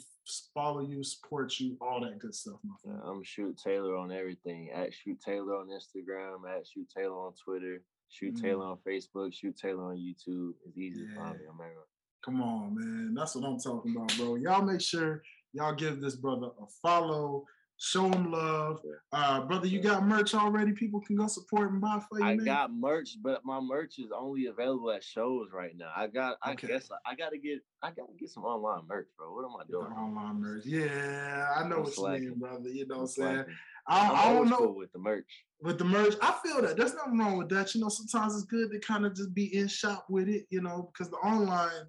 Follow 0.55 0.80
you, 0.80 1.03
support 1.03 1.59
you, 1.59 1.76
all 1.80 2.01
that 2.01 2.18
good 2.20 2.34
stuff, 2.34 2.55
my 2.64 2.74
Yeah, 2.84 2.93
friend. 2.93 3.03
I'm 3.09 3.22
Shoot 3.24 3.59
Taylor 3.59 3.97
on 3.97 4.12
everything. 4.12 4.70
At 4.70 4.95
Shoot 4.95 5.20
Taylor 5.20 5.57
on 5.57 5.66
Instagram, 5.68 6.49
at 6.49 6.64
Shoot 6.66 6.88
Taylor 6.97 7.16
on 7.26 7.32
Twitter, 7.45 7.82
Shoot 8.09 8.34
Mm. 8.36 8.40
Taylor 8.43 8.66
on 8.66 8.78
Facebook, 8.86 9.34
Shoot 9.34 9.57
Taylor 9.57 9.84
on 9.90 9.97
YouTube. 9.97 10.53
It's 10.66 10.78
easy 10.78 11.07
to 11.07 11.14
find 11.16 11.38
me. 11.38 11.45
Yeah. 11.45 11.51
I'm. 11.51 11.82
Come 12.24 12.40
on, 12.40 12.76
man. 12.76 13.14
That's 13.14 13.34
what 13.34 13.45
I'm 13.45 13.59
talking 13.59 13.97
about, 13.97 14.16
bro. 14.16 14.36
Y'all 14.36 14.62
make 14.62 14.80
sure 14.80 15.22
y'all 15.53 15.74
give 15.74 16.01
this 16.01 16.14
brother 16.14 16.51
a 16.61 16.66
follow, 16.80 17.45
show 17.83 18.09
him 18.09 18.30
love. 18.30 18.80
Uh, 19.12 19.41
brother, 19.41 19.66
you 19.66 19.80
got 19.80 20.07
merch 20.07 20.35
already? 20.35 20.70
People 20.72 21.01
can 21.01 21.16
go 21.16 21.26
support 21.26 21.72
and 21.72 21.80
buy 21.80 22.01
for 22.09 22.20
you, 22.20 22.24
I 22.24 22.37
man. 22.37 22.45
got 22.45 22.72
merch, 22.72 23.16
but 23.20 23.45
my 23.45 23.59
merch 23.59 23.99
is 23.99 24.12
only 24.16 24.47
available 24.47 24.93
at 24.93 25.03
shows 25.03 25.49
right 25.53 25.76
now. 25.76 25.91
I 25.97 26.07
got, 26.07 26.37
I 26.45 26.53
Okay. 26.53 26.68
guess, 26.68 26.89
I, 27.05 27.11
I 27.11 27.14
gotta 27.16 27.39
get, 27.39 27.59
I 27.83 27.89
gotta 27.91 28.12
get 28.18 28.30
some 28.30 28.45
online 28.45 28.87
merch, 28.89 29.09
bro. 29.18 29.35
What 29.35 29.45
am 29.45 29.57
I 29.61 29.64
doing? 29.68 29.93
online 29.93 30.41
merch. 30.41 30.64
Yeah, 30.64 31.47
I 31.57 31.66
know 31.68 31.78
I'm 31.78 31.83
what 31.83 31.97
you 32.22 32.28
mean, 32.30 32.39
brother. 32.39 32.68
You 32.68 32.87
know 32.87 32.95
what 32.99 33.01
I'm 33.03 33.07
saying? 33.09 33.45
I, 33.89 34.12
I 34.12 34.33
don't 34.33 34.49
know 34.49 34.57
school 34.59 34.76
with 34.76 34.93
the 34.93 35.01
merch. 35.01 35.26
with 35.61 35.78
the 35.78 35.85
merch. 35.85 36.14
I 36.22 36.39
feel 36.45 36.62
that. 36.62 36.76
There's 36.76 36.95
nothing 36.95 37.18
wrong 37.18 37.37
with 37.37 37.49
that. 37.49 37.74
You 37.74 37.80
know, 37.80 37.89
sometimes 37.89 38.37
it's 38.37 38.45
good 38.45 38.70
to 38.70 38.78
kind 38.78 39.05
of 39.05 39.16
just 39.16 39.35
be 39.35 39.57
in 39.57 39.66
shop 39.66 40.07
with 40.09 40.28
it, 40.28 40.47
you 40.51 40.61
know, 40.61 40.93
because 40.93 41.11
the 41.11 41.16
online 41.16 41.89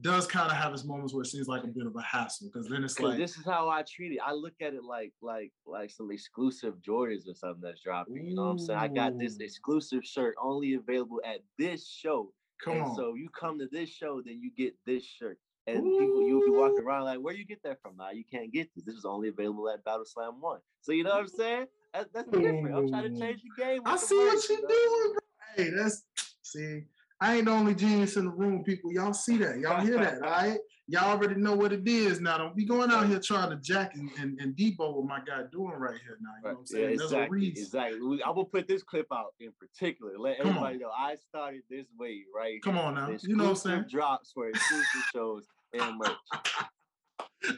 does 0.00 0.26
kind 0.26 0.50
of 0.50 0.56
have 0.56 0.72
its 0.72 0.84
moments 0.84 1.14
where 1.14 1.22
it 1.22 1.26
seems 1.26 1.46
like 1.46 1.62
a 1.62 1.68
bit 1.68 1.86
of 1.86 1.94
a 1.96 2.02
hassle. 2.02 2.48
Because 2.52 2.68
then 2.68 2.84
it's 2.84 2.98
like, 2.98 3.16
this 3.16 3.36
is 3.36 3.44
how 3.44 3.68
I 3.68 3.82
treat 3.82 4.12
it. 4.12 4.18
I 4.24 4.32
look 4.32 4.54
at 4.60 4.74
it 4.74 4.82
like 4.84 5.12
like 5.22 5.52
like 5.66 5.90
some 5.90 6.10
exclusive 6.10 6.74
Jordans 6.86 7.28
or 7.28 7.34
something 7.34 7.60
that's 7.62 7.80
dropping. 7.80 8.26
You 8.26 8.34
know 8.34 8.44
what 8.44 8.50
I'm 8.50 8.58
saying? 8.58 8.78
I 8.78 8.88
got 8.88 9.18
this 9.18 9.38
exclusive 9.38 10.04
shirt 10.04 10.34
only 10.42 10.74
available 10.74 11.20
at 11.24 11.40
this 11.58 11.88
show. 11.88 12.32
come 12.62 12.74
and 12.74 12.82
on. 12.82 12.96
so 12.96 13.14
you 13.14 13.28
come 13.28 13.58
to 13.60 13.68
this 13.70 13.88
show, 13.88 14.20
then 14.24 14.40
you 14.40 14.50
get 14.56 14.74
this 14.84 15.04
shirt. 15.04 15.38
And 15.66 15.82
people 15.82 16.28
you'll 16.28 16.44
be 16.44 16.50
walking 16.50 16.84
around 16.84 17.04
like, 17.04 17.20
where 17.20 17.32
you 17.32 17.46
get 17.46 17.62
that 17.62 17.80
from? 17.80 17.96
Now 17.96 18.10
you 18.10 18.24
can't 18.30 18.52
get 18.52 18.68
this. 18.74 18.84
This 18.84 18.96
is 18.96 19.06
only 19.06 19.28
available 19.28 19.70
at 19.70 19.82
Battle 19.82 20.04
Slam 20.04 20.40
One. 20.40 20.58
So 20.82 20.92
you 20.92 21.04
know 21.04 21.10
what 21.10 21.20
I'm 21.20 21.28
saying? 21.28 21.66
That's, 21.94 22.08
that's 22.12 22.30
different. 22.30 22.74
I'm 22.74 22.88
trying 22.88 23.14
to 23.14 23.18
change 23.18 23.40
the 23.42 23.62
game. 23.62 23.80
I 23.86 23.96
see 23.96 24.16
what 24.16 24.48
you're 24.48 24.58
doing, 24.58 25.12
bro. 25.14 25.64
Hey, 25.64 25.70
that's 25.70 26.02
see. 26.42 26.82
I 27.24 27.36
ain't 27.36 27.46
the 27.46 27.52
only 27.52 27.74
genius 27.74 28.18
in 28.18 28.26
the 28.26 28.30
room, 28.30 28.62
people. 28.64 28.92
Y'all 28.92 29.14
see 29.14 29.38
that? 29.38 29.58
Y'all 29.58 29.80
hear 29.80 29.96
that? 29.96 30.16
All 30.16 30.28
right? 30.28 30.58
Y'all 30.86 31.12
already 31.12 31.36
know 31.36 31.56
what 31.56 31.72
it 31.72 31.88
is 31.88 32.20
now. 32.20 32.36
Don't 32.36 32.54
be 32.54 32.66
going 32.66 32.90
out 32.90 33.06
here 33.06 33.18
trying 33.18 33.48
to 33.48 33.56
jack 33.56 33.94
and, 33.94 34.10
and, 34.18 34.38
and 34.38 34.54
debo 34.54 34.94
what 34.94 35.06
my 35.06 35.20
guy 35.20 35.40
doing 35.50 35.72
right 35.72 35.98
here 36.04 36.18
now. 36.20 36.32
You 36.36 36.42
know 36.42 36.50
what 36.50 36.58
I'm 36.58 36.66
saying? 36.66 36.82
Yeah, 36.82 36.88
There's 36.88 37.00
a 37.00 37.04
exactly. 37.04 37.38
reason. 37.38 37.64
Exactly. 37.64 38.22
I'm 38.22 38.34
gonna 38.34 38.44
put 38.44 38.68
this 38.68 38.82
clip 38.82 39.06
out 39.10 39.32
in 39.40 39.52
particular. 39.58 40.18
Let 40.18 40.36
Come 40.36 40.48
on. 40.48 40.56
everybody 40.56 40.78
know 40.80 40.90
I 40.90 41.14
started 41.14 41.62
this 41.70 41.86
way, 41.98 42.24
right? 42.36 42.62
Come 42.62 42.76
on 42.76 42.94
now. 42.96 43.08
You 43.22 43.36
know 43.36 43.44
what 43.44 43.50
I'm 43.50 43.56
saying? 43.56 43.84
Drops 43.90 44.32
for 44.32 44.50
exclusive 44.50 45.02
shows 45.10 45.46
and 45.72 45.96
merch. 45.96 46.10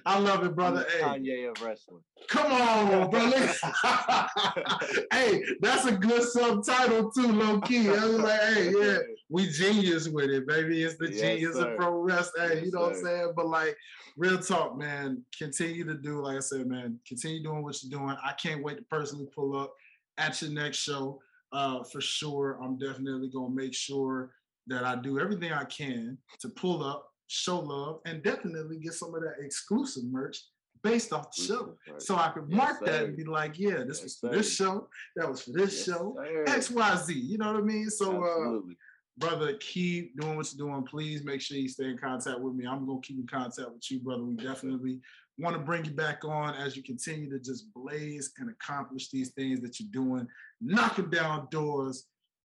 I 0.04 0.18
love 0.18 0.44
it, 0.44 0.54
brother. 0.54 0.86
Hey, 0.90 1.00
Kanye 1.02 1.50
of 1.50 1.62
wrestling. 1.62 2.02
come 2.28 2.50
on, 2.52 3.10
brother. 3.10 3.52
hey, 5.12 5.42
that's 5.60 5.86
a 5.86 5.92
good 5.96 6.22
subtitle 6.22 7.10
too, 7.10 7.28
low 7.32 7.60
key. 7.60 7.88
I 7.88 7.92
was 8.04 8.18
like, 8.18 8.40
hey, 8.40 8.72
yeah, 8.78 8.98
we 9.28 9.48
genius 9.48 10.08
with 10.08 10.30
it, 10.30 10.46
baby. 10.46 10.82
It's 10.82 10.96
the 10.96 11.10
Yes, 11.10 11.20
genius 11.20 11.56
sir. 11.56 11.72
of 11.72 11.78
pro 11.78 11.90
wrestling. 12.02 12.48
Hey, 12.48 12.54
Yes, 12.56 12.64
you 12.66 12.72
know 12.72 12.80
what 12.80 12.96
I'm 12.96 13.02
saying? 13.02 13.32
But 13.36 13.46
like, 13.48 13.76
real 14.16 14.38
talk, 14.38 14.76
man. 14.78 15.22
Continue 15.36 15.84
to 15.84 15.94
do, 15.94 16.20
like 16.22 16.36
I 16.36 16.40
said, 16.40 16.66
man. 16.66 16.98
Continue 17.06 17.42
doing 17.42 17.62
what 17.62 17.76
you're 17.82 17.98
doing. 17.98 18.16
I 18.24 18.32
can't 18.32 18.62
wait 18.62 18.76
to 18.78 18.82
personally 18.84 19.26
pull 19.34 19.56
up 19.58 19.72
at 20.18 20.40
your 20.42 20.50
next 20.50 20.78
show. 20.78 21.20
Uh, 21.52 21.82
for 21.84 22.00
sure. 22.00 22.58
I'm 22.62 22.76
definitely 22.76 23.30
gonna 23.32 23.54
make 23.54 23.72
sure 23.72 24.32
that 24.66 24.82
I 24.84 24.96
do 24.96 25.20
everything 25.20 25.52
I 25.52 25.64
can 25.64 26.18
to 26.40 26.48
pull 26.48 26.82
up, 26.82 27.08
show 27.26 27.60
love, 27.60 28.00
and 28.06 28.22
definitely 28.22 28.78
get 28.78 28.94
some 28.94 29.14
of 29.14 29.22
that 29.22 29.36
exclusive 29.40 30.04
merch 30.04 30.38
based 30.82 31.12
off 31.12 31.34
the 31.36 31.42
show. 31.42 31.76
So 31.98 32.16
I 32.16 32.28
could 32.28 32.44
Yes, 32.48 32.56
mark 32.56 32.84
that 32.86 33.04
and 33.04 33.16
be 33.16 33.24
like, 33.24 33.58
yeah, 33.58 33.78
this 33.86 33.98
Yes, 33.98 34.02
was 34.02 34.16
for 34.16 34.28
this 34.30 34.54
show, 34.54 34.88
that 35.16 35.28
was 35.28 35.42
for 35.42 35.52
this 35.52 35.74
Yes, 35.76 35.86
show, 35.86 36.16
sir. 36.16 36.44
XYZ. 36.46 37.14
You 37.14 37.38
know 37.38 37.52
what 37.52 37.62
I 37.62 37.64
mean? 37.64 37.90
So 37.90 38.22
uh 38.22 38.72
brother, 39.18 39.54
keep 39.54 40.18
doing 40.20 40.36
what 40.36 40.52
you're 40.52 40.68
doing. 40.68 40.84
Please 40.84 41.24
make 41.24 41.40
sure 41.40 41.56
you 41.56 41.68
stay 41.68 41.86
in 41.86 41.98
contact 41.98 42.38
with 42.38 42.54
me. 42.54 42.66
I'm 42.66 42.86
gonna 42.86 43.00
keep 43.00 43.18
in 43.18 43.26
contact 43.26 43.70
with 43.72 43.90
you, 43.90 44.00
brother. 44.00 44.22
We 44.24 44.36
definitely 44.36 45.00
want 45.38 45.56
to 45.56 45.62
bring 45.62 45.84
you 45.84 45.92
back 45.92 46.24
on 46.24 46.54
as 46.54 46.76
you 46.76 46.82
continue 46.82 47.30
to 47.30 47.38
just 47.38 47.72
blaze 47.74 48.32
and 48.38 48.50
accomplish 48.50 49.10
these 49.10 49.30
things 49.30 49.60
that 49.60 49.80
you're 49.80 49.88
doing, 49.90 50.26
knocking 50.60 51.10
down 51.10 51.48
doors, 51.50 52.06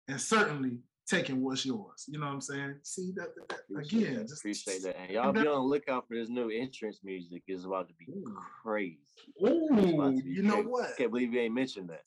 and 0.08 0.20
certainly 0.20 0.78
taking 1.07 1.42
what's 1.42 1.64
yours. 1.64 2.04
You 2.09 2.18
know 2.18 2.26
what 2.26 2.32
I'm 2.32 2.40
saying? 2.40 2.74
See 2.82 3.12
that, 3.16 3.28
that- 3.36 3.61
that- 3.70 3.78
again. 3.78 4.14
that. 4.16 4.28
Just 4.28 4.40
appreciate 4.40 4.82
that. 4.82 4.96
And 4.98 5.11
y'all 5.11 5.32
be 5.32 5.40
on 5.40 5.44
the 5.46 5.59
lookout 5.61 6.07
for 6.09 6.16
this 6.16 6.28
new 6.28 6.50
entrance 6.50 7.00
music. 7.04 7.42
It's 7.46 7.64
about 7.64 7.88
to 7.88 7.94
be 7.94 8.07
Ooh. 8.11 8.36
crazy. 8.62 8.98
Ooh, 9.46 9.68
be 10.12 10.22
you 10.28 10.42
know 10.42 10.54
crazy. 10.54 10.68
what? 10.68 10.96
Can't 10.98 11.11
believe 11.11 11.32
you 11.32 11.40
ain't 11.40 11.54
mentioned 11.54 11.90
that. 11.90 12.02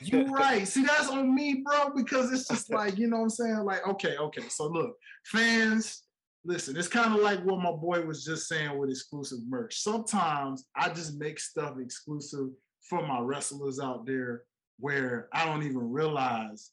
You're 0.00 0.26
right. 0.26 0.66
See, 0.68 0.82
that's 0.84 1.08
on 1.08 1.34
me, 1.34 1.62
bro, 1.64 1.90
because 1.94 2.32
it's 2.32 2.48
just 2.48 2.72
like, 2.72 2.98
you 2.98 3.06
know 3.08 3.18
what 3.18 3.22
I'm 3.24 3.30
saying? 3.30 3.56
Like, 3.58 3.86
okay, 3.86 4.16
okay. 4.16 4.42
So 4.48 4.66
look, 4.66 4.96
fans, 5.26 6.02
listen, 6.44 6.76
it's 6.76 6.88
kind 6.88 7.14
of 7.14 7.20
like 7.22 7.40
what 7.44 7.60
my 7.60 7.72
boy 7.72 8.04
was 8.04 8.24
just 8.24 8.48
saying 8.48 8.76
with 8.78 8.90
exclusive 8.90 9.38
merch. 9.48 9.80
Sometimes 9.80 10.66
I 10.76 10.88
just 10.88 11.18
make 11.18 11.38
stuff 11.38 11.76
exclusive 11.80 12.48
for 12.88 13.06
my 13.06 13.20
wrestlers 13.20 13.80
out 13.80 14.06
there 14.06 14.42
where 14.78 15.28
I 15.32 15.44
don't 15.46 15.62
even 15.62 15.90
realize 15.90 16.70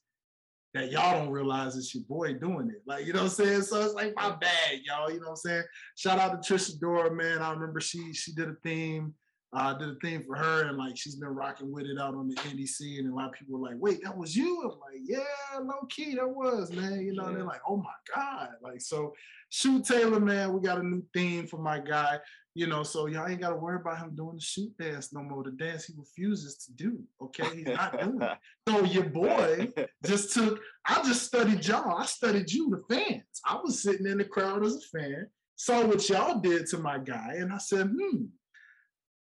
that 0.74 0.92
y'all 0.92 1.20
don't 1.20 1.32
realize 1.32 1.76
it's 1.76 1.94
your 1.94 2.04
boy 2.06 2.34
doing 2.34 2.70
it. 2.70 2.82
Like, 2.86 3.06
you 3.06 3.14
know 3.14 3.24
what 3.24 3.40
I'm 3.40 3.46
saying? 3.46 3.62
So 3.64 3.82
it's 3.82 3.94
like 3.94 4.14
my 4.16 4.32
bag, 4.36 4.82
y'all. 4.86 5.10
You 5.12 5.18
know 5.20 5.28
what 5.28 5.30
I'm 5.32 5.36
saying? 5.38 5.64
Shout 5.96 6.20
out 6.20 6.42
to 6.42 6.54
Trisha 6.54 6.80
Dora, 6.80 7.14
man. 7.14 7.40
I 7.40 7.52
remember 7.52 7.80
she 7.80 8.14
she 8.14 8.34
did 8.34 8.50
a 8.50 8.56
theme 8.64 9.14
uh, 9.56 9.74
did 9.74 9.90
a 9.90 9.96
thing 10.02 10.24
for 10.24 10.36
her, 10.36 10.68
and 10.68 10.78
like 10.78 10.98
she's 10.98 11.16
been 11.16 11.30
rocking 11.30 11.72
with 11.72 11.86
it 11.86 12.00
out 12.00 12.16
on 12.16 12.28
the 12.28 12.36
indie 12.38 12.68
scene. 12.68 13.06
And 13.06 13.14
a 13.14 13.16
lot 13.16 13.28
of 13.28 13.34
people 13.34 13.60
were 13.60 13.70
like, 13.70 13.78
"Wait, 13.80 14.04
that 14.04 14.18
was 14.18 14.36
you?" 14.36 14.62
I'm 14.64 14.80
like, 14.80 15.02
"Yeah, 15.04 15.60
low 15.60 15.86
key, 15.90 16.16
that 16.16 16.28
was 16.28 16.72
man." 16.72 17.02
You 17.02 17.14
know, 17.14 17.26
and 17.26 17.36
they're 17.36 17.44
Yeah. 17.44 17.50
like, 17.50 17.62
"Oh 17.68 17.78
my 17.78 17.94
god!" 18.16 18.50
Like, 18.64 18.82
so 18.82 19.14
shoot 19.50 19.86
Taylor, 19.86 20.20
man, 20.20 20.54
we 20.54 20.60
got 20.60 20.80
a 20.80 20.84
new 20.84 21.04
theme 21.14 21.46
for 21.46 21.58
my 21.60 21.78
guy. 21.78 22.18
You 22.56 22.68
know, 22.68 22.84
so 22.84 23.08
y'all 23.08 23.28
ain't 23.28 23.42
got 23.42 23.50
to 23.50 23.56
worry 23.56 23.78
about 23.78 23.98
him 23.98 24.16
doing 24.16 24.36
the 24.36 24.42
shoot 24.42 24.78
dance 24.78 25.12
no 25.12 25.24
more. 25.24 25.44
The 25.44 25.52
dance 25.52 25.86
he 25.86 25.94
refuses 25.98 26.58
to 26.66 26.72
do. 26.74 27.00
Okay, 27.20 27.48
he's 27.56 27.66
not 27.66 28.00
doing 28.00 28.22
it. 28.22 28.38
So 28.70 28.84
your 28.86 29.06
boy 29.06 29.70
just 30.06 30.34
took. 30.34 30.62
I 30.86 31.02
just 31.04 31.24
studied 31.24 31.66
y'all. 31.66 31.98
I 31.98 32.06
studied 32.06 32.52
you, 32.52 32.70
the 32.70 32.96
fans. 32.96 33.24
I 33.46 33.60
was 33.62 33.82
sitting 33.82 34.06
in 34.06 34.20
the 34.20 34.24
crowd 34.24 34.66
as 34.66 34.76
a 34.76 34.98
fan, 34.98 35.28
saw 35.56 35.86
what 35.86 36.08
y'all 36.08 36.40
did 36.40 36.68
to 36.68 36.78
my 36.78 37.00
guy, 37.00 37.36
and 37.40 37.52
I 37.52 37.58
said, 37.58 37.88
"Hmm." 37.88 38.26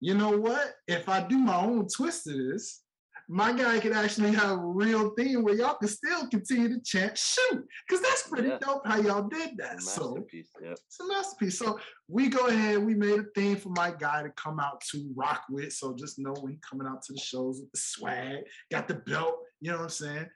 you 0.02 0.14
know 0.14 0.36
what? 0.36 0.74
If 0.88 1.08
I 1.08 1.20
do 1.20 1.38
my 1.38 1.56
own 1.56 1.86
twist 1.86 2.26
of 2.26 2.34
this, 2.34 2.81
my 3.28 3.52
guy 3.52 3.78
could 3.80 3.92
actually 3.92 4.32
have 4.32 4.50
a 4.52 4.56
real 4.56 5.10
thing 5.10 5.42
where 5.42 5.54
y'all 5.54 5.74
can 5.74 5.88
still 5.88 6.28
continue 6.28 6.68
to 6.68 6.80
chant 6.82 7.16
shoot. 7.16 7.66
Because 7.88 8.02
that's 8.02 8.28
pretty 8.28 8.48
Yeah. 8.48 8.58
dope 8.58 8.86
how 8.86 8.98
y'all 9.00 9.28
did 9.28 9.56
that. 9.58 9.80
So 9.82 10.10
Masterpiece. 10.14 10.50
Yep. 10.62 10.72
it's 10.72 11.00
a 11.00 11.06
masterpiece. 11.06 11.58
So 11.58 11.78
we 12.08 12.28
go 12.28 12.46
ahead, 12.48 12.84
we 12.84 12.94
made 12.94 13.20
a 13.20 13.24
thing 13.34 13.56
for 13.56 13.70
my 13.70 13.92
guy 13.98 14.22
to 14.22 14.30
come 14.30 14.60
out 14.60 14.80
to 14.92 15.12
rock 15.16 15.44
with. 15.50 15.72
So 15.72 15.94
just 15.94 16.18
know 16.18 16.34
when 16.40 16.52
he 16.52 16.58
coming 16.68 16.86
out 16.86 17.02
to 17.04 17.12
the 17.12 17.20
shows 17.20 17.60
with 17.60 17.70
the 17.72 17.78
swag, 17.80 18.44
got 18.70 18.88
the 18.88 18.94
belt, 18.94 19.38
you 19.60 19.70
know 19.70 19.78
what 19.78 19.84
I'm 19.84 19.88
saying? 19.90 20.26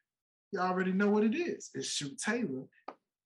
You 0.52 0.60
already 0.60 0.92
know 0.92 1.10
what 1.10 1.24
it 1.24 1.34
is. 1.34 1.70
It's 1.74 1.88
Shoot 1.88 2.18
Taylor 2.18 2.64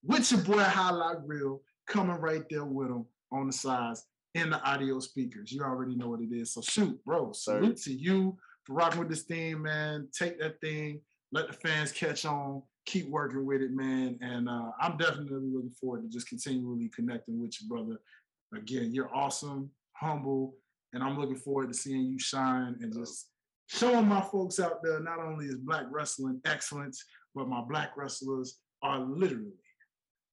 with 0.03 0.31
your 0.33 0.41
boy 0.41 0.63
Highlight 0.63 1.19
Real 1.27 1.61
coming 1.87 2.17
right 2.17 2.45
there 2.49 2.65
with 2.65 2.89
him 2.89 3.05
on 3.33 3.47
the 3.49 3.53
sides 3.53 4.05
in 4.35 4.49
the 4.51 4.63
audio 4.63 5.01
speakers. 5.01 5.53
You 5.53 5.63
already 5.63 5.97
know 5.97 6.09
what 6.09 6.21
it 6.21 6.33
is. 6.33 6.55
So 6.55 6.61
shoot, 6.63 7.05
bro. 7.05 7.33
Salute 7.33 7.77
to 7.83 7.93
you 7.93 8.39
for 8.65 8.75
rocking 8.75 9.01
with 9.01 9.09
this 9.09 9.23
thing, 9.23 9.63
man. 9.63 10.09
Take 10.17 10.39
that 10.41 10.61
thing, 10.61 11.01
let 11.33 11.49
the 11.49 11.53
fans 11.55 11.93
catch 11.93 12.25
on, 12.25 12.63
keep 12.87 13.09
working 13.09 13.47
with 13.47 13.63
it, 13.63 13.73
man. 13.73 14.19
And 14.21 14.49
uh, 14.49 14.71
I'm 14.81 14.97
definitely 14.97 15.49
looking 15.53 15.75
forward 15.81 16.03
to 16.03 16.09
just 16.09 16.29
continually 16.29 16.91
connecting 16.95 17.41
with 17.41 17.61
you, 17.61 17.69
brother. 17.69 18.01
Again, 18.55 18.93
you're 18.93 19.15
awesome, 19.15 19.71
humble, 19.93 20.55
and 20.93 21.03
I'm 21.03 21.19
looking 21.19 21.37
forward 21.37 21.69
to 21.69 21.79
seeing 21.79 22.07
you 22.07 22.19
shine 22.19 22.77
and 22.81 22.93
just 22.93 23.29
showing 23.69 24.09
my 24.09 24.21
folks 24.21 24.59
out 24.59 24.83
there 24.83 25.01
not 25.01 25.21
only 25.21 25.47
is 25.47 25.57
black 25.57 25.85
wrestling 25.91 26.41
excellence, 26.45 27.05
but 27.35 27.49
my 27.49 27.61
black 27.61 27.97
wrestlers 27.97 28.59
are 28.83 28.99
literally 28.99 29.53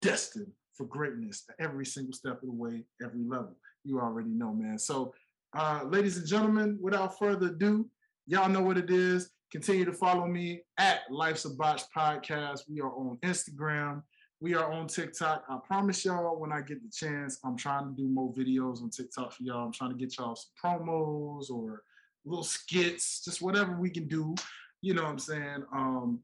destined 0.02 0.52
for 0.74 0.86
greatness 0.86 1.44
at 1.50 1.64
every 1.64 1.86
single 1.86 2.14
step 2.14 2.42
of 2.42 2.48
the 2.48 2.52
way, 2.52 2.84
every 3.04 3.24
level. 3.24 3.56
You 3.84 4.00
already 4.00 4.30
know, 4.30 4.54
man. 4.54 4.80
So, 4.80 5.14
uh, 5.56 5.82
ladies 5.86 6.18
and 6.18 6.28
gentlemen, 6.28 6.78
without 6.82 7.18
further 7.18 7.48
ado, 7.48 7.90
y'all 8.28 8.50
know 8.50 8.62
what 8.62 8.78
it 8.78 8.92
is. 8.92 9.32
Continue 9.52 9.86
to 9.86 9.94
follow 9.94 10.28
me 10.28 10.62
at 10.78 11.02
Life's 11.10 11.46
a 11.46 11.50
Botch 11.50 11.84
Podcast. 11.96 12.62
We 12.70 12.82
are 12.82 12.92
on 12.92 13.18
Instagram. 13.24 14.04
We 14.42 14.54
are 14.54 14.72
on 14.72 14.88
TikTok. 14.88 15.46
I 15.50 15.58
promise 15.66 16.04
y'all, 16.04 16.38
when 16.38 16.52
I 16.52 16.62
get 16.62 16.84
the 16.84 16.92
chance, 16.94 17.40
I'm 17.44 17.56
trying 17.56 17.86
to 17.86 17.96
do 17.96 18.08
more 18.08 18.32
videos 18.34 18.84
on 18.84 18.90
TikTok 18.90 19.32
for 19.32 19.44
y'all. 19.44 19.66
I'm 19.66 19.72
trying 19.72 19.92
to 19.92 19.98
get 19.98 20.18
y'all 20.18 20.36
some 20.36 20.52
promos 20.62 21.50
or 21.50 21.82
little 22.26 22.44
skits, 22.44 23.24
just 23.24 23.42
whatever 23.42 23.80
we 23.80 23.90
can 23.90 24.08
do. 24.08 24.36
You 24.82 24.94
know 24.94 25.04
what 25.04 25.12
I'm 25.12 25.20
saying? 25.20 25.64
Um, 25.74 26.20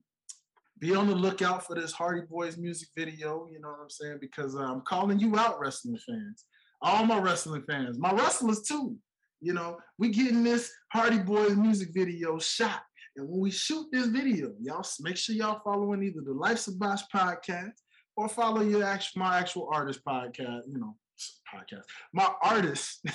be 0.79 0.93
on 0.93 1.07
the 1.07 1.15
lookout 1.15 1.65
for 1.65 1.75
this 1.75 1.93
Hardy 1.93 2.27
Boys 2.29 2.57
music 2.57 2.89
video. 2.95 3.47
You 3.51 3.61
know 3.61 3.69
what 3.69 3.79
I'm 3.81 3.89
saying? 3.89 4.17
Because 4.19 4.55
I'm 4.55 4.81
calling 4.81 5.19
you 5.19 5.37
out, 5.37 5.59
wrestling 5.59 5.97
fans. 6.05 6.45
All 6.81 7.05
my 7.05 7.17
wrestling 7.17 7.63
fans, 7.65 7.97
my 7.97 8.11
wrestlers 8.11 8.61
too. 8.63 8.97
You 9.43 9.51
know, 9.51 9.77
we 9.99 10.07
getting 10.07 10.41
this 10.41 10.71
Hardy 10.93 11.19
Boys 11.19 11.57
music 11.57 11.89
video 11.93 12.39
shot. 12.39 12.81
And 13.17 13.27
when 13.27 13.41
we 13.41 13.51
shoot 13.51 13.87
this 13.91 14.07
video, 14.07 14.53
y'all 14.61 14.85
make 15.01 15.17
sure 15.17 15.35
y'all 15.35 15.59
following 15.65 16.01
either 16.01 16.21
the 16.21 16.33
Life's 16.33 16.67
of 16.67 16.79
Botch 16.79 17.01
podcast 17.13 17.73
or 18.15 18.29
follow 18.29 18.61
your 18.61 18.85
actual 18.85 19.19
my 19.19 19.37
actual 19.37 19.69
artist 19.73 19.99
podcast, 20.07 20.61
you 20.71 20.79
know, 20.79 20.95
podcast, 21.53 21.83
my 22.13 22.31
artist 22.41 23.05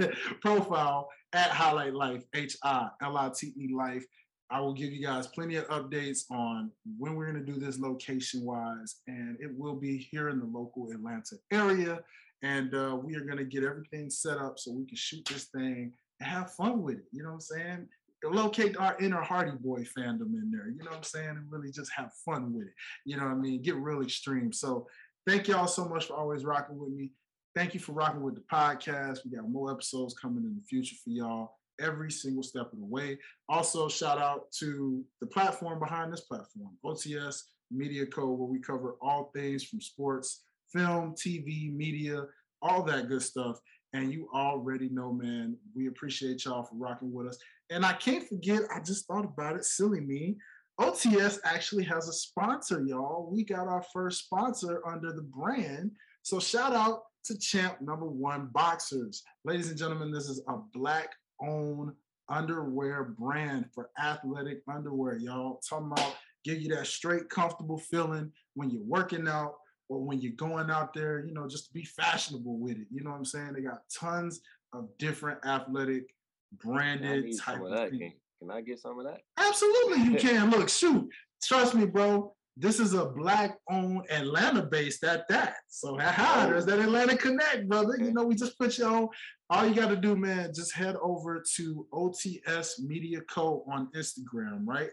profile 0.42 1.08
at 1.32 1.50
Highlight 1.50 1.94
Life, 1.94 2.24
H 2.34 2.56
I 2.64 2.88
L 3.00 3.16
I 3.16 3.30
T 3.34 3.52
E 3.56 3.72
Life. 3.72 4.04
I 4.50 4.60
will 4.60 4.74
give 4.74 4.92
you 4.92 5.04
guys 5.04 5.28
plenty 5.28 5.54
of 5.54 5.68
updates 5.68 6.24
on 6.32 6.72
when 6.98 7.14
we're 7.14 7.30
going 7.30 7.44
to 7.44 7.52
do 7.52 7.60
this 7.60 7.78
location 7.78 8.44
wise, 8.44 8.96
and 9.06 9.36
it 9.40 9.50
will 9.56 9.76
be 9.76 9.98
here 10.10 10.30
in 10.30 10.40
the 10.40 10.46
local 10.46 10.90
Atlanta 10.90 11.36
area. 11.52 12.00
And 12.42 12.74
uh, 12.74 12.98
we 13.02 13.16
are 13.16 13.24
going 13.24 13.38
to 13.38 13.44
get 13.44 13.64
everything 13.64 14.10
set 14.10 14.38
up 14.38 14.58
so 14.58 14.72
we 14.72 14.86
can 14.86 14.96
shoot 14.96 15.24
this 15.26 15.44
thing 15.44 15.92
and 16.20 16.28
have 16.28 16.52
fun 16.52 16.82
with 16.82 16.96
it. 16.96 17.04
You 17.12 17.22
know 17.22 17.30
what 17.30 17.34
I'm 17.34 17.40
saying? 17.40 17.88
Locate 18.24 18.76
our 18.76 18.96
inner 18.98 19.20
Hardy 19.20 19.52
Boy 19.60 19.84
fandom 19.96 20.34
in 20.34 20.50
there. 20.50 20.68
You 20.68 20.78
know 20.78 20.90
what 20.90 20.98
I'm 20.98 21.02
saying? 21.02 21.28
And 21.28 21.50
really 21.50 21.70
just 21.70 21.92
have 21.96 22.10
fun 22.24 22.52
with 22.52 22.66
it. 22.66 22.72
You 23.04 23.16
know 23.16 23.24
what 23.24 23.32
I 23.32 23.36
mean? 23.36 23.62
Get 23.62 23.76
real 23.76 24.02
extreme. 24.02 24.52
So 24.52 24.86
thank 25.26 25.48
y'all 25.48 25.66
so 25.66 25.84
much 25.84 26.06
for 26.06 26.14
always 26.14 26.44
rocking 26.44 26.78
with 26.78 26.90
me. 26.90 27.10
Thank 27.54 27.72
you 27.72 27.80
for 27.80 27.92
rocking 27.92 28.22
with 28.22 28.34
the 28.34 28.42
podcast. 28.52 29.18
We 29.24 29.36
got 29.36 29.48
more 29.48 29.70
episodes 29.70 30.14
coming 30.14 30.44
in 30.44 30.56
the 30.56 30.62
future 30.68 30.96
for 31.02 31.10
y'all 31.10 31.52
every 31.80 32.10
single 32.10 32.42
step 32.42 32.72
of 32.72 32.78
the 32.78 32.84
way. 32.84 33.18
Also, 33.48 33.88
shout 33.88 34.18
out 34.18 34.50
to 34.58 35.04
the 35.20 35.26
platform 35.26 35.78
behind 35.78 36.12
this 36.12 36.22
platform, 36.22 36.70
OTS 36.84 37.44
Media 37.70 38.06
Co., 38.06 38.30
where 38.30 38.48
we 38.48 38.60
cover 38.60 38.96
all 39.00 39.30
things 39.34 39.64
from 39.64 39.80
sports, 39.80 40.44
film, 40.76 41.14
TV, 41.14 41.74
media, 41.74 42.24
all 42.62 42.82
that 42.84 43.08
good 43.08 43.22
stuff. 43.22 43.58
And 43.92 44.12
you 44.12 44.28
already 44.34 44.88
know, 44.90 45.12
man, 45.12 45.56
we 45.74 45.86
appreciate 45.86 46.44
y'all 46.44 46.64
for 46.64 46.74
rocking 46.74 47.12
with 47.12 47.28
us. 47.28 47.38
And 47.70 47.84
I 47.84 47.94
can't 47.94 48.28
forget, 48.28 48.62
I 48.74 48.80
just 48.80 49.06
thought 49.06 49.24
about 49.24 49.56
it, 49.56 49.64
silly 49.64 50.00
me. 50.00 50.36
OTS 50.78 51.38
actually 51.44 51.84
has 51.84 52.08
a 52.08 52.12
sponsor, 52.12 52.84
y'all. 52.86 53.30
We 53.32 53.44
got 53.44 53.66
our 53.66 53.82
first 53.92 54.24
sponsor 54.24 54.82
under 54.86 55.12
the 55.12 55.22
brand. 55.22 55.92
So 56.22 56.38
shout 56.38 56.74
out 56.74 57.04
to 57.24 57.38
Champ 57.38 57.80
Number 57.80 58.06
One 58.06 58.50
Boxers. 58.52 59.22
Ladies 59.44 59.70
and 59.70 59.78
gentlemen, 59.78 60.12
this 60.12 60.28
is 60.28 60.42
a 60.48 60.58
black 60.74 61.14
owned 61.40 61.92
underwear 62.28 63.14
brand 63.18 63.66
for 63.74 63.88
athletic 63.98 64.60
underwear, 64.68 65.16
y'all. 65.16 65.60
Talking 65.68 65.92
about 65.92 66.16
give 66.44 66.60
you 66.60 66.68
that 66.74 66.86
straight, 66.86 67.30
comfortable 67.30 67.78
feeling 67.78 68.30
when 68.54 68.70
you're 68.70 68.82
working 68.82 69.26
out 69.26 69.54
or 69.88 70.04
when 70.04 70.20
you're 70.20 70.32
going 70.32 70.70
out 70.70 70.92
there, 70.94 71.24
you 71.24 71.32
know, 71.32 71.46
just 71.48 71.66
to 71.66 71.72
be 71.72 71.84
fashionable 71.84 72.58
with 72.58 72.76
it. 72.76 72.86
You 72.90 73.02
know 73.02 73.10
what 73.10 73.18
I'm 73.18 73.24
saying? 73.24 73.52
They 73.54 73.62
got 73.62 73.82
tons 73.94 74.40
of 74.72 74.88
different 74.98 75.44
athletic 75.44 76.04
branded 76.52 77.38
type 77.38 77.60
of 77.60 77.72
of. 77.72 77.90
Can, 77.90 78.12
can 78.40 78.50
I 78.50 78.60
get 78.60 78.80
some 78.80 78.98
of 78.98 79.04
that? 79.04 79.20
Absolutely, 79.38 80.02
you 80.04 80.16
can. 80.18 80.50
Look, 80.50 80.68
shoot, 80.68 81.08
trust 81.42 81.74
me, 81.74 81.86
bro. 81.86 82.32
This 82.58 82.80
is 82.80 82.94
a 82.94 83.04
black-owned 83.04 84.10
Atlanta-based 84.10 85.04
at 85.04 85.28
that. 85.28 85.56
So, 85.68 85.98
ha 85.98 86.44
oh. 86.44 86.50
there's 86.50 86.64
that 86.64 86.78
Atlanta 86.78 87.14
Connect, 87.14 87.68
brother. 87.68 87.98
You 87.98 88.14
know, 88.14 88.24
we 88.24 88.34
just 88.34 88.58
put 88.58 88.78
you 88.78 88.86
on. 88.86 89.08
All 89.50 89.66
you 89.66 89.74
got 89.74 89.90
to 89.90 89.96
do, 89.96 90.16
man, 90.16 90.52
just 90.54 90.74
head 90.74 90.96
over 91.02 91.44
to 91.56 91.86
OTS 91.92 92.80
Media 92.80 93.20
Co. 93.28 93.62
on 93.70 93.88
Instagram, 93.94 94.62
right? 94.64 94.88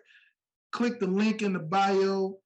Click 0.73 0.99
the 0.99 1.07
link 1.07 1.41
in 1.41 1.53
the 1.53 1.59
bio. 1.59 2.37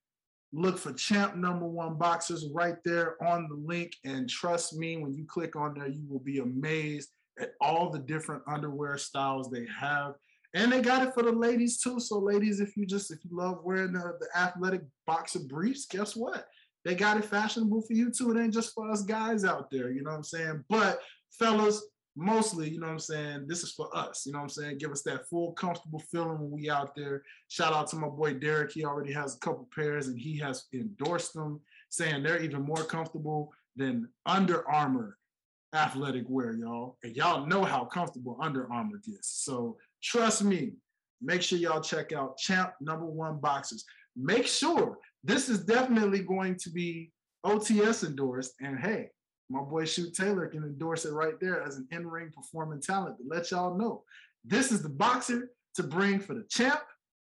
Look 0.53 0.77
for 0.77 0.93
champ 0.93 1.35
number 1.35 1.65
one 1.65 1.97
boxers 1.97 2.47
right 2.53 2.77
there 2.85 3.21
on 3.23 3.47
the 3.49 3.55
link. 3.55 3.93
And 4.05 4.29
trust 4.29 4.75
me, 4.75 4.97
when 4.97 5.13
you 5.13 5.25
click 5.25 5.55
on 5.55 5.73
there, 5.73 5.87
you 5.87 6.05
will 6.09 6.19
be 6.19 6.39
amazed 6.39 7.09
at 7.39 7.51
all 7.61 7.89
the 7.89 7.99
different 7.99 8.43
underwear 8.47 8.97
styles 8.97 9.49
they 9.49 9.67
have. 9.79 10.13
And 10.53 10.71
they 10.71 10.81
got 10.81 11.05
it 11.05 11.13
for 11.13 11.23
the 11.23 11.31
ladies 11.31 11.79
too. 11.79 11.99
So, 11.99 12.17
ladies, 12.19 12.61
if 12.61 12.77
you 12.77 12.85
just 12.85 13.11
if 13.11 13.19
you 13.23 13.35
love 13.35 13.59
wearing 13.63 13.93
the, 13.93 14.17
the 14.19 14.27
athletic 14.39 14.81
boxer 15.05 15.39
briefs, 15.39 15.85
guess 15.85 16.15
what? 16.15 16.47
They 16.85 16.95
got 16.95 17.17
it 17.17 17.25
fashionable 17.25 17.81
for 17.81 17.93
you 17.93 18.11
too. 18.11 18.31
It 18.31 18.41
ain't 18.41 18.53
just 18.53 18.73
for 18.73 18.89
us 18.89 19.01
guys 19.01 19.43
out 19.43 19.69
there, 19.69 19.91
you 19.91 20.03
know 20.03 20.11
what 20.11 20.17
I'm 20.17 20.23
saying? 20.23 20.63
But 20.69 20.99
fellas, 21.37 21.85
mostly, 22.17 22.69
you 22.69 22.79
know 22.79 22.87
what 22.87 22.93
I'm 22.93 22.99
saying, 22.99 23.45
this 23.47 23.63
is 23.63 23.71
for 23.73 23.95
us, 23.95 24.25
you 24.25 24.31
know 24.33 24.39
what 24.39 24.45
I'm 24.45 24.49
saying? 24.49 24.79
Give 24.79 24.91
us 24.91 25.03
that 25.03 25.29
full 25.29 25.53
comfortable 25.53 25.99
feeling 26.11 26.39
when 26.39 26.51
we 26.51 26.69
out 26.69 26.95
there. 26.95 27.23
Shout 27.47 27.73
out 27.73 27.87
to 27.89 27.95
my 27.95 28.09
boy 28.09 28.33
Derek. 28.33 28.71
He 28.71 28.83
already 28.83 29.13
has 29.13 29.35
a 29.35 29.39
couple 29.39 29.69
pairs 29.73 30.07
and 30.07 30.19
he 30.19 30.37
has 30.39 30.65
endorsed 30.73 31.33
them, 31.33 31.61
saying 31.89 32.23
they're 32.23 32.41
even 32.41 32.63
more 32.63 32.83
comfortable 32.83 33.53
than 33.75 34.09
Under 34.25 34.67
Armour 34.67 35.17
athletic 35.73 36.25
wear, 36.27 36.53
y'all. 36.53 36.97
And 37.03 37.15
y'all 37.15 37.45
know 37.45 37.63
how 37.63 37.85
comfortable 37.85 38.37
Under 38.41 38.71
Armour 38.71 38.99
is. 39.05 39.19
So 39.21 39.77
trust 40.01 40.43
me, 40.43 40.73
make 41.21 41.41
sure 41.41 41.59
y'all 41.59 41.81
check 41.81 42.13
out 42.13 42.37
Champ 42.37 42.73
Number 42.81 43.05
One 43.05 43.39
Boxers. 43.39 43.85
Make 44.15 44.47
sure 44.47 44.97
this 45.23 45.49
is 45.49 45.65
definitely 45.65 46.23
going 46.23 46.55
to 46.57 46.69
be 46.71 47.11
OTS 47.45 48.03
endorsed. 48.03 48.53
And 48.61 48.79
hey, 48.79 49.09
my 49.49 49.61
boy 49.61 49.85
Shoot 49.85 50.13
Taylor 50.13 50.47
can 50.47 50.63
endorse 50.63 51.05
it 51.05 51.13
right 51.13 51.39
there 51.39 51.63
as 51.63 51.77
an 51.77 51.87
in-ring 51.91 52.31
performing 52.35 52.81
talent 52.81 53.17
to 53.17 53.23
let 53.27 53.51
y'all 53.51 53.77
know 53.77 54.03
this 54.43 54.71
is 54.71 54.81
the 54.81 54.89
boxer 54.89 55.51
to 55.75 55.83
bring 55.83 56.19
for 56.19 56.33
the 56.33 56.43
champ 56.49 56.81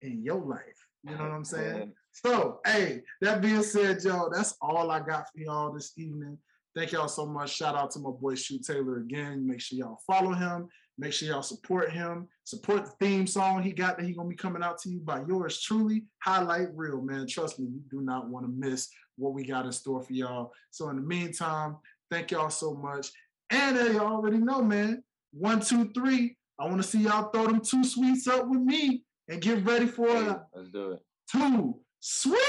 in 0.02 0.24
your 0.24 0.40
life. 0.40 0.88
You 1.04 1.16
know 1.16 1.24
what 1.24 1.32
I'm 1.32 1.46
saying? 1.46 1.94
So, 2.12 2.60
hey, 2.66 3.02
that 3.22 3.42
being 3.42 3.64
said, 3.64 4.04
y'all, 4.04 4.30
that's 4.30 4.56
all 4.62 4.92
I 4.92 5.00
got 5.00 5.28
for 5.32 5.40
y'all 5.40 5.72
this 5.72 5.94
evening. 5.98 6.38
Thank 6.76 6.92
y'all 6.92 7.08
so 7.08 7.26
much. 7.26 7.56
Shout 7.56 7.76
out 7.76 7.92
to 7.92 8.00
my 8.00 8.12
boy 8.12 8.36
Shoot 8.36 8.64
Taylor 8.66 8.98
again. 8.98 9.48
Make 9.48 9.62
sure 9.62 9.80
y'all 9.80 10.00
follow 10.06 10.34
him. 10.34 10.68
Make 11.00 11.14
sure 11.14 11.30
y'all 11.30 11.44
support 11.44 11.92
him. 11.92 12.28
Support 12.44 12.86
the 12.86 12.92
theme 13.00 13.28
song 13.28 13.62
he 13.62 13.72
got 13.72 13.98
that 13.98 14.06
he 14.06 14.14
gonna 14.14 14.30
be 14.30 14.36
coming 14.36 14.64
out 14.64 14.80
to 14.80 14.90
you 14.90 15.00
by 15.00 15.24
yours 15.28 15.62
truly. 15.62 16.06
Highlight 16.24 16.70
real 16.76 17.02
man. 17.02 17.28
Trust 17.28 17.60
me, 17.60 17.68
you 17.68 17.82
do 17.90 18.02
not 18.02 18.30
want 18.30 18.46
to 18.46 18.52
miss 18.52 18.90
what 19.16 19.34
we 19.34 19.46
got 19.46 19.66
in 19.66 19.72
store 19.72 20.02
for 20.02 20.14
y'all. 20.14 20.52
So 20.72 20.90
in 20.90 20.96
the 20.96 21.02
meantime, 21.02 21.78
Thank 22.10 22.32
y'all 22.32 22.50
so 22.50 22.74
much. 22.74 23.10
And 23.50 23.78
as 23.78 23.94
y'all 23.94 24.16
already 24.16 24.38
know, 24.38 24.62
man. 24.62 25.04
One, 25.32 25.60
two, 25.60 25.92
three. 25.94 26.38
I 26.60 26.66
want 26.66 26.78
to 26.78 26.88
see 26.88 27.00
y'all 27.00 27.30
throw 27.30 27.46
them 27.46 27.62
too 27.62 27.84
sweets 27.84 28.28
up 28.28 28.48
with 28.48 28.62
me 28.62 29.04
and 29.28 29.42
get 29.42 29.64
ready 29.66 29.86
for 29.86 30.08
hey, 30.08 30.36
let's 30.56 30.70
do 30.70 30.94
it. 30.94 31.00
Too 31.32 31.80
sweet. 32.00 32.40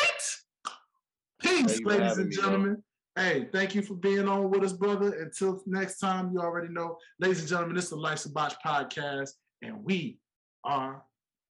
Peace, 1.41 1.81
ladies 1.83 2.19
and 2.19 2.33
gentlemen. 2.33 2.83
Me, 3.17 3.23
hey, 3.23 3.49
thank 3.53 3.75
you 3.75 3.83
for 3.83 3.95
being 3.95 4.29
on 4.29 4.51
with 4.51 4.63
us, 4.63 4.73
brother. 4.73 5.13
Until 5.21 5.63
next 5.67 5.99
time, 5.99 6.31
you 6.33 6.41
already 6.41 6.69
know, 6.73 6.97
ladies 7.21 7.41
and 7.41 7.49
gentlemen, 7.49 7.77
this 7.77 7.85
is 7.85 7.91
the 7.91 7.97
Life's 7.97 8.25
a 8.25 8.31
Botch 8.31 8.55
podcast, 8.65 9.31
and 9.63 9.85
we 9.85 10.19
are 10.65 11.03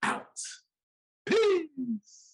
out. 0.04 0.26
Peace. 1.26 2.32